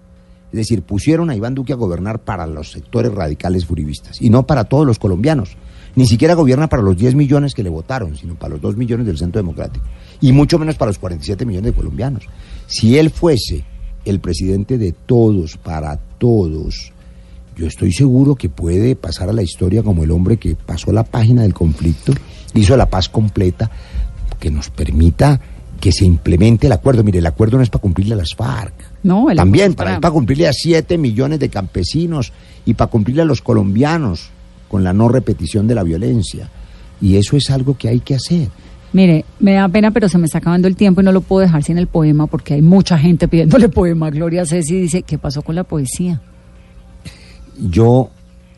Es 0.51 0.57
decir, 0.57 0.83
pusieron 0.83 1.29
a 1.29 1.35
Iván 1.35 1.55
Duque 1.55 1.73
a 1.73 1.75
gobernar 1.75 2.19
para 2.19 2.47
los 2.47 2.71
sectores 2.71 3.13
radicales 3.13 3.65
furibistas 3.65 4.21
y 4.21 4.29
no 4.29 4.45
para 4.47 4.63
todos 4.65 4.85
los 4.85 4.99
colombianos. 4.99 5.57
Ni 5.95 6.05
siquiera 6.07 6.33
gobierna 6.33 6.67
para 6.67 6.81
los 6.83 6.95
10 6.97 7.15
millones 7.15 7.53
que 7.53 7.63
le 7.63 7.69
votaron, 7.69 8.15
sino 8.17 8.35
para 8.35 8.53
los 8.53 8.61
2 8.61 8.75
millones 8.77 9.05
del 9.05 9.17
Centro 9.17 9.39
Democrático. 9.41 9.85
Y 10.21 10.31
mucho 10.33 10.59
menos 10.59 10.75
para 10.75 10.89
los 10.89 10.99
47 10.99 11.45
millones 11.45 11.71
de 11.71 11.77
colombianos. 11.77 12.23
Si 12.67 12.97
él 12.97 13.09
fuese 13.09 13.63
el 14.05 14.19
presidente 14.19 14.77
de 14.77 14.91
todos, 14.91 15.57
para 15.57 15.97
todos, 16.17 16.91
yo 17.57 17.65
estoy 17.67 17.91
seguro 17.93 18.35
que 18.35 18.49
puede 18.49 18.95
pasar 18.97 19.29
a 19.29 19.33
la 19.33 19.41
historia 19.41 19.83
como 19.83 20.03
el 20.03 20.11
hombre 20.11 20.37
que 20.37 20.55
pasó 20.55 20.91
la 20.91 21.03
página 21.03 21.41
del 21.43 21.53
conflicto, 21.53 22.13
hizo 22.61 22.75
la 22.77 22.85
paz 22.87 23.09
completa, 23.09 23.69
que 24.39 24.49
nos 24.51 24.69
permita 24.69 25.39
que 25.79 25.91
se 25.91 26.05
implemente 26.05 26.67
el 26.67 26.73
acuerdo. 26.73 27.03
Mire, 27.03 27.19
el 27.19 27.25
acuerdo 27.25 27.57
no 27.57 27.63
es 27.63 27.69
para 27.69 27.81
cumplirle 27.81 28.13
a 28.13 28.17
las 28.17 28.33
FARC. 28.35 28.73
No, 29.03 29.29
el 29.29 29.37
También 29.37 29.73
para- 29.73 29.99
para 29.99 30.11
cumplirle 30.13 30.47
a 30.47 30.53
7 30.53 30.97
millones 30.97 31.39
de 31.39 31.49
campesinos 31.49 32.31
y 32.65 32.73
para 32.73 32.89
cumplirle 32.89 33.21
a 33.21 33.25
los 33.25 33.41
colombianos 33.41 34.29
con 34.69 34.83
la 34.83 34.93
no 34.93 35.09
repetición 35.09 35.67
de 35.67 35.75
la 35.75 35.83
violencia. 35.83 36.49
Y 37.01 37.17
eso 37.17 37.37
es 37.37 37.49
algo 37.51 37.77
que 37.77 37.89
hay 37.89 37.99
que 37.99 38.15
hacer. 38.15 38.47
Mire, 38.93 39.25
me 39.41 39.53
da 39.53 39.67
pena, 39.67 39.91
pero 39.91 40.07
se 40.07 40.17
me 40.17 40.25
está 40.25 40.37
acabando 40.37 40.67
el 40.69 40.77
tiempo 40.77 41.01
y 41.01 41.03
no 41.03 41.11
lo 41.11 41.19
puedo 41.21 41.41
dejar 41.41 41.61
sin 41.63 41.77
el 41.77 41.87
poema 41.87 42.27
porque 42.27 42.53
hay 42.53 42.61
mucha 42.61 42.97
gente 42.97 43.27
pidiéndole 43.27 43.67
poema. 43.69 44.09
Gloria 44.09 44.45
Ceci 44.45 44.79
dice, 44.79 45.03
¿qué 45.03 45.17
pasó 45.17 45.41
con 45.41 45.55
la 45.55 45.65
poesía? 45.65 46.21
Yo 47.59 48.09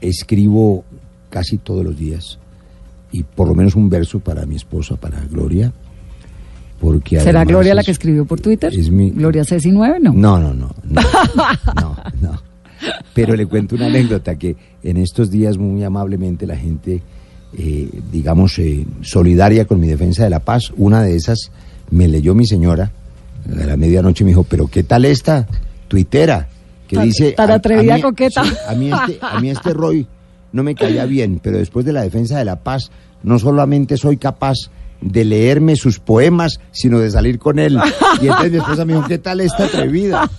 escribo 0.01 0.83
casi 1.29 1.57
todos 1.57 1.83
los 1.83 1.97
días 1.97 2.39
y 3.19 3.23
por 3.23 3.47
lo 3.47 3.55
menos 3.55 3.75
un 3.75 3.89
verso 3.89 4.19
para 4.19 4.45
mi 4.45 4.55
esposa, 4.55 4.95
para 4.95 5.19
Gloria. 5.31 5.71
Porque 6.79 7.19
¿Será 7.19 7.43
Gloria 7.43 7.73
la 7.73 7.83
que 7.83 7.91
escribió 7.91 8.25
por 8.25 8.39
Twitter? 8.39 8.71
es 8.73 8.91
mi- 8.91 9.09
Gloria 9.09 9.43
Ceci 9.43 9.71
9, 9.71 9.97
¿no? 9.99 10.13
No, 10.13 10.39
no, 10.39 10.53
no, 10.53 10.75
no, 10.83 11.01
no, 11.75 11.95
no. 12.21 12.41
Pero 13.15 13.35
le 13.35 13.47
cuento 13.47 13.75
una 13.75 13.87
anécdota 13.87 14.35
que 14.37 14.55
en 14.83 14.97
estos 14.97 15.31
días 15.31 15.57
muy 15.57 15.83
amablemente 15.83 16.45
la 16.45 16.55
gente, 16.55 17.01
eh, 17.57 17.89
digamos, 18.11 18.59
eh, 18.59 18.85
solidaria 19.01 19.65
con 19.65 19.79
mi 19.79 19.87
defensa 19.87 20.23
de 20.23 20.29
la 20.29 20.39
paz, 20.41 20.71
una 20.77 21.01
de 21.01 21.15
esas 21.15 21.51
me 21.89 22.07
leyó 22.07 22.35
mi 22.35 22.45
señora 22.45 22.91
a 23.51 23.65
la 23.65 23.77
medianoche 23.77 24.23
y 24.23 24.25
me 24.25 24.31
dijo, 24.31 24.43
pero 24.43 24.67
¿qué 24.67 24.83
tal 24.83 25.05
esta 25.05 25.47
tuitera? 25.87 26.47
Que 26.87 26.97
Tan- 26.97 27.05
dice... 27.05 27.31
tan 27.31 27.49
a- 27.49 27.53
a 27.53 27.55
atrevida, 27.57 27.95
mí- 27.95 28.01
coqueta. 28.03 28.43
sí, 28.43 28.51
a 28.69 28.75
mí 28.75 28.91
este, 28.91 29.17
a 29.19 29.39
mí 29.39 29.49
este 29.49 29.73
Roy 29.73 30.05
no 30.53 30.61
me 30.61 30.75
caía 30.75 31.05
bien, 31.05 31.39
pero 31.41 31.57
después 31.57 31.85
de 31.87 31.93
la 31.93 32.03
defensa 32.03 32.37
de 32.37 32.45
la 32.45 32.57
paz, 32.57 32.91
no 33.23 33.39
solamente 33.39 33.97
soy 33.97 34.17
capaz 34.17 34.55
de 35.01 35.23
leerme 35.23 35.75
sus 35.75 35.99
poemas, 35.99 36.59
sino 36.71 36.99
de 36.99 37.11
salir 37.11 37.39
con 37.39 37.59
él. 37.59 37.77
Y 38.21 38.27
entonces 38.27 38.51
mi 38.51 38.57
esposa 38.57 38.85
me 38.85 38.93
dijo, 38.93 39.07
¿qué 39.07 39.17
tal 39.17 39.41
esta 39.41 39.65
atrevida? 39.65 40.29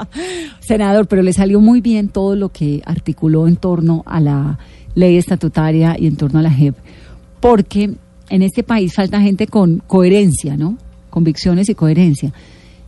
Senador, 0.60 1.06
pero 1.06 1.22
le 1.22 1.32
salió 1.32 1.60
muy 1.60 1.80
bien 1.80 2.08
todo 2.08 2.36
lo 2.36 2.50
que 2.50 2.82
articuló 2.84 3.48
en 3.48 3.56
torno 3.56 4.02
a 4.06 4.20
la 4.20 4.58
ley 4.94 5.16
estatutaria 5.16 5.96
y 5.98 6.06
en 6.06 6.16
torno 6.16 6.40
a 6.40 6.42
la 6.42 6.50
JEP, 6.50 6.76
porque 7.40 7.94
en 8.28 8.42
este 8.42 8.62
país 8.62 8.94
falta 8.94 9.20
gente 9.20 9.46
con 9.46 9.82
coherencia, 9.86 10.56
¿no? 10.56 10.76
Convicciones 11.10 11.68
y 11.68 11.74
coherencia. 11.74 12.32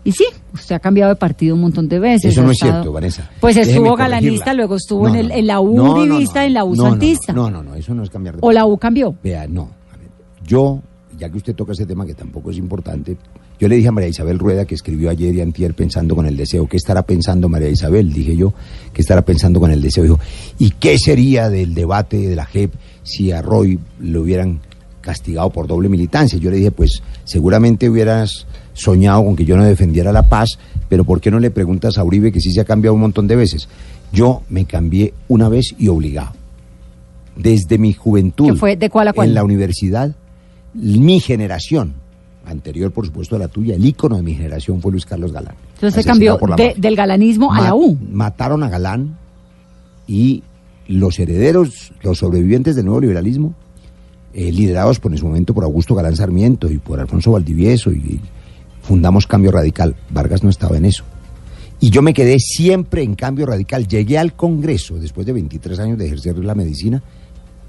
Y 0.05 0.12
sí, 0.12 0.24
usted 0.52 0.74
ha 0.74 0.80
cambiado 0.80 1.11
de 1.11 1.16
partido 1.16 1.55
un 1.55 1.62
montón 1.62 1.88
de 1.88 1.98
veces. 1.98 2.32
Eso 2.32 2.42
no 2.42 2.50
es 2.50 2.57
estado- 2.59 2.72
cierto, 2.74 2.92
Vanessa. 2.92 3.30
Pues 3.40 3.57
estuvo 3.57 3.96
galanista, 3.96 4.52
luego 4.52 4.76
estuvo 4.76 5.09
No, 5.09 5.14
en, 5.14 5.20
el, 5.20 5.30
en 5.30 5.46
la 5.46 5.61
U 5.61 5.74
no, 5.74 6.02
en 6.02 6.52
la 6.55 6.64
U 6.64 6.76
santista. 6.76 7.32
No, 7.32 7.50
no, 7.50 7.62
no, 7.62 7.74
eso 7.74 7.94
no 7.94 8.02
es 8.02 8.11
cambiar 8.11 8.34
de 8.36 8.40
O 8.42 8.52
la 8.52 8.66
U 8.66 8.76
cambió. 8.76 9.14
Vea, 9.24 9.46
no. 9.48 9.62
A 9.92 9.96
ver, 9.96 10.09
yo, 10.46 10.80
ya 11.18 11.30
que 11.30 11.38
usted 11.38 11.55
toca 11.55 11.72
ese 11.72 11.86
tema 11.86 12.05
que 12.05 12.12
tampoco 12.14 12.50
es 12.50 12.59
importante, 12.59 13.16
yo 13.59 13.66
le 13.68 13.76
dije 13.76 13.88
a 13.88 13.92
María 13.92 14.09
Isabel 14.11 14.38
Rueda 14.38 14.64
que 14.66 14.74
escribió 14.74 15.09
ayer 15.09 15.34
y 15.34 15.40
antier 15.40 15.72
pensando 15.74 16.14
con 16.14 16.26
el 16.26 16.36
deseo. 16.36 16.66
¿Qué 16.66 16.76
estará 16.76 17.02
pensando 17.02 17.48
María 17.48 17.68
Isabel? 17.70 18.12
Dije 18.12 18.36
yo, 18.36 18.52
¿qué 18.92 19.00
estará 19.00 19.22
pensando 19.22 19.59
con 19.61 19.70
el 19.70 19.80
deseo? 19.80 20.02
Dijo, 20.02 20.18
¿y 20.59 20.70
qué 20.72 20.98
sería 20.98 21.48
del 21.48 21.72
debate 21.72 22.18
de 22.18 22.34
la 22.36 22.44
JEP 22.44 22.74
si 23.05 23.30
a 23.32 23.40
Roy 23.40 23.78
lo 24.00 24.20
hubieran 24.22 24.61
castigado 25.00 25.50
por 25.50 25.66
doble 25.68 25.88
militancia? 25.88 26.38
Yo 26.38 26.50
le 26.50 26.57
dije, 26.59 26.72
pues 26.72 27.00
seguramente 27.22 27.88
hubieras 27.88 28.46
soñado 28.74 29.24
con 29.24 29.34
que 29.36 29.44
yo 29.46 29.56
no 29.56 29.64
defendiera 29.64 30.12
la 30.12 30.28
paz, 30.28 30.58
pero 30.88 31.04
¿por 31.04 31.20
qué 31.20 31.30
no 31.30 31.38
le 31.40 31.50
preguntas 31.50 31.96
a 31.96 32.04
Uribe 32.04 32.30
que 32.30 32.40
sí 32.40 32.52
se 32.52 32.60
ha 32.60 32.64
cambiado 32.64 32.94
un 32.94 33.00
montón 33.00 33.26
de 33.26 33.36
veces? 33.36 33.68
Yo 34.12 34.42
me 34.50 34.66
cambié 34.66 35.14
una 35.28 35.48
vez 35.48 35.74
y 35.78 35.88
obligado. 35.88 36.32
Desde 37.36 37.78
mi 37.78 37.92
juventud. 37.92 38.50
¿Que 38.52 38.54
fue 38.56 38.76
de 38.76 38.90
cuál 38.90 39.08
a 39.08 39.12
cuál? 39.12 39.28
En 39.28 39.34
la 39.34 39.42
universidad, 39.42 40.14
mi 40.74 41.18
generación, 41.20 41.94
anterior 42.46 42.92
por 42.92 43.06
supuesto 43.06 43.34
a 43.36 43.38
la 43.38 43.48
tuya, 43.48 43.74
el 43.74 43.84
ícono 43.84 44.16
de 44.16 44.22
mi 44.22 44.34
generación 44.34 44.80
fue 44.80 44.92
Luis 44.92 45.06
Carlos 45.06 45.32
Galán. 45.32 45.54
Entonces 45.74 46.02
se 46.04 46.08
cambió 46.08 46.38
de- 46.56 46.74
del 46.76 46.94
galanismo 46.94 47.52
a 47.52 47.60
la 47.62 47.74
U. 47.74 47.96
Mataron 48.12 48.62
a 48.62 48.68
Galán 48.68 49.16
y 50.06 50.42
los 50.86 51.18
herederos, 51.18 51.92
los 52.02 52.18
sobrevivientes 52.18 52.76
del 52.76 52.84
nuevo 52.84 53.00
liberalismo, 53.00 53.54
eh, 54.34 54.52
liderados 54.52 55.00
por 55.00 55.10
en 55.12 55.18
su 55.18 55.26
momento 55.26 55.54
por 55.54 55.64
Augusto 55.64 55.94
Galán 55.94 56.14
Sarmiento 56.16 56.70
y 56.70 56.78
por 56.78 57.00
Alfonso 57.00 57.32
Valdivieso, 57.32 57.90
y 57.90 58.20
fundamos 58.85 59.26
Cambio 59.26 59.51
Radical. 59.51 59.97
Vargas 60.11 60.45
no 60.45 60.51
estaba 60.51 60.76
en 60.76 60.85
eso. 60.85 61.05
Y 61.80 61.91
yo 61.91 62.03
me 62.03 62.14
quedé 62.14 62.39
siempre 62.39 63.03
en 63.03 63.14
Cambio 63.14 63.47
Radical. 63.47 63.89
Llegué 63.89 64.18
al 64.18 64.35
Congreso 64.35 64.95
después 64.99 65.26
de 65.26 65.32
23 65.32 65.78
años 65.80 65.99
de 65.99 66.07
ejercer 66.07 66.39
la 66.39 66.55
medicina 66.55 67.03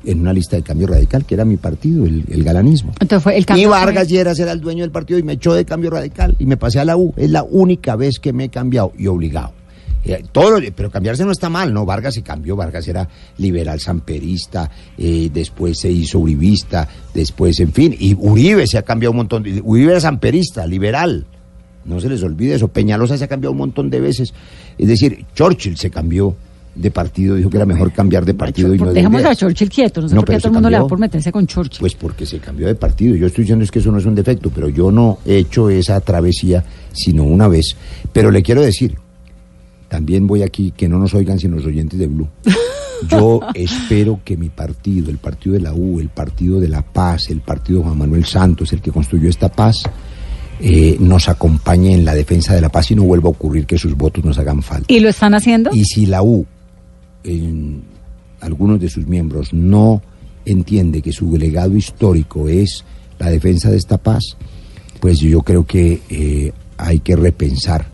en 0.04 0.22
una 0.22 0.34
lista 0.34 0.56
de 0.56 0.62
Cambio 0.62 0.88
Radical, 0.88 1.26
que 1.26 1.34
era 1.34 1.46
mi 1.46 1.58
partido, 1.58 2.06
el, 2.06 2.24
el 2.30 2.44
galanismo. 2.44 2.94
Entonces 3.00 3.24
fue 3.24 3.38
el 3.38 3.46
Y 3.58 3.66
Vargas 3.66 4.08
Lleras 4.08 4.38
era 4.40 4.52
el 4.52 4.62
dueño 4.62 4.84
del 4.84 4.92
partido 4.92 5.20
y 5.20 5.24
me 5.24 5.34
echó 5.34 5.54
de 5.54 5.66
cambio 5.66 5.90
radical 5.90 6.36
y 6.38 6.46
me 6.46 6.58
pasé 6.58 6.80
a 6.80 6.86
la 6.86 6.96
U. 6.96 7.14
Es 7.18 7.32
la 7.32 7.44
única 7.44 7.96
vez 7.96 8.20
que 8.20 8.32
me 8.32 8.46
he 8.46 8.50
cambiado 8.50 8.94
y 8.98 9.08
obligado. 9.08 9.54
Eh, 10.08 10.24
todo 10.32 10.60
pero 10.76 10.92
cambiarse 10.92 11.26
no 11.26 11.32
está 11.32 11.50
mal, 11.50 11.74
¿no? 11.74 11.84
Vargas 11.86 12.14
se 12.14 12.22
cambió, 12.22 12.56
Vargas 12.56 12.88
era 12.88 13.10
liberal 13.40 13.80
samperista, 13.80 14.70
eh, 14.98 15.30
después 15.34 15.80
se 15.80 15.92
hizo 15.92 16.20
uribista, 16.20 16.88
después, 17.14 17.60
en 17.60 17.72
fin, 17.74 17.96
y 17.98 18.14
Uribe 18.14 18.68
se 18.68 18.78
ha 18.78 18.84
cambiado 18.84 19.12
un 19.12 19.18
montón. 19.18 19.44
de- 19.44 19.62
Uribe 19.64 19.92
era 19.92 20.00
samperista, 20.02 20.66
liberal. 20.68 21.26
No 21.86 22.00
se 22.00 22.10
les 22.10 22.24
olvide 22.24 22.56
eso. 22.56 22.68
Peñalosa 22.68 23.18
se 23.18 23.24
ha 23.26 23.28
cambiado 23.28 23.52
un 23.52 23.60
montón 23.60 23.90
de 23.90 24.00
veces. 24.00 24.34
Es 24.78 24.88
decir, 24.88 25.26
Churchill 25.36 25.78
se 25.78 25.90
cambió 25.92 26.36
de 26.74 26.92
partido, 26.92 27.36
dijo 27.36 27.50
que 27.50 27.58
era 27.58 27.66
mejor 27.66 27.92
cambiar 27.94 28.26
de 28.26 28.34
partido 28.34 28.74
y 28.74 28.78
no 28.78 28.88
de 28.88 28.94
Dejemos 28.96 29.22
ideas. 29.22 29.32
a 29.34 29.36
Churchill 29.36 29.70
quieto, 29.70 30.02
no 30.02 30.10
sé 30.10 30.16
No, 30.16 30.22
por 30.22 30.30
qué 30.30 30.36
a 30.36 30.40
todo 30.40 30.48
el 30.50 30.54
mundo 30.56 30.70
le 30.70 30.78
da 30.78 30.88
por 30.88 31.00
meterse 31.00 31.32
con 31.32 31.48
Churchill. 31.48 31.80
Pues 31.80 31.94
porque 31.96 32.26
se 32.26 32.40
cambió 32.40 32.68
de 32.68 32.76
partido. 32.76 33.16
Yo 33.16 33.28
estoy 33.28 33.44
diciendo 33.44 33.64
es 33.64 33.72
que 33.72 33.80
eso 33.80 33.92
no 33.92 34.00
es 34.00 34.06
un 34.06 34.14
defecto, 34.16 34.50
pero 34.54 34.68
yo 34.68 34.92
no 34.92 35.20
he 35.26 35.38
hecho 35.38 35.70
esa 35.70 36.00
travesía 36.02 36.64
sino 36.92 37.24
una 37.24 37.48
vez. 37.48 37.76
Pero 38.12 38.30
le 38.32 38.42
quiero 38.44 38.62
decir, 38.62 38.96
también 39.88 40.28
voy 40.28 40.44
aquí, 40.44 40.72
que 40.76 40.88
no 40.88 41.00
nos 41.00 41.14
oigan 41.14 41.40
sino 41.40 41.58
los 41.58 41.66
oyentes 41.66 42.00
de 42.00 42.08
Blue. 42.08 42.28
Yo 43.10 43.42
espero 43.54 44.20
que 44.24 44.38
mi 44.38 44.50
partido, 44.50 45.10
el 45.10 45.18
partido 45.18 45.54
de 45.54 45.62
la 45.62 45.74
U, 45.74 46.00
el 46.00 46.10
partido 46.10 46.60
de 46.60 46.70
la 46.70 46.82
paz, 46.82 47.30
el 47.30 47.42
partido 47.42 47.84
Juan 47.84 47.98
Manuel 47.98 48.26
Santos, 48.26 48.72
el 48.74 48.82
que 48.82 48.92
construyó 48.92 49.30
esta 49.30 49.52
paz, 49.52 49.84
eh, 50.60 50.96
nos 51.00 51.28
acompañe 51.28 51.94
en 51.94 52.06
la 52.06 52.16
defensa 52.16 52.56
de 52.56 52.62
la 52.62 52.70
paz 52.70 52.92
y 52.92 52.96
no 52.96 53.04
vuelva 53.04 53.28
a 53.28 53.32
ocurrir 53.32 53.66
que 53.66 53.78
sus 53.78 53.96
votos 53.96 54.24
nos 54.24 54.38
hagan 54.38 54.62
falta. 54.62 54.92
¿Y 54.92 55.00
lo 55.00 55.10
están 55.10 55.34
haciendo? 55.34 55.72
Y 55.74 55.84
si 55.84 56.06
la 56.06 56.24
U, 56.24 56.46
en 57.24 57.84
algunos 58.40 58.80
de 58.80 58.90
sus 58.90 59.06
miembros, 59.06 59.54
no 59.54 60.02
entiende 60.46 61.02
que 61.02 61.12
su 61.12 61.38
legado 61.38 61.76
histórico 61.76 62.48
es 62.48 62.86
la 63.20 63.30
defensa 63.30 63.70
de 63.70 63.78
esta 63.78 63.98
paz, 63.98 64.38
pues 65.00 65.20
yo 65.20 65.42
creo 65.42 65.66
que 65.66 66.02
eh, 66.10 66.52
hay 66.78 67.00
que 67.00 67.16
repensar. 67.16 67.88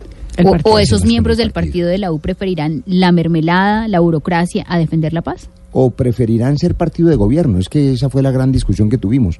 O, 0.44 0.70
o 0.70 0.78
esos 0.78 1.04
miembros 1.04 1.36
del 1.36 1.52
partido 1.52 1.88
de 1.88 1.98
la 1.98 2.12
U 2.12 2.18
preferirán 2.18 2.82
la 2.86 3.12
mermelada, 3.12 3.88
la 3.88 4.00
burocracia 4.00 4.64
a 4.68 4.78
defender 4.78 5.12
la 5.12 5.22
paz. 5.22 5.48
O 5.72 5.90
preferirán 5.90 6.58
ser 6.58 6.74
partido 6.74 7.08
de 7.08 7.16
gobierno. 7.16 7.58
Es 7.58 7.68
que 7.68 7.92
esa 7.92 8.08
fue 8.08 8.22
la 8.22 8.30
gran 8.30 8.52
discusión 8.52 8.88
que 8.88 8.98
tuvimos. 8.98 9.38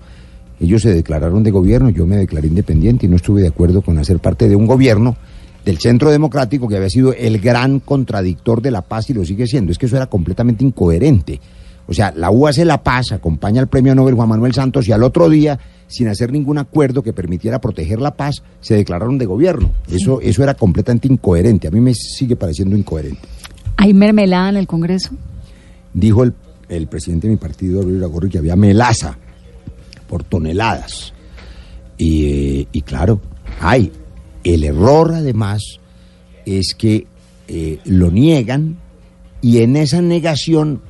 Ellos 0.61 0.83
se 0.83 0.95
declararon 0.95 1.43
de 1.43 1.51
gobierno, 1.51 1.91
yo 1.91 2.07
me 2.07 2.17
declaré 2.17 2.47
independiente 2.47 3.07
y 3.07 3.09
no 3.09 3.17
estuve 3.17 3.43
de 3.43 3.49
acuerdo 3.49 3.83
con 3.83 3.99
hacer 3.99 4.19
parte 4.21 4.49
de 4.49 4.55
un 4.55 4.67
gobierno 4.67 5.17
del 5.65 5.79
Centro 5.79 6.11
Democrático 6.11 6.69
que 6.69 6.77
había 6.77 6.91
sido 6.91 7.13
el 7.13 7.41
gran 7.41 7.81
contradictor 7.81 8.63
de 8.63 8.71
la 8.71 8.83
paz 8.83 9.11
y 9.11 9.15
lo 9.15 9.25
sigue 9.25 9.47
siendo. 9.47 9.73
Es 9.73 9.79
que 9.79 9.87
eso 9.87 9.97
era 9.97 10.07
completamente 10.07 10.65
incoherente. 10.65 11.41
O 11.87 11.95
sea, 11.95 12.13
la 12.17 12.31
U 12.31 12.47
hace 12.47 12.65
la 12.65 12.83
paz, 12.83 13.13
acompaña 13.13 13.61
al 13.61 13.69
premio 13.69 13.95
Nobel 13.95 14.15
Juan 14.15 14.29
Manuel 14.29 14.55
Santos 14.55 14.89
y 14.89 14.93
al 14.93 15.03
otro 15.03 15.29
día, 15.29 15.59
sin 15.89 16.09
hacer 16.09 16.33
ningún 16.33 16.59
acuerdo 16.59 17.03
que 17.03 17.13
permitiera 17.13 17.61
proteger 17.61 18.01
la 18.01 18.15
paz, 18.15 18.43
se 18.61 18.75
declararon 18.75 19.19
de 19.19 19.27
gobierno. 19.27 19.71
Eso, 19.89 20.21
eso 20.21 20.43
era 20.43 20.55
completamente 20.55 21.09
incoherente. 21.09 21.69
A 21.69 21.71
mí 21.71 21.81
me 21.81 21.95
sigue 21.95 22.37
pareciendo 22.37 22.77
incoherente. 22.77 23.21
¿Hay 23.77 23.93
mermelada 23.95 24.51
en 24.51 24.57
el 24.57 24.67
Congreso? 24.67 25.11
Dijo 25.93 26.23
el, 26.23 26.35
el 26.69 26.87
presidente 26.87 27.27
de 27.27 27.33
mi 27.35 27.39
partido, 27.39 27.83
Luis 27.83 28.01
Lagorri, 28.01 28.31
que 28.31 28.39
había 28.39 28.57
melaza 28.57 29.19
por 30.09 30.25
toneladas. 30.25 31.13
Y, 31.99 32.25
eh, 32.27 32.69
y 32.73 32.83
claro, 32.83 33.21
hay. 33.61 33.93
El 34.45 34.65
error, 34.65 35.13
además, 35.15 35.63
es 36.47 36.75
que 36.77 37.07
eh, 37.49 37.79
lo 37.85 38.11
niegan 38.11 38.79
y 39.41 39.59
en 39.59 39.77
esa 39.77 40.01
negación 40.01 40.81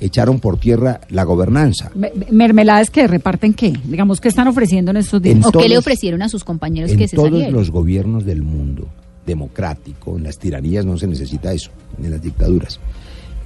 echaron 0.00 0.40
por 0.40 0.58
tierra 0.58 1.00
la 1.10 1.24
gobernanza. 1.24 1.90
Me- 1.94 2.12
me- 2.14 2.26
¿Mermeladas 2.30 2.90
que 2.90 3.06
reparten 3.06 3.54
qué? 3.54 3.72
Digamos, 3.84 4.20
¿qué 4.20 4.28
están 4.28 4.48
ofreciendo 4.48 4.90
en 4.92 4.98
estos 4.98 5.20
días? 5.22 5.36
En 5.36 5.44
¿O 5.44 5.52
qué 5.52 5.60
le 5.62 5.68
todos- 5.74 5.78
ofrecieron 5.78 6.22
a 6.22 6.28
sus 6.28 6.44
compañeros 6.44 6.90
En 6.92 6.98
que 6.98 7.08
se 7.08 7.16
todos 7.16 7.30
salieron? 7.30 7.54
los 7.54 7.70
gobiernos 7.70 8.24
del 8.24 8.42
mundo 8.42 8.86
democrático, 9.26 10.16
en 10.16 10.24
las 10.24 10.38
tiranías 10.38 10.84
no 10.86 10.96
se 10.96 11.06
necesita 11.06 11.52
eso, 11.52 11.70
en 12.02 12.10
las 12.10 12.22
dictaduras. 12.22 12.80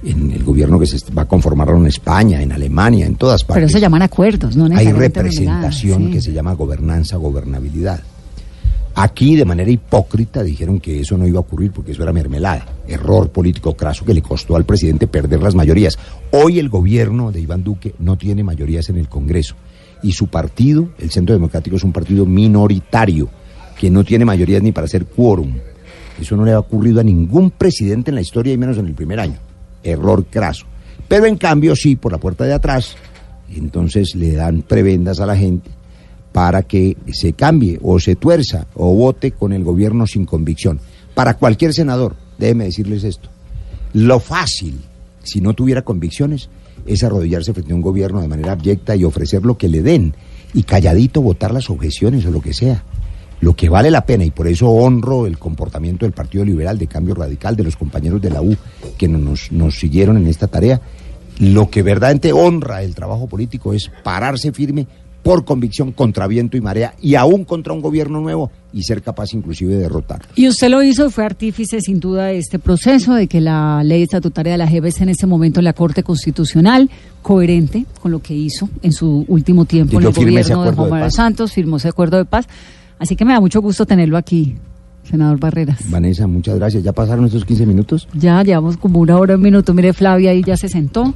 En 0.05 0.31
el 0.31 0.43
gobierno 0.43 0.79
que 0.79 0.85
se 0.85 0.97
va 1.13 1.21
a 1.23 1.27
conformar 1.27 1.69
en 1.69 1.85
España, 1.87 2.41
en 2.41 2.51
Alemania, 2.51 3.05
en 3.05 3.15
todas 3.15 3.43
partes. 3.43 3.63
Pero 3.63 3.69
se 3.69 3.79
llaman 3.79 4.01
acuerdos, 4.01 4.55
no 4.57 4.65
Hay 4.75 4.91
representación 4.91 6.11
que 6.11 6.21
se 6.21 6.33
llama 6.33 6.53
gobernanza, 6.53 7.17
gobernabilidad. 7.17 8.01
Aquí, 8.95 9.35
de 9.35 9.45
manera 9.45 9.71
hipócrita, 9.71 10.43
dijeron 10.43 10.79
que 10.79 10.99
eso 10.99 11.17
no 11.17 11.27
iba 11.27 11.37
a 11.37 11.41
ocurrir 11.41 11.71
porque 11.71 11.93
eso 11.93 12.03
era 12.03 12.13
mermelada. 12.13 12.65
Error 12.87 13.31
político 13.31 13.75
craso 13.75 14.05
que 14.05 14.13
le 14.13 14.21
costó 14.21 14.55
al 14.55 14.65
presidente 14.65 15.07
perder 15.07 15.41
las 15.41 15.55
mayorías. 15.55 15.97
Hoy 16.31 16.59
el 16.59 16.69
gobierno 16.69 17.31
de 17.31 17.41
Iván 17.41 17.63
Duque 17.63 17.95
no 17.97 18.17
tiene 18.19 18.43
mayorías 18.43 18.89
en 18.89 18.97
el 18.97 19.09
Congreso. 19.09 19.55
Y 20.03 20.11
su 20.11 20.27
partido, 20.27 20.89
el 20.99 21.09
Centro 21.09 21.33
Democrático, 21.33 21.75
es 21.75 21.83
un 21.83 21.91
partido 21.91 22.27
minoritario 22.27 23.29
que 23.79 23.89
no 23.89 24.03
tiene 24.03 24.25
mayorías 24.25 24.61
ni 24.61 24.71
para 24.71 24.85
hacer 24.85 25.05
quórum. 25.07 25.55
Eso 26.21 26.35
no 26.35 26.45
le 26.45 26.51
ha 26.51 26.59
ocurrido 26.59 26.99
a 26.99 27.03
ningún 27.03 27.49
presidente 27.49 28.11
en 28.11 28.15
la 28.15 28.21
historia 28.21 28.53
y 28.53 28.57
menos 28.57 28.77
en 28.77 28.85
el 28.85 28.93
primer 28.93 29.19
año. 29.19 29.39
Error 29.83 30.25
craso. 30.25 30.67
Pero 31.07 31.25
en 31.25 31.37
cambio, 31.37 31.75
sí, 31.75 31.95
por 31.95 32.11
la 32.11 32.19
puerta 32.19 32.43
de 32.43 32.53
atrás, 32.53 32.95
entonces 33.49 34.13
le 34.13 34.33
dan 34.33 34.61
prebendas 34.61 35.19
a 35.19 35.25
la 35.25 35.35
gente 35.35 35.71
para 36.33 36.63
que 36.63 36.97
se 37.13 37.33
cambie 37.33 37.79
o 37.81 37.99
se 37.99 38.15
tuerza 38.15 38.67
o 38.73 38.93
vote 38.93 39.31
con 39.31 39.53
el 39.53 39.63
gobierno 39.63 40.05
sin 40.07 40.25
convicción. 40.25 40.81
Para 41.13 41.35
cualquier 41.35 41.73
senador, 41.73 42.15
déjeme 42.37 42.65
decirles 42.65 43.03
esto, 43.03 43.29
lo 43.93 44.19
fácil, 44.19 44.81
si 45.23 45.39
no 45.39 45.53
tuviera 45.53 45.83
convicciones, 45.83 46.49
es 46.85 47.03
arrodillarse 47.03 47.53
frente 47.53 47.71
a 47.71 47.75
un 47.75 47.81
gobierno 47.81 48.19
de 48.19 48.27
manera 48.27 48.53
abyecta 48.53 48.95
y 48.95 49.03
ofrecer 49.03 49.45
lo 49.45 49.57
que 49.57 49.69
le 49.69 49.83
den 49.83 50.15
y 50.53 50.63
calladito 50.63 51.21
votar 51.21 51.53
las 51.53 51.69
objeciones 51.69 52.25
o 52.25 52.31
lo 52.31 52.41
que 52.41 52.53
sea. 52.53 52.83
Lo 53.39 53.55
que 53.55 53.69
vale 53.69 53.91
la 53.91 54.05
pena, 54.05 54.23
y 54.23 54.31
por 54.31 54.47
eso 54.47 54.69
honro 54.69 55.27
el 55.27 55.37
comportamiento 55.37 56.05
del 56.05 56.13
Partido 56.13 56.45
Liberal 56.45 56.77
de 56.79 56.87
Cambio 56.87 57.13
Radical, 57.13 57.55
de 57.55 57.63
los 57.63 57.75
compañeros 57.75 58.21
de 58.21 58.29
la 58.29 58.41
U 58.41 58.55
que 58.97 59.07
nos, 59.07 59.51
nos 59.51 59.77
siguieron 59.77 60.17
en 60.17 60.27
esta 60.27 60.47
tarea, 60.47 60.81
lo 61.39 61.69
que 61.69 61.81
verdaderamente 61.83 62.31
honra 62.31 62.83
el 62.83 62.95
trabajo 62.95 63.27
político 63.27 63.73
es 63.73 63.91
pararse 64.03 64.51
firme 64.53 64.87
por 65.23 65.45
convicción 65.45 65.93
contra 65.93 66.27
viento 66.27 66.57
y 66.57 66.61
marea 66.61 66.93
y 67.01 67.15
aún 67.15 67.45
contra 67.45 67.73
un 67.73 67.81
gobierno 67.81 68.19
nuevo 68.19 68.51
y 68.73 68.83
ser 68.83 69.01
capaz 69.01 69.33
inclusive 69.33 69.73
de 69.75 69.79
derrotarlo. 69.81 70.27
Y 70.35 70.47
usted 70.47 70.69
lo 70.69 70.83
hizo 70.83 71.07
y 71.07 71.09
fue 71.09 71.25
artífice 71.25 71.79
sin 71.79 71.99
duda 71.99 72.25
de 72.25 72.37
este 72.37 72.59
proceso 72.59 73.13
de 73.13 73.27
que 73.27 73.39
la 73.39 73.83
ley 73.83 74.03
estatutaria 74.03 74.51
de 74.51 74.57
la 74.57 74.65
esté 74.65 75.03
en 75.03 75.09
este 75.09 75.25
momento 75.25 75.61
en 75.61 75.63
la 75.63 75.73
Corte 75.73 76.03
Constitucional, 76.03 76.89
coherente 77.21 77.85
con 78.01 78.11
lo 78.11 78.21
que 78.21 78.33
hizo 78.33 78.69
en 78.81 78.91
su 78.91 79.23
último 79.27 79.65
tiempo 79.65 79.99
en 79.99 80.07
el 80.07 80.13
gobierno 80.13 80.63
de 80.65 80.71
Juan 80.73 80.89
Manuel. 80.89 81.11
Santos, 81.11 81.53
firmó 81.53 81.77
ese 81.77 81.87
acuerdo 81.87 82.17
de 82.17 82.25
paz. 82.25 82.47
Así 82.99 83.15
que 83.15 83.23
me 83.23 83.33
da 83.33 83.39
mucho 83.39 83.61
gusto 83.61 83.85
tenerlo 83.85 84.17
aquí, 84.17 84.55
senador 85.03 85.39
Barreras. 85.39 85.89
Vanessa, 85.89 86.27
muchas 86.27 86.55
gracias. 86.55 86.83
¿Ya 86.83 86.91
pasaron 86.91 87.25
estos 87.25 87.45
15 87.45 87.65
minutos? 87.65 88.07
Ya 88.13 88.43
llevamos 88.43 88.77
como 88.77 88.99
una 88.99 89.17
hora, 89.17 89.35
un 89.35 89.41
minuto. 89.41 89.73
Mire, 89.73 89.93
Flavia 89.93 90.31
ahí 90.31 90.43
ya 90.43 90.57
se 90.57 90.67
sentó. 90.67 91.13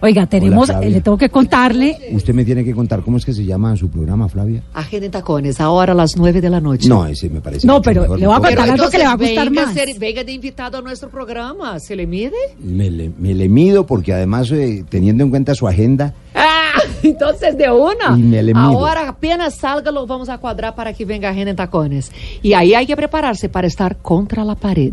Oiga, 0.00 0.26
tenemos, 0.26 0.66
Flavia. 0.66 0.88
eh, 0.88 0.90
le 0.92 1.00
tengo 1.00 1.18
que 1.18 1.28
contarle. 1.28 1.96
Usted 2.12 2.34
me 2.34 2.44
tiene 2.44 2.64
que 2.64 2.72
contar 2.74 3.02
cómo 3.02 3.16
es 3.16 3.24
que 3.24 3.32
se 3.32 3.44
llama 3.44 3.76
su 3.76 3.88
programa, 3.90 4.28
Flavia. 4.28 4.62
Agenda 4.74 5.06
en 5.06 5.12
Tacones, 5.12 5.60
ahora 5.60 5.92
a 5.92 5.96
las 5.96 6.16
9 6.16 6.40
de 6.40 6.50
la 6.50 6.60
noche. 6.60 6.88
No, 6.88 7.04
ese 7.06 7.28
me 7.28 7.40
parece. 7.40 7.66
No, 7.66 7.82
pero 7.82 8.02
mejor. 8.02 8.18
le 8.20 8.26
voy 8.26 8.36
a 8.36 8.40
contar 8.40 8.70
algo 8.70 8.90
que 8.90 8.98
le 8.98 9.04
va 9.04 9.12
a 9.12 9.16
gustar 9.16 9.50
venga, 9.50 9.66
más. 9.66 9.74
ser- 9.74 9.98
venga 9.98 10.24
de 10.24 10.32
invitado 10.32 10.78
a 10.78 10.82
nuestro 10.82 11.08
programa, 11.08 11.78
¿se 11.80 11.96
le 11.96 12.06
mide? 12.06 12.32
Me 12.60 12.90
le, 12.90 13.10
me 13.18 13.34
le 13.34 13.48
mido 13.48 13.86
porque 13.86 14.12
además, 14.12 14.50
eh, 14.52 14.84
teniendo 14.88 15.24
en 15.24 15.30
cuenta 15.30 15.54
su 15.54 15.66
agenda, 15.66 16.14
Ah, 16.34 16.80
entonces 17.02 17.56
de 17.58 17.70
una. 17.70 18.16
Y 18.16 18.22
me 18.22 18.42
le 18.42 18.54
mido. 18.54 18.66
Ahora 18.66 19.08
apenas 19.08 19.56
salga 19.56 19.90
lo 19.90 20.06
vamos 20.06 20.28
a 20.28 20.38
cuadrar 20.38 20.74
para 20.74 20.92
que 20.92 21.04
venga 21.04 21.30
Agenda 21.30 21.50
en 21.50 21.56
Tacones. 21.56 22.12
Y 22.42 22.52
ahí 22.52 22.74
hay 22.74 22.86
que 22.86 22.94
prepararse 22.96 23.48
para 23.48 23.66
estar 23.66 23.96
contra 23.96 24.44
la 24.44 24.54
pared. 24.54 24.92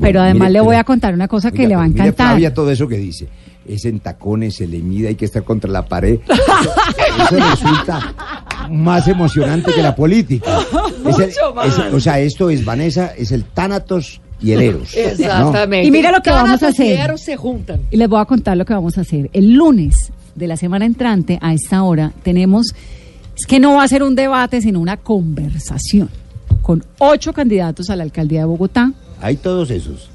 pero 0.00 0.20
además 0.20 0.48
mire, 0.48 0.52
le 0.52 0.60
voy 0.60 0.76
a 0.76 0.84
contar 0.84 1.12
una 1.14 1.26
cosa 1.26 1.50
que 1.50 1.66
le 1.66 1.74
va 1.74 1.82
a 1.82 1.84
pero 1.86 1.92
mire, 1.94 2.04
encantar. 2.04 2.26
Flavia, 2.28 2.54
todo 2.54 2.70
eso 2.70 2.86
que 2.86 2.96
dice. 2.98 3.26
Es 3.66 3.84
en 3.84 4.00
tacones, 4.00 4.56
se 4.56 4.66
le 4.66 4.78
mide, 4.80 5.08
hay 5.08 5.14
que 5.14 5.24
estar 5.26 5.44
contra 5.44 5.70
la 5.70 5.84
pared. 5.86 6.18
Eso, 6.28 7.36
eso 7.36 7.50
resulta 7.50 8.14
más 8.70 9.06
emocionante 9.08 9.72
que 9.72 9.82
la 9.82 9.94
política. 9.94 10.58
Es 10.60 11.18
el- 11.18 11.26
Mucho 11.26 11.54
más. 11.54 11.66
es- 11.78 11.94
o 11.94 12.00
sea, 12.00 12.18
esto 12.20 12.50
es, 12.50 12.64
Vanessa, 12.64 13.12
es 13.16 13.30
el 13.32 13.44
Tánatos 13.44 14.20
y 14.40 14.52
el 14.52 14.62
Eros. 14.62 14.94
¿no? 14.94 15.00
Exactamente. 15.02 15.86
Y 15.86 15.90
mira 15.90 16.10
lo 16.10 16.20
que 16.22 16.30
vamos 16.30 16.56
a 16.56 16.58
Tánatos 16.58 16.78
y 16.80 16.82
hacer. 16.82 17.00
Eros 17.00 17.20
se 17.20 17.36
juntan. 17.36 17.80
Y 17.90 17.96
les 17.96 18.08
voy 18.08 18.20
a 18.20 18.24
contar 18.24 18.56
lo 18.56 18.64
que 18.64 18.72
vamos 18.74 18.96
a 18.98 19.02
hacer. 19.02 19.30
El 19.32 19.52
lunes 19.54 20.10
de 20.34 20.46
la 20.46 20.56
semana 20.56 20.84
entrante, 20.86 21.38
a 21.42 21.52
esta 21.54 21.82
hora, 21.82 22.12
tenemos, 22.22 22.74
es 23.36 23.46
que 23.46 23.60
no 23.60 23.74
va 23.74 23.84
a 23.84 23.88
ser 23.88 24.02
un 24.02 24.14
debate, 24.16 24.60
sino 24.62 24.80
una 24.80 24.96
conversación 24.96 26.08
con 26.62 26.84
ocho 26.98 27.32
candidatos 27.32 27.88
a 27.90 27.96
la 27.96 28.02
alcaldía 28.02 28.40
de 28.40 28.46
Bogotá. 28.46 28.92
Hay 29.20 29.36
todos 29.36 29.70
esos. 29.70 30.09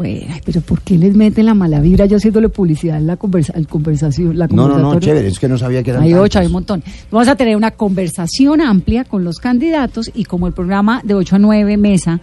Bueno, 0.00 0.32
ay, 0.32 0.40
pero 0.46 0.62
¿por 0.62 0.80
qué 0.80 0.96
les 0.96 1.14
meten 1.14 1.44
la 1.44 1.52
mala 1.52 1.78
vibra 1.78 2.06
yo 2.06 2.16
haciéndole 2.16 2.48
publicidad 2.48 2.96
en 2.96 3.06
la, 3.06 3.18
conversa- 3.18 3.52
al 3.54 3.68
conversación? 3.68 4.38
La 4.38 4.46
No, 4.46 4.66
no, 4.66 4.78
no, 4.78 4.98
chévere, 4.98 5.28
es 5.28 5.38
que 5.38 5.46
no 5.46 5.58
sabía 5.58 5.82
que 5.82 5.90
eran 5.90 6.02
Hay 6.04 6.14
ocho, 6.14 6.38
hay 6.38 6.46
un 6.46 6.52
montón. 6.52 6.82
Vamos 7.10 7.28
a 7.28 7.36
tener 7.36 7.54
una 7.54 7.72
conversación 7.72 8.62
amplia 8.62 9.04
con 9.04 9.24
los 9.24 9.36
candidatos 9.40 10.10
y 10.14 10.24
como 10.24 10.46
el 10.46 10.54
programa 10.54 11.02
de 11.04 11.12
8 11.12 11.36
a 11.36 11.38
9 11.38 11.76
mesa 11.76 12.18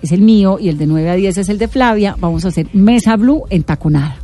es 0.00 0.10
el 0.10 0.22
mío 0.22 0.56
y 0.58 0.70
el 0.70 0.78
de 0.78 0.86
9 0.86 1.10
a 1.10 1.14
10 1.16 1.36
es 1.36 1.48
el 1.50 1.58
de 1.58 1.68
Flavia, 1.68 2.16
vamos 2.18 2.46
a 2.46 2.48
hacer 2.48 2.66
mesa 2.72 3.14
blue 3.16 3.42
en 3.50 3.62
taconada. 3.62 4.16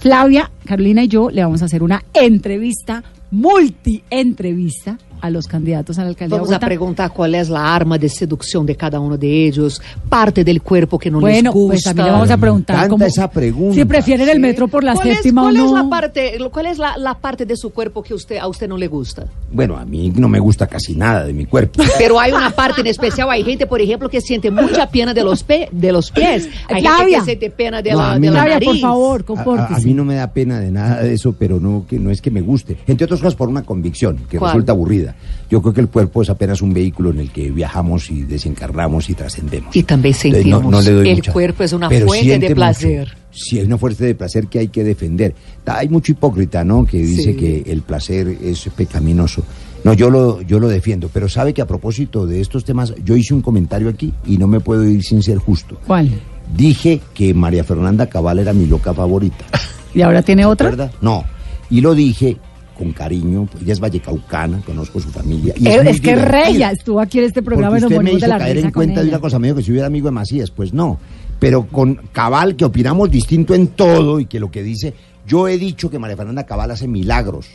Flavia, 0.00 0.50
Carolina 0.64 1.04
y 1.04 1.08
yo 1.08 1.30
le 1.30 1.44
vamos 1.44 1.62
a 1.62 1.66
hacer 1.66 1.84
una 1.84 2.02
entrevista, 2.12 3.04
multi-entrevista 3.30 4.98
a 5.26 5.30
los 5.30 5.46
candidatos 5.46 5.98
a 5.98 6.02
la 6.02 6.08
alcaldía 6.08 6.36
Vamos 6.36 6.50
de 6.50 6.56
a 6.56 6.60
preguntar 6.60 7.10
cuál 7.12 7.34
es 7.34 7.48
la 7.48 7.74
arma 7.74 7.98
de 7.98 8.08
seducción 8.08 8.64
de 8.66 8.76
cada 8.76 8.98
uno 9.00 9.16
de 9.18 9.46
ellos, 9.46 9.80
parte 10.08 10.44
del 10.44 10.62
cuerpo 10.62 10.98
que 10.98 11.10
no 11.10 11.20
Bueno, 11.20 11.50
les 11.50 11.52
gusta. 11.52 11.72
pues 11.72 11.82
también 11.84 12.06
le 12.06 12.12
vamos 12.12 12.30
a 12.30 12.36
preguntar 12.36 12.88
cómo- 12.88 13.04
esa 13.04 13.30
pregunta. 13.30 13.74
si 13.74 13.84
prefieren 13.84 14.28
el 14.28 14.40
metro 14.40 14.68
por 14.68 14.82
la 14.84 14.94
¿Cuál 14.94 15.08
es, 15.08 15.14
séptima 15.16 15.42
cuál 15.42 15.56
o 15.56 15.64
es 15.64 15.70
no. 15.72 15.82
la 15.82 15.88
parte, 15.88 16.38
lo- 16.38 16.50
cuál 16.50 16.66
es 16.66 16.78
la, 16.78 16.96
la 16.96 17.14
parte 17.18 17.44
de 17.46 17.56
su 17.56 17.70
cuerpo 17.70 18.02
que 18.02 18.14
usted 18.14 18.36
a 18.38 18.46
usted 18.48 18.68
no 18.68 18.76
le 18.76 18.88
gusta? 18.88 19.26
Bueno, 19.52 19.76
a 19.76 19.84
mí 19.84 20.12
no 20.16 20.28
me 20.28 20.38
gusta 20.40 20.66
casi 20.66 20.94
nada 20.94 21.24
de 21.24 21.32
mi 21.32 21.46
cuerpo. 21.46 21.82
Pero 21.98 22.18
hay 22.20 22.32
una 22.32 22.50
parte 22.50 22.80
en 22.80 22.86
especial, 22.86 23.28
hay 23.30 23.42
gente, 23.44 23.66
por 23.66 23.80
ejemplo, 23.80 24.08
que 24.08 24.20
siente 24.20 24.50
mucha 24.50 24.88
pena 24.88 25.12
de 25.12 25.24
los, 25.24 25.42
pe- 25.42 25.68
de 25.72 25.92
los 25.92 26.10
pies. 26.10 26.48
Hay 26.68 26.82
gente 26.82 27.06
que 27.16 27.20
siente 27.22 27.50
pena 27.50 27.82
de 27.82 27.90
No, 27.92 27.98
la, 27.98 28.12
a 28.12 28.18
mí 28.18 28.26
de 28.26 28.32
la. 28.32 28.40
Flavia, 28.42 28.58
por 28.58 28.66
nariz. 28.68 28.82
favor, 28.82 29.20
A, 29.20 29.22
a- 29.22 29.26
compórtese. 29.26 29.74
a 29.74 29.84
mí 29.84 29.94
no 29.94 30.04
me 30.04 30.14
da 30.14 30.26
pena 30.32 30.60
de 30.60 30.70
nada 30.70 31.02
de 31.02 31.14
eso, 31.14 31.34
pero 31.38 31.58
no 31.60 31.84
que 31.88 31.98
no 31.98 32.10
es 32.10 32.20
que 32.22 32.30
me 32.30 32.40
guste. 32.40 32.76
Entre 32.86 33.04
otras 33.04 33.20
cosas 33.20 33.34
por 33.34 33.48
una 33.48 33.62
convicción 33.62 34.18
que 34.30 34.38
¿Cuál? 34.38 34.52
resulta 34.52 34.72
aburrida. 34.72 35.15
Yo 35.48 35.62
creo 35.62 35.72
que 35.72 35.80
el 35.80 35.88
cuerpo 35.88 36.22
es 36.22 36.30
apenas 36.30 36.60
un 36.60 36.74
vehículo 36.74 37.10
en 37.10 37.20
el 37.20 37.30
que 37.30 37.50
viajamos 37.50 38.10
y 38.10 38.22
desencarnamos 38.22 39.08
y 39.10 39.14
trascendemos. 39.14 39.74
Y 39.76 39.82
también 39.84 40.14
sentimos. 40.14 40.86
El 40.86 41.22
cuerpo 41.32 41.62
es 41.62 41.72
una 41.72 41.88
fuente 41.88 42.38
de 42.38 42.54
placer. 42.54 43.00
mucho. 43.08 43.14
Sí, 43.30 43.58
es 43.58 43.66
una 43.66 43.78
fuente 43.78 44.04
de 44.04 44.14
placer 44.14 44.46
que 44.48 44.58
hay 44.60 44.68
que 44.68 44.82
defender. 44.82 45.34
Hay 45.66 45.88
mucho 45.88 46.12
hipócrita, 46.12 46.64
¿no? 46.64 46.84
Que 46.84 46.98
dice 46.98 47.32
Sí. 47.32 47.36
que 47.36 47.64
el 47.70 47.82
placer 47.82 48.26
es 48.42 48.68
pecaminoso. 48.74 49.44
No, 49.84 49.92
yo 49.92 50.10
lo, 50.10 50.40
yo 50.42 50.58
lo 50.58 50.68
defiendo, 50.68 51.08
pero 51.12 51.28
sabe 51.28 51.54
que 51.54 51.62
a 51.62 51.66
propósito 51.66 52.26
de 52.26 52.40
estos 52.40 52.64
temas, 52.64 52.92
yo 53.04 53.14
hice 53.14 53.34
un 53.34 53.42
comentario 53.42 53.88
aquí 53.88 54.12
y 54.26 54.38
no 54.38 54.48
me 54.48 54.58
puedo 54.58 54.84
ir 54.84 55.04
sin 55.04 55.22
ser 55.22 55.38
justo. 55.38 55.78
¿Cuál? 55.86 56.10
Dije 56.56 57.00
que 57.14 57.34
María 57.34 57.62
Fernanda 57.62 58.06
Cabal 58.08 58.40
era 58.40 58.52
mi 58.52 58.66
loca 58.66 58.92
favorita. 58.92 59.44
¿Y 59.94 60.00
ahora 60.02 60.22
tiene 60.22 60.44
otra? 60.44 60.70
¿Verdad? 60.70 60.92
No. 61.00 61.24
Y 61.70 61.80
lo 61.82 61.94
dije 61.94 62.36
con 62.76 62.92
cariño, 62.92 63.48
ella 63.60 63.72
es 63.72 63.80
vallecaucana, 63.80 64.60
conozco 64.64 65.00
su 65.00 65.08
familia. 65.08 65.54
Y 65.56 65.68
Es, 65.68 66.00
que 66.00 66.12
es 66.12 66.22
regia, 66.22 66.70
estuvo 66.70 67.00
aquí 67.00 67.18
en 67.18 67.24
este 67.24 67.42
programa 67.42 67.78
Porque 67.78 67.78
y 67.78 67.82
nos 67.82 67.90
usted 67.90 67.96
me 67.96 68.02
morimos 68.04 68.20
de 68.20 68.26
hizo 68.26 68.38
la 68.38 68.38
caer 68.38 68.58
en 68.58 68.70
cuenta 68.70 69.02
de 69.02 69.08
una 69.08 69.18
cosa, 69.18 69.38
me 69.38 69.48
dijo 69.48 69.56
que 69.56 69.62
si 69.62 69.70
hubiera 69.70 69.86
amigo 69.86 70.06
de 70.06 70.12
Macías, 70.12 70.50
pues 70.50 70.72
no. 70.72 70.98
Pero 71.38 71.66
con 71.66 71.96
Cabal, 72.12 72.56
que 72.56 72.64
opinamos 72.64 73.10
distinto 73.10 73.54
en 73.54 73.68
todo 73.68 74.20
y 74.20 74.26
que 74.26 74.40
lo 74.40 74.50
que 74.50 74.62
dice, 74.62 74.94
yo 75.26 75.48
he 75.48 75.58
dicho 75.58 75.90
que 75.90 75.98
María 75.98 76.16
Fernanda 76.16 76.44
Cabal 76.44 76.70
hace 76.70 76.86
milagros 76.88 77.48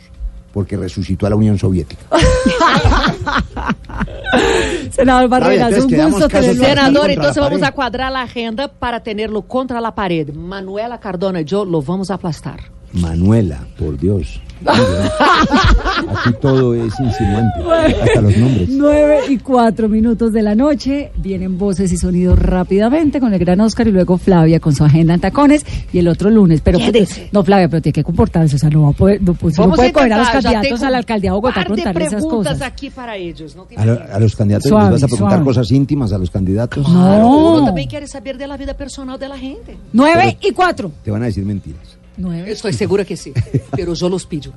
porque 0.52 0.76
resucitó 0.76 1.26
a 1.26 1.30
la 1.30 1.36
Unión 1.36 1.58
Soviética. 1.58 2.02
Senador 4.90 5.28
Barreras, 5.28 5.72
entonces 5.72 5.98
un 5.98 6.10
gusto 6.10 6.28
tenerlo. 6.28 6.64
Senador, 6.64 7.10
entonces 7.10 7.42
vamos 7.42 7.62
a 7.62 7.72
cuadrar 7.72 8.12
la 8.12 8.22
agenda 8.22 8.68
para 8.68 9.00
tenerlo 9.00 9.42
contra 9.42 9.80
la 9.80 9.94
pared. 9.94 10.32
Manuela 10.32 11.00
Cardona 11.00 11.40
y 11.40 11.44
yo 11.44 11.64
lo 11.64 11.80
vamos 11.82 12.10
a 12.10 12.14
aplastar. 12.14 12.60
Manuela, 12.94 13.66
por 13.78 13.98
Dios. 13.98 14.40
Aquí 14.64 16.34
todo 16.40 16.74
es 16.74 16.92
insinuante, 17.00 17.60
hasta 18.02 18.20
los 18.20 18.36
nombres. 18.36 18.68
Nueve 18.68 19.18
y 19.28 19.38
cuatro 19.38 19.88
minutos 19.88 20.32
de 20.32 20.42
la 20.42 20.54
noche. 20.54 21.10
Vienen 21.16 21.58
voces 21.58 21.90
y 21.92 21.96
sonidos 21.96 22.38
rápidamente 22.38 23.18
con 23.18 23.32
el 23.32 23.40
gran 23.40 23.60
Oscar 23.60 23.88
y 23.88 23.92
luego 23.92 24.18
Flavia 24.18 24.60
con 24.60 24.74
su 24.74 24.84
agenda 24.84 25.14
en 25.14 25.20
tacones 25.20 25.64
y 25.92 25.98
el 25.98 26.06
otro 26.08 26.30
lunes. 26.30 26.60
Pero 26.60 26.78
no, 27.32 27.42
Flavia, 27.44 27.68
pero 27.68 27.82
tiene 27.82 27.92
que 27.94 28.04
comportarse. 28.04 28.54
O 28.56 28.58
sea, 28.58 28.70
no 28.70 28.82
va 28.82 28.88
a 28.90 28.92
poder, 28.92 29.20
no, 29.22 29.34
pues, 29.34 29.58
no 29.58 29.70
puede 29.72 29.92
coger 29.92 30.12
a 30.12 30.18
los 30.18 30.28
candidatos 30.30 30.82
a 30.82 30.90
la 30.90 30.98
alcaldía 30.98 31.30
de 31.30 31.34
Bogotá 31.34 31.60
a 31.60 31.64
preguntarle 31.64 32.04
esas 32.04 32.20
preguntas 32.22 32.52
cosas. 32.54 32.68
aquí 32.68 32.90
para 32.90 33.16
ellos. 33.16 33.56
¿no? 33.56 33.66
A, 33.76 33.84
lo- 33.84 34.00
a 34.12 34.20
los 34.20 34.36
candidatos 34.36 34.68
Suave, 34.68 34.84
les 34.84 34.92
vas 34.92 35.02
a 35.02 35.06
preguntar 35.08 35.38
suave. 35.38 35.44
cosas 35.44 35.70
íntimas 35.72 36.12
a 36.12 36.18
los 36.18 36.30
candidatos. 36.30 36.86
Uno 36.88 37.58
No. 37.60 37.64
también 37.64 37.88
quiere 37.88 38.06
saber 38.06 38.38
de 38.38 38.46
la 38.46 38.56
vida 38.56 38.74
personal 38.74 39.18
de 39.18 39.28
la 39.28 39.38
gente. 39.38 39.76
Nueve 39.92 40.36
y 40.40 40.52
cuatro. 40.52 40.92
Te 41.02 41.10
van 41.10 41.22
a 41.22 41.26
decir 41.26 41.44
mentiras. 41.44 41.91
Nueve. 42.16 42.50
Estoy 42.52 42.72
segura 42.72 43.04
que 43.04 43.16
sí, 43.16 43.32
pero 43.76 43.94
yo 43.94 44.08
los 44.08 44.26
pido. 44.26 44.52